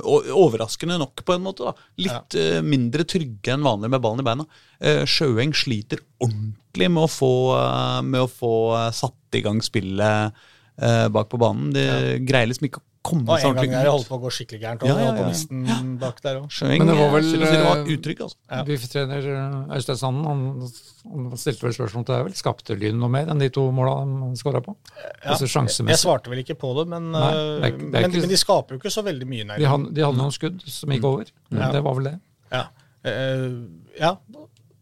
og 0.08 0.30
overraskende 0.38 1.00
nok, 1.02 1.26
på 1.28 1.36
en 1.36 1.46
måte. 1.46 1.68
da. 1.68 1.90
Litt 2.06 2.38
eh, 2.40 2.60
mindre 2.66 3.08
trygge 3.10 3.56
enn 3.56 3.66
vanlig 3.66 3.92
med 3.92 4.04
ballen 4.04 4.24
i 4.24 4.28
beina. 4.28 4.48
Uh, 4.82 5.04
Sjøeng 5.10 5.54
sliter 5.58 6.02
ordentlig 6.22 6.90
med 6.90 7.06
å 7.06 7.12
få, 7.12 7.34
uh, 7.58 8.00
med 8.06 8.26
å 8.26 8.32
få 8.32 8.54
satt 8.96 9.38
i 9.38 9.44
gang 9.46 9.62
spillet 9.64 10.48
bak 10.82 11.28
på 11.30 11.38
banen. 11.38 11.68
De 11.76 11.84
greier 12.26 12.48
liksom 12.50 12.66
ikke 12.66 12.80
å 12.80 12.91
komme 13.02 13.26
Og 13.34 13.42
en 13.42 13.56
gang 13.58 13.72
jeg 13.74 13.90
holdt 13.90 14.08
på 14.10 14.18
å 14.18 14.22
gå 14.22 14.30
skikkelig 14.36 14.60
gærent. 14.62 14.84
Og 14.84 14.90
Ja, 14.92 14.96
ja, 15.02 15.14
ja. 15.18 15.78
bak 16.02 16.20
der 16.22 16.38
også. 16.42 16.68
Men 16.70 16.88
det 16.92 16.98
var 17.00 17.10
vel, 17.16 17.30
uttrykk 17.32 17.42
det 17.42 17.62
var 17.66 17.82
eh, 17.82 18.26
altså. 18.26 18.38
Ja. 18.52 18.62
VIF-trener 18.68 19.28
eh, 19.34 19.76
Øystein 19.78 20.00
Sanden 20.02 20.28
han, 20.30 20.42
han 21.32 21.38
stilte 21.42 21.66
vel 21.66 21.76
spørsmål 21.78 22.06
til 22.06 22.16
deg 22.16 22.28
vel. 22.30 22.36
Skapte 22.38 22.78
Lyn 22.78 23.00
noe 23.02 23.10
mer 23.10 23.32
enn 23.34 23.42
de 23.42 23.50
to 23.54 23.66
måla 23.76 23.96
de 24.06 24.38
skåra 24.42 24.62
på? 24.66 24.76
Altså 25.26 25.50
Jeg 25.50 25.98
svarte 26.02 26.30
vel 26.34 26.44
ikke 26.44 26.58
på 26.62 26.76
det, 26.78 26.88
men, 26.94 27.10
Nei, 27.16 27.26
det 27.26 27.34
er 27.34 27.42
øh, 27.42 27.58
det 27.62 27.66
er 27.66 27.90
men, 28.02 28.12
ikke- 28.12 28.22
men 28.28 28.30
de 28.36 28.42
skaper 28.44 28.76
jo 28.78 28.82
ikke 28.84 28.94
så 28.94 29.04
veldig 29.08 29.28
mye, 29.34 29.50
nei. 29.50 29.58
De 29.58 29.66
hadde, 29.74 29.94
de 29.98 30.06
hadde 30.06 30.22
noen 30.22 30.32
skudd 30.38 30.62
som 30.68 30.94
gikk 30.94 31.10
over. 31.10 31.26
Ja. 31.50 31.72
Det 31.74 31.84
var 31.84 31.98
vel 31.98 32.12
det. 32.12 32.16
Ja. 32.52 32.64
Uh, 33.02 33.66
ja. 33.98 34.16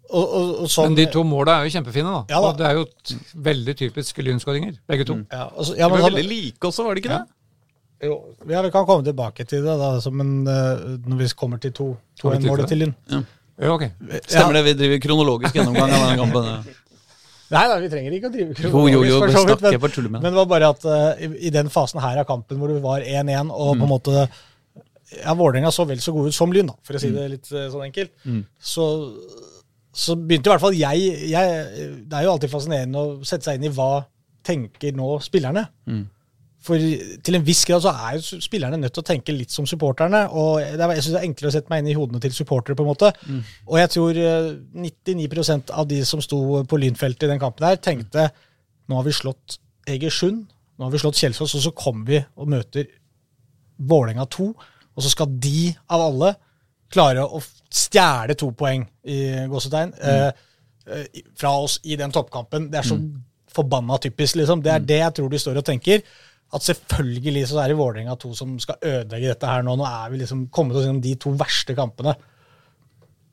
Og, 0.09 0.26
og, 0.26 0.47
og 0.65 0.70
sånn, 0.74 0.89
Men 0.89 0.95
de 0.97 1.05
to 1.13 1.22
måla 1.24 1.59
er 1.59 1.67
jo 1.70 1.74
kjempefine, 1.78 2.09
da. 2.09 2.22
Ja 2.34 2.39
da. 2.41 2.47
Og 2.49 2.57
det 2.57 2.65
er 2.65 2.78
jo 2.80 2.86
t 2.89 3.17
veldig 3.45 3.76
typiske 3.78 4.24
Lyn-skåringer, 4.26 4.80
begge 4.89 5.05
to. 5.05 5.20
ja, 5.32 5.43
altså, 5.53 5.72
så- 5.74 5.78
ja, 5.78 5.86
De 5.88 5.91
var 5.93 6.09
veldig 6.09 6.24
like 6.28 6.67
også, 6.67 6.84
var 6.84 6.95
det 6.97 7.03
ikke 7.05 7.13
Ja. 7.13 7.20
det? 7.20 7.36
Jo, 8.01 8.13
ja, 8.47 8.61
vi 8.63 8.69
kan 8.71 8.85
komme 8.87 9.03
tilbake 9.03 9.43
til 9.47 9.63
det 9.65 9.73
da, 9.79 9.89
altså, 9.97 10.11
men 10.15 10.47
øh, 10.47 10.83
når 11.05 11.17
vi 11.19 11.27
kommer 11.35 11.59
til 11.59 11.71
to- 11.75 11.97
To 12.21 12.29
en 12.31 12.39
tid 12.41 12.49
2-1-målet 12.49 12.67
til 12.71 12.77
Lyn. 12.83 12.93
Ja, 13.59 13.73
ok. 13.73 13.83
Stemmer 14.23 14.53
det, 14.55 14.61
vi 14.69 14.73
driver 14.79 15.01
kronologisk 15.03 15.55
gjennomgang 15.59 15.91
av 15.91 16.05
den 16.09 16.21
kampen. 16.21 16.47
Nei, 17.49 17.63
nei, 17.65 17.79
vi 17.81 17.87
trenger 17.89 18.13
ikke 18.13 18.29
å 18.29 18.31
drive 18.31 18.53
Jo, 18.61 18.81
jo, 18.93 18.99
jo, 19.09 19.15
for 19.23 19.31
så 19.33 19.41
vidt, 19.49 20.11
men, 20.13 20.21
det. 20.21 20.33
var 20.37 20.45
bare 20.51 20.67
at 20.69 20.83
uh, 20.85 21.17
i, 21.17 21.29
i 21.47 21.49
den 21.49 21.67
fasen 21.73 21.97
her 22.03 22.19
av 22.21 22.27
kampen 22.29 22.59
hvor 22.61 22.69
det 22.69 22.77
var 22.83 23.01
1-1, 23.01 23.49
og 23.49 23.71
Mm. 23.73 23.79
på 23.81 23.87
en 23.87 23.89
måte 23.89 24.13
ja, 25.23 25.33
Vålerenga 25.33 25.71
så 25.73 25.87
vel 25.89 25.97
så 25.99 26.13
god 26.13 26.27
ut 26.29 26.35
som 26.37 26.51
Lyn, 26.53 26.69
da, 26.69 26.75
for 26.85 26.93
å 26.93 27.01
si 27.01 27.09
Mm. 27.09 27.15
det 27.17 27.25
litt 27.31 27.49
øh, 27.51 27.65
sånn 27.73 27.87
enkelt, 27.87 28.11
så, 28.61 28.85
så 29.91 30.15
begynte 30.15 30.45
i 30.47 30.53
hvert 30.53 30.61
fall 30.61 30.77
jeg, 30.77 31.09
jeg 31.33 31.65
Det 32.05 32.19
er 32.19 32.27
jo 32.27 32.35
alltid 32.35 32.53
fascinerende 32.53 33.01
å 33.01 33.17
sette 33.25 33.49
seg 33.49 33.57
inn 33.57 33.65
i 33.71 33.73
hva 33.73 34.05
tenker 34.45 34.93
nå 34.95 35.17
spillerne. 35.25 35.65
Mm. 35.89 36.05
For 36.60 36.76
til 37.24 37.38
en 37.38 37.45
viss 37.47 37.62
grad 37.68 37.84
så 37.86 37.93
er 37.93 38.18
jo 38.18 38.39
spillerne 38.43 38.78
nødt 38.82 38.91
til 38.97 39.03
å 39.03 39.07
tenke 39.07 39.32
litt 39.32 39.53
som 39.53 39.68
supporterne. 39.70 40.26
Og 40.36 40.60
er, 40.60 40.82
jeg 40.97 41.05
synes 41.05 41.14
det 41.16 41.22
er 41.22 41.28
enklere 41.30 41.51
å 41.51 41.55
sette 41.55 41.72
meg 41.72 41.84
inn 41.84 41.91
i 41.93 41.95
hodene 41.95 42.20
til 42.24 42.36
supportere, 42.36 42.76
på 42.76 42.84
en 42.84 42.89
måte. 42.91 43.14
Og 43.70 43.80
jeg 43.80 43.91
tror 43.95 44.20
eh, 44.20 44.49
99% 44.84 45.72
av 45.72 45.88
de 45.88 46.01
som 46.07 46.24
sto 46.24 46.41
på 46.68 46.80
Lynfeltet 46.82 47.28
i 47.28 47.32
den 47.32 47.41
kampen 47.41 47.68
her, 47.70 47.80
tenkte 47.80 48.28
nå 48.89 48.97
har 48.97 49.07
vi 49.07 49.16
slått 49.16 49.60
Egersund, 49.89 50.43
nå 50.49 50.88
har 50.88 50.91
vi 50.91 51.01
slått 51.01 51.20
Kjelsås, 51.22 51.55
og 51.55 51.64
så 51.64 51.72
kommer 51.78 52.10
vi 52.10 52.20
og 52.36 52.51
møter 52.51 52.89
Vålerenga 53.80 54.26
2, 54.28 54.47
og 54.49 55.05
så 55.05 55.12
skal 55.14 55.32
de, 55.39 55.70
av 55.88 56.03
alle, 56.10 56.34
klare 56.91 57.24
å 57.24 57.39
stjele 57.70 58.36
to 58.36 58.49
poeng 58.57 58.84
i 59.07 59.20
gåsetegn 59.47 59.93
mm. 59.93 60.45
eh, 60.89 61.20
fra 61.38 61.53
oss 61.62 61.78
i 61.86 61.95
den 61.99 62.12
toppkampen. 62.12 62.68
Det 62.72 62.82
er 62.82 62.88
så 62.88 62.97
forbanna 63.53 63.97
typisk, 64.01 64.39
liksom. 64.41 64.64
Det 64.66 64.74
er 64.74 64.84
det 64.86 64.99
jeg 65.03 65.16
tror 65.20 65.30
de 65.32 65.41
står 65.41 65.62
og 65.62 65.68
tenker. 65.70 66.03
At 66.55 66.65
selvfølgelig 66.65 67.45
så 67.51 67.59
er 67.61 67.71
det 67.71 67.77
Vålerenga 67.77 68.15
2 68.17 68.31
som 68.37 68.55
skal 68.61 68.79
ødelegge 68.81 69.35
dette 69.35 69.51
her 69.51 69.65
nå. 69.65 69.75
Nå 69.77 69.85
er 69.85 70.09
vi 70.09 70.21
liksom 70.23 70.47
kommet 70.53 70.79
oss 70.79 70.87
gjennom 70.87 71.03
de 71.03 71.13
to 71.21 71.33
verste 71.37 71.75
kampene. 71.77 72.15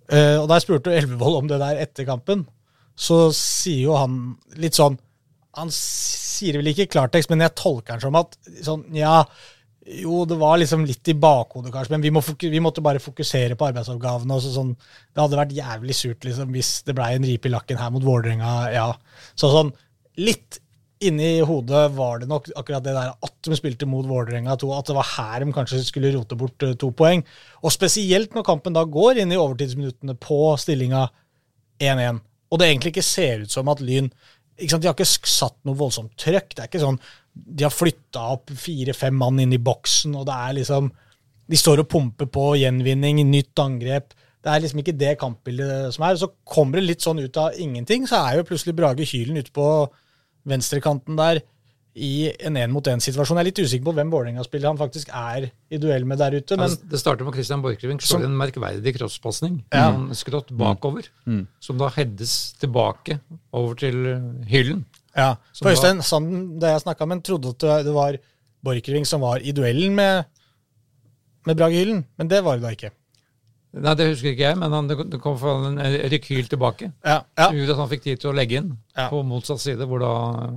Uh, 0.06 0.38
og 0.42 0.52
jeg 0.52 0.66
spurte 0.66 0.94
Elvevold 0.94 1.40
om 1.40 1.48
det 1.50 1.58
der 1.62 1.80
etter 1.82 2.06
kampen, 2.06 2.44
så 2.94 3.26
sier 3.34 3.88
jo 3.88 3.96
han 3.98 4.36
litt 4.56 4.78
sånn 4.78 4.94
Han 5.58 5.72
sier 5.74 6.60
vel 6.60 6.70
ikke 6.70 6.86
klartekst, 6.92 7.32
men 7.32 7.42
jeg 7.42 7.56
tolker 7.58 7.96
han 7.96 8.02
som 8.04 8.16
at 8.20 8.34
sånn, 8.64 8.82
ja, 8.94 9.22
jo, 9.86 10.24
det 10.28 10.36
var 10.36 10.58
liksom 10.60 10.82
litt 10.84 11.08
i 11.08 11.14
bakhodet, 11.16 11.70
kanskje, 11.72 11.94
men 11.94 12.04
vi, 12.04 12.10
må 12.12 12.20
vi 12.26 12.60
måtte 12.60 12.84
bare 12.84 13.00
fokusere 13.00 13.56
på 13.56 13.68
arbeidsoppgavene. 13.70 14.34
og 14.36 14.42
så 14.44 14.52
sånn, 14.52 14.74
Det 14.76 15.22
hadde 15.22 15.38
vært 15.40 15.56
jævlig 15.56 15.96
surt 15.96 16.28
liksom, 16.28 16.52
hvis 16.52 16.82
det 16.84 16.96
blei 16.98 17.14
en 17.16 17.24
ripe 17.24 17.48
i 17.48 17.54
lakken 17.54 17.80
her 17.80 17.92
mot 17.94 18.04
Vålerenga. 18.04 18.52
ja. 18.74 18.90
Så 19.38 19.48
sånn, 19.54 19.72
litt 20.20 20.60
inni 21.04 21.40
hodet 21.44 21.82
var 21.92 22.22
det 22.22 22.28
nok 22.30 22.48
akkurat 22.56 22.84
det 22.84 22.94
der 22.96 23.12
at 23.12 23.34
de 23.44 23.56
spilte 23.58 23.88
mot 23.88 24.06
Vålerenga 24.08 24.56
2, 24.56 24.70
at 24.72 24.88
det 24.88 24.96
var 24.96 25.10
her 25.10 25.44
de 25.44 25.52
kanskje 25.52 25.82
skulle 25.84 26.12
rote 26.14 26.38
bort 26.38 26.64
eh, 26.64 26.76
to 26.80 26.90
poeng. 26.96 27.24
Og 27.62 27.74
spesielt 27.74 28.34
når 28.34 28.46
kampen 28.46 28.76
da 28.76 28.84
går 28.88 29.20
inn 29.20 29.34
i 29.34 29.40
overtidsminuttene 29.40 30.16
på 30.20 30.40
stillinga 30.60 31.06
1-1, 31.82 32.22
og 32.50 32.60
det 32.60 32.70
egentlig 32.70 32.94
ikke 32.94 33.04
ser 33.04 33.44
ut 33.44 33.52
som 33.52 33.68
at 33.72 33.82
Lyn 33.82 34.08
De 34.56 34.68
har 34.72 34.94
ikke 34.94 35.04
satt 35.04 35.56
noe 35.66 35.76
voldsomt 35.76 36.14
trøkk. 36.16 36.54
Det 36.54 36.62
er 36.62 36.68
ikke 36.70 36.80
sånn 36.80 37.00
De 37.34 37.66
har 37.66 37.74
flytta 37.74 38.22
opp 38.36 38.52
fire-fem 38.56 39.18
mann 39.18 39.42
inn 39.42 39.52
i 39.52 39.60
boksen, 39.60 40.14
og 40.16 40.24
det 40.30 40.36
er 40.36 40.54
liksom 40.60 40.88
De 41.50 41.58
står 41.60 41.82
og 41.82 41.90
pumper 41.92 42.30
på 42.32 42.54
gjenvinning, 42.62 43.20
nytt 43.28 43.60
angrep. 43.60 44.14
Det 44.40 44.52
er 44.54 44.62
liksom 44.62 44.80
ikke 44.80 44.96
det 44.96 45.12
kampbildet 45.20 45.92
som 45.94 46.06
er. 46.06 46.16
Så 46.16 46.30
kommer 46.46 46.78
det 46.78 46.86
litt 46.86 47.04
sånn 47.04 47.20
ut 47.20 47.36
av 47.42 47.58
ingenting, 47.60 48.06
så 48.08 48.22
er 48.22 48.38
jo 48.38 48.48
plutselig 48.48 48.76
Brage 48.78 49.06
Kylen 49.10 49.42
ute 49.42 49.52
på 49.54 49.66
venstrekanten 50.46 51.16
der 51.18 51.40
i 51.96 52.28
en 52.44 52.58
én-mot-én-situasjon. 52.60 53.38
Jeg 53.38 53.44
er 53.46 53.48
litt 53.48 53.60
usikker 53.64 53.86
på 53.88 53.94
hvem 53.96 54.10
Vålerenga-spiller 54.12 54.68
han 54.68 54.76
faktisk 54.80 55.08
er 55.16 55.46
i 55.72 55.78
duell 55.80 56.04
med 56.04 56.18
der 56.20 56.34
ute. 56.36 56.56
men... 56.58 56.66
Altså, 56.66 56.90
det 56.92 57.00
starter 57.00 57.24
med 57.24 57.32
Christian 57.38 57.62
Borchgrevink. 57.64 58.02
Som- 58.04 58.20
Slår 58.20 58.26
en 58.28 58.36
merkverdig 58.36 58.92
crosspasning. 58.98 59.54
Ja. 59.72 59.86
Skrått 60.12 60.52
bakover. 60.52 61.08
Som 61.60 61.78
da 61.80 61.88
heades 61.96 62.34
tilbake 62.60 63.16
over 63.52 63.74
til 63.80 63.96
eh, 64.12 64.26
hyllen. 64.52 64.84
Ja, 65.16 65.36
Som 65.56 65.64
for 65.64 65.72
Øystein 65.72 66.02
Sanden, 66.04 66.58
da 66.60 66.74
jeg 66.74 66.84
snakka 66.84 67.06
med 67.08 67.16
ham, 67.16 67.22
trodde 67.22 67.48
at 67.54 67.58
det- 67.64 67.84
det 67.88 67.94
var 67.96 68.18
Borchgrevink 68.62 69.06
som 69.08 69.20
var 69.24 69.40
i 69.40 69.52
duellen 69.56 69.94
med, 69.96 70.24
med 71.46 71.56
Brage 71.56 71.78
Hyllen, 71.80 72.04
men 72.18 72.28
det 72.28 72.42
var 72.44 72.56
det 72.58 72.62
da 72.66 72.74
ikke. 72.76 72.90
Nei, 73.76 73.92
Det 73.98 74.06
husker 74.08 74.32
ikke 74.32 74.46
jeg, 74.46 74.56
men 74.60 74.72
han, 74.72 74.86
det 74.88 74.96
det 75.12 75.20
kom 75.20 75.36
fra 75.40 75.54
en 75.68 75.76
rekyl 76.12 76.46
tilbake. 76.48 76.88
Ja, 77.04 77.18
ja, 77.36 77.48
Som 77.48 77.58
gjorde 77.58 77.74
at 77.74 77.82
han 77.82 77.90
fikk 77.90 78.06
tid 78.06 78.22
til 78.22 78.30
å 78.30 78.36
legge 78.36 78.60
inn 78.62 78.72
Ja. 78.96 79.10
på 79.12 79.20
motsatt 79.26 79.60
side, 79.60 79.84
hvor 79.88 80.00
da 80.00 80.12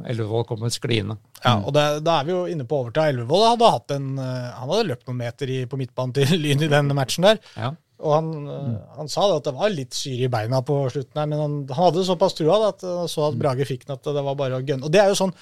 Elvevold 0.08 0.48
kom 0.48 0.62
med 0.64 0.72
skliende. 0.72 1.18
ja 1.44 1.58
og 1.60 1.74
det, 1.76 1.84
da 2.06 2.20
er 2.20 2.30
vi 2.30 2.32
jo 2.32 2.46
inne 2.48 2.64
på 2.70 2.80
overtid. 2.80 3.04
Elvevold 3.12 3.46
hadde 3.50 3.72
hatt 3.76 3.92
en, 3.98 4.10
eh, 4.18 4.50
han 4.56 4.72
hadde 4.72 4.88
løpt 4.94 5.08
noen 5.10 5.20
meter 5.20 5.52
i, 5.52 5.60
på 5.68 5.80
midtbanen 5.80 6.16
til 6.16 6.36
Lyn 6.44 6.64
i 6.64 6.72
den 6.72 6.96
matchen 6.96 7.28
der. 7.28 7.42
Ja. 7.58 7.74
Og 8.00 8.14
han, 8.16 8.28
mm. 8.48 8.76
han 8.96 9.10
sa 9.12 9.26
det 9.28 9.40
at 9.42 9.48
det 9.50 9.56
var 9.58 9.74
litt 9.76 9.98
syre 9.98 10.30
i 10.30 10.32
beina 10.32 10.62
på 10.64 10.78
slutten 10.88 11.20
her, 11.20 11.28
men 11.28 11.42
han, 11.42 11.58
han 11.68 11.90
hadde 11.90 12.06
såpass 12.08 12.38
trua 12.38 12.60
da, 12.62 12.70
at 12.72 12.86
han 12.88 13.12
så 13.12 13.28
at 13.28 13.40
Brage 13.42 13.68
fikk 13.68 13.84
den, 13.84 13.98
at 14.00 14.08
det 14.08 14.24
var 14.24 14.38
bare 14.40 14.62
å 14.62 14.64
gønne. 14.64 14.88
Og 14.88 14.94
det 14.94 15.02
er 15.04 15.12
jo 15.12 15.20
sånn, 15.20 15.34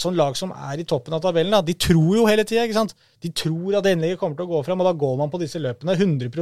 sånn 0.00 0.16
lag 0.16 0.38
som 0.38 0.54
er 0.56 0.80
i 0.80 0.86
toppen 0.88 1.12
av 1.12 1.20
tabellen, 1.26 1.52
da. 1.52 1.60
de 1.60 1.76
tror 1.76 2.16
jo 2.16 2.24
hele 2.30 2.46
tida. 2.48 2.86
De 3.20 3.32
tror 3.36 3.76
at 3.76 3.90
innlegget 3.90 4.22
kommer 4.22 4.40
til 4.40 4.48
å 4.48 4.54
gå 4.54 4.64
fram, 4.64 4.80
og 4.80 4.88
da 4.88 4.96
går 5.04 5.20
man 5.20 5.32
på 5.34 5.42
disse 5.44 5.60
løpene 5.60 5.98
100 5.98 6.32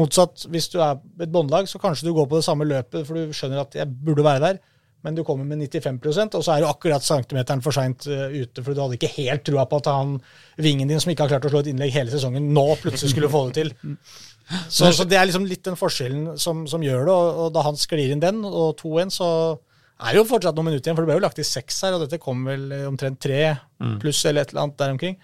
Motsatt 0.00 0.46
hvis 0.50 0.70
du 0.72 0.80
er 0.82 0.98
et 1.22 1.32
båndlag, 1.32 1.68
så 1.70 1.78
kanskje 1.82 2.08
du 2.08 2.14
går 2.16 2.26
på 2.30 2.40
det 2.40 2.46
samme 2.46 2.66
løpet, 2.66 3.04
for 3.06 3.18
du 3.18 3.34
skjønner 3.36 3.62
at 3.62 3.76
jeg 3.78 3.90
burde 4.06 4.26
være 4.26 4.42
der. 4.42 4.62
Men 5.04 5.16
du 5.18 5.20
kommer 5.26 5.44
med 5.44 5.60
95% 5.60 6.38
og 6.38 6.44
så 6.46 6.54
er 6.54 6.62
du 6.62 6.68
akkurat 6.70 7.04
centimeteren 7.04 7.60
for 7.60 7.76
seint 7.76 8.06
ute, 8.08 8.62
for 8.62 8.72
du 8.72 8.80
hadde 8.80 8.96
ikke 8.96 9.10
helt 9.18 9.44
trua 9.44 9.66
på 9.68 9.82
at 9.82 9.90
han 9.92 10.14
vingen 10.56 10.88
din, 10.88 11.02
som 11.02 11.12
ikke 11.12 11.26
har 11.26 11.34
klart 11.34 11.44
å 11.44 11.50
slå 11.52 11.60
et 11.60 11.74
innlegg 11.74 11.92
hele 11.92 12.14
sesongen, 12.14 12.46
nå 12.56 12.64
plutselig 12.80 13.12
skulle 13.12 13.28
få 13.32 13.50
det 13.50 13.58
til. 13.58 13.74
Så, 14.68 14.90
så 14.92 15.06
det 15.08 15.16
er 15.16 15.24
liksom 15.24 15.46
litt 15.48 15.64
den 15.64 15.76
forskjellen 15.78 16.34
som, 16.36 16.66
som 16.68 16.82
gjør 16.84 17.06
det. 17.06 17.12
Og, 17.12 17.38
og 17.46 17.54
da 17.54 17.62
han 17.64 17.78
sklir 17.80 18.10
inn 18.12 18.20
den, 18.20 18.42
og 18.44 18.74
2-1, 18.76 19.14
så 19.16 19.28
er 19.54 20.10
det 20.12 20.18
jo 20.18 20.26
fortsatt 20.28 20.56
noen 20.58 20.68
minutter 20.68 20.90
igjen. 20.90 20.98
For 20.98 21.04
det 21.04 21.10
ble 21.10 21.16
jo 21.16 21.24
lagt 21.24 21.40
i 21.40 21.46
seks 21.48 21.78
her, 21.86 21.96
og 21.96 22.04
dette 22.04 22.20
kom 22.22 22.42
vel 22.48 22.66
eh, 22.74 22.84
omtrent 22.88 23.20
tre 23.24 23.54
pluss 24.02 24.20
eller 24.28 24.44
et 24.44 24.52
eller 24.52 24.66
annet 24.66 24.82
der 24.82 24.92
omkring. 24.96 25.16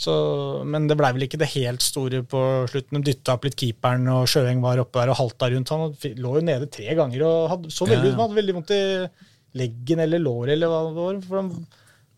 Så, 0.00 0.12
men 0.64 0.86
det 0.88 0.96
blei 0.96 1.10
vel 1.12 1.26
ikke 1.26 1.42
det 1.42 1.50
helt 1.52 1.84
store 1.84 2.22
på 2.24 2.40
slutten. 2.72 3.00
De 3.00 3.10
dytta 3.10 3.34
opp 3.36 3.44
litt 3.44 3.58
keeperen, 3.60 4.06
og 4.08 4.28
Sjøeng 4.30 4.62
var 4.64 4.80
oppe 4.80 5.02
der 5.02 5.12
og 5.12 5.18
halta 5.18 5.50
rundt. 5.52 5.72
Han 5.74 5.92
lå 6.24 6.38
jo 6.38 6.46
nede 6.46 6.70
tre 6.72 6.94
ganger 6.96 7.26
og 7.26 7.50
hadde, 7.52 7.74
så 7.74 7.88
veldig 7.88 8.08
ut 8.08 8.14
som 8.14 8.22
han 8.22 8.30
hadde 8.30 8.40
veldig 8.40 8.56
vondt 8.56 8.72
i 8.76 8.80
leggen 9.60 10.00
eller 10.00 10.22
låret 10.22 10.54
eller 10.54 10.70
hva 10.72 10.80
det 10.86 10.96
var. 10.96 11.18
For 11.26 11.40
han, 11.42 11.50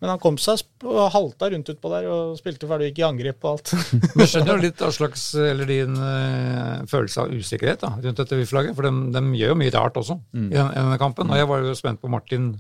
men 0.02 0.10
han 0.10 0.20
kom 0.22 0.38
seg 0.42 0.62
og 0.86 1.00
halta 1.14 1.48
rundt 1.52 1.72
utpå 1.74 1.90
der 1.92 2.06
og 2.10 2.36
spilte 2.38 2.70
ferdig 2.70 2.88
og 2.88 2.92
gikk 2.92 3.02
i 3.02 3.06
angrep 3.06 3.44
og 3.46 3.52
alt. 3.52 3.74
Men 4.18 4.30
skjønner 4.30 4.56
jo 4.56 4.64
litt 4.64 4.82
av 4.82 4.94
slags, 4.96 5.28
eller 5.38 5.68
din 5.70 5.94
uh, 5.94 6.82
følelse 6.90 7.22
av 7.22 7.30
usikkerhet 7.30 7.84
da, 7.84 7.92
rundt 8.02 8.18
dette 8.18 8.38
VIF-laget. 8.40 8.74
For 8.74 8.88
de, 8.88 9.12
de 9.14 9.38
gjør 9.38 9.54
jo 9.54 9.58
mye 9.60 9.74
rart 9.74 10.00
også 10.02 10.18
i, 10.18 10.48
den, 10.50 10.58
i 10.58 10.80
denne 10.80 10.98
kampen. 10.98 11.30
Og 11.30 11.38
jeg 11.38 11.50
var 11.50 11.62
jo 11.62 11.74
spent 11.78 12.02
på 12.02 12.10
Martin 12.10 12.50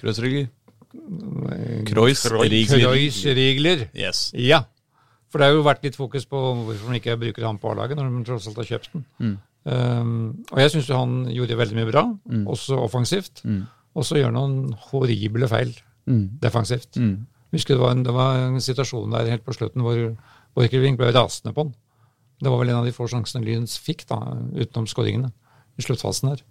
Kreuzrygger. 0.00 0.50
Kreuz, 1.88 2.22
Rigler. 3.36 3.88
Yes. 3.96 4.28
Ja. 4.34 4.62
For 5.28 5.38
det 5.42 5.50
har 5.50 5.58
jo 5.58 5.64
vært 5.66 5.82
litt 5.84 5.96
fokus 5.98 6.24
på 6.28 6.38
hvorfor 6.40 6.88
man 6.88 6.96
ikke 6.96 7.18
bruker 7.20 7.44
han 7.44 7.58
på 7.60 7.70
A-laget, 7.74 7.98
når 7.98 8.08
man 8.10 8.24
tross 8.24 8.46
alt 8.48 8.56
har 8.62 8.68
kjøpt 8.70 8.94
den. 8.94 9.04
Um, 9.68 10.44
og 10.54 10.62
jeg 10.62 10.70
syns 10.72 10.88
han 10.96 11.16
gjorde 11.34 11.58
veldig 11.58 11.76
mye 11.76 11.90
bra, 11.90 12.04
også 12.48 12.78
offensivt. 12.80 13.42
Og 13.94 14.04
så 14.06 14.16
gjør 14.16 14.30
han 14.30 14.38
noen 14.38 14.72
horrible 14.88 15.48
feil 15.50 15.74
defensivt. 16.40 16.96
Husker 17.52 17.74
det 17.76 17.80
var, 17.82 17.92
en, 17.92 18.02
det 18.04 18.12
var 18.12 18.38
en 18.46 18.60
situasjon 18.60 19.12
der 19.12 19.28
helt 19.32 19.44
på 19.44 19.52
slutten 19.56 19.84
hvor 19.84 20.16
Borchgrevink 20.56 20.98
ble 21.00 21.12
rasende 21.12 21.52
på 21.56 21.66
han. 21.66 21.74
Det 22.40 22.48
var 22.52 22.60
vel 22.60 22.68
en 22.70 22.80
av 22.80 22.86
de 22.86 22.92
få 22.94 23.08
sjansene 23.10 23.44
Lyns 23.44 23.78
fikk, 23.82 24.06
da, 24.08 24.16
utenom 24.54 24.86
skåringene, 24.86 25.32
i 25.76 25.82
sluttfasen 25.84 26.30
der. 26.30 26.42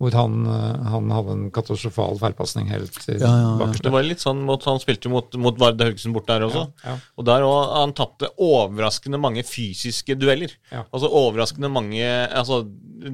Hvor 0.00 0.14
han, 0.18 0.38
eh, 0.50 0.86
han 0.90 1.10
hadde 1.14 1.34
en 1.36 1.50
katastrofal 1.54 2.16
feilpasning 2.18 2.70
helt 2.72 2.96
til 3.04 3.20
Ja, 3.20 3.28
ja, 3.28 3.42
ja. 3.44 3.50
bakerste. 3.60 3.84
Det 3.86 3.92
var 3.94 4.06
litt 4.06 4.22
sånn 4.24 4.40
mot, 4.48 4.64
Han 4.66 4.80
spilte 4.82 5.06
jo 5.06 5.12
mot, 5.14 5.36
mot 5.38 5.60
Varde 5.60 5.86
Haugesund 5.86 6.16
bort 6.16 6.26
der 6.26 6.46
også. 6.46 6.64
Ja, 6.82 6.94
ja. 6.94 6.94
Og 7.20 7.26
der 7.28 7.46
òg 7.46 7.74
han 7.76 7.94
tapte 7.94 8.32
overraskende 8.42 9.20
mange 9.22 9.44
fysiske 9.46 10.16
dueller. 10.18 10.56
Ja. 10.72 10.82
Altså 10.90 11.10
overraskende 11.22 11.70
mange 11.70 12.02
altså, 12.02 12.64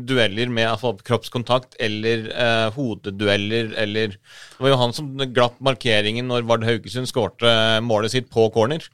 dueller 0.08 0.48
med 0.48 0.70
altså, 0.70 0.94
kroppskontakt 1.04 1.76
eller 1.82 2.30
eh, 2.32 2.68
hodedueller 2.76 3.74
eller 3.84 4.16
Det 4.16 4.64
var 4.64 4.72
jo 4.72 4.80
han 4.80 4.96
som 4.96 5.12
glapp 5.36 5.60
markeringen 5.60 6.30
når 6.30 6.48
Vard 6.48 6.64
Haugesund 6.64 7.10
skårte 7.10 7.52
målet 7.84 8.16
sitt 8.16 8.32
på 8.32 8.48
corner. 8.54 8.86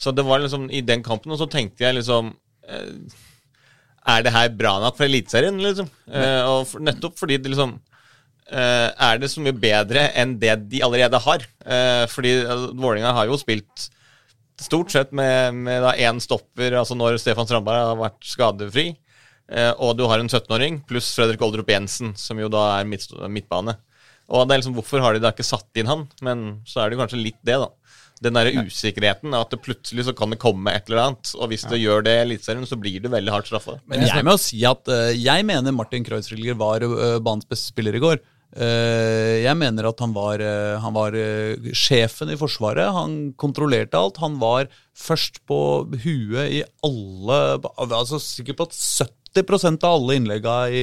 Så 0.00 0.10
det 0.16 0.24
var 0.26 0.40
liksom 0.42 0.70
i 0.70 0.80
den 0.80 1.04
kampen, 1.04 1.32
og 1.32 1.38
så 1.38 1.46
tenkte 1.50 1.84
jeg 1.84 2.00
liksom 2.00 2.32
eh, 2.68 3.20
Er 4.04 4.24
det 4.24 4.34
her 4.34 4.52
bra 4.52 4.76
nok 4.82 4.98
for 4.98 5.06
Eliteserien, 5.06 5.58
liksom? 5.64 5.88
Uh, 6.10 6.42
og 6.50 6.58
for, 6.68 6.84
nettopp 6.84 7.16
fordi 7.20 7.40
det 7.40 7.52
liksom 7.54 7.78
Uh, 8.44 8.92
er 9.00 9.16
det 9.16 9.30
så 9.32 9.40
mye 9.40 9.56
bedre 9.56 10.02
enn 10.20 10.34
det 10.36 10.52
de 10.68 10.82
allerede 10.84 11.16
har. 11.26 11.46
Uh, 11.64 12.04
fordi 12.12 12.34
uh, 12.44 12.66
Vålerenga 12.76 13.14
har 13.16 13.30
jo 13.30 13.38
spilt 13.40 13.86
stort 14.60 14.92
sett 14.92 15.14
med, 15.16 15.56
med 15.64 15.80
da 15.82 15.94
én 15.96 16.20
stopper, 16.22 16.76
altså 16.76 16.94
når 16.94 17.16
Stefan 17.22 17.48
Strandberg 17.48 17.88
har 17.88 17.98
vært 17.98 18.20
skadefri. 18.28 18.92
Og 19.76 19.90
du 19.98 20.06
har 20.08 20.22
en 20.22 20.30
17-åring 20.30 20.78
pluss 20.88 21.10
Fredrik 21.12 21.42
Oldrup 21.44 21.68
Jensen, 21.68 22.14
som 22.16 22.38
jo 22.40 22.46
da 22.48 22.62
er 22.78 22.86
midt, 22.88 23.10
midtbane. 23.28 23.74
Og 24.32 24.46
det 24.46 24.54
er 24.54 24.62
liksom, 24.62 24.76
Hvorfor 24.78 25.02
har 25.04 25.12
de 25.12 25.20
da 25.20 25.34
ikke 25.34 25.44
satt 25.44 25.80
inn 25.80 25.90
han? 25.90 26.06
Men 26.24 26.46
så 26.64 26.80
er 26.80 26.88
det 26.88 26.96
kanskje 26.96 27.20
litt 27.20 27.40
det, 27.44 27.58
da. 27.60 27.68
Den 28.24 28.38
der 28.38 28.50
usikkerheten, 28.64 29.34
at 29.36 29.52
det 29.52 29.60
plutselig 29.64 30.06
så 30.06 30.14
kan 30.16 30.32
det 30.32 30.40
komme 30.42 30.72
et 30.72 30.88
eller 30.88 31.02
annet. 31.08 31.32
Og 31.36 31.50
hvis 31.52 31.66
det 31.68 31.82
gjør 31.82 32.04
det 32.06 32.14
i 32.16 32.22
Eliteserien, 32.24 32.68
så 32.68 32.78
blir 32.80 33.02
du 33.02 33.10
veldig 33.12 33.34
hardt 33.34 33.50
straffa. 33.50 33.78
Men 33.90 34.06
jeg 34.06 34.26
må 34.26 34.36
si 34.40 34.62
at 34.68 34.88
uh, 34.88 35.10
jeg 35.12 35.46
mener 35.46 35.74
Martin 35.76 36.06
Kreuzrigger 36.06 36.56
var 36.60 36.86
uh, 36.86 37.18
banens 37.24 37.48
beste 37.48 37.74
spiller 37.74 37.98
i 37.98 38.02
går. 38.02 38.22
Uh, 38.54 39.42
jeg 39.42 39.58
mener 39.58 39.90
at 39.90 40.00
han 40.00 40.14
var, 40.14 40.42
han 40.80 40.94
var 40.96 41.18
sjefen 41.76 42.32
i 42.32 42.38
Forsvaret. 42.40 42.94
Han 42.96 43.34
kontrollerte 43.40 44.00
alt. 44.00 44.22
Han 44.24 44.38
var 44.42 44.70
først 44.96 45.42
på 45.48 45.58
huet 46.06 46.60
i 46.60 46.64
alle 46.86 47.42
altså 47.82 48.22
Sikkert 48.22 48.60
på 48.60 48.68
at 48.70 48.78
70% 49.34 49.84
av 49.84 49.98
alle 49.98 50.16
innlegga 50.20 50.58
i, 50.70 50.82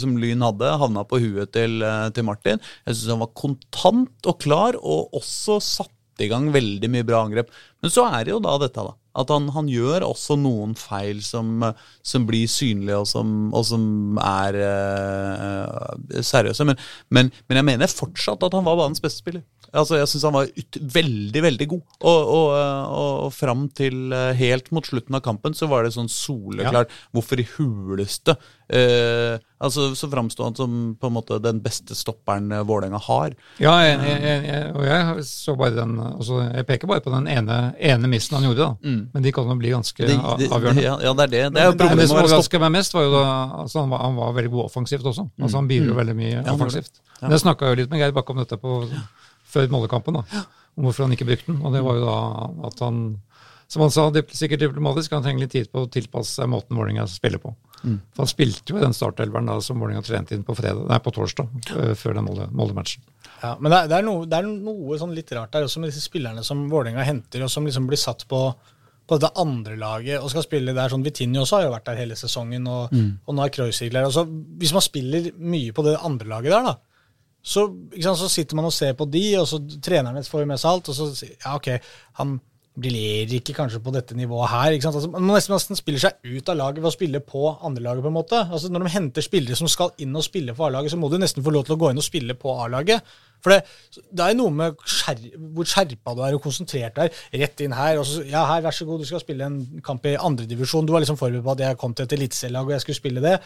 som 0.00 0.14
Lyn 0.16 0.42
hadde, 0.42 0.70
havna 0.80 1.04
på 1.04 1.20
huet 1.20 1.52
til, 1.52 1.84
til 2.16 2.26
Martin. 2.26 2.62
Jeg 2.86 2.96
syns 2.96 3.12
han 3.12 3.22
var 3.26 3.36
kontant 3.36 4.30
og 4.32 4.40
klar, 4.40 4.80
og 4.80 5.20
også 5.20 5.60
satte 5.60 5.95
i 6.24 6.28
gang 6.30 6.48
veldig 6.54 6.90
mye 6.92 7.06
bra 7.06 7.24
angrep. 7.26 7.50
Men 7.82 7.92
så 7.92 8.06
er 8.08 8.24
det 8.24 8.32
jo 8.34 8.40
da 8.44 8.56
dette, 8.62 8.84
da. 8.86 8.94
At 9.16 9.30
han, 9.32 9.48
han 9.54 9.68
gjør 9.72 10.04
også 10.04 10.36
noen 10.40 10.74
feil 10.76 11.22
som, 11.24 11.64
som 12.04 12.26
blir 12.28 12.48
synlige, 12.52 12.98
og 13.00 13.08
som, 13.08 13.30
og 13.56 13.64
som 13.68 14.20
er 14.20 14.58
uh, 14.60 16.20
seriøse. 16.20 16.66
Men, 16.68 16.80
men, 17.08 17.32
men 17.48 17.60
jeg 17.60 17.68
mener 17.70 17.92
fortsatt 17.92 18.44
at 18.44 18.56
han 18.56 18.66
var 18.66 18.76
banens 18.80 19.00
beste 19.04 19.24
spiller. 19.24 19.44
Altså, 19.72 19.98
Jeg 20.00 20.10
syns 20.10 20.26
han 20.28 20.36
var 20.36 20.50
veldig, 20.96 21.42
veldig 21.46 21.68
god. 21.72 21.82
Og, 22.00 22.30
og, 22.36 22.52
og, 22.52 23.12
og 23.26 23.32
fram 23.34 23.66
til 23.76 24.12
eh, 24.14 24.32
helt 24.38 24.70
mot 24.74 24.86
slutten 24.86 25.18
av 25.18 25.24
kampen 25.24 25.56
så 25.56 25.68
var 25.70 25.86
det 25.86 25.94
sånn 25.96 26.10
soleklart 26.12 26.92
hvorfor 27.14 27.42
i 27.42 27.48
huleste 27.56 28.36
eh, 28.68 29.36
Altså, 29.56 29.94
Så 29.96 30.10
framsto 30.12 30.44
han 30.44 30.56
som 30.58 30.72
på 31.00 31.08
en 31.08 31.14
måte 31.16 31.38
den 31.40 31.62
beste 31.64 31.96
stopperen 31.96 32.50
eh, 32.52 32.64
Vålerenga 32.68 32.98
har. 33.06 33.32
Ja, 33.62 33.72
jeg, 33.86 34.00
jeg, 34.04 34.42
jeg, 34.50 34.72
og 34.76 34.84
jeg 34.84 35.24
så 35.30 35.54
bare 35.56 35.72
den 35.78 35.94
altså, 36.00 36.42
Jeg 36.44 36.66
peker 36.68 36.90
bare 36.90 37.04
på 37.04 37.12
den 37.14 37.28
ene, 37.32 37.58
ene 37.80 38.10
missen 38.12 38.36
han 38.36 38.44
gjorde, 38.50 38.66
da. 38.68 38.96
Men 39.14 39.24
de 39.24 39.32
kan 39.32 39.48
jo 39.48 39.56
bli 39.60 39.72
ganske 39.72 40.02
de, 40.02 40.18
de, 40.42 40.50
avgjørende. 40.52 40.84
ja, 40.84 40.96
ja, 41.06 41.14
det 41.16 41.28
er 41.28 41.32
det. 41.32 41.44
Det 41.56 41.62
er 41.62 41.70
jo 41.70 41.72
Men 41.72 41.78
det 41.80 41.86
problemet 41.86 42.12
som 42.12 42.20
overraska 42.20 42.60
meg 42.66 42.74
mest, 42.76 42.96
var 42.96 43.06
jo 43.06 43.14
da 43.14 43.24
altså 43.62 43.80
han, 43.82 43.94
var, 43.94 44.04
han 44.04 44.18
var 44.20 44.36
veldig 44.36 44.52
god 44.56 44.64
offensivt 44.68 45.08
også. 45.12 45.28
Altså 45.40 45.62
Han 45.62 45.70
bidro 45.70 45.96
veldig 45.96 46.16
mye 46.18 46.34
ja, 46.36 46.44
offensivt. 46.52 47.00
Ja. 47.16 47.22
Men 47.22 47.36
Jeg 47.38 47.44
snakka 47.46 47.72
jo 47.72 47.80
litt 47.80 47.92
med 47.92 48.02
Geir 48.02 48.12
Bakke 48.16 48.34
om 48.36 48.42
dette 48.42 48.60
på, 48.60 48.82
før 49.56 49.72
målekampen 49.72 50.20
da, 50.20 50.44
om 50.76 50.86
hvorfor 50.86 51.06
han 51.06 51.16
ikke 51.16 51.28
brukte 51.28 51.52
den. 51.52 51.62
Og 51.64 51.74
det 51.74 51.82
var 51.84 51.98
jo 51.98 52.06
da 52.06 52.18
at 52.68 52.82
han, 52.84 53.02
som 53.66 53.82
han 53.82 53.94
sa, 53.94 54.06
sikkert 54.36 54.62
diplomatisk, 54.62 55.16
han 55.16 55.24
trenger 55.24 55.46
litt 55.46 55.54
tid 55.56 55.72
på 55.72 55.86
å 55.86 55.90
tilpasse 55.90 56.36
seg 56.38 56.50
måten 56.52 56.76
Vålerenga 56.78 57.08
spiller 57.10 57.42
på. 57.42 57.54
Mm. 57.82 57.98
For 58.14 58.24
han 58.24 58.30
spilte 58.30 58.72
jo 58.72 58.78
i 58.78 58.84
den 58.84 58.96
startelveren 58.96 59.50
da 59.50 59.58
som 59.64 59.80
Vålerenga 59.82 60.04
trente 60.06 60.36
inn 60.36 60.46
på, 60.46 60.56
fredag, 60.58 60.86
nei, 60.90 61.00
på 61.02 61.12
torsdag, 61.16 61.50
øh, 61.74 61.92
før 61.98 62.18
den 62.18 62.30
Molde-matchen. 62.30 63.04
Ja, 63.42 63.56
men 63.60 63.72
det 63.72 63.82
er, 63.82 63.90
det, 63.90 63.98
er 63.98 64.06
noe, 64.06 64.24
det 64.28 64.38
er 64.38 64.48
noe 64.48 64.96
sånn 65.00 65.12
litt 65.16 65.32
rart 65.36 65.52
der 65.54 65.66
også 65.66 65.82
med 65.82 65.92
disse 65.92 66.04
spillerne 66.04 66.44
som 66.46 66.64
Vålerenga 66.72 67.04
henter, 67.06 67.44
og 67.44 67.52
som 67.52 67.68
liksom 67.68 67.88
blir 67.90 68.00
satt 68.00 68.24
på, 68.30 68.40
på 69.06 69.18
dette 69.18 69.32
andre 69.42 69.76
laget 69.80 70.22
og 70.22 70.32
skal 70.32 70.46
spille 70.46 70.74
der. 70.76 70.92
sånn 70.92 71.04
Vitinho 71.04 71.44
også 71.44 71.60
har 71.60 71.66
jo 71.66 71.74
vært 71.74 71.90
der 71.90 72.00
hele 72.00 72.18
sesongen, 72.18 72.68
og, 72.70 72.94
og 73.26 73.36
nå 73.36 73.44
er 73.44 73.54
Kreuzigler 73.54 74.06
der. 74.06 74.36
Hvis 74.62 74.74
man 74.76 74.84
spiller 74.84 75.30
mye 75.36 75.74
på 75.76 75.84
det 75.86 75.98
andre 76.00 76.30
laget 76.32 76.56
der, 76.56 76.70
da, 76.70 76.95
så, 77.46 77.62
sant, 77.94 78.18
så 78.18 78.28
sitter 78.32 78.58
man 78.58 78.66
og 78.66 78.74
ser 78.74 78.96
på 78.98 79.06
de, 79.06 79.24
og 79.38 79.46
så 79.46 79.60
trenerne 79.82 80.24
får 80.26 80.46
med 80.50 80.58
seg 80.58 80.72
alt, 80.72 80.90
og 80.90 80.96
så 80.98 81.28
ja, 81.30 81.54
ok, 81.54 81.68
han 82.18 82.38
briljerer 82.76 83.38
ikke 83.38 83.54
kanskje 83.56 83.80
på 83.82 83.92
dette 83.94 84.16
nivået 84.16 84.50
her. 84.52 84.74
ikke 84.74 84.86
sant? 84.86 84.98
Altså, 84.98 85.10
man 85.14 85.30
nesten, 85.32 85.54
nesten 85.56 85.78
spiller 85.78 86.02
seg 86.02 86.18
ut 86.26 86.50
av 86.52 86.58
laget 86.58 86.82
ved 86.82 86.90
å 86.90 86.94
spille 86.94 87.22
på 87.24 87.46
andrelaget, 87.64 88.04
på 88.04 88.12
en 88.12 88.18
måte. 88.18 88.42
Altså, 88.44 88.72
når 88.72 88.84
de 88.84 88.92
henter 88.96 89.24
spillere 89.24 89.56
som 89.58 89.70
skal 89.70 89.94
inn 90.04 90.16
og 90.16 90.26
spille 90.26 90.54
for 90.56 90.68
A-laget, 90.68 90.92
så 90.92 91.00
må 91.00 91.08
du 91.12 91.16
nesten 91.20 91.44
få 91.44 91.54
lov 91.54 91.64
til 91.66 91.76
å 91.76 91.80
gå 91.80 91.92
inn 91.92 92.02
og 92.02 92.06
spille 92.06 92.36
på 92.36 92.52
A-laget. 92.64 93.16
For 93.44 93.52
det, 93.52 94.02
det 94.16 94.24
er 94.24 94.36
noe 94.36 94.52
med 94.52 94.80
skjer, 94.88 95.20
hvor 95.54 95.68
skjerpa 95.68 96.14
du 96.16 96.22
er 96.26 96.36
og 96.36 96.42
konsentrert 96.44 96.96
du. 96.98 97.18
Rett 97.40 97.64
inn 97.64 97.74
her. 97.76 98.00
og 98.00 98.06
så, 98.08 98.24
ja, 98.26 98.44
her, 98.50 98.64
Vær 98.64 98.76
så 98.76 98.86
god, 98.88 99.02
du 99.04 99.08
skal 99.08 99.22
spille 99.22 99.46
en 99.46 99.58
kamp 99.86 100.06
i 100.08 100.16
andredivisjon. 100.18 100.88
Du 100.88 100.94
var 100.94 101.04
liksom 101.04 101.18
forberedt 101.20 101.44
på 101.46 101.54
at 101.54 101.64
jeg 101.64 101.80
kom 101.80 101.96
til 101.96 102.08
et 102.08 102.16
eliteserielag 102.16 102.68
og 102.68 102.76
jeg 102.76 102.84
skulle 102.84 103.00
spille 103.00 103.24
det. 103.24 103.36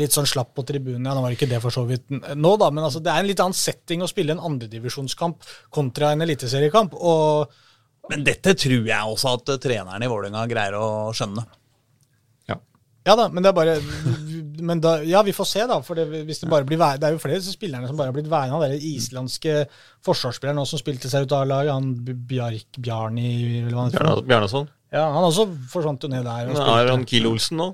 Litt 0.00 0.16
sånn 0.16 0.28
slapp 0.30 0.54
på 0.56 0.66
tribunen. 0.66 1.06
Ja, 1.06 1.14
nå 1.14 1.24
var 1.24 1.36
ikke 1.36 1.50
det 1.50 1.62
for 1.62 1.74
så 1.74 1.86
vidt 1.88 2.08
nå, 2.10 2.54
da, 2.60 2.70
men 2.72 2.86
altså, 2.86 3.02
det 3.04 3.12
er 3.12 3.22
en 3.22 3.30
litt 3.30 3.42
annen 3.42 3.58
setting 3.58 4.02
å 4.02 4.10
spille 4.10 4.34
en 4.34 4.46
andredivisjonskamp 4.50 5.50
kontra 5.74 6.14
en 6.14 6.24
eliteseriekamp. 6.26 6.96
Men 8.10 8.26
dette 8.26 8.54
tror 8.58 8.86
jeg 8.90 9.14
også 9.14 9.34
at 9.38 9.54
eh, 9.54 9.60
treneren 9.62 10.04
i 10.04 10.10
Vålerenga 10.10 10.44
greier 10.50 10.76
å 10.78 10.86
skjønne. 11.16 11.44
Ja. 12.50 12.56
Ja 13.08 13.16
da, 13.18 13.28
men 13.32 13.44
det 13.44 13.52
er 13.52 13.56
bare 13.56 13.76
men 14.60 14.80
da, 14.84 14.98
Ja, 15.08 15.22
vi 15.24 15.32
får 15.32 15.48
se, 15.48 15.62
da. 15.70 15.78
For 15.84 15.96
det, 15.96 16.24
hvis 16.28 16.42
det 16.42 16.50
bare 16.50 16.66
blir 16.68 16.80
Det 16.80 17.06
er 17.08 17.14
jo 17.14 17.22
flere 17.22 17.40
av 17.40 17.46
spillerne 17.48 17.88
som 17.88 17.96
bare 17.96 18.12
har 18.12 18.16
blitt 18.16 18.28
værende. 18.30 18.58
Han 18.58 18.66
der 18.66 18.88
islandske 18.90 19.62
forsvarsspilleren 20.06 20.68
som 20.68 20.80
spilte 20.82 21.08
seg 21.12 21.24
ut 21.24 21.36
av 21.36 21.46
laget, 21.48 21.72
han 21.72 21.94
Bjark 22.28 22.80
Bjarni. 22.80 23.30
Bjarnason. 23.70 24.68
Ja, 24.90 25.06
han 25.14 25.22
også 25.28 25.46
forsvant 25.70 26.02
jo 26.02 26.10
ned 26.10 26.26
der. 26.26 26.50
og 26.50 26.74
er 26.74 26.90
han 26.90 27.06
Kiel 27.08 27.30
Olsen 27.30 27.60
nå? 27.62 27.70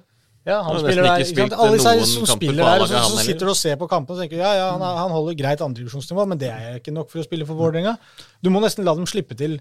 Ja, 0.46 0.60
han 0.62 0.76
Han 0.76 0.84
spiller 0.84 1.02
der. 1.02 1.22
ikke 1.24 1.40
sant? 1.42 1.54
Alle 1.58 1.78
disse 1.80 2.06
som 2.12 2.26
spiller 2.30 2.62
der, 2.62 2.82
og 2.84 2.90
så, 2.90 3.00
så 3.10 3.22
sitter 3.26 3.48
du 3.48 3.50
og 3.50 3.58
ser 3.58 3.78
på 3.80 3.88
kampen 3.90 4.14
og 4.14 4.20
tenker 4.22 4.38
ja, 4.38 4.52
ja, 4.54 4.66
han, 4.76 4.84
han 5.00 5.10
holder 5.10 5.34
greit 5.34 5.62
andredivisjonsnivå, 5.64 6.26
men 6.30 6.38
det 6.38 6.52
er 6.54 6.76
ikke 6.78 6.94
nok 6.94 7.10
for 7.10 7.18
å 7.18 7.26
spille 7.26 7.48
for 7.48 7.58
Vålerenga. 7.58 7.96
Du 8.38 8.52
må 8.54 8.62
nesten 8.62 8.86
la 8.86 8.94
dem 8.94 9.08
slippe 9.10 9.34
til 9.34 9.56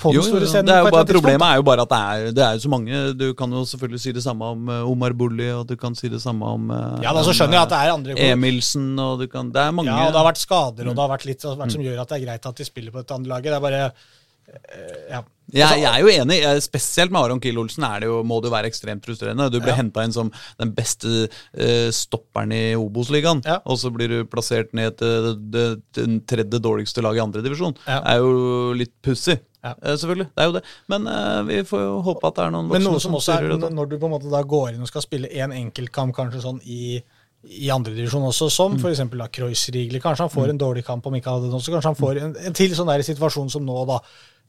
på 0.00 0.12
den 0.12 0.18
jo, 0.18 0.24
store 0.26 0.48
scenen. 0.48 0.66
det 0.70 0.74
er 0.74 0.80
jo 0.80 0.86
bare, 0.86 0.90
eller 0.90 1.02
annet 1.04 1.14
problemet 1.14 1.46
er 1.46 1.60
jo 1.60 1.66
bare 1.68 1.84
at 1.86 1.92
det 1.92 2.00
er, 2.00 2.34
det 2.38 2.44
er 2.46 2.62
så 2.64 2.72
mange. 2.72 3.00
Du 3.20 3.26
kan 3.38 3.56
jo 3.56 3.64
selvfølgelig 3.72 4.02
si 4.02 4.14
det 4.16 4.24
samme 4.24 4.52
om 4.56 4.68
eh, 4.72 4.90
Omar 4.92 5.16
Bulli, 5.20 5.50
og 5.54 5.66
du 5.70 5.76
kan 5.80 5.96
si 5.98 6.08
det 6.12 6.22
samme 6.24 6.54
om 6.58 6.70
eh, 6.74 7.02
Ja, 7.06 7.12
da 7.16 7.24
så 7.26 7.34
skjønner 7.36 7.60
jeg 7.60 7.68
at 7.68 7.74
det 7.74 7.80
er 7.80 7.96
andre 7.96 8.18
Emilsen, 8.30 8.92
og 8.98 9.20
du 9.20 9.28
kan 9.32 9.52
Det 9.54 9.60
er 9.62 9.74
mange 9.76 9.92
Ja, 9.92 10.06
og 10.08 10.14
det 10.14 10.22
har 10.22 10.30
vært 10.32 10.40
skader, 10.44 10.88
og 10.88 10.96
det 10.96 11.04
har 11.04 11.12
vært 11.16 11.28
litt 11.28 11.44
har 11.46 11.60
vært 11.60 11.76
som 11.76 11.84
gjør 11.84 12.00
at 12.02 12.08
det 12.10 12.18
er 12.20 12.24
greit 12.28 12.50
at 12.52 12.62
de 12.62 12.68
spiller 12.68 12.94
på 12.94 13.04
et 13.04 13.14
andre 13.18 13.36
laget. 13.36 13.52
Det 13.52 13.58
er 13.58 13.68
bare 13.68 13.84
eh, 13.84 15.12
ja. 15.12 15.20
Jeg, 15.50 15.80
jeg 15.82 15.90
er 15.90 16.02
jo 16.04 16.10
enig. 16.14 16.36
Spesielt 16.62 17.10
med 17.10 17.24
Aron 17.24 17.40
Kiel 17.42 17.58
Olsen 17.58 17.82
er 17.82 18.04
det 18.04 18.06
jo, 18.06 18.20
må 18.26 18.36
det 18.38 18.50
jo 18.50 18.54
være 18.54 18.70
ekstremt 18.70 19.02
frustrerende. 19.06 19.48
Du 19.50 19.58
blir 19.58 19.72
Ja. 19.72 19.80
henta 19.80 20.04
inn 20.06 20.14
som 20.14 20.30
den 20.60 20.70
beste 20.76 21.26
uh, 21.26 21.88
stopperen 21.90 22.52
i 22.54 22.76
Obos-ligaen, 22.78 23.42
Ja. 23.42 23.58
og 23.66 23.80
så 23.82 23.90
blir 23.90 24.08
du 24.08 24.24
plassert 24.30 24.70
ned 24.78 24.98
til 25.00 25.26
det, 25.26 25.34
det, 25.50 25.66
det 25.98 26.06
tredje 26.30 26.62
dårligste 26.62 27.02
laget 27.02 27.18
i 27.18 27.24
andredivisjon. 27.26 27.74
Ja. 27.82 27.98
Det 27.98 28.14
er 28.14 28.22
jo 28.22 28.72
litt 28.78 28.94
pussig. 29.02 29.40
Ja. 29.62 29.74
Eh, 29.82 29.96
selvfølgelig. 30.00 30.26
Det 30.34 30.40
er 30.42 30.46
jo 30.48 30.52
det. 30.56 30.62
Men 30.88 31.06
uh, 31.06 31.42
vi 31.44 31.58
får 31.68 31.80
jo 31.84 31.96
håpe 32.06 32.26
at 32.30 32.36
det 32.38 32.44
er 32.46 32.52
noen 32.54 32.68
Men 32.70 32.80
voksne 32.80 32.92
noe 32.94 33.00
som 33.04 33.16
også 33.18 33.34
er, 33.36 33.48
det, 33.60 33.72
når 33.76 33.90
du 33.90 33.98
på 34.00 34.08
en 34.08 34.14
måte 34.14 34.30
da 34.32 34.40
går 34.42 34.70
inn 34.74 34.80
og 34.86 34.88
skal 34.88 35.04
spille 35.04 35.28
én 35.28 35.52
enkeltkamp 35.52 36.14
kanskje 36.16 36.40
sånn 36.46 36.60
i, 36.64 36.96
i 37.44 37.68
andredivisjon 37.72 38.24
også, 38.30 38.48
som 38.52 38.72
Mm. 38.78 38.80
f.eks. 38.80 39.02
Kreuzrigler. 39.36 40.00
Kanskje 40.00 40.24
han 40.26 40.32
får 40.32 40.50
en 40.54 40.58
dårlig 40.60 40.84
kamp 40.86 41.06
om 41.06 41.14
ikke 41.18 41.28
han 41.30 41.38
hadde 41.40 41.50
den 41.52 41.58
også. 41.60 41.72
Kanskje 41.76 41.92
han 41.92 42.00
får 42.00 42.22
en, 42.24 42.34
en 42.48 42.56
til 42.56 42.72
sånn 42.78 42.88
der 42.92 43.04
situasjon 43.04 43.50
som 43.52 43.64
nå, 43.68 43.84
da. 43.88 44.00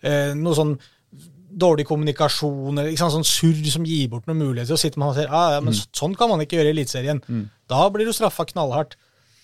Eh, 0.01 0.31
noe 0.35 0.55
sånn 0.55 0.77
dårlig 1.51 1.83
kommunikasjon 1.89 2.79
eller 2.79 2.95
sant, 2.95 3.11
sånn 3.11 3.27
surr 3.27 3.65
som 3.73 3.83
gir 3.83 4.07
bort 4.13 4.27
noen 4.29 4.39
muligheter. 4.39 4.71
Og 4.77 4.79
sitter 4.79 4.99
man 5.03 5.09
og 5.11 5.17
ser 5.19 5.27
ah, 5.27 5.57
ja, 5.57 5.59
men 5.61 5.73
Mm. 5.75 5.87
sånn 5.91 6.15
kan 6.17 6.29
man 6.31 6.39
ikke 6.39 6.55
gjøre 6.55 6.71
i 6.71 6.75
Eliteserien. 6.77 7.19
Da 7.67 7.89
blir 7.91 8.05
du 8.07 8.13
straffa 8.15 8.45
knallhardt. 8.47 8.95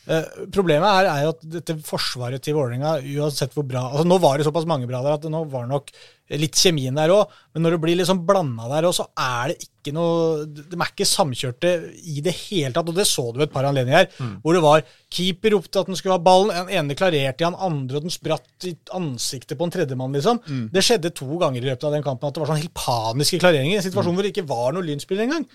Eh, 0.07 0.27
problemet 0.55 0.87
er, 0.87 1.09
er 1.11 1.23
jo 1.25 1.31
at 1.33 1.41
dette 1.57 1.73
forsvaret 1.83 2.39
til 2.43 2.55
Vålerenga, 2.55 2.93
uansett 3.19 3.51
hvor 3.51 3.65
bra 3.67 3.81
altså 3.89 4.05
Nå 4.07 4.19
var 4.23 4.39
det 4.39 4.45
såpass 4.47 4.67
mange 4.69 4.87
bra 4.87 5.01
der 5.03 5.17
at 5.17 5.25
nå 5.27 5.41
var 5.51 5.65
nok 5.67 5.91
litt 6.29 6.55
kjemien 6.59 6.95
der 6.95 7.09
òg. 7.13 7.29
Men 7.53 7.63
når 7.63 7.71
det 7.77 7.81
blir 7.81 7.97
liksom 7.97 8.25
blanda 8.27 8.67
der 8.69 8.87
òg, 8.89 8.93
så 8.93 9.07
er 9.17 9.53
det 9.53 9.57
ikke 9.63 9.93
noe 9.95 10.43
De 10.45 10.75
er 10.75 10.89
ikke 10.91 11.05
samkjørte 11.07 11.69
i 12.11 12.19
det 12.21 12.33
hele 12.49 12.73
tatt. 12.75 12.89
Og 12.91 12.95
det 12.97 13.05
så 13.07 13.23
du 13.31 13.39
ved 13.39 13.47
et 13.47 13.53
par 13.53 13.63
anledninger 13.63 13.97
her, 14.01 14.09
hvor 14.43 14.53
det 14.57 14.61
var 14.65 14.83
keeper 15.09 15.51
ropte 15.55 15.79
at 15.79 15.87
den 15.87 15.95
skulle 15.95 16.17
ha 16.17 16.19
ballen, 16.19 16.51
den 16.67 16.73
ene 16.75 16.95
klarerte 16.99 17.39
i 17.41 17.47
han 17.47 17.55
andre, 17.55 17.95
og 17.95 18.03
den 18.03 18.11
spratt 18.11 18.67
i 18.67 18.73
ansiktet 18.91 19.55
på 19.57 19.63
en 19.63 19.71
tredjemann, 19.71 20.11
liksom. 20.11 20.41
Det 20.73 20.83
skjedde 20.83 21.13
to 21.15 21.37
ganger 21.39 21.63
i 21.63 21.69
løpet 21.69 21.85
av 21.87 21.93
den 21.95 22.03
kampen 22.03 22.27
at 22.27 22.33
det 22.35 22.41
var 22.43 22.51
sånn 22.51 22.59
helt 22.61 22.73
paniske 22.75 23.39
klareringer. 23.39 23.77
En 23.79 23.85
situasjon 23.87 24.13
hvor 24.17 24.23
det 24.27 24.33
ikke 24.35 24.47
var 24.49 24.73
noe 24.75 24.83
lynspill 24.83 25.23
engang. 25.23 25.47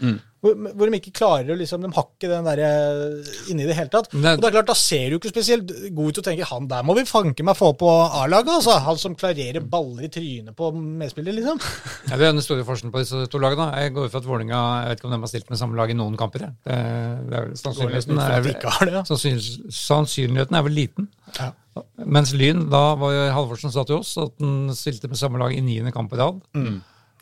Hvor, 0.43 0.57
hvor 0.75 0.89
de 0.91 0.99
ikke 0.99 1.13
klarer 1.15 1.53
å 1.53 1.59
liksom 1.61 1.83
De 1.85 1.93
har 1.95 2.03
ikke 2.09 2.27
den 2.33 2.49
derre 2.49 2.71
inni 3.53 3.67
det 3.69 3.77
hele 3.77 3.93
tatt. 3.93 4.09
Det- 4.11 4.19
Og 4.35 4.41
det 4.43 4.49
er 4.49 4.57
klart, 4.57 4.67
da 4.73 4.75
ser 4.75 5.11
du 5.11 5.19
ikke 5.19 5.31
spesielt 5.31 5.69
god 5.95 6.09
ut 6.09 6.19
og 6.19 6.25
tenker 6.25 6.45
han 6.51 6.67
der 6.67 6.83
må 6.83 6.97
vi 6.97 7.05
fanke 7.07 7.45
meg 7.45 7.55
få 7.57 7.77
på 7.79 7.87
A-laget, 8.23 8.49
altså. 8.59 8.79
Han 8.81 8.97
som 8.99 9.15
klarerer 9.15 9.61
baller 9.69 10.05
i 10.05 10.09
trynet 10.09 10.57
på 10.57 10.62
medspiller, 10.77 11.35
liksom. 11.37 11.59
Ja, 12.11 12.17
det 12.21 12.27
er 12.29 12.33
den 12.37 12.45
store 12.45 12.65
forskjellen 12.69 12.93
på 12.95 13.03
disse 13.03 13.25
to 13.33 13.41
lagene. 13.43 13.67
Jeg 13.83 13.95
går 13.97 14.07
ut 14.07 14.13
fra 14.15 14.21
at 14.23 14.29
Vålinga, 14.29 14.61
jeg 14.85 14.93
vet 14.93 15.01
ikke 15.03 15.09
om 15.11 15.15
de 15.17 15.21
har 15.25 15.33
stilt 15.33 15.51
med 15.53 15.61
samme 15.61 15.79
lag 15.81 15.91
i 15.91 15.97
noen 15.99 16.17
kamper. 16.21 16.47
jeg. 16.47 16.55
Det, 16.69 16.79
det 17.33 17.39
er, 17.41 17.49
vel- 17.49 17.59
sannsynligheten, 17.65 18.23
er, 18.23 18.33
ja. 18.93 19.03
vel- 19.09 19.73
sannsynligheten 19.83 20.59
er 20.61 20.65
vel 20.69 20.77
liten. 20.79 21.11
Ja. 21.39 21.51
Mens 22.05 22.35
Lyn, 22.37 22.67
da 22.73 22.83
var 23.01 23.15
jo 23.17 23.27
Halvorsen 23.33 23.73
sa 23.73 23.85
til 23.89 23.99
oss 24.03 24.15
at 24.21 24.35
han 24.43 24.73
stilte 24.77 25.09
med 25.09 25.17
samme 25.21 25.41
lag 25.41 25.55
i 25.57 25.63
niende 25.65 25.93
kamp 25.95 26.13
i 26.13 26.21
rad. 26.21 26.41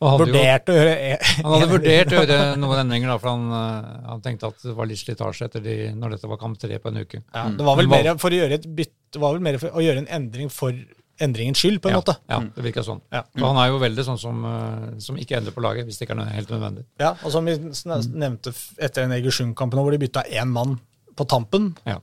Og 0.01 0.09
hadde 0.14 0.30
jo, 0.32 0.41
han 0.41 1.45
hadde 1.45 1.66
vurdert 1.74 2.12
å 2.16 2.22
gjøre 2.22 2.36
noen 2.57 2.78
endringer, 2.86 3.11
da, 3.12 3.18
for 3.20 3.34
han, 3.34 3.43
eh, 3.53 4.07
han 4.09 4.22
tenkte 4.24 4.49
at 4.49 4.62
det 4.64 4.72
var 4.78 4.88
litt 4.88 5.03
slitasje 5.03 5.45
etter 5.51 5.61
de, 5.61 5.74
når 5.93 6.14
dette 6.16 6.30
var 6.30 6.41
kamp 6.41 6.57
tre 6.62 6.78
på 6.80 6.88
en 6.88 7.03
uke. 7.03 7.20
ja, 7.20 7.43
Det 7.53 7.66
var 7.66 7.76
vel 7.76 7.91
mer 7.93 8.09
for 8.22 8.32
å 8.32 8.38
gjøre 8.41 8.57
et 8.57 8.64
bytte 8.64 8.97
Det 9.12 9.20
var 9.20 9.34
vel 9.36 9.43
mer 9.45 9.59
for 9.61 9.76
å 9.76 9.82
gjøre 9.84 10.01
en 10.07 10.09
endring 10.16 10.49
for 10.55 10.72
endringens 11.20 11.60
skyld, 11.62 11.80
på 11.84 11.90
en 11.90 11.96
ja, 11.96 12.00
måte. 12.00 12.14
Ja, 12.30 12.38
det 12.56 12.64
virker 12.64 12.84
sånn. 12.86 13.00
Ja. 13.12 13.22
Og 13.38 13.46
han 13.46 13.58
er 13.62 13.70
jo 13.72 13.80
veldig 13.82 14.04
sånn 14.06 14.20
som, 14.20 14.44
eh, 14.48 14.86
som 15.04 15.18
ikke 15.20 15.38
endrer 15.38 15.54
på 15.56 15.64
laget 15.64 15.88
hvis 15.88 15.98
det 16.00 16.06
ikke 16.06 16.16
er 16.16 16.20
noe 16.22 16.34
helt 16.34 16.52
nødvendig. 16.52 16.84
Ja, 17.02 17.14
og 17.24 17.34
som 17.34 17.48
vi 17.48 17.56
sn- 17.76 18.14
nevnte 18.14 18.54
etter 18.78 19.04
den 19.04 19.16
Egersund-kampen, 19.18 19.80
hvor 19.80 19.94
de 19.94 20.00
bytta 20.02 20.24
én 20.30 20.52
mann 20.54 20.78
på 21.16 21.26
tampen. 21.28 21.74
Ja. 21.88 21.98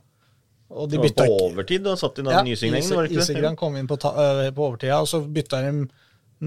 Og 0.70 0.90
de 0.92 1.00
bytta 1.00 1.26
på 1.26 1.38
overtid 1.48 1.86
da, 1.86 1.96
satt 1.96 2.20
inn 2.20 2.28
ja, 2.28 2.42
en 2.42 2.50
nysignering, 2.50 2.90
var 2.92 3.06
det 3.08 3.12
ikke 3.14 3.22
det? 3.22 3.30
Isegran 3.30 3.56
kom 3.60 3.78
inn 3.80 3.88
på, 3.88 3.98
ta, 4.04 4.12
øh, 4.12 4.52
på 4.52 4.66
overtida, 4.68 5.00
og 5.00 5.08
så 5.08 5.22
bytta 5.24 5.62
de 5.64 5.88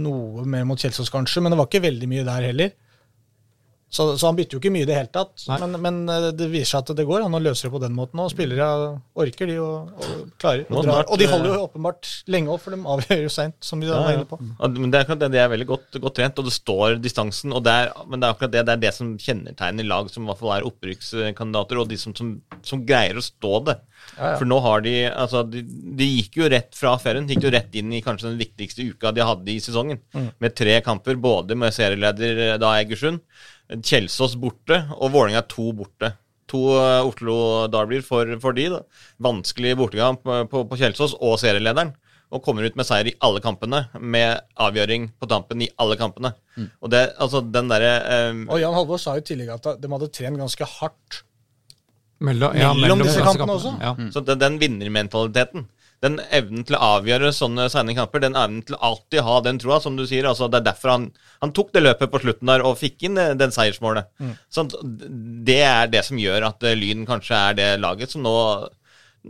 noe 0.01 0.45
mer 0.47 0.67
mot 0.69 0.79
Kjelsås, 0.79 1.11
kanskje, 1.11 1.43
men 1.43 1.53
det 1.53 1.59
var 1.59 1.67
ikke 1.71 1.83
veldig 1.89 2.09
mye 2.11 2.25
der 2.29 2.47
heller. 2.51 2.75
Så, 3.91 4.05
så 4.15 4.29
han 4.29 4.37
bytter 4.39 4.55
jo 4.55 4.61
ikke 4.61 4.71
mye 4.71 4.85
i 4.85 4.89
det 4.89 4.95
hele 4.95 5.11
tatt. 5.11 5.43
Men, 5.51 5.75
men 5.83 5.97
øh, 6.07 6.29
det 6.37 6.47
viser 6.53 6.77
seg 6.77 6.85
at 6.85 7.01
det 7.01 7.07
går 7.09 7.25
Han 7.25 7.35
løser 7.35 7.49
løse 7.49 7.67
det 7.67 7.73
på 7.75 7.81
den 7.83 7.97
måten. 7.97 8.23
Og 8.23 8.31
spillere 8.31 8.69
orker, 9.19 9.51
de, 9.51 9.57
og, 9.59 9.91
og 9.99 10.29
klarer. 10.39 10.63
Og, 10.71 10.87
og 10.87 11.17
de 11.19 11.27
holder 11.31 11.51
øh, 11.51 11.57
jo 11.57 11.65
åpenbart 11.67 12.11
lenge 12.31 12.55
opp, 12.55 12.63
for 12.63 12.77
de 12.77 12.81
avgjør 12.95 13.25
jo 13.25 13.33
seint, 13.35 13.59
som 13.67 13.83
vi 13.83 13.91
Ja, 13.91 13.99
var 13.99 14.15
inne 14.15 14.29
på. 14.31 14.39
Ja, 14.47 14.71
men 14.77 14.95
det 14.95 15.01
er 15.01 15.07
akkurat 15.07 15.25
det, 15.25 15.33
de 15.35 15.43
er 15.43 15.51
veldig 15.51 15.69
godt, 15.73 16.01
godt 16.07 16.19
trent, 16.21 16.39
og 16.39 16.47
det 16.47 16.55
står 16.55 17.01
distansen. 17.03 17.57
Det 17.67 17.77
er, 17.83 17.93
men 18.07 18.23
det 18.23 18.29
er 18.29 18.37
akkurat 18.37 18.55
det, 18.55 18.65
det 18.69 18.77
er 18.77 18.85
det 18.87 18.95
som 18.95 19.13
kjennetegner 19.19 19.91
lag 19.91 20.11
som 20.15 20.25
i 20.25 20.31
hvert 20.31 20.43
fall 20.45 20.55
er 20.55 20.71
opprykkskandidater, 20.71 21.83
og 21.83 21.91
de 21.91 21.99
som, 21.99 22.15
som, 22.17 22.37
som 22.63 22.87
greier 22.87 23.19
å 23.19 23.27
stå 23.27 23.55
det. 23.73 23.81
For 24.21 24.47
nå 24.49 24.59
har 24.65 24.83
de 24.85 24.95
altså 25.11 25.43
de, 25.47 25.63
de 25.99 26.07
gikk 26.09 26.41
jo 26.41 26.49
rett 26.51 26.77
fra 26.77 26.95
ferien, 27.03 27.27
gikk 27.29 27.45
jo 27.47 27.53
rett 27.53 27.75
inn 27.79 27.93
i 27.93 28.03
kanskje 28.05 28.31
den 28.31 28.41
viktigste 28.41 28.87
uka 28.87 29.13
de 29.15 29.27
hadde 29.27 29.53
i 29.53 29.61
sesongen. 29.63 30.01
Med 30.15 30.55
tre 30.57 30.79
kamper, 30.87 31.19
både 31.21 31.59
med 31.59 31.75
serieleder 31.75 32.45
eh, 32.47 32.59
da 32.61 32.77
Egersund, 32.81 33.21
Kjelsås 33.79 34.35
borte 34.41 34.83
og 34.97 35.13
Vålerenga 35.15 35.45
to 35.49 35.71
borte. 35.77 36.15
To 36.51 36.61
eh, 36.75 37.07
Oslo 37.07 37.35
Derbyer 37.71 38.03
for, 38.03 38.31
for 38.43 38.57
de. 38.57 38.69
da. 38.73 38.81
Vanskelig 39.23 39.77
bortekamp 39.79 40.27
eh, 40.27 40.45
på, 40.51 40.65
på 40.67 40.79
Kjelsås 40.81 41.15
og 41.21 41.39
serielederen. 41.43 41.95
Og 42.31 42.45
kommer 42.47 42.63
ut 42.63 42.77
med 42.79 42.87
seier 42.87 43.09
i 43.11 43.17
alle 43.27 43.41
kampene, 43.43 43.81
med 43.99 44.39
avgjøring 44.55 45.09
på 45.19 45.27
tampen 45.31 45.65
i 45.65 45.67
alle 45.83 45.97
kampene. 45.99 46.31
Og 46.79 46.93
det, 46.93 47.01
altså 47.19 47.41
den 47.43 47.67
derre 47.73 47.97
um... 48.31 48.45
Og 48.55 48.61
Jan 48.63 48.77
Halvor 48.77 49.01
sa 49.03 49.17
jo 49.19 49.25
tidligere 49.27 49.59
at 49.59 49.81
de 49.83 49.91
hadde 49.91 50.09
trent 50.15 50.39
ganske 50.39 50.69
hardt. 50.77 51.25
Mellom, 52.23 52.55
Mellom 52.55 53.03
disse 53.03 53.17
disse 53.17 53.27
kampene 53.27 53.57
også? 53.57 53.73
Ja. 53.83 53.97
Så 54.15 54.23
den, 54.23 54.39
den 54.39 54.61
vinnermentaliteten, 54.63 55.67
den 56.01 56.17
evnen 56.33 56.65
til 56.65 56.77
å 56.79 56.83
avgjøre 56.97 57.29
sånne 57.37 57.67
seine 57.73 57.93
kamper, 57.97 58.23
den 58.25 58.37
evnen 58.39 58.63
til 58.65 58.79
alltid 58.81 59.21
ha 59.27 59.35
den 59.45 59.59
troa, 59.61 59.81
som 59.85 59.99
du 59.99 60.07
sier, 60.09 60.25
altså 60.31 60.49
det 60.49 60.63
er 60.63 60.69
derfor 60.71 60.95
han, 60.95 61.07
han 61.45 61.53
tok 61.57 61.75
det 61.77 61.83
løpet 61.85 62.09
på 62.13 62.23
slutten 62.23 62.49
der 62.49 62.65
og 62.65 62.79
fikk 62.81 63.05
inn 63.09 63.19
det, 63.21 63.27
den 63.43 63.53
seiersmålet. 63.53 64.09
Sånn, 64.49 64.73
det 65.45 65.61
er 65.67 65.91
det 65.93 66.05
som 66.09 66.21
gjør 66.21 66.49
at 66.49 66.65
eh, 66.65 66.77
Lyn 66.79 67.05
kanskje 67.09 67.37
er 67.51 67.59
det 67.59 67.71
laget 67.85 68.15
som 68.15 68.25
nå 68.25 68.37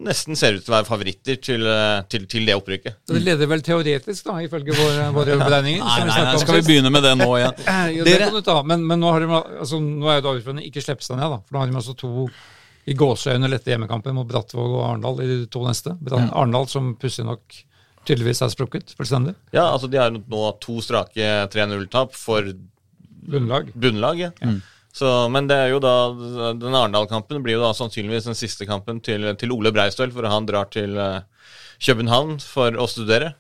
nesten 0.07 0.39
ser 0.39 0.55
ut 0.55 0.62
til 0.62 0.71
å 0.71 0.77
være 0.77 0.87
favoritter 0.87 1.39
til, 1.43 1.64
eh, 1.66 2.05
til, 2.12 2.29
til 2.31 2.47
det 2.47 2.55
opprykket. 2.55 3.01
Så 3.09 3.16
det 3.16 3.25
leder 3.27 3.51
vel 3.51 3.64
teoretisk, 3.66 4.29
da, 4.29 4.37
ifølge 4.47 4.77
våre, 4.79 5.09
våre 5.16 5.39
beregninger. 5.43 5.83
Nei, 5.83 6.05
nei, 6.07 6.21
nei, 6.29 6.39
skal 6.45 6.61
vi 6.61 6.66
begynne 6.68 6.93
med 6.95 7.03
det 7.03 7.16
nå 7.18 7.27
igjen? 7.41 7.59
ja, 7.66 7.81
det 7.91 8.07
Dere- 8.07 8.31
kan 8.31 8.39
du 8.39 8.47
ta, 8.47 8.61
men, 8.62 8.87
men 8.87 9.03
nå, 9.03 9.11
har 9.11 9.27
de, 9.27 9.43
altså, 9.64 9.83
nå 9.83 10.07
er 10.12 10.21
jo 10.21 10.27
da 10.29 10.37
utfordringen 10.39 10.71
ikke 10.71 10.87
slippe 10.87 11.03
seg 11.03 11.18
ned, 11.18 11.35
da. 11.35 11.43
For 11.43 11.59
nå 11.59 11.64
har 11.64 11.73
de 11.73 11.79
altså 11.83 11.97
to 11.99 12.12
i 12.91 12.97
gåseøyne 12.99 13.51
lette 13.51 13.70
hjemmekampen 13.70 14.16
mot 14.16 14.28
Brattvåg 14.28 14.72
og 14.74 14.84
Arendal 14.88 15.22
i 15.22 15.28
de 15.30 15.45
to 15.53 15.62
neste. 15.66 15.95
Arendal 16.11 16.66
som 16.70 16.95
pussig 16.99 17.26
nok 17.26 17.61
tydeligvis 18.09 18.43
er 18.43 18.51
sprukket 18.53 18.95
fullstendig. 18.99 19.36
Ja, 19.55 19.68
altså 19.68 19.91
de 19.91 20.01
har 20.01 20.12
nå 20.14 20.43
to 20.64 20.80
strake 20.82 21.30
3-0-tap 21.53 22.16
for 22.18 22.51
Bunnlag. 23.30 23.70
bunnlaget. 23.76 24.41
Så, 24.93 25.07
men 25.30 25.47
det 25.47 25.55
er 25.55 25.68
jo 25.70 25.78
da 25.82 25.95
den 26.59 26.74
Arendal-kampen 26.74 27.45
blir 27.45 27.59
jo 27.59 27.62
da 27.62 27.74
sannsynligvis 27.76 28.26
den 28.26 28.38
siste 28.38 28.66
kampen 28.66 28.99
til, 29.05 29.28
til 29.38 29.53
Ole 29.55 29.70
Breistøl, 29.74 30.11
for 30.11 30.26
han 30.26 30.49
drar 30.49 30.66
til 30.72 30.99
eh, 30.99 31.20
København 31.78 32.41
for 32.43 32.74
å 32.74 32.88
studere. 32.91 33.34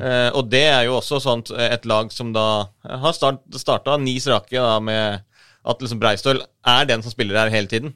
Eh, 0.00 0.30
og 0.32 0.48
det 0.48 0.64
er 0.64 0.86
jo 0.86 0.96
også 0.96 1.20
sånt 1.20 1.52
eh, 1.52 1.74
et 1.74 1.84
lag 1.88 2.08
som 2.14 2.32
da 2.32 2.46
har 2.88 3.12
start, 3.12 3.42
starta 3.60 3.98
ni 4.00 4.16
strake 4.22 4.56
da 4.56 4.78
med 4.80 5.26
at 5.68 5.82
liksom 5.82 6.00
Breistøl 6.00 6.42
er 6.66 6.88
den 6.88 7.02
som 7.04 7.12
spiller 7.12 7.38
her 7.40 7.52
hele 7.52 7.70
tiden. 7.70 7.94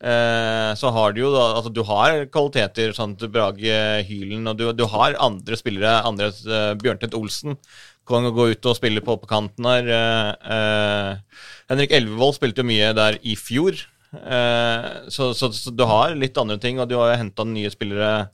Eh, 0.00 0.70
så 0.78 0.92
har 0.94 1.12
du 1.12 1.20
jo 1.20 1.30
da 1.34 1.42
Altså, 1.58 1.72
du 1.74 1.82
har 1.84 2.24
kvaliteter 2.32 2.94
sånn 2.96 3.16
til 3.20 3.28
Brage 3.34 4.04
Hylen, 4.08 4.46
og 4.48 4.56
du, 4.56 4.70
du 4.72 4.86
har 4.88 5.18
andre 5.20 5.58
spillere. 5.58 6.00
Andre 6.08 6.30
uh, 6.46 6.72
Bjørntvedt 6.80 7.18
Olsen 7.18 7.58
kan 8.10 8.26
gå 8.34 8.48
ut 8.54 8.68
og 8.68 8.76
spille 8.78 9.02
på, 9.04 9.16
på 9.20 9.30
kanten 9.30 9.68
her. 9.68 9.88
eh, 9.94 10.30
eh, 10.56 11.46
Henrik 11.70 11.94
Elvevold 11.94 12.36
spilte 12.38 12.64
jo 12.64 12.70
mye 12.70 12.92
der 12.96 13.18
i 13.22 13.36
fjor. 13.38 13.78
Eh, 14.10 14.88
så, 15.12 15.30
så, 15.36 15.50
så 15.54 15.70
du 15.70 15.84
har 15.86 16.16
litt 16.18 16.38
andre 16.40 16.58
ting, 16.62 16.80
og 16.80 16.90
du 16.90 16.96
har 16.98 17.12
jo 17.12 17.20
henta 17.22 17.46
nye 17.46 17.70
spillere 17.70 18.30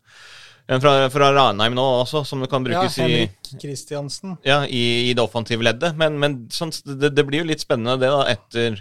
en 0.69 0.81
fra, 0.83 0.93
fra 1.14 1.29
Ranheim 1.37 1.77
nå 1.79 1.85
også, 2.03 2.25
som 2.27 2.41
kan 2.51 2.64
Ja, 2.67 2.81
brukes 2.81 2.97
i 2.99 3.03
Henrik 3.05 3.61
Kristiansen. 3.62 4.37
ja, 4.47 4.64
i, 4.67 5.11
i 5.11 5.14
det 5.14 5.23
offensive 5.23 5.62
leddet. 5.62 5.95
Men, 6.01 6.19
men 6.19 6.39
sånn, 6.51 6.73
det, 6.85 7.12
det 7.14 7.25
blir 7.29 7.45
jo 7.45 7.51
litt 7.53 7.62
spennende 7.62 7.95
det 8.03 8.11
da, 8.11 8.25
etter 8.33 8.81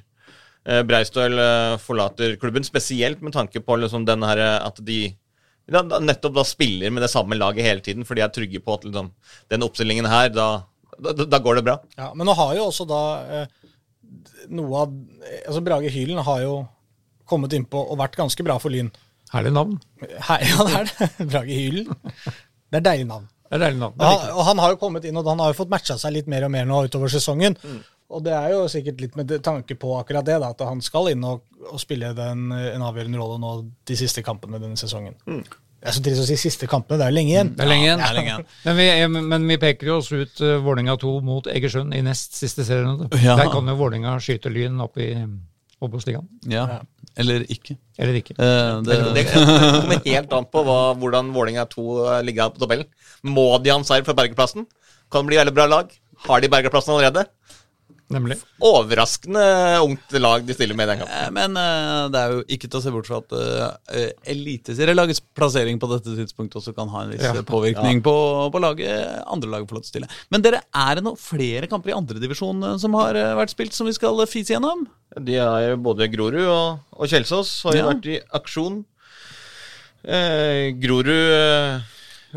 eh, 0.66 0.82
Breistøl 0.88 1.38
eh, 1.38 1.76
forlater 1.82 2.38
klubben. 2.42 2.66
Spesielt 2.66 3.22
med 3.22 3.36
tanke 3.38 3.62
på 3.62 3.78
liksom, 3.84 4.08
den 4.10 4.26
her, 4.26 4.42
eh, 4.42 4.58
at 4.66 4.82
de 4.88 5.00
da, 5.70 5.82
nettopp 6.02 6.36
da 6.36 6.44
spiller 6.46 6.92
med 6.94 7.06
det 7.06 7.10
samme 7.14 7.38
laget 7.38 7.66
hele 7.66 7.82
tiden, 7.86 8.06
for 8.06 8.18
de 8.18 8.22
er 8.26 8.34
trygge 8.34 8.62
på 8.66 8.80
at 8.80 8.84
liksom, 8.90 9.12
den 9.54 9.66
oppstillingen 9.66 10.06
her, 10.10 10.30
da, 10.34 10.50
da, 10.98 11.14
da 11.26 11.40
går 11.42 11.60
det 11.62 11.68
bra. 11.70 11.80
Ja, 11.98 12.12
men 12.18 12.26
nå 12.30 12.34
har 12.38 12.56
jo 12.58 12.68
også 12.72 12.86
da 12.90 13.02
eh, 13.40 13.48
noe 14.54 14.84
av 14.84 14.94
altså 15.48 15.62
Brage 15.66 15.90
Hylen 15.94 16.22
har 16.26 16.44
jo 16.44 16.60
kommet 17.26 17.54
innpå 17.58 17.80
og 17.82 17.98
vært 17.98 18.18
ganske 18.20 18.46
bra 18.46 18.58
for 18.62 18.70
Lyn. 18.74 18.92
Herlig 19.36 19.54
navn. 19.56 19.80
Her, 20.02 20.46
ja, 20.50 20.68
det 20.68 20.76
er 20.82 20.92
det. 20.92 21.10
Brage 21.32 21.58
Hylen. 21.58 21.90
Det 22.72 22.80
er 22.80 22.86
deilig 22.90 23.10
navn. 23.10 23.28
Det 23.46 23.58
er 23.60 23.66
deilig 23.68 23.82
navn. 23.82 23.98
Det 24.00 24.06
Og 24.08 24.14
er 24.14 24.24
han, 24.24 24.32
og 24.36 24.48
han 24.50 24.64
har 24.64 24.74
jo 24.74 24.80
kommet 24.82 25.06
inn, 25.06 25.20
og 25.20 25.28
han 25.30 25.44
har 25.44 25.52
jo 25.54 25.60
fått 25.60 25.74
matcha 25.74 26.00
seg 26.02 26.16
litt 26.16 26.32
mer 26.32 26.48
og 26.48 26.54
mer 26.56 26.66
nå 26.70 26.80
utover 26.88 27.12
sesongen. 27.14 27.58
Og 28.16 28.22
det 28.26 28.34
er 28.38 28.52
jo 28.54 28.66
sikkert 28.70 29.00
litt 29.02 29.16
med 29.18 29.32
tanke 29.46 29.78
på 29.82 29.94
akkurat 29.98 30.26
det, 30.26 30.38
da, 30.42 30.52
at 30.54 30.64
han 30.66 30.82
skal 30.86 31.10
inn 31.12 31.24
og, 31.26 31.46
og 31.72 31.80
spille 31.82 32.12
den, 32.18 32.48
en 32.54 32.86
avgjørende 32.86 33.22
rolle 33.22 33.38
nå 33.42 33.54
de 33.90 33.98
siste 33.98 34.22
kampene 34.26 34.62
denne 34.62 34.78
sesongen. 34.78 35.18
Det 35.26 35.92
er 35.92 35.96
så 35.98 36.02
trist 36.06 36.22
å 36.24 36.26
si 36.26 36.36
siste 36.40 36.70
kampene, 36.70 36.98
det 36.98 37.06
er 37.06 37.12
jo 37.14 37.16
lenge 37.20 37.34
igjen. 37.34 37.50
Det 37.58 37.66
er 37.66 37.70
lenge 37.70 37.86
igjen. 37.86 38.00
Ja, 38.02 38.08
er 38.10 38.18
lenge 38.18 38.32
igjen. 38.32 38.46
Men, 38.66 38.78
vi, 38.80 39.22
men 39.30 39.50
vi 39.52 39.58
peker 39.62 39.90
jo 39.92 39.98
også 40.00 40.22
ut 40.24 40.40
uh, 40.42 40.54
Vålerenga 40.66 40.96
2 41.02 41.12
mot 41.26 41.50
Egersund 41.52 41.94
i 41.94 42.00
nest 42.06 42.38
siste 42.40 42.66
serierunde. 42.66 43.10
Ja. 43.22 43.36
Der 43.38 43.52
kan 43.54 43.70
jo 43.70 43.76
Vålerenga 43.78 44.16
skyte 44.24 44.50
Lyn 44.54 44.82
opp 44.82 44.98
i 44.98 45.12
Obos-ligaen. 45.86 46.26
Ja. 46.50 46.80
Eller 47.18 47.46
ikke. 47.52 47.78
Eller 47.98 48.20
ikke. 48.20 48.36
Eh, 48.38 48.82
det, 48.88 48.98
Det, 49.14 49.14
det 49.18 49.26
kommer 49.32 50.02
helt 50.06 50.34
an 50.36 50.48
på 50.52 50.64
hva, 50.68 50.80
hvordan 51.00 51.32
Vålerenga 51.36 51.68
2 51.72 51.86
ligger 52.28 52.48
an 52.48 52.56
på 52.56 52.64
tabellen. 52.64 52.90
Må 53.24 53.48
de 53.64 53.72
ha 53.72 53.78
en 53.80 53.88
seier 53.88 54.06
for 54.08 54.18
bergeplassen? 54.18 54.68
Kan 55.12 55.24
det 55.24 55.32
bli 55.32 55.40
veldig 55.40 55.56
bra 55.56 55.68
lag? 55.72 55.94
Har 56.28 56.42
de 56.44 56.52
bergeplassen 56.52 56.96
allerede? 56.96 57.26
Nemlig. 58.14 58.38
Overraskende 58.62 59.44
ungt 59.82 60.14
lag 60.22 60.44
de 60.46 60.54
stiller 60.54 60.78
med 60.78 60.86
i 60.86 60.92
den 60.94 61.00
kampen. 61.02 61.16
Eh, 61.24 61.32
Men 61.34 61.58
uh, 61.58 62.06
det 62.14 62.20
er 62.22 62.34
jo 62.36 62.44
ikke 62.54 62.70
til 62.70 62.78
å 62.80 62.84
se 62.84 62.94
bort 62.94 63.10
fra 63.10 63.18
at 63.24 63.34
uh, 63.34 64.04
eliteserielagets 64.30 65.24
plassering 65.36 65.80
på 65.82 65.90
dette 65.90 66.14
tidspunktet 66.20 66.60
også 66.62 66.76
kan 66.78 66.92
ha 66.94 67.06
en 67.06 67.16
viss 67.16 67.26
Ja. 67.26 67.34
påvirkning 67.42 67.66
påvirkning 67.66 68.02
på, 68.06 68.14
på 68.54 68.62
laget 68.62 69.24
andre 69.26 69.50
lag 69.50 69.66
får 69.68 69.78
lov 69.80 69.84
til 69.86 69.90
å 69.90 69.94
stille. 69.94 70.10
Men 70.30 70.46
dere, 70.46 70.62
er 70.70 70.96
det 71.00 71.06
noen 71.06 71.20
flere 71.20 71.70
kamper 71.72 71.92
i 71.92 71.98
andredivisjon 71.98 72.64
som 72.82 72.94
har 73.00 73.18
eh, 73.20 73.34
vært 73.40 73.54
spilt, 73.56 73.74
som 73.74 73.90
vi 73.90 73.96
skal 73.98 74.22
eh, 74.22 74.30
fise 74.30 74.54
gjennom? 74.56 74.86
De 75.26 75.38
jo 75.40 75.78
både 75.82 76.10
Grorud 76.12 76.46
og, 76.46 76.86
og 76.96 77.10
Kjelsås 77.12 77.58
har 77.66 77.78
jo 77.78 77.84
Ja. 77.84 77.90
vært 77.94 78.10
i 78.12 78.20
aksjon. 78.38 78.80
Eh, 80.06 80.72
Grorud 80.78 81.10
eh, 81.10 81.80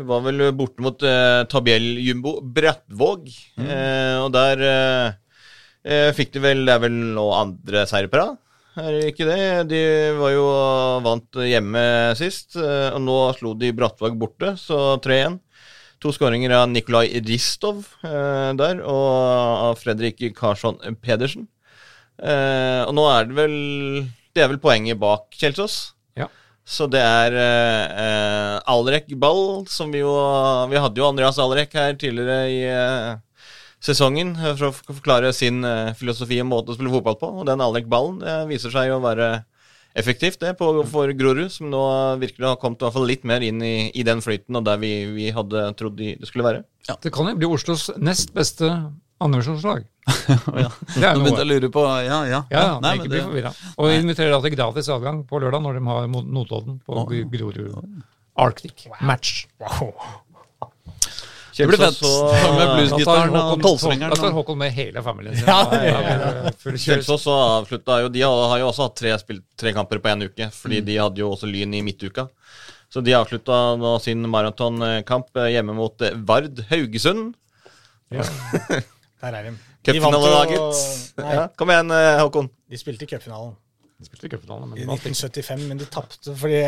var 0.09 0.21
vel 0.25 0.45
borte 0.57 0.81
mot 0.81 1.03
eh, 1.05 1.43
tabelljumbo 1.51 2.37
Jumbo 2.39 2.53
Brattvåg. 2.57 3.27
Eh, 3.59 4.15
og 4.23 4.31
der 4.33 4.63
eh, 4.65 5.07
eh, 5.09 5.17
fikk 6.15 6.35
de 6.35 6.41
vel 6.43 6.61
Det 6.67 6.73
er 6.75 6.81
vel 6.83 6.97
nå 7.15 7.25
andre 7.33 7.85
seier 7.89 8.09
på 8.11 8.19
rad? 8.21 8.37
Er 8.79 8.95
det 8.95 9.11
ikke 9.11 9.27
det? 9.27 9.43
De 9.71 9.81
var 10.19 10.31
jo 10.31 10.47
vant 11.03 11.39
hjemme 11.41 11.83
sist, 12.19 12.55
eh, 12.59 12.89
og 12.93 13.01
nå 13.03 13.17
slo 13.35 13.53
de 13.57 13.71
Brattvåg 13.75 14.17
borte, 14.19 14.53
så 14.61 14.97
3-1. 15.03 15.39
To 15.99 16.13
skåringer 16.15 16.53
av 16.55 16.69
Nikolai 16.71 17.19
Ristov 17.27 17.81
eh, 18.07 18.51
der, 18.59 18.83
og 18.87 19.09
av 19.69 19.79
Fredrik 19.81 20.21
Karsson 20.37 20.79
Pedersen. 21.03 21.49
Eh, 22.19 22.83
og 22.85 22.93
nå 22.95 23.05
er 23.07 23.29
det 23.29 23.35
vel 23.37 23.53
Det 24.35 24.41
er 24.43 24.49
vel 24.51 24.59
poenget 24.59 24.99
bak 24.99 25.31
Kjelsås. 25.39 25.95
Ja. 26.19 26.27
Så 26.67 26.87
det 26.91 27.01
er 27.03 27.35
eh, 27.35 27.99
eh, 28.05 28.55
Alrek 28.69 29.11
Ball, 29.19 29.65
som 29.71 29.91
vi 29.91 30.03
jo 30.03 30.13
Vi 30.71 30.79
hadde 30.79 31.01
jo 31.01 31.09
Andreas 31.09 31.39
Alrek 31.41 31.75
her 31.75 31.97
tidligere 31.99 32.39
i 32.47 32.61
eh, 32.69 33.17
sesongen 33.83 34.33
eh, 34.35 34.55
for 34.59 34.69
å 34.69 34.95
forklare 34.99 35.31
sin 35.35 35.63
eh, 35.67 35.93
filosofi 35.99 36.39
og 36.43 36.49
måte 36.51 36.73
å 36.73 36.77
spille 36.77 36.91
fotball 36.93 37.17
på. 37.21 37.31
Og 37.41 37.47
den 37.49 37.63
Alrek 37.63 37.87
Ballen 37.91 38.21
eh, 38.23 38.43
viser 38.49 38.73
seg 38.73 38.91
å 38.95 39.01
være 39.03 39.29
effektivt 39.99 40.39
det 40.43 40.53
på, 40.59 40.67
for 40.87 41.11
Grorud, 41.17 41.49
som 41.51 41.71
nå 41.71 41.81
virkelig 42.21 42.45
har 42.51 42.59
kommet 42.61 42.81
i 42.81 42.85
hvert 42.85 42.95
fall 42.95 43.07
litt 43.09 43.23
mer 43.27 43.43
inn 43.43 43.61
i, 43.65 43.89
i 43.97 44.03
den 44.05 44.21
flyten 44.23 44.59
og 44.59 44.67
der 44.67 44.77
vi, 44.81 44.91
vi 45.15 45.31
hadde 45.35 45.63
trodd 45.79 45.97
de, 45.97 46.13
det 46.19 46.29
skulle 46.29 46.45
være. 46.45 46.61
Det 47.03 47.11
kan 47.13 47.31
jo 47.31 47.37
bli 47.39 47.49
Oslos 47.49 47.89
nest 47.97 48.31
beste 48.35 48.69
andredivisjonslag. 49.19 49.83
ja. 50.63 50.69
Det 50.95 51.03
er 51.05 51.17
Nå 51.17 51.25
begynte 51.25 51.41
jeg 51.41 51.47
å 51.47 51.49
lure 51.49 51.69
på 51.73 51.81
Ja, 51.85 52.19
ja. 52.29 52.39
Ja, 52.49 52.61
ja, 52.61 52.77
Nei, 52.81 52.93
ikke 52.97 53.09
men 53.09 53.11
bli 53.11 53.17
det- 53.17 53.25
forvirra. 53.27 53.51
Og 53.77 53.91
inviterer 53.97 54.31
da 54.33 54.39
til 54.45 54.55
gratis 54.55 54.89
adgang 54.93 55.23
på 55.27 55.41
lørdag 55.43 55.65
når 55.65 55.77
de 55.79 55.83
har 55.89 56.07
Notodden 56.37 56.79
på. 56.85 57.03
Grorud 57.33 57.99
Arctic 58.39 58.85
match. 59.03 59.47
Det 61.59 61.67
blir 61.67 61.81
fett. 61.81 61.99
Med 62.55 62.63
og- 62.63 62.75
bluesgitaren 62.77 63.35
og 63.35 63.59
Da 63.59 64.09
tar. 64.15 64.31
Håkon 64.37 64.57
med 64.61 64.71
hele 64.71 65.03
familien 65.03 65.35
sin. 65.35 65.47
Ja. 65.49 66.51
Kjelsås 66.63 67.25
så 67.27 67.35
avslutta 67.59 67.97
jo 68.05 68.09
De 68.13 68.21
har 68.23 68.57
jo 68.61 68.69
også 68.69 68.87
hatt 68.87 68.95
tre, 69.01 69.11
spilt, 69.19 69.43
tre 69.59 69.73
kamper 69.75 69.99
på 69.99 70.11
én 70.13 70.23
uke, 70.29 70.47
fordi 70.55 70.79
de 70.87 70.95
hadde 71.01 71.19
jo 71.19 71.33
også 71.33 71.49
Lyn 71.51 71.73
i 71.75 71.83
midtuka. 71.83 72.29
Så 72.89 73.03
de 73.05 73.13
avslutta 73.13 73.75
nå 73.77 73.91
sin 74.01 74.23
maratonkamp 74.31 75.35
eh, 75.37 75.51
hjemme 75.53 75.75
mot 75.77 76.01
eh, 76.01 76.15
Vard 76.25 76.63
Haugesund. 76.71 77.35
Ja. 78.09 78.23
Der 79.21 79.35
er 79.35 79.49
de. 79.49 79.57
Cupfinaledaget. 79.85 80.79
Ja, 81.19 81.43
kom 81.59 81.69
igjen, 81.75 81.91
eh, 81.93 82.17
Håkon. 82.23 82.47
de 82.69 82.79
spilte 82.79 83.05
i 83.05 83.11
cupfinalen 83.11 83.53
De 83.99 84.07
spilte 84.07 84.29
cupfinalen, 84.31 84.63
i 84.63 84.85
men 84.85 84.87
vant 84.93 85.01
ikke. 85.03 85.11
1975, 85.11 85.67
men 85.67 85.79
de 85.81 85.85
tapte 85.91 86.31
fordi 86.39 86.59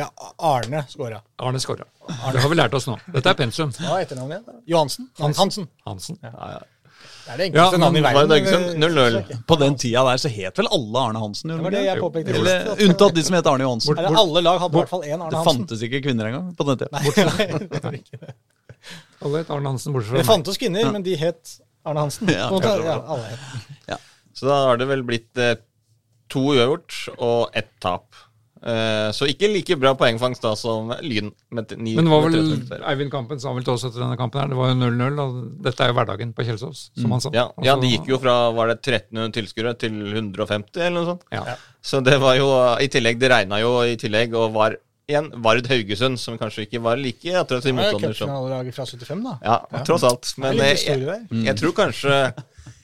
Arne 0.51 0.81
skåra. 0.91 1.21
Arne 1.39 1.61
skåra. 1.63 1.85
Det 2.33 2.41
har 2.43 2.49
vi 2.51 2.57
lært 2.59 2.73
oss 2.75 2.89
nå. 2.89 2.97
Dette 3.13 3.31
er 3.31 3.37
pensum. 3.39 3.71
Hva 3.77 3.95
er 4.01 4.05
etternavnet 4.05 4.41
igjen? 4.43 4.61
Johansen? 4.73 5.07
Han- 5.21 5.35
Hansen. 5.37 5.67
Hansen. 5.87 6.17
Det 6.21 7.31
er 7.31 7.37
det 7.39 7.45
enkleste 7.47 7.77
ja, 7.77 7.79
navnet 7.81 8.01
i 8.01 8.03
verden. 8.03 8.31
Haugesund, 8.35 8.83
0-0. 8.83 9.39
På 9.47 9.55
den 9.61 9.75
tida 9.79 10.03
der 10.09 10.19
så 10.21 10.29
het 10.33 10.59
vel 10.59 10.67
alle 10.75 10.99
Arne 11.07 11.21
Hansen? 11.23 11.53
Det 11.53 11.63
var 11.63 11.73
det 11.77 11.83
jeg 11.85 12.01
påpekte 12.03 12.35
Eller 12.35 12.67
unntatt 12.87 13.15
de 13.15 13.23
som 13.23 13.37
het 13.39 13.47
Arne 13.53 13.63
Johansen. 13.65 13.97
Eller 13.97 14.19
alle 14.25 14.43
lag 14.43 14.59
hadde 14.65 14.75
i 14.75 14.81
hvert 14.81 14.91
fall 14.91 15.07
én 15.07 15.15
Arne 15.15 15.31
Hansen. 15.39 15.39
Det 15.39 15.47
fantes 15.71 15.85
ikke 15.87 16.01
kvinner 16.09 16.29
engang 16.31 16.51
på 16.57 16.67
den 16.67 16.81
tida. 16.81 16.91
Nei, 16.91 17.03
det 17.15 18.19
det. 18.19 18.35
Alle 19.21 19.43
het 19.43 19.51
Arne 19.53 19.71
Hansen 19.71 19.93
bortsett 19.95 20.17
Det 20.17 20.25
fra 20.25 20.25
meg. 20.25 20.31
fantes 20.33 20.57
kvinner, 20.61 20.91
men 20.91 21.03
de 21.07 21.15
het 21.21 21.55
Arne 21.85 22.03
Hansen. 22.07 22.27
Ja, 22.33 22.49
ja, 22.51 22.99
alle 22.99 23.31
het. 23.31 23.97
Så 24.33 24.47
da 24.49 24.55
har 24.67 24.77
det 24.81 24.87
vel 24.89 25.03
blitt 25.05 25.37
eh, 25.37 25.55
to 26.31 26.43
uavgjort 26.53 26.99
og 27.19 27.57
ett 27.57 27.71
tap. 27.83 28.09
Eh, 28.61 29.07
så 29.17 29.25
ikke 29.25 29.47
like 29.49 29.73
bra 29.81 29.95
poengfangst 29.97 30.43
da 30.45 30.51
som 30.59 30.91
Lyn. 31.01 31.31
Med 31.49 31.71
ni, 31.81 31.95
Men 31.97 32.05
det 32.05 32.11
var 32.11 32.27
vel 32.27 32.83
Eivind 32.91 33.09
Kampen 33.13 33.41
sa 33.41 33.53
vel 33.55 33.65
til 33.65 33.73
oss 33.73 33.87
etter 33.87 34.03
denne 34.03 34.19
kampen 34.19 34.43
her, 34.43 34.51
det 34.51 34.59
var 34.59 34.69
jo 34.69 34.75
0-0, 34.77 35.17
og 35.23 35.39
dette 35.65 35.81
er 35.81 35.89
jo 35.89 35.97
hverdagen 35.97 36.35
på 36.37 36.45
Kjelsås, 36.45 36.83
som 37.01 37.15
han 37.15 37.23
sa. 37.23 37.31
ja, 37.33 37.47
ja, 37.57 37.73
Altså, 37.73 37.81
de 37.81 37.91
gikk 37.95 38.11
jo 38.13 38.21
fra 38.21 38.35
var 38.53 38.69
det 38.69 38.77
1300 38.83 39.33
tilskuere 39.39 39.73
til 39.81 39.97
150, 40.13 40.77
eller 40.77 40.97
noe 40.99 41.09
sånt. 41.09 41.25
Ja. 41.33 41.57
Så 41.81 42.03
det 42.05 42.19
var 42.21 42.37
jo 42.37 42.51
i 42.77 42.87
tillegg 42.93 43.17
Det 43.17 43.31
regna 43.33 43.57
jo 43.63 43.73
i 43.81 43.97
tillegg, 43.97 44.37
og 44.37 44.53
var 44.53 44.77
igjen 45.09 45.31
Vard 45.43 45.65
Haugesund, 45.67 46.19
som 46.21 46.37
kanskje 46.39 46.67
ikke 46.67 46.79
var 46.85 47.01
like 47.01 47.33
attraktiv 47.41 47.73
er 47.73 47.79
motstander 47.79 48.13
som 48.15 48.29
cupfinalelaget 48.29 48.77
fra 48.77 48.85
75, 48.85 49.25
da. 49.25 49.33
Ja, 49.41 49.83
tross 49.89 50.05
alt. 50.07 50.35
Men 50.37 50.61
jeg, 50.61 50.77
jeg, 50.85 51.25
jeg 51.49 51.57
tror 51.59 51.73
kanskje 51.81 52.19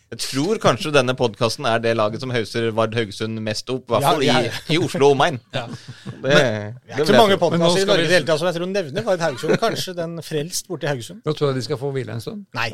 jeg 0.08 0.20
tror 0.24 0.60
kanskje 0.64 0.92
denne 0.96 1.14
podkasten 1.20 1.66
er 1.68 1.82
det 1.84 1.92
laget 2.00 2.22
som 2.24 2.32
hauser 2.32 2.70
Vard 2.76 2.94
Haugesund 2.96 3.42
mest 3.44 3.68
opp, 3.74 3.84
i 3.90 3.92
hvert 3.92 4.06
Ja, 4.06 4.12
fall 4.14 4.24
ja. 4.24 4.38
i, 4.46 4.52
i 4.76 4.78
Oslo 4.80 5.10
og 5.10 5.18
omegn. 5.18 5.40
Ja. 5.54 5.66
Det, 5.68 6.22
Det 6.22 6.36
er 6.38 7.02
ikke 7.04 7.18
mange. 7.18 7.38
Podkaster 7.42 7.84
i 7.84 7.90
Norge 7.90 8.06
i 8.06 8.08
det 8.08 8.16
hele 8.22 8.30
tatt 8.30 8.40
som 8.40 8.48
jeg 8.48 8.56
tror 8.60 8.72
nevner 8.72 9.04
Vard 9.08 9.26
Haugesund. 9.26 9.58
Kanskje 9.62 9.96
den 9.98 10.16
frelst 10.24 10.72
borti 10.72 10.88
Haugesund. 10.88 11.20
Da 11.28 11.34
tror 11.36 11.52
jeg 11.52 11.60
de 11.60 11.66
skal 11.68 11.82
få 11.82 11.92
hvile 11.96 12.16
en 12.16 12.24
stund. 12.24 12.46
Nei, 12.56 12.72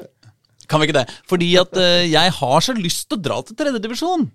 Kan 0.70 0.80
vi 0.80 0.88
ikke 0.88 1.00
det? 1.02 1.10
Fordi 1.28 1.50
at 1.60 1.74
uh, 1.76 2.04
jeg 2.08 2.32
har 2.38 2.60
så 2.64 2.74
lyst 2.78 3.10
til 3.10 3.18
å 3.18 3.24
dra 3.26 3.42
til 3.44 3.58
tredjedivisjon. 3.60 4.30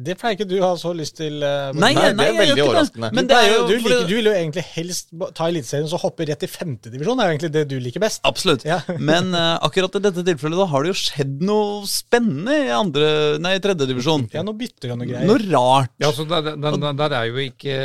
Det 0.00 0.14
pleier 0.16 0.36
ikke 0.36 0.46
du 0.48 0.54
å 0.60 0.70
ha 0.70 0.76
så 0.80 0.92
lyst 0.96 1.18
til. 1.18 1.42
eh, 1.44 1.70
Nei, 1.76 1.90
Nei, 1.92 2.10
nei, 2.14 2.14
det 2.14 2.24
er 2.24 2.28
jeg 2.28 2.32
gjør 2.32 2.40
veldig 2.40 2.54
ikke 2.54 2.66
overraskende. 2.68 3.10
Men 3.16 3.26
du, 3.26 3.30
det 3.30 3.36
er 3.36 3.42
pleier 3.42 3.56
jo 3.56 3.64
du, 3.66 3.74
liker, 3.74 4.04
du 4.08 4.14
vil 4.14 4.28
jo 4.30 4.34
egentlig 4.36 4.64
helst 4.70 5.10
ta 5.36 5.48
Eliteserien 5.50 5.88
og 5.88 5.92
så 5.92 6.00
hoppe 6.00 6.26
rett 6.30 6.46
i 6.46 6.50
femtedivisjon. 6.50 7.18
Det 7.20 7.24
er 7.24 7.28
jo 7.28 7.36
egentlig 7.36 7.52
det 7.56 7.64
du 7.68 7.74
liker 7.84 8.04
best. 8.04 8.22
Absolutt. 8.28 8.64
Ja. 8.68 8.78
Men 9.10 9.34
uh, 9.36 9.58
akkurat 9.66 9.98
i 9.98 10.02
dette 10.06 10.24
tilfellet 10.26 10.62
da 10.62 10.68
har 10.72 10.86
det 10.86 10.92
jo 10.92 10.98
skjedd 11.02 11.44
noe 11.44 11.82
spennende 11.90 12.56
i 12.64 12.70
andre, 12.74 13.10
nei, 13.44 13.56
i 13.58 13.64
tredjedivisjon. 13.66 14.28
Ja, 14.36 14.44
nå 14.46 14.54
bytter 14.60 14.94
han 14.94 15.02
noe 15.02 15.10
greier. 15.10 15.28
Noe 15.28 15.42
rart. 15.50 15.92
Ja, 16.00 16.12
så 16.16 16.24
der, 16.30 16.54
der, 16.54 16.80
der, 17.02 17.18
er 17.20 17.28
jo 17.28 17.42
ikke 17.42 17.76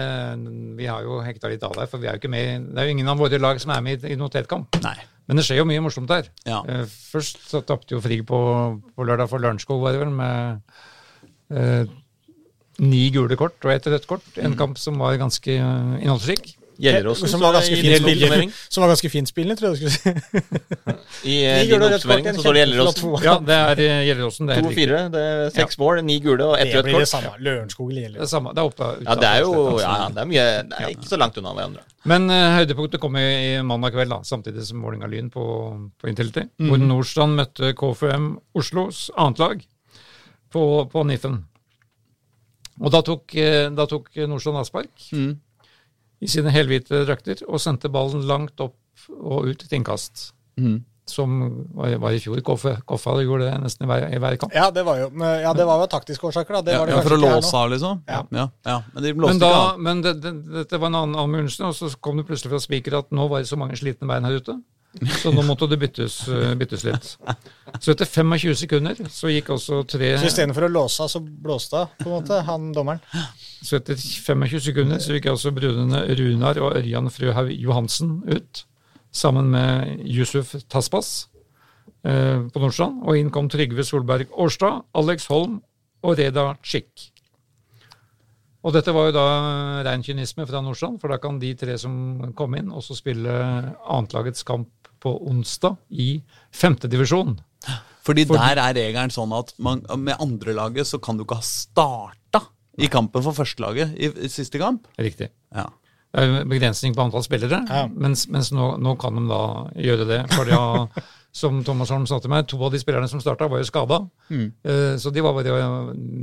Vi 0.79 0.87
har 0.87 1.03
jo 1.03 1.19
hekta 1.25 1.51
litt 1.51 1.63
av 1.67 1.75
der, 1.75 1.89
for 1.91 1.99
vi 1.99 2.07
er 2.07 2.15
jo 2.15 2.23
ikke 2.23 2.31
med 2.31 2.71
Det 2.71 2.81
er 2.81 2.89
jo 2.89 2.95
ingen 2.95 3.11
av 3.11 3.19
våre 3.19 3.41
lag 3.41 3.59
som 3.61 3.75
er 3.75 3.83
med 3.83 4.05
i, 4.05 4.15
i 4.15 4.19
noen. 4.19 4.65
Nei. 4.83 4.97
Men 5.25 5.39
det 5.39 5.45
skjer 5.47 5.59
jo 5.59 5.67
mye 5.67 5.83
morsomt 5.83 6.11
der. 6.11 6.27
Ja. 6.47 6.61
Uh, 6.63 6.83
først 7.11 7.43
så 7.49 7.65
tapte 7.65 7.97
jo 7.97 8.03
Frigg 8.03 8.23
på, 8.29 8.39
på 8.95 9.07
lørdag 9.07 9.31
for 9.31 9.43
Lørenskog, 9.43 9.83
var 9.83 9.95
det 9.95 10.05
vel, 10.05 10.13
med 10.15 10.61
eh, 11.53 11.85
ni 12.79 13.07
gule 13.15 13.37
kort 13.39 13.57
og 13.63 13.71
ett 13.71 13.87
rødt 13.87 14.07
kort. 14.09 14.25
En 14.41 14.57
kamp 14.59 14.77
som 14.81 14.99
var 14.99 15.17
ganske 15.21 15.57
eh, 15.57 15.97
innholdsrik. 16.03 16.55
Gjelleråsen 16.75 17.29
som 17.31 17.39
var 17.39 17.53
ganske 17.55 17.75
din 17.75 17.95
spillende, 18.01 18.51
som 18.67 18.83
var 18.83 18.89
ganske 18.91 19.09
fint 19.09 19.29
spillende, 19.29 19.55
tror 19.55 19.69
jeg 19.69 19.75
du 19.75 19.89
skulle 19.89 19.95
si. 19.95 20.09
I 21.31 21.35
eh, 21.47 21.61
din 21.69 21.79
kort, 21.79 21.95
oppsummering 21.95 22.25
så 22.35 22.43
står 22.43 22.57
det 22.57 22.63
Gjelleråsen. 22.63 23.13
Ja, 23.23 23.35
det 23.39 23.59
er 23.59 23.81
eh, 23.85 24.01
Gjelleråsen. 24.09 24.49
Det 24.49 24.57
er 24.57 24.65
riktig. 24.65 24.87
2-4. 24.89 25.03
Det 25.13 25.21
er 25.29 25.53
seks 25.55 25.79
mål, 25.79 26.01
ni 26.03 26.17
gule 26.23 26.49
og 26.49 26.57
ett 26.59 26.71
Det 26.71 26.81
rødt 26.81 26.89
blir 26.89 26.97
det 26.97 27.05
kort. 27.05 27.11
samme. 27.13 27.31
Lørenskog 27.47 27.91
eller 27.93 28.01
Det 28.01 28.07
Gjelleråsen. 28.09 28.27
er 28.27 28.33
samme. 28.33 28.55
Det 28.55 28.63
er 28.63 28.71
oppe, 28.71 28.89
Ja, 29.05 29.15
det 29.21 29.29
er 29.29 29.45
jo 29.45 29.53
ja, 29.79 29.93
det 30.17 30.23
er 30.25 30.31
mye 30.33 30.47
Det 30.71 30.81
er 30.81 30.91
ikke 30.97 31.11
så 31.13 31.21
langt 31.21 31.39
unna 31.39 31.53
hverandre. 31.55 31.85
Men 32.05 32.27
uh, 32.29 32.57
høydepunktet 32.59 33.01
kom 33.01 33.15
i 33.17 33.61
mandag 33.65 33.95
kveld, 33.95 34.11
da, 34.11 34.19
samtidig 34.27 34.65
som 34.67 34.83
Vålerenga 34.83 35.07
Lyn 35.09 35.31
på, 35.33 35.45
på 35.97 36.11
Intility. 36.11 36.43
Hvor 36.59 36.83
Nordstrand 36.83 37.39
møtte 37.39 37.71
KFUM 37.79 38.27
Oslos 38.59 39.07
annet 39.15 39.41
lag 39.41 39.63
på, 40.51 40.63
på 40.91 41.03
Niffen. 41.07 41.41
Og 42.81 42.91
da 42.91 42.99
tok, 43.07 43.35
eh, 43.39 43.69
da 43.71 43.85
tok 43.87 44.09
Nordstrand 44.27 44.59
avspark 44.63 45.09
Mm. 45.15 45.37
i 46.21 46.27
sine 46.31 46.51
helhvite 46.51 47.05
drakter 47.07 47.43
og 47.47 47.59
sendte 47.63 47.89
ballen 47.91 48.25
langt 48.27 48.59
opp 48.63 48.75
og 49.19 49.47
ut 49.51 49.59
til 49.59 49.77
innkast. 49.79 50.31
Mm. 50.59 50.83
Som 51.07 51.33
var, 51.77 51.97
var 52.01 52.15
i 52.15 52.19
fjor. 52.19 52.39
Koffe, 52.41 52.71
Koffa 52.89 53.11
gjorde 53.21 53.45
det 53.51 53.59
nesten 53.61 53.85
i 53.85 53.89
hver, 53.91 54.07
i 54.09 54.17
hver 54.17 54.37
kamp. 54.41 54.53
Ja, 54.57 54.71
det 54.73 54.81
var 54.87 54.97
jo 55.03 55.09
men, 55.13 55.41
ja, 55.43 55.51
det 55.53 55.65
var 55.67 55.83
jo 55.83 55.87
taktiske 55.91 56.25
årsaker, 56.25 56.55
da. 56.57 56.61
Det 56.65 56.73
Ja, 56.73 56.79
var 56.79 56.87
det 56.89 56.95
ja, 56.95 57.01
for 57.05 57.15
å 57.15 57.19
låse 57.21 57.53
av, 57.59 57.69
liksom? 57.69 57.99
Ja. 58.09 58.23
ja, 58.33 58.45
ja. 58.65 58.77
Men 58.95 59.03
de 59.03 59.11
blåste 59.13 59.33
Men, 59.35 59.39
da, 59.43 59.49
ikke 59.51 59.65
av. 59.75 59.79
men 59.85 60.01
det, 60.01 60.13
det, 60.23 60.31
dette 60.55 60.79
var 60.81 60.87
en 60.89 60.95
annen 61.03 61.19
anmeldelse, 61.21 61.61
og 61.67 61.75
så 61.77 61.91
kom 62.01 62.17
det 62.17 62.25
plutselig 62.25 62.55
fra 62.55 62.59
Spiker 62.63 62.97
at 63.03 63.11
nå 63.13 63.27
var 63.29 63.43
det 63.43 63.51
så 63.51 63.59
mange 63.59 63.77
slitne 63.77 64.07
bein 64.09 64.25
her 64.25 64.39
ute. 64.41 64.57
Så 65.03 65.31
nå 65.33 65.43
måtte 65.43 65.67
det 65.67 65.77
byttes, 65.81 66.27
eh, 66.31 66.53
byttes 66.55 66.85
litt. 66.87 67.07
Så 67.83 67.91
etter 67.91 68.07
25 68.07 68.55
sekunder 68.61 68.99
så 69.11 69.31
gikk 69.31 69.51
også 69.55 69.81
tre 69.89 70.13
Så 70.21 70.29
istedenfor 70.29 70.67
å 70.67 70.71
låse 70.71 71.03
av, 71.03 71.11
så 71.11 71.19
blåste 71.19 71.81
av, 71.81 71.95
på 71.99 72.07
en 72.07 72.15
måte, 72.15 72.39
han 72.47 72.69
dommeren. 72.75 73.01
Så 73.65 73.79
etter 73.79 73.99
25 73.99 74.61
sekunder 74.69 75.01
så 75.03 75.17
gikk 75.17 75.27
altså 75.33 75.51
brødrene 75.55 76.05
Runar 76.19 76.61
og 76.63 76.77
Ørjan 76.79 77.11
Frøhaug 77.11 77.51
Johansen 77.51 78.21
ut. 78.29 78.63
Sammen 79.15 79.51
med 79.51 80.05
Yusuf 80.07 80.53
Taspas 80.71 81.27
eh, 82.05 82.39
på 82.47 82.63
Nordstrand. 82.63 83.03
Og 83.03 83.19
inn 83.19 83.33
kom 83.35 83.51
Trygve 83.51 83.83
Solberg 83.87 84.31
Årstad, 84.31 84.85
Alex 84.95 85.27
Holm 85.31 85.59
og 86.05 86.17
Reda 86.19 86.53
Chick. 86.63 87.09
Og 88.65 88.73
dette 88.73 88.93
var 88.95 89.11
jo 89.11 89.13
da 89.13 89.25
rein 89.85 90.01
kynisme 90.01 90.47
fra 90.49 90.63
Nordstrand, 90.65 90.97
for 91.01 91.13
da 91.13 91.19
kan 91.21 91.37
de 91.41 91.51
tre 91.57 91.75
som 91.77 92.31
kom 92.37 92.55
inn, 92.57 92.71
også 92.73 92.97
spille 92.97 93.29
annetlagets 93.29 94.45
kamp 94.47 94.71
på 95.05 95.13
onsdag 95.29 95.77
i 95.93 96.09
femtedivisjon. 96.55 97.37
Fordi 98.05 98.25
Fordi- 98.25 98.37
der 98.41 98.61
er 98.61 98.73
regelen 98.77 99.13
sånn 99.13 99.31
at 99.37 99.53
man, 99.57 99.81
med 99.97 100.17
andrelaget 100.21 100.85
så 100.89 100.99
kan 101.01 101.17
du 101.17 101.23
ikke 101.25 101.39
ha 101.39 101.45
starta 101.45 102.43
i 102.77 102.87
kampen 102.91 103.23
for 103.23 103.33
førstelaget 103.33 103.95
i, 103.97 104.11
i 104.25 104.29
siste 104.29 104.59
kamp. 104.61 104.85
Riktig. 104.99 105.29
Ja. 105.55 105.69
Det 106.15 106.21
er 106.23 106.31
en 106.41 106.49
begrensning 106.49 106.93
på 106.95 107.03
antall 107.03 107.23
spillere, 107.25 107.63
Ja. 107.67 107.87
mens, 107.91 108.27
mens 108.31 108.51
nå, 108.55 108.75
nå 108.79 108.93
kan 108.99 109.15
de 109.17 109.23
da 109.27 109.39
gjøre 109.75 110.05
det. 110.07 110.19
For 110.31 110.45
ja, 110.47 110.61
som 111.35 111.57
Thomas 111.67 111.89
Holm 111.91 112.05
sa 112.07 112.19
til 112.23 112.29
meg, 112.31 112.45
to 112.47 112.59
av 112.63 112.71
de 112.71 112.79
spillerne 112.79 113.09
som 113.11 113.19
starta, 113.19 113.49
var 113.51 113.59
jo 113.59 113.67
skada. 113.67 113.97
Eh, 114.31 114.95
Så 115.01 115.11
de 115.11 115.19
var 115.25 115.33
bare 115.35 115.43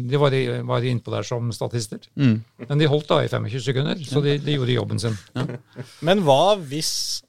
de 0.09 0.17
var, 0.23 0.31
var 0.65 0.81
innpå 0.89 1.13
der 1.13 1.27
som 1.29 1.51
statister. 1.53 2.01
Mm. 2.17 2.39
Men 2.69 2.79
de 2.81 2.87
holdt 2.89 3.09
da 3.11 3.19
i 3.21 3.29
25 3.29 3.61
sekunder, 3.67 3.97
så 4.07 4.23
de, 4.25 4.39
de 4.39 4.55
gjorde 4.57 4.73
jobben 4.79 4.99
sin. 5.03 5.19
Men 6.01 6.23
hva 6.25 6.57
hvis 6.57 7.23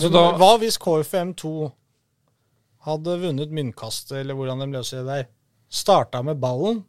da, 0.00 0.24
Hva 0.38 0.54
hvis 0.58 0.78
KFM2 0.82 1.70
hadde 2.84 3.18
vunnet 3.22 3.54
myntkastet, 3.54 4.18
eller 4.20 4.36
hvordan 4.36 4.64
de 4.64 4.72
løser 4.74 5.02
det 5.02 5.06
der, 5.08 5.28
starta 5.70 6.22
med 6.22 6.40
ballen 6.42 6.82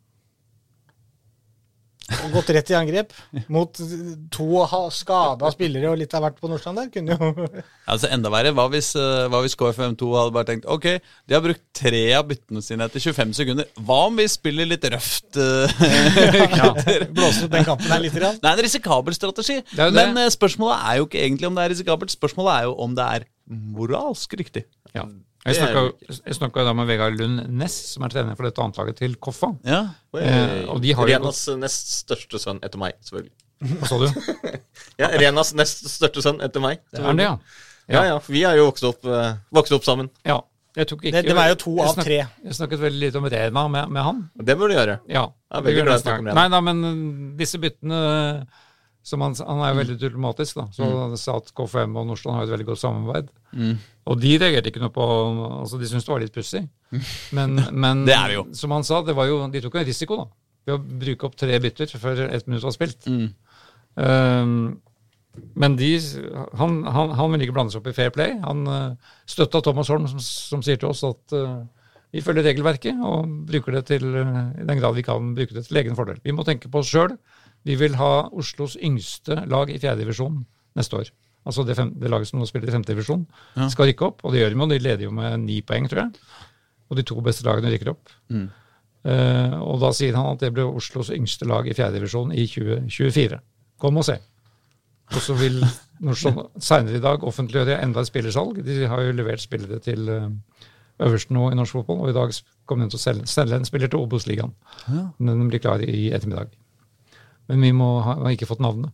og 2.06 2.36
gått 2.36 2.52
rett 2.54 2.70
i 2.70 2.76
angrep 2.78 3.14
mot 3.50 3.80
to 4.34 4.48
skada 4.94 5.50
spillere 5.54 5.90
og 5.90 5.98
litt 5.98 6.14
av 6.14 6.22
hvert 6.26 6.38
på 6.38 6.50
Nordstrand 6.52 6.78
der? 6.78 6.92
Kunne 6.94 7.18
jo 7.18 7.64
Altså 7.90 8.12
Enda 8.14 8.30
verre. 8.34 8.52
Hva 8.54 8.68
hvis, 8.74 8.92
eh, 9.00 9.26
hva 9.32 9.42
hvis 9.42 9.58
KFM2 9.58 10.12
hadde 10.14 10.36
bare 10.36 10.50
tenkt 10.52 10.70
Ok, 10.70 10.86
de 11.02 11.38
har 11.38 11.42
brukt 11.42 11.64
tre 11.74 12.04
av 12.18 12.28
byttene 12.30 12.62
sine 12.66 12.86
etter 12.86 13.02
25 13.02 13.34
sekunder. 13.40 13.70
Hva 13.82 14.00
om 14.12 14.22
vi 14.22 14.28
spiller 14.30 14.70
litt 14.70 14.86
røft? 14.94 15.40
ja, 16.60 16.72
blåse 17.10 17.48
opp 17.48 17.54
den 17.58 17.68
kampen 17.68 17.90
her 17.90 18.04
litt? 18.06 18.18
Rann. 18.22 18.38
Det 18.42 18.52
er 18.52 18.60
en 18.60 18.66
risikabel 18.68 19.18
strategi. 19.18 19.60
Det 19.74 19.88
er 19.88 19.94
det. 19.94 19.98
Men 19.98 20.22
eh, 20.22 20.34
spørsmålet 20.34 20.86
er 20.86 21.02
jo 21.02 21.10
ikke 21.10 21.24
egentlig 21.26 21.50
om 21.50 21.58
det 21.58 21.66
er 21.66 21.74
risikabelt. 21.74 22.14
Spørsmålet 22.14 22.60
er 22.60 22.70
jo 22.70 22.78
om 22.86 22.98
det 22.98 23.14
er 23.18 23.30
moralsk 23.50 24.38
riktig. 24.38 24.68
ja. 24.94 25.10
Jeg 25.46 25.54
Det 25.54 25.62
snakka 25.62 25.82
jo- 25.86 26.16
jeg 26.26 26.52
jo 26.56 26.66
da 26.66 26.74
med 26.74 26.88
Vegard 26.90 27.18
Lund 27.20 27.42
Næss, 27.54 27.74
som 27.94 28.04
er 28.04 28.10
trener 28.10 28.36
for 28.36 28.48
dette 28.48 28.62
annetlaget 28.64 28.96
til 28.98 29.16
Koffa. 29.16 29.52
Ja. 29.64 29.82
Eh, 30.18 30.66
og 30.68 30.82
de 30.82 30.92
har 30.94 31.06
jo 31.06 31.20
Renas 31.20 31.48
nest 31.62 31.92
største 32.08 32.40
sønn 32.42 32.60
etter 32.66 32.80
meg, 32.82 32.94
selvfølgelig. 33.06 33.32
Hva 33.62 33.88
sa 33.88 34.00
du? 34.02 34.08
Ja, 35.02 35.12
Renas 35.22 35.54
nest 35.54 35.86
største 35.86 36.24
sønn 36.26 36.42
etter 36.42 36.60
meg. 36.64 36.82
Det 36.92 37.00
Er 37.04 37.14
det, 37.14 37.28
ja? 37.30 37.38
Ja, 37.88 38.04
ja. 38.10 38.20
Vi 38.26 38.42
er 38.44 38.58
jo 38.58 38.72
vokst 38.72 38.84
opp, 38.90 39.06
eh, 39.06 39.36
vokst 39.54 39.72
opp 39.78 39.86
sammen. 39.86 40.10
Ja. 40.26 40.42
Jeg 40.76 40.88
tok 40.90 41.06
ikke, 41.06 41.22
Det, 41.24 41.36
var 41.38 41.48
jo 41.54 41.56
to 41.56 41.78
av 41.80 41.94
snakket, 41.94 42.06
tre. 42.10 42.18
Jeg 42.50 42.56
snakket 42.58 42.82
veldig 42.82 43.00
lite 43.00 43.20
om 43.22 43.30
Rena 43.32 43.68
med, 43.70 43.90
med 43.96 44.04
han. 44.04 44.30
Det 44.36 44.58
burde 44.58 44.74
du 44.74 44.80
gjøre. 44.80 44.98
Ja. 45.08 45.28
Jeg 45.30 45.60
er 45.60 45.62
det 45.62 45.66
veldig 45.70 45.78
gjør 45.78 45.86
glad 45.86 45.96
i 45.96 46.02
å 46.02 46.04
snakke 46.04 46.20
om. 46.20 46.26
Rena. 46.26 46.36
Nei 46.42 46.48
da, 46.50 46.62
men 46.66 47.38
disse 47.38 47.62
byttene 47.62 48.02
som 49.06 49.22
han, 49.22 49.36
han 49.38 49.60
er 49.62 49.74
jo 49.74 49.80
veldig 49.84 49.96
diplomatisk, 50.02 50.56
da. 50.58 50.64
Så 50.74 50.82
Mm. 50.86 50.96
han 51.04 51.18
sa 51.22 51.36
at 51.38 51.52
KFM 51.54 51.94
og 52.02 52.08
Nordstrand 52.10 52.40
har 52.40 52.48
et 52.48 52.54
veldig 52.56 52.66
godt 52.72 52.82
samarbeid. 52.82 53.28
Og 54.10 54.18
de 54.22 54.32
reagerte 54.42 54.72
ikke 54.72 54.82
noe 54.82 54.92
på 54.94 55.06
Altså, 55.62 55.78
de 55.80 55.88
syntes 55.90 56.08
det 56.08 56.14
var 56.14 56.24
litt 56.24 56.34
pussig. 56.36 56.64
Men, 57.38 57.54
men 57.86 58.02
Det 58.08 58.16
er 58.18 58.28
det 58.34 58.40
jo. 58.40 58.46
som 58.58 58.74
han 58.74 58.84
sa, 58.88 59.04
det 59.06 59.16
var 59.18 59.30
jo, 59.30 59.44
de 59.54 59.62
tok 59.62 59.78
en 59.78 59.86
risiko, 59.88 60.18
da. 60.24 60.28
Ved 60.66 60.74
å 60.80 61.00
bruke 61.06 61.28
opp 61.30 61.36
tre 61.38 61.60
bytter 61.62 61.94
før 62.02 62.24
ett 62.34 62.48
minutt 62.50 62.66
var 62.66 62.74
spilt. 62.74 63.06
Um, 63.96 64.82
men 65.56 65.76
de, 65.80 65.92
han, 66.60 66.78
han, 66.88 67.12
han 67.20 67.32
vil 67.34 67.44
ikke 67.46 67.56
blande 67.58 67.74
seg 67.74 67.82
opp 67.84 67.90
i 67.92 67.96
Fair 67.96 68.12
Play. 68.16 68.38
Han 68.44 68.66
uh, 68.68 69.14
støtta 69.30 69.62
Thomas 69.64 69.90
Holm, 69.92 70.08
som, 70.10 70.20
som 70.24 70.64
sier 70.66 70.80
til 70.82 70.90
oss 70.90 71.04
at 71.08 71.36
uh, 71.36 71.62
vi 72.16 72.24
følger 72.24 72.46
regelverket 72.48 73.00
og 73.04 73.28
bruker 73.50 73.76
det 73.78 73.86
til, 73.92 74.06
uh, 74.16 74.52
i 74.56 74.66
den 74.68 74.80
grad 74.82 74.96
vi 74.98 75.04
kan 75.06 75.34
bruke 75.36 75.54
det 75.58 75.66
til 75.68 75.82
egen 75.82 75.98
fordel. 75.98 76.22
Vi 76.24 76.34
må 76.36 76.46
tenke 76.48 76.72
på 76.72 76.82
oss 76.82 76.92
sjøl. 76.92 77.18
Vi 77.66 77.76
vil 77.80 77.96
ha 78.00 78.12
Oslos 78.32 78.76
yngste 78.78 79.40
lag 79.50 79.72
i 79.74 79.80
fjerdedivisjon 79.82 80.44
neste 80.78 81.00
år. 81.00 81.10
Altså 81.46 81.64
det, 81.66 81.76
fem, 81.78 81.92
det 82.02 82.10
laget 82.10 82.30
som 82.30 82.40
nå 82.42 82.46
spiller 82.50 82.70
i 82.70 82.74
femtedivisjon, 82.74 83.26
Ja. 83.56 83.68
skal 83.70 83.90
rykke 83.92 84.06
opp. 84.08 84.24
Og 84.26 84.34
det 84.34 84.42
gjør 84.42 84.54
de 84.54 84.60
jo. 84.60 84.68
De 84.72 84.80
leder 84.82 85.04
jo 85.06 85.12
med 85.14 85.40
ni 85.46 85.60
poeng, 85.62 85.88
tror 85.90 86.06
jeg. 86.06 86.22
Og 86.90 86.98
de 86.98 87.04
to 87.06 87.18
beste 87.26 87.46
lagene 87.46 87.70
rykker 87.74 87.92
opp. 87.94 88.10
Mm. 88.34 88.48
Uh, 89.06 89.54
og 89.62 89.80
da 89.84 89.92
sier 89.94 90.16
han 90.18 90.32
at 90.34 90.42
det 90.42 90.50
blir 90.56 90.66
Oslos 90.66 91.12
yngste 91.14 91.46
lag 91.46 91.68
i 91.70 91.76
fjerdedivisjon 91.78 92.32
i 92.34 92.48
2024. 92.50 93.38
Kom 93.82 93.98
og 94.02 94.08
se. 94.08 94.18
Og 95.14 95.22
så 95.22 95.36
vil 95.38 95.60
Nordstrand 96.02 96.58
seinere 96.58 96.98
i 96.98 97.04
dag 97.04 97.24
offentliggjøre 97.24 97.78
enda 97.84 98.02
et 98.02 98.10
spillersalg. 98.10 98.64
De 98.66 98.88
har 98.90 99.04
jo 99.06 99.14
levert 99.14 99.44
spillere 99.44 99.78
til 99.86 100.10
eh, 100.10 100.30
øverste 101.06 101.36
nå 101.36 101.52
i 101.52 101.58
norsk 101.60 101.78
fotball, 101.78 102.02
og 102.02 102.10
i 102.10 102.16
dag 102.18 102.34
kommer 102.66 102.86
de 102.88 102.96
til 102.96 103.00
å 103.00 103.04
selge, 103.04 103.30
selge 103.30 103.60
en 103.62 103.68
spiller 103.70 103.92
til 103.92 104.02
Obos-ligaen. 104.02 104.56
Ja. 104.90 105.04
Den 105.22 105.46
blir 105.52 105.62
klar 105.62 105.84
i 105.86 106.08
ettermiddag. 106.10 106.50
Men 107.52 107.66
vi 107.66 107.74
må 107.76 107.90
ha, 108.06 108.18
har 108.24 108.36
ikke 108.36 108.50
fått 108.50 108.64
navnet. 108.64 108.94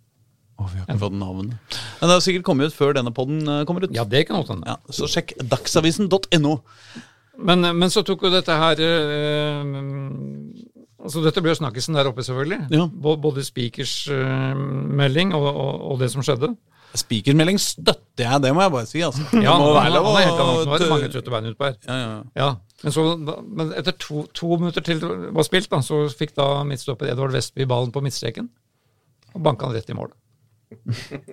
Å, 0.60 0.68
vi 0.70 0.82
har 0.82 0.90
ikke 0.90 1.02
fått 1.02 1.18
navnet. 1.18 1.78
Men 2.02 2.10
det 2.10 2.18
har 2.18 2.26
sikkert 2.26 2.46
kommet 2.48 2.72
ut 2.72 2.78
før 2.78 2.98
denne 2.98 3.14
podden 3.16 3.42
eh, 3.48 3.64
kommer 3.70 3.86
ut. 3.88 3.96
Ja, 3.96 4.06
det 4.08 4.26
kan 4.30 4.42
også. 4.42 4.60
Ja, 4.68 4.78
så 4.94 5.10
sjekk 5.10 5.34
dagsavisen.no. 5.42 6.58
Men, 7.42 7.66
men 7.78 7.90
så 7.90 8.04
tok 8.06 8.28
jo 8.28 8.34
dette 8.34 8.54
her 8.60 8.82
øh, 8.86 9.62
altså 11.02 11.24
Dette 11.26 11.42
ble 11.42 11.54
jo 11.54 11.58
snakkisen 11.62 11.96
der 11.98 12.10
oppe, 12.12 12.26
selvfølgelig. 12.28 12.68
Ja. 12.76 12.86
Både 12.92 13.46
Spikers 13.46 13.96
øh, 14.12 14.60
melding 15.02 15.34
og, 15.38 15.48
og, 15.50 15.88
og 15.94 16.04
det 16.04 16.12
som 16.14 16.26
skjedde. 16.26 16.54
Spikermelding 17.00 17.60
støtter 17.62 18.26
jeg, 18.26 18.42
det 18.44 18.50
må 18.56 18.62
jeg 18.66 18.72
bare 18.74 18.88
si. 18.90 19.02
Altså. 19.06 19.24
Ja, 19.40 19.54
må 19.60 19.70
han, 19.72 19.78
være 19.78 19.94
lov 19.96 20.08
han 20.10 20.18
er 20.22 20.26
helt 20.28 20.82
det 20.84 20.90
mange 20.92 21.10
trøtte 21.14 21.32
bein 21.34 21.48
utpå 21.52 21.70
her. 21.70 21.78
Ja, 21.88 21.98
ja, 22.02 22.18
ja. 22.42 22.50
Men, 22.84 22.96
så, 22.96 23.06
da- 23.28 23.38
men 23.46 23.72
etter 23.78 23.96
to, 24.02 24.24
to 24.36 24.50
minutter 24.58 24.84
til 24.84 25.00
var 25.32 25.46
spilt, 25.48 25.70
da, 25.72 25.80
så 25.86 26.02
fikk 26.18 26.34
da 26.36 26.50
midtstopper 26.68 27.12
Edvard 27.14 27.32
Vestby 27.36 27.68
ballen 27.70 27.94
på 27.96 28.02
midtstreken 28.04 28.50
og 29.32 29.44
banka 29.46 29.70
han 29.70 29.76
rett 29.78 29.90
i 29.94 29.96
mål. 29.96 30.12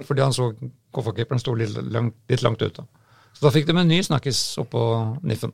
Fordi 0.06 0.22
han 0.22 0.34
så 0.34 0.52
kofferkeeperen 0.94 1.40
sto 1.42 1.54
litt 1.58 1.74
langt, 1.90 2.14
litt 2.30 2.42
langt 2.46 2.62
ute. 2.62 2.84
Så 3.38 3.44
da 3.46 3.50
fikk 3.54 3.68
de 3.68 3.74
en 3.78 3.86
ny 3.86 4.00
snakkis 4.02 4.38
oppå 4.58 4.80
niffen. 5.22 5.52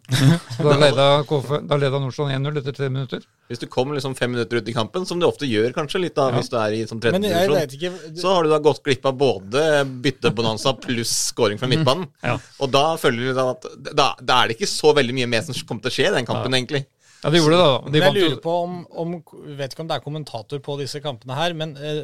Så 0.56 0.64
da 0.64 0.76
leda, 0.80 1.08
KF, 1.28 1.50
da 1.68 1.76
leda 1.76 1.98
Nordstrand 2.00 2.32
1-0 2.32 2.60
etter 2.62 2.76
tre 2.78 2.88
minutter. 2.88 3.26
Hvis 3.52 3.60
du 3.60 3.66
kom 3.68 3.92
liksom 3.92 4.14
fem 4.16 4.32
minutter 4.32 4.56
ut 4.56 4.70
i 4.72 4.72
kampen, 4.72 5.04
som 5.04 5.20
du 5.20 5.26
ofte 5.28 5.44
gjør 5.44 5.74
kanskje 5.76 6.00
litt 6.06 6.16
da, 6.16 6.30
hvis 6.32 6.48
du 6.48 6.56
er 6.56 6.78
i 6.78 6.80
sånn 6.88 7.02
tredje 7.04 7.20
Men 7.20 7.28
jeg 7.28 7.50
divisjon, 7.50 7.58
vet 7.60 7.76
ikke 7.76 8.22
så 8.22 8.32
har 8.32 8.48
du 8.48 8.54
da 8.54 8.62
gått 8.64 8.80
glipp 8.88 9.04
av 9.10 9.18
både 9.20 9.66
byttebonanza 10.06 10.72
pluss 10.80 11.12
scoring 11.34 11.60
fra 11.60 11.68
midtbanen. 11.68 12.08
Ja. 12.24 12.38
Og 12.64 12.72
da 12.72 12.86
føler 13.00 13.28
du 13.28 13.36
da 13.36 13.50
at 13.52 13.68
da, 13.92 14.08
da 14.16 14.40
er 14.40 14.48
det 14.48 14.56
ikke 14.56 14.70
så 14.72 14.94
veldig 14.96 15.18
mye 15.20 15.28
mer 15.36 15.44
som 15.44 15.60
kommer 15.68 15.84
til 15.84 15.92
å 15.92 15.96
skje 15.98 16.08
i 16.08 16.14
den 16.16 16.30
kampen, 16.30 16.56
egentlig. 16.56 16.86
Ja, 17.20 17.30
de 17.32 17.40
gjorde 17.40 17.56
det, 17.56 17.68
da. 17.68 17.76
De 17.84 18.00
Men 18.00 18.02
jeg 18.04 18.16
lurer 18.16 18.40
på 18.44 18.54
om, 18.66 18.80
om 19.00 19.12
Vet 19.60 19.72
ikke 19.72 19.84
om 19.84 19.92
det 19.92 19.96
er 19.96 20.02
kommentator 20.04 20.64
på 20.64 20.74
disse 20.80 21.04
kampene 21.04 21.36
her, 21.36 21.54
men 21.56 21.76
eh, 21.76 22.02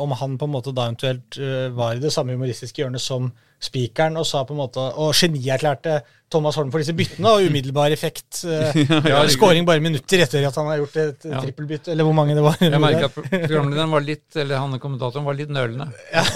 om 0.00 0.16
han 0.20 0.40
på 0.40 0.48
en 0.48 0.52
måte 0.52 0.72
da 0.76 0.88
eventuelt 0.88 1.36
eh, 1.40 1.68
var 1.76 1.96
i 1.96 2.02
det 2.02 2.12
samme 2.12 2.36
humoristiske 2.36 2.82
hjørnet 2.82 3.04
som 3.04 3.30
spikeren 3.60 4.16
og 4.16 4.24
sa 4.24 4.40
på 4.48 4.54
en 4.54 4.60
måte 4.62 4.80
Og 4.96 5.10
genierklærte 5.14 5.98
Thomas 6.32 6.56
Holm 6.56 6.70
for 6.72 6.80
disse 6.80 6.94
byttene 6.96 7.26
og 7.34 7.42
umiddelbar 7.50 7.90
effekt. 7.92 8.44
Uh, 8.46 8.70
Ja, 9.10 9.18
Skåring 9.28 9.66
bare 9.68 9.82
minutter 9.82 10.22
etter 10.22 10.46
at 10.46 10.54
han 10.56 10.68
har 10.70 10.78
gjort 10.78 10.96
et 11.02 11.26
Ja. 11.26 11.40
trippelbytte, 11.42 11.90
eller 11.92 12.06
hvor 12.06 12.14
mange 12.14 12.36
det 12.38 12.44
var. 12.46 12.54
Jeg 12.62 12.78
merker 12.80 13.08
at 13.10 13.16
programlederen 13.18 13.90
var 13.96 14.04
litt, 14.06 14.28
eller 14.38 14.62
han 14.62 14.78
kommentatoren 14.78 15.26
var 15.26 15.34
litt 15.40 15.50
nølende. 15.52 15.90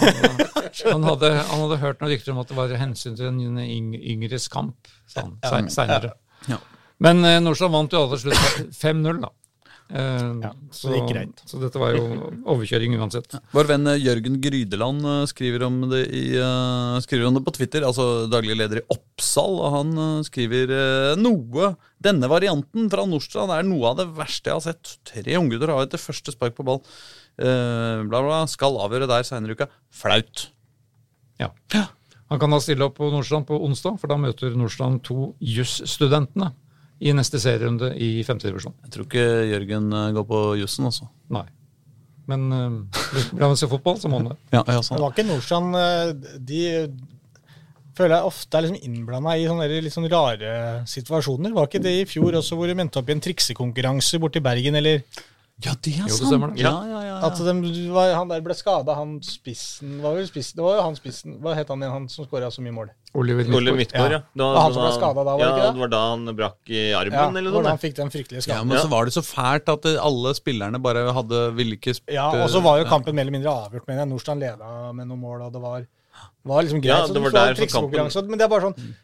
Han, 0.84 1.04
hadde, 1.06 1.28
han 1.46 1.60
hadde 1.62 1.76
hørt 1.78 2.00
noen 2.02 2.10
rykter 2.10 2.32
om 2.34 2.40
at 2.42 2.48
det 2.50 2.56
var 2.58 2.72
hensyn 2.80 3.14
til 3.14 3.28
en 3.28 3.36
yng- 3.62 3.94
yngres 3.94 4.48
kamp, 4.50 4.88
sa 5.06 5.22
han 5.22 5.68
se- 5.70 5.76
seinere. 5.76 6.10
Ja. 6.50 6.58
Men 7.04 7.22
uh, 7.22 7.36
Nordstrand 7.44 7.76
vant 7.76 7.94
jo 7.94 8.00
alle 8.02 8.18
til 8.18 8.32
slutt 8.34 8.74
5-0, 8.80 9.20
da. 9.22 9.30
Eh, 9.94 10.46
så 10.74 10.90
det 10.90 10.96
gikk 10.98 11.10
greit. 11.12 11.42
så 11.46 11.60
dette 11.62 11.78
var 11.78 11.94
jo 11.94 12.30
overkjøring 12.50 12.96
uansett. 12.98 13.36
Vår 13.54 13.68
venn 13.68 13.86
eh, 13.92 14.00
Jørgen 14.02 14.40
Grydeland 14.42 15.06
eh, 15.06 15.20
skriver 15.30 15.66
om 15.68 15.76
det, 15.92 16.00
i, 16.10 16.24
skriver 17.04 17.28
om 17.28 17.38
det 17.38 17.44
på 17.46 17.54
Twitter, 17.54 17.86
altså 17.86 18.26
daglig 18.30 18.56
leder 18.58 18.80
i 18.80 18.86
Oppsal. 18.90 19.60
og 19.62 19.76
Han 19.76 20.24
skriver 20.26 20.74
noe 21.20 21.74
Denne 22.02 22.28
varianten 22.28 22.90
fra 22.90 23.04
Nordstrand 23.08 23.54
er 23.54 23.66
noe 23.68 23.92
av 23.92 24.00
det 24.02 24.08
verste 24.16 24.50
jeg 24.50 24.58
har 24.58 24.64
sett. 24.66 24.96
Tre 25.06 25.38
unggutter 25.38 25.70
har 25.70 25.86
etter 25.86 26.02
første 26.02 26.34
spark 26.34 26.58
på 26.58 26.66
ball. 26.66 26.82
eh, 27.38 28.02
bla, 28.02 28.24
bla, 28.24 28.42
skal 28.50 28.80
avgjøre 28.82 29.08
der 29.10 29.26
seinere 29.26 29.54
i 29.54 29.58
uka. 29.60 29.70
Flaut. 29.94 30.48
Ja. 31.38 31.52
Han 32.32 32.40
kan 32.42 32.50
da 32.50 32.58
stille 32.62 32.88
opp 32.88 32.98
på 32.98 33.12
Nordstrand 33.14 33.46
på 33.46 33.62
onsdag, 33.62 34.00
for 34.02 34.10
da 34.10 34.18
møter 34.18 34.58
Nordstrand 34.58 35.04
to 35.06 35.32
jusstudentene 35.38 36.50
i 37.04 37.12
neste 37.12 37.40
serierunde 37.42 37.90
i 38.00 38.22
femtedivisjon. 38.24 38.74
Jeg 38.86 38.94
tror 38.94 39.06
ikke 39.08 39.26
Jørgen 39.50 39.92
eh, 39.92 40.12
går 40.16 40.26
på 40.28 40.40
jussen, 40.62 40.88
altså. 40.88 41.08
Nei. 41.34 41.44
Men 42.30 42.46
uh, 42.48 43.02
vil 43.34 43.44
han 43.44 43.58
se 43.60 43.68
fotball, 43.68 43.98
så 44.00 44.08
må 44.08 44.22
han 44.22 44.30
det. 44.30 44.38
Ja, 44.54 44.62
ja, 44.64 44.78
sånn. 44.80 44.96
Det 44.96 45.04
var 45.04 45.12
ikke 45.12 45.26
Nordstrand 45.28 45.76
eh, 45.76 46.38
De 46.40 46.62
føler 47.94 48.16
jeg 48.16 48.30
ofte 48.30 48.56
er 48.56 48.64
liksom 48.64 48.88
innblanda 48.88 49.34
i 49.36 49.44
sånne 49.46 49.68
litt 49.68 49.94
sånn 49.94 50.08
rare 50.10 50.54
situasjoner. 50.90 51.52
Var 51.54 51.68
ikke 51.68 51.84
det 51.84 51.92
i 52.00 52.08
fjor 52.08 52.40
også, 52.40 52.56
hvor 52.58 52.70
de 52.70 52.78
endte 52.80 52.98
opp 52.98 53.12
i 53.12 53.14
en 53.14 53.22
triksekonkurranse 53.22 54.18
borti 54.22 54.42
Bergen, 54.42 54.80
eller 54.80 55.04
ja, 55.62 55.70
det 55.86 55.92
er 55.94 56.08
Jo, 56.08 56.16
sant. 56.18 56.56
det. 56.56 56.62
Ja, 56.64 56.72
ja, 56.90 57.00
ja, 57.06 57.16
at 57.28 57.38
de, 57.38 57.52
var, 57.94 58.10
han 58.18 58.28
der 58.28 58.40
ble 58.42 58.54
skada, 58.58 58.94
han 58.98 59.20
spissen 59.22 60.00
var 60.02 60.16
vel 60.18 60.26
spissen, 60.26 60.56
Det 60.58 60.64
var 60.66 60.80
jo 60.80 60.82
han 60.82 60.96
spissen 60.98 61.36
Hva 61.40 61.54
het 61.54 61.68
han 61.70 61.78
igjen, 61.84 61.92
han 61.94 62.08
som 62.10 62.26
skåra 62.26 62.50
så 62.50 62.60
mye 62.64 62.74
mål? 62.74 62.90
Oliver 63.14 63.46
Midtgaard. 63.78 64.10
Ja. 64.16 64.18
Da, 64.18 64.32
Det 64.34 64.42
var 64.42 64.58
han 64.64 64.74
som 64.74 64.82
ble 64.82 64.92
skadet 64.96 65.14
da, 65.14 65.24
var 65.30 65.38
det 65.38 65.44
ja, 65.46 65.52
ikke 65.54 65.62
det? 65.62 65.74
det 65.76 65.82
var 65.84 65.92
da 65.94 66.00
han 66.10 66.24
brakk 66.40 66.72
i 66.74 66.82
armen, 66.98 67.14
Ja, 67.14 67.28
eller 67.30 67.50
noe 67.54 67.60
sånt. 67.62 67.70
han 67.70 67.78
fikk 67.84 67.94
den 68.00 68.10
fryktelige 68.10 68.48
Ja, 68.50 68.64
men 68.64 68.76
Ja. 68.76 68.82
så 68.82 68.90
var 68.90 69.04
det 69.06 69.14
så 69.14 69.22
fælt 69.22 69.68
at 69.70 69.86
alle 69.94 70.34
spillerne 70.34 70.82
bare 70.82 71.06
hadde 71.14 71.44
ville 71.54 71.78
ikke 71.78 71.94
spille 71.94 72.18
Ja, 72.18 72.26
og 72.42 72.50
så 72.50 72.60
var 72.60 72.82
jo 72.82 72.88
kampen 72.90 73.14
mer 73.14 73.22
eller 73.28 73.36
mindre 73.38 73.54
avgjort, 73.54 73.86
mener 73.86 74.02
jeg. 74.02 74.10
Nordstrand 74.10 74.40
leda 74.42 74.92
med 74.92 75.06
noen 75.06 75.20
mål, 75.22 75.42
og 75.46 75.52
det 75.54 75.62
var, 75.62 75.86
var 76.44 76.64
liksom 76.64 76.80
greit. 76.84 76.92
Ja, 76.92 77.06
så 77.08 77.16
det 77.16 77.22
var 77.24 77.34
der 77.34 77.58
triksekonkurranse, 77.58 78.22
Men 78.28 78.40
det 78.40 78.46
er 78.46 78.52
bare 78.52 78.68
sånn 78.68 78.74
mm. 78.76 78.96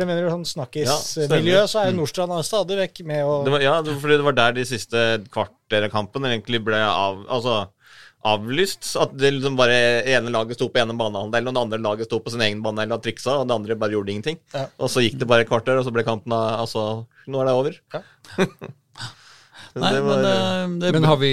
det 0.00 0.06
mener 0.08 0.22
du, 0.24 0.28
sånn 0.32 0.46
snakkismiljø, 0.48 1.56
ja, 1.58 1.64
så 1.68 1.82
er 1.82 1.90
jo 1.90 1.98
Nordstrand 1.98 2.36
stadig 2.48 2.78
vekk 2.80 3.02
med 3.08 3.24
å 3.28 3.40
var, 3.44 3.64
ja, 3.64 3.74
det 3.84 3.92
var 3.92 3.98
fordi 4.04 4.20
det 4.20 4.28
var 4.28 4.38
der 4.38 4.54
de 4.56 4.64
siste 4.68 5.02
kvarter 5.34 5.88
av 5.88 5.92
kampen 5.92 6.28
egentlig 6.30 6.62
ble 6.64 6.80
av, 6.80 7.20
altså, 7.28 7.58
avlyst. 8.26 8.88
At 9.00 9.14
det 9.20 9.34
liksom 9.36 9.58
bare 9.58 9.76
ene 10.08 10.32
laget 10.34 10.58
sto 10.58 10.70
på 10.72 10.80
ene 10.82 10.96
banehalvdel, 10.98 11.50
og 11.50 11.54
det 11.54 11.64
andre 11.66 11.82
laget 11.84 12.08
sto 12.08 12.22
på 12.24 12.32
sin 12.34 12.44
egen 12.46 12.64
banehalvdel 12.64 12.98
og 12.98 13.04
triksa, 13.04 13.36
og 13.36 13.48
det 13.50 13.58
andre 13.58 13.78
bare 13.78 13.96
gjorde 13.96 14.14
ingenting. 14.14 14.40
Ja. 14.56 14.66
Og 14.80 14.92
så 14.92 15.04
gikk 15.04 15.20
det 15.20 15.28
bare 15.30 15.46
et 15.46 15.52
kvarter, 15.52 15.78
og 15.78 15.86
så 15.86 15.94
ble 15.94 16.06
kampen 16.08 16.34
av- 16.34 16.58
Altså, 16.64 17.06
nå 17.28 17.40
er 17.40 17.50
det 17.50 17.56
over. 17.60 17.80
Ja. 17.94 18.02
Nei, 19.82 19.92
det 19.94 20.02
var, 20.04 20.22
men 20.22 20.78
det, 20.78 20.86
det, 20.86 20.92
Men 20.96 21.06
har 21.08 21.18
vi 21.20 21.32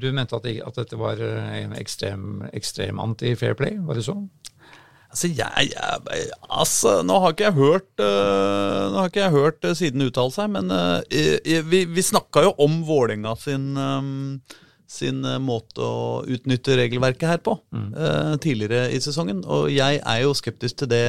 Du 0.00 0.06
mente 0.16 0.36
at, 0.36 0.46
at 0.46 0.80
dette 0.82 0.98
var 1.00 1.20
eh, 1.24 1.56
en 1.62 1.74
ekstrem, 1.78 2.44
ekstrem 2.56 3.00
anti-fair 3.02 3.56
play, 3.58 3.78
var 3.86 3.98
det 3.98 4.06
så? 4.06 4.16
Altså, 5.10 5.26
jeg, 5.34 5.70
jeg, 5.72 6.26
altså, 6.46 7.00
nå 7.02 7.16
har 7.18 7.32
ikke 7.34 7.48
jeg 7.48 7.56
hørt 7.56 8.02
uh, 8.02 8.90
Nå 8.92 9.00
har 9.00 9.10
ikke 9.10 9.24
jeg 9.24 9.34
hørt 9.34 9.66
uh, 9.66 9.72
siden 9.74 10.06
uttale 10.06 10.30
seg, 10.34 10.52
men 10.54 10.70
uh, 10.70 11.02
vi, 11.66 11.82
vi 11.90 12.04
snakka 12.06 12.44
jo 12.46 12.52
om 12.62 12.76
Vålerenga 12.86 13.34
sin, 13.40 13.72
um, 13.74 14.38
sin 14.86 15.26
måte 15.42 15.82
å 15.82 16.20
utnytte 16.30 16.78
regelverket 16.78 17.26
her 17.26 17.42
på 17.42 17.56
mm. 17.74 17.90
tidligere 18.42 18.88
i 18.94 18.98
sesongen. 19.02 19.42
Og 19.46 19.68
jeg 19.74 19.98
er 19.98 20.22
jo 20.24 20.34
skeptisk 20.34 20.82
til 20.82 20.90
det 20.90 21.04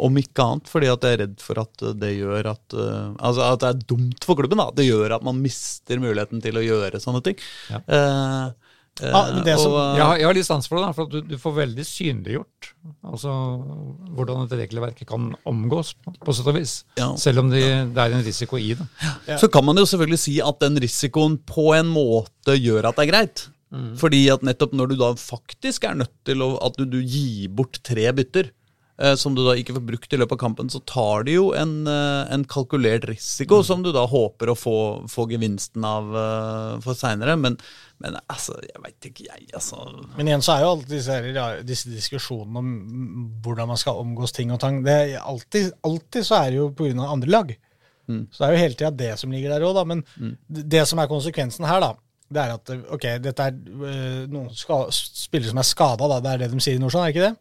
om 0.00 0.16
ikke 0.20 0.46
annet 0.46 0.70
fordi 0.70 0.88
at 0.92 1.04
jeg 1.04 1.16
er 1.16 1.22
redd 1.24 1.36
for 1.44 1.60
at 1.62 1.84
det 2.00 2.14
gjør 2.16 2.50
at 2.54 2.74
Altså 2.74 3.44
at 3.46 3.62
det 3.62 3.68
er 3.68 3.84
dumt 3.92 4.26
for 4.26 4.38
klubben. 4.38 4.60
da 4.60 4.70
Det 4.74 4.88
gjør 4.88 5.16
at 5.18 5.26
man 5.26 5.40
mister 5.42 6.00
muligheten 6.02 6.42
til 6.44 6.58
å 6.58 6.64
gjøre 6.64 7.00
sånne 7.02 7.22
ting. 7.26 7.38
Ja. 7.70 7.80
Uh, 7.86 8.70
ah, 9.14 9.28
som, 9.56 9.72
og, 9.72 9.78
jeg, 9.96 10.04
har, 10.04 10.16
jeg, 10.18 10.26
har, 10.28 10.36
litt 10.36 10.48
sans 10.48 10.66
for 10.68 10.78
det, 10.78 10.88
da, 10.88 10.94
for 10.96 11.08
at 11.08 11.14
du, 11.14 11.20
du, 11.32 11.36
får 11.40 11.54
veldig 11.56 11.86
synliggjort 11.86 12.70
altså, 13.08 13.32
hvordan 14.16 14.44
et 14.44 14.56
regelverk 14.60 15.00
kan 15.08 15.30
omgås, 15.48 15.94
på, 16.00 16.12
på 16.20 16.34
sett 16.36 16.50
og 16.50 16.58
vis. 16.58 16.74
Ja. 17.00 17.12
Selv 17.20 17.44
om 17.44 17.52
det, 17.52 17.62
det, 17.94 18.02
er 18.02 18.16
en 18.16 18.26
risiko 18.26 18.60
i 18.60 18.74
det. 18.78 18.86
Ja. 19.28 19.38
Så 19.40 19.50
kan 19.52 19.64
man 19.66 19.80
jo 19.80 19.86
selvfølgelig 19.88 20.20
si 20.24 20.36
at 20.44 20.60
den 20.64 20.78
risikoen 20.82 21.38
på 21.48 21.70
en 21.78 21.90
måte 21.92 22.58
gjør 22.58 22.90
at 22.90 23.00
det 23.00 23.06
er 23.06 23.12
greit. 23.14 23.46
Mm. 23.70 23.92
Fordi 24.00 24.24
at 24.32 24.42
nettopp 24.46 24.72
når 24.74 24.92
du 24.92 24.96
da 24.98 25.12
faktisk 25.18 25.86
er 25.86 26.00
nødt 26.00 26.14
til 26.26 26.42
å, 26.42 26.52
at 26.66 26.78
du, 26.78 26.84
du 26.90 26.98
gir 27.00 27.50
bort 27.54 27.78
tre 27.86 28.08
bytter, 28.16 28.50
som 29.16 29.32
du 29.36 29.40
da 29.46 29.54
ikke 29.56 29.72
får 29.76 29.84
brukt 29.86 30.12
i 30.12 30.18
løpet 30.20 30.36
av 30.36 30.40
kampen, 30.42 30.68
så 30.72 30.80
tar 30.84 31.24
de 31.24 31.38
jo 31.38 31.46
en, 31.56 31.86
eh, 31.88 32.32
en 32.34 32.42
kalkulert 32.44 33.06
risiko 33.08 33.62
mm. 33.62 33.64
som 33.64 33.84
du 33.84 33.88
da 33.96 34.02
håper 34.08 34.52
å 34.52 34.56
få, 34.58 34.74
få 35.08 35.24
gevinsten 35.30 35.86
av 35.88 36.10
uh, 36.12 36.74
for 36.84 36.98
seinere. 36.98 37.38
Men, 37.40 37.56
men, 38.04 38.18
altså, 38.32 38.58
jeg 38.66 38.84
veit 38.84 39.08
ikke, 39.08 39.26
jeg, 39.30 39.48
altså. 39.56 39.86
Men 40.18 40.28
igjen 40.28 40.44
så 40.44 40.56
er 40.56 40.66
jo 40.66 40.74
alltid 40.74 40.94
disse, 40.98 41.16
disse 41.70 41.94
diskusjonene 41.94 42.60
om 42.60 43.24
hvordan 43.44 43.72
man 43.72 43.80
skal 43.80 44.02
omgås 44.02 44.36
ting 44.36 44.52
og 44.52 44.60
tang 44.60 44.82
det 44.84 44.98
er 45.06 45.16
alltid, 45.22 45.72
alltid 45.86 46.28
så 46.28 46.42
er 46.42 46.52
det 46.52 46.60
jo 46.60 46.70
pga. 46.76 47.08
andre 47.08 47.32
lag. 47.32 47.56
Mm. 48.10 48.22
Så 48.28 48.42
det 48.42 48.46
er 48.46 48.56
jo 48.56 48.64
hele 48.66 48.76
tida 48.76 48.94
det 49.00 49.12
som 49.20 49.32
ligger 49.32 49.54
der 49.54 49.64
òg, 49.64 49.76
da. 49.80 49.88
Men 49.88 50.04
mm. 50.12 50.38
det 50.76 50.84
som 50.90 51.00
er 51.00 51.08
konsekvensen 51.08 51.68
her, 51.68 51.80
da, 51.80 51.94
det 52.30 52.42
er 52.44 52.58
at 52.58 52.72
ok, 52.94 53.12
dette 53.24 53.48
er 53.48 53.56
øh, 53.56 54.24
noen 54.30 54.50
spillere 54.52 55.54
som 55.54 55.62
er 55.62 55.72
skada, 55.72 56.10
da. 56.10 56.20
Det 56.20 56.34
er 56.34 56.44
det 56.44 56.52
de 56.52 56.60
sier 56.60 56.76
i 56.76 56.82
Nordsjøen, 56.82 57.08
er 57.08 57.14
ikke 57.14 57.30
det? 57.30 57.38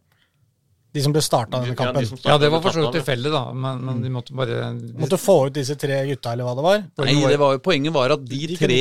De 0.90 1.02
som 1.06 1.14
ble 1.14 1.22
starta 1.22 1.60
denne 1.62 1.76
kampen. 1.78 2.02
Ja, 2.24 2.32
ja, 2.32 2.36
det 2.42 2.48
var 2.50 2.64
for 2.64 2.74
så 2.74 2.82
vidt 2.82 2.96
tilfeldig, 2.98 3.30
da. 3.30 3.42
Men, 3.54 3.82
men, 3.86 4.00
de 4.02 4.10
måtte 4.10 4.34
bare 4.34 4.72
de... 4.74 4.90
Måtte 4.98 5.20
få 5.22 5.36
ut 5.46 5.54
disse 5.54 5.76
tre 5.78 6.00
gutta, 6.08 6.34
eller 6.34 6.48
hva 6.48 6.56
det 6.58 6.66
var? 6.66 6.82
Nei, 7.06 7.14
det 7.30 7.38
var, 7.38 7.60
Poenget 7.62 7.94
var 7.94 8.16
at 8.16 8.24
de, 8.26 8.40
de 8.50 8.58
tre 8.58 8.80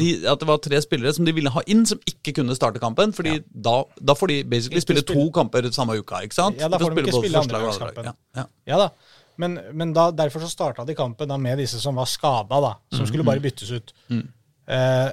de, 0.00 0.08
At 0.26 0.42
det 0.42 0.48
var 0.50 0.58
tre 0.66 0.80
spillere 0.82 1.14
som 1.14 1.28
de 1.28 1.36
ville 1.36 1.52
ha 1.54 1.62
inn, 1.70 1.84
som 1.86 2.02
ikke 2.10 2.34
kunne 2.40 2.58
starte 2.58 2.82
kampen. 2.82 3.14
Fordi 3.14 3.36
ja. 3.36 3.44
da, 3.68 3.76
da, 4.02 4.18
får 4.18 4.34
de 4.34 4.40
basically 4.56 4.82
spille, 4.82 5.04
spille 5.06 5.22
to 5.22 5.28
kamper 5.38 5.70
samme 5.70 5.94
uka, 6.02 6.24
ikke 6.26 6.40
sant? 6.40 6.58
Ja, 6.58 6.70
da 6.72 6.82
får 6.82 6.96
de 6.98 7.06
ikke 7.06 7.14
spille 7.20 7.44
andrelagskampen. 7.46 8.10
Ja, 8.10 8.16
ja. 8.42 8.46
ja 8.74 8.82
da. 8.82 8.90
Men, 9.38 9.60
men 9.78 9.94
da, 9.94 10.08
derfor 10.10 10.42
så 10.42 10.50
starta 10.50 10.84
de 10.84 10.98
kampen 10.98 11.30
da 11.30 11.38
med 11.38 11.62
disse 11.62 11.78
som 11.80 12.02
var 12.02 12.10
skada, 12.10 12.58
da. 12.66 12.74
Som 12.90 13.06
mm, 13.06 13.12
skulle 13.12 13.30
bare 13.30 13.38
mm. 13.38 13.46
byttes 13.46 13.70
ut. 13.70 13.94
Mm. 14.10 14.26
Eh, 14.74 15.08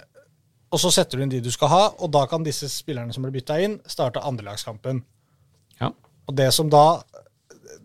og 0.73 0.81
så 0.81 0.91
setter 0.93 1.17
du 1.17 1.25
inn 1.25 1.31
de 1.31 1.45
du 1.45 1.53
skal 1.53 1.71
ha, 1.71 1.85
og 1.97 2.11
da 2.13 2.25
kan 2.29 2.43
disse 2.45 2.69
spillerne 2.69 3.13
som 3.13 3.25
ble 3.25 3.33
bytta 3.37 3.61
inn, 3.61 3.79
starte 3.89 4.25
andrelagskampen. 4.25 5.01
Ja. 5.79 5.93
Og 6.29 6.37
det 6.37 6.51
som 6.55 6.69
da 6.71 7.01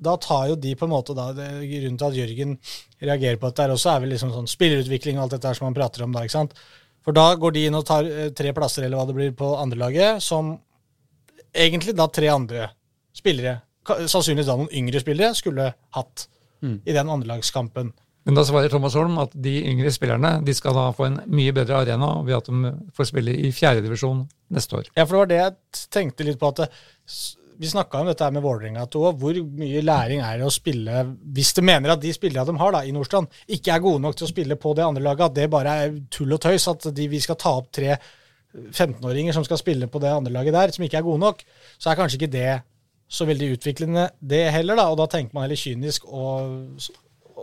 da 0.05 0.17
tar 0.21 0.49
jo 0.51 0.57
de 0.61 0.75
på 0.77 0.87
en 0.87 0.93
måte 0.93 1.15
da, 1.17 1.31
Grunnen 1.33 1.99
til 1.99 2.07
at 2.09 2.17
Jørgen 2.19 2.57
reagerer 3.01 3.39
på 3.41 3.51
dette, 3.51 3.71
også 3.73 3.93
er 3.95 4.03
vel 4.03 4.15
liksom 4.15 4.33
sånn 4.35 4.51
spillerutvikling 4.51 5.19
og 5.19 5.27
alt 5.27 5.37
dette 5.37 5.55
som 5.57 5.69
han 5.69 5.77
prater 5.77 6.05
om 6.05 6.15
da. 6.15 6.25
ikke 6.25 6.37
sant? 6.37 6.55
For 7.05 7.17
da 7.17 7.27
går 7.41 7.55
de 7.55 7.67
inn 7.69 7.77
og 7.79 7.87
tar 7.89 8.09
eh, 8.09 8.31
tre 8.37 8.53
plasser 8.57 8.87
eller 8.87 9.01
hva 9.01 9.09
det 9.09 9.17
blir 9.17 9.35
på 9.37 9.51
andrelaget, 9.61 10.23
som 10.25 10.55
egentlig 11.55 11.95
da 11.97 12.09
tre 12.11 12.31
andre 12.33 12.71
spillere, 13.15 13.59
sannsynligvis 13.85 14.49
da 14.49 14.57
noen 14.59 14.73
yngre 14.75 15.03
spillere, 15.03 15.37
skulle 15.37 15.69
hatt 15.97 16.27
mm. 16.65 16.81
i 16.89 16.97
den 16.97 17.13
andrelagskampen. 17.13 17.93
Men 18.25 18.39
da 18.39 18.45
svarer 18.49 18.73
Thomas 18.73 18.95
Holm 18.97 19.19
at 19.21 19.35
de 19.37 19.53
yngre 19.69 19.91
spillerne 19.93 20.39
de 20.47 20.55
skal 20.57 20.73
da 20.77 20.87
få 20.97 21.11
en 21.11 21.19
mye 21.29 21.53
bedre 21.53 21.83
arena 21.83 22.09
ved 22.25 22.39
at 22.39 22.49
de 22.49 22.73
får 22.97 23.11
spille 23.11 23.35
i 23.37 23.51
fjerdedivisjon 23.53 24.23
neste 24.57 24.81
år. 24.81 24.89
Ja, 24.97 25.05
for 25.05 25.13
det 25.13 25.21
var 25.21 25.33
det 25.33 25.41
jeg 25.43 25.89
tenkte 25.93 26.25
litt 26.25 26.41
på. 26.41 26.49
at 26.49 26.63
det, 26.63 26.71
vi 27.61 27.71
snakka 27.71 28.01
om 28.01 28.09
dette 28.09 28.27
med 28.35 28.43
Vålerenga 28.43 28.87
Hvor 28.91 29.39
mye 29.59 29.83
læring 29.85 30.21
er 30.25 30.41
det 30.41 30.47
å 30.49 30.53
spille 30.53 31.05
hvis 31.37 31.53
du 31.55 31.63
mener 31.63 31.95
at 31.95 32.03
de 32.03 32.13
spillerne 32.15 32.51
de 32.51 32.61
har 32.61 32.75
da, 32.75 32.83
i 32.85 32.93
Nordstrand, 32.95 33.31
ikke 33.47 33.73
er 33.75 33.85
gode 33.85 34.03
nok 34.03 34.19
til 34.19 34.27
å 34.27 34.31
spille 34.31 34.57
på 34.61 34.75
det 34.75 34.85
andre 34.85 35.05
laget? 35.05 35.31
At 35.31 35.39
det 35.39 35.49
bare 35.53 35.79
er 35.85 35.97
tull 36.11 36.35
og 36.35 36.43
tøys? 36.43 36.67
At 36.71 36.89
de, 36.95 37.09
vi 37.11 37.21
skal 37.23 37.39
ta 37.41 37.55
opp 37.61 37.71
tre 37.75 37.97
15-åringer 38.55 39.35
som 39.35 39.47
skal 39.47 39.59
spille 39.61 39.89
på 39.91 40.03
det 40.03 40.13
andre 40.15 40.33
laget 40.35 40.55
der, 40.55 40.75
som 40.75 40.87
ikke 40.87 41.01
er 41.01 41.07
gode 41.07 41.23
nok? 41.23 41.43
Så 41.79 41.91
er 41.91 41.99
kanskje 41.99 42.21
ikke 42.21 42.33
det 42.35 42.63
så 43.11 43.27
veldig 43.29 43.53
utviklende, 43.57 44.09
det 44.21 44.47
heller. 44.55 44.79
da, 44.79 44.89
Og 44.91 44.99
da 44.99 45.07
tenker 45.11 45.37
man 45.37 45.47
heller 45.47 45.59
kynisk 45.61 46.07
og, 46.09 46.81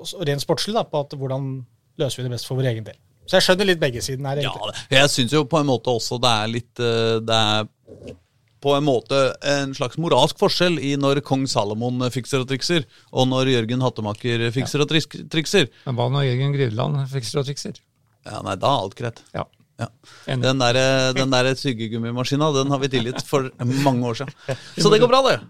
og 0.01 0.25
rent 0.27 0.43
sportslig 0.43 0.75
da, 0.75 0.83
på 0.87 1.05
at 1.05 1.15
hvordan 1.19 1.53
løser 2.01 2.21
vi 2.21 2.27
det 2.27 2.33
best 2.35 2.49
for 2.49 2.59
vår 2.59 2.71
egen 2.71 2.87
del. 2.87 2.97
Så 3.27 3.37
jeg 3.37 3.45
skjønner 3.45 3.69
litt 3.69 3.79
begge 3.81 4.01
sidene 4.03 4.33
her. 4.33 4.41
egentlig. 4.41 4.81
Ja, 4.89 5.03
jeg 5.03 5.13
syns 5.13 5.35
jo 5.35 5.45
på 5.47 5.59
en 5.61 5.69
måte 5.69 5.93
også 5.93 6.17
det 6.21 6.31
er 6.31 6.51
litt 6.51 6.81
eh, 6.81 7.19
det 7.23 7.37
er 7.37 8.17
på 8.61 8.75
en 8.77 8.85
måte 8.85 9.21
en 9.47 9.75
slags 9.77 9.97
moralsk 10.01 10.39
forskjell 10.41 10.77
i 10.81 10.93
når 10.99 11.23
kong 11.25 11.47
Salomon 11.49 12.03
fikser 12.13 12.43
og 12.43 12.49
trikser, 12.51 12.85
og 13.11 13.29
når 13.31 13.53
Jørgen 13.55 13.85
Hattemaker 13.85 14.47
fikser 14.53 14.81
ja. 14.81 14.85
og 14.85 14.91
trikser. 15.33 15.71
Men 15.87 15.97
hva 15.97 16.11
når 16.13 16.27
Jørgen 16.29 16.53
Grideland 16.57 17.01
fikser 17.11 17.41
og 17.41 17.49
trikser? 17.49 17.81
Ja, 18.27 18.43
Nei, 18.45 18.53
da 18.61 18.69
er 18.69 18.85
alt 18.85 18.97
greit. 18.99 19.23
Ja. 19.33 19.47
Ja. 19.81 19.87
Den 20.27 20.59
der, 20.61 20.77
den 21.17 21.31
der 21.33 21.47
tyggegummimaskina 21.57 22.51
den 22.53 22.69
har 22.69 22.81
vi 22.83 22.89
tilgitt 22.93 23.23
for 23.25 23.49
mange 23.81 24.05
år 24.05 24.19
siden. 24.19 24.59
Så 24.77 24.91
det 24.93 25.01
går 25.01 25.11
bra, 25.11 25.23
det. 25.29 25.39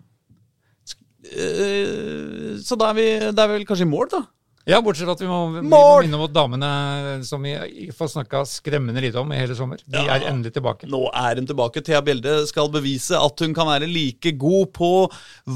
Eh, 1.31 2.57
så 2.59 2.75
da 2.75 2.89
er 2.89 2.95
vi, 2.97 3.03
da 3.31 3.43
er 3.45 3.51
vi 3.51 3.59
vel 3.59 3.65
kanskje 3.69 3.85
i 3.85 3.87
mål, 3.87 4.07
da? 4.11 4.19
Ja, 4.69 4.77
bortsett 4.85 5.07
fra 5.07 5.15
at 5.15 5.21
vi 5.23 5.27
må, 5.29 5.39
vi 5.55 5.61
må 5.65 5.81
minne 6.03 6.17
om 6.19 6.25
at 6.27 6.33
damene, 6.35 6.71
som 7.25 7.41
vi 7.41 7.55
får 7.97 8.11
snakka 8.13 8.43
skremmende 8.45 9.01
lite 9.01 9.17
om 9.21 9.31
i 9.33 9.39
hele 9.39 9.57
sommer, 9.57 9.81
de 9.81 10.03
ja, 10.05 10.19
er 10.19 10.27
endelig 10.29 10.53
tilbake. 10.57 10.89
Nå 10.91 11.07
er 11.09 11.41
hun 11.41 11.49
tilbake. 11.49 11.81
Thea 11.85 12.01
Bjelde 12.05 12.35
skal 12.49 12.69
bevise 12.73 13.17
at 13.17 13.41
hun 13.41 13.55
kan 13.57 13.69
være 13.71 13.89
like 13.89 14.35
god 14.41 14.73
på 14.77 14.91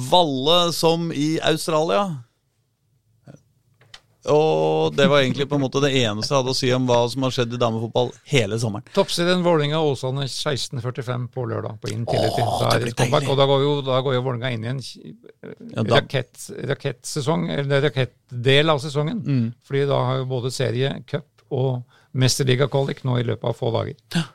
Valle 0.10 0.60
som 0.74 1.12
i 1.14 1.36
Australia. 1.46 2.08
Og 4.32 4.96
det 4.98 5.06
var 5.12 5.22
egentlig 5.22 5.46
på 5.50 5.58
en 5.58 5.62
måte 5.62 5.82
det 5.84 5.92
eneste 6.00 6.34
jeg 6.34 6.40
hadde 6.40 6.54
å 6.54 6.58
si 6.58 6.70
om 6.74 6.86
hva 6.90 6.98
som 7.12 7.26
har 7.28 7.34
skjedd 7.36 7.54
i 7.54 7.60
damefotball 7.62 8.10
hele 8.32 8.58
sommeren. 8.62 8.88
Toppserien 8.96 9.44
Vålerenga-Åsane 9.46 10.26
16.45 10.26 11.28
på 11.34 11.46
lørdag 11.52 11.78
på 11.84 11.92
Intility. 11.94 12.42
Da 12.42 12.72
er 12.72 12.86
det 12.88 12.96
comeback, 12.98 13.28
og 13.30 13.38
da 13.38 13.48
går 13.50 13.66
jo, 13.66 13.74
da 13.86 14.00
går 14.06 14.18
jo 14.18 14.24
Vålerenga 14.26 14.52
inn 14.56 14.66
i 14.66 14.72
en 14.74 15.92
rakett, 15.92 16.48
rakettsesong, 16.72 17.50
eller 17.54 17.86
rakettdel 17.86 18.74
av 18.74 18.82
sesongen. 18.84 19.22
Mm. 19.26 19.46
Fordi 19.68 19.84
da 19.92 20.00
har 20.10 20.22
jo 20.24 20.30
både 20.32 20.54
serie, 20.56 20.94
cup 21.10 21.46
og 21.54 21.84
mesterligakvalik 22.18 23.04
nå 23.06 23.20
i 23.22 23.28
løpet 23.28 23.50
av 23.52 23.60
få 23.60 23.70
dager. 23.76 24.00
Ja. 24.16 24.26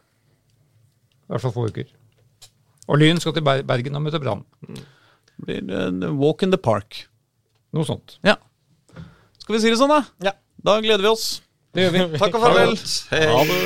I 1.27 1.35
hvert 1.35 1.47
fall 1.47 1.57
få 1.57 1.67
uker. 1.71 1.91
Og 2.91 2.99
Lyn 2.99 3.21
skal 3.23 3.35
til 3.37 3.47
Bergen 3.47 3.99
og 3.99 4.07
møte 4.07 4.23
Brann. 4.23 4.45
Blir 5.41 6.15
walk 6.19 6.43
in 6.47 6.55
the 6.55 6.61
park. 6.61 7.05
Noe 7.75 7.87
sånt. 7.87 8.19
Ja. 8.27 8.37
Skal 9.51 9.59
vi 9.59 9.62
si 9.66 9.70
det 9.72 9.78
sånn, 9.81 9.90
da? 9.90 10.05
Ja. 10.22 10.31
Da 10.62 10.77
gleder 10.78 11.02
vi 11.02 11.09
oss. 11.10 11.22
Det 11.74 11.82
gjør 11.82 11.94
vi. 11.97 12.18
Takk 12.22 12.36
og 12.39 12.44
farvel. 12.44 12.77
Hei. 13.10 13.22
Ha 13.27 13.40
det. 13.48 13.56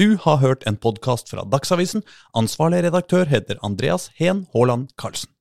Du 0.00 0.16
har 0.24 0.40
hørt 0.40 0.64
en 0.64 0.80
podkast 0.80 1.28
fra 1.28 1.44
Dagsavisen. 1.44 2.06
Ansvarlig 2.32 2.80
redaktør 2.88 3.28
heter 3.28 3.60
Andreas 3.60 4.08
Heen 4.16 4.46
Haaland 4.56 4.96
Karlsen. 4.96 5.35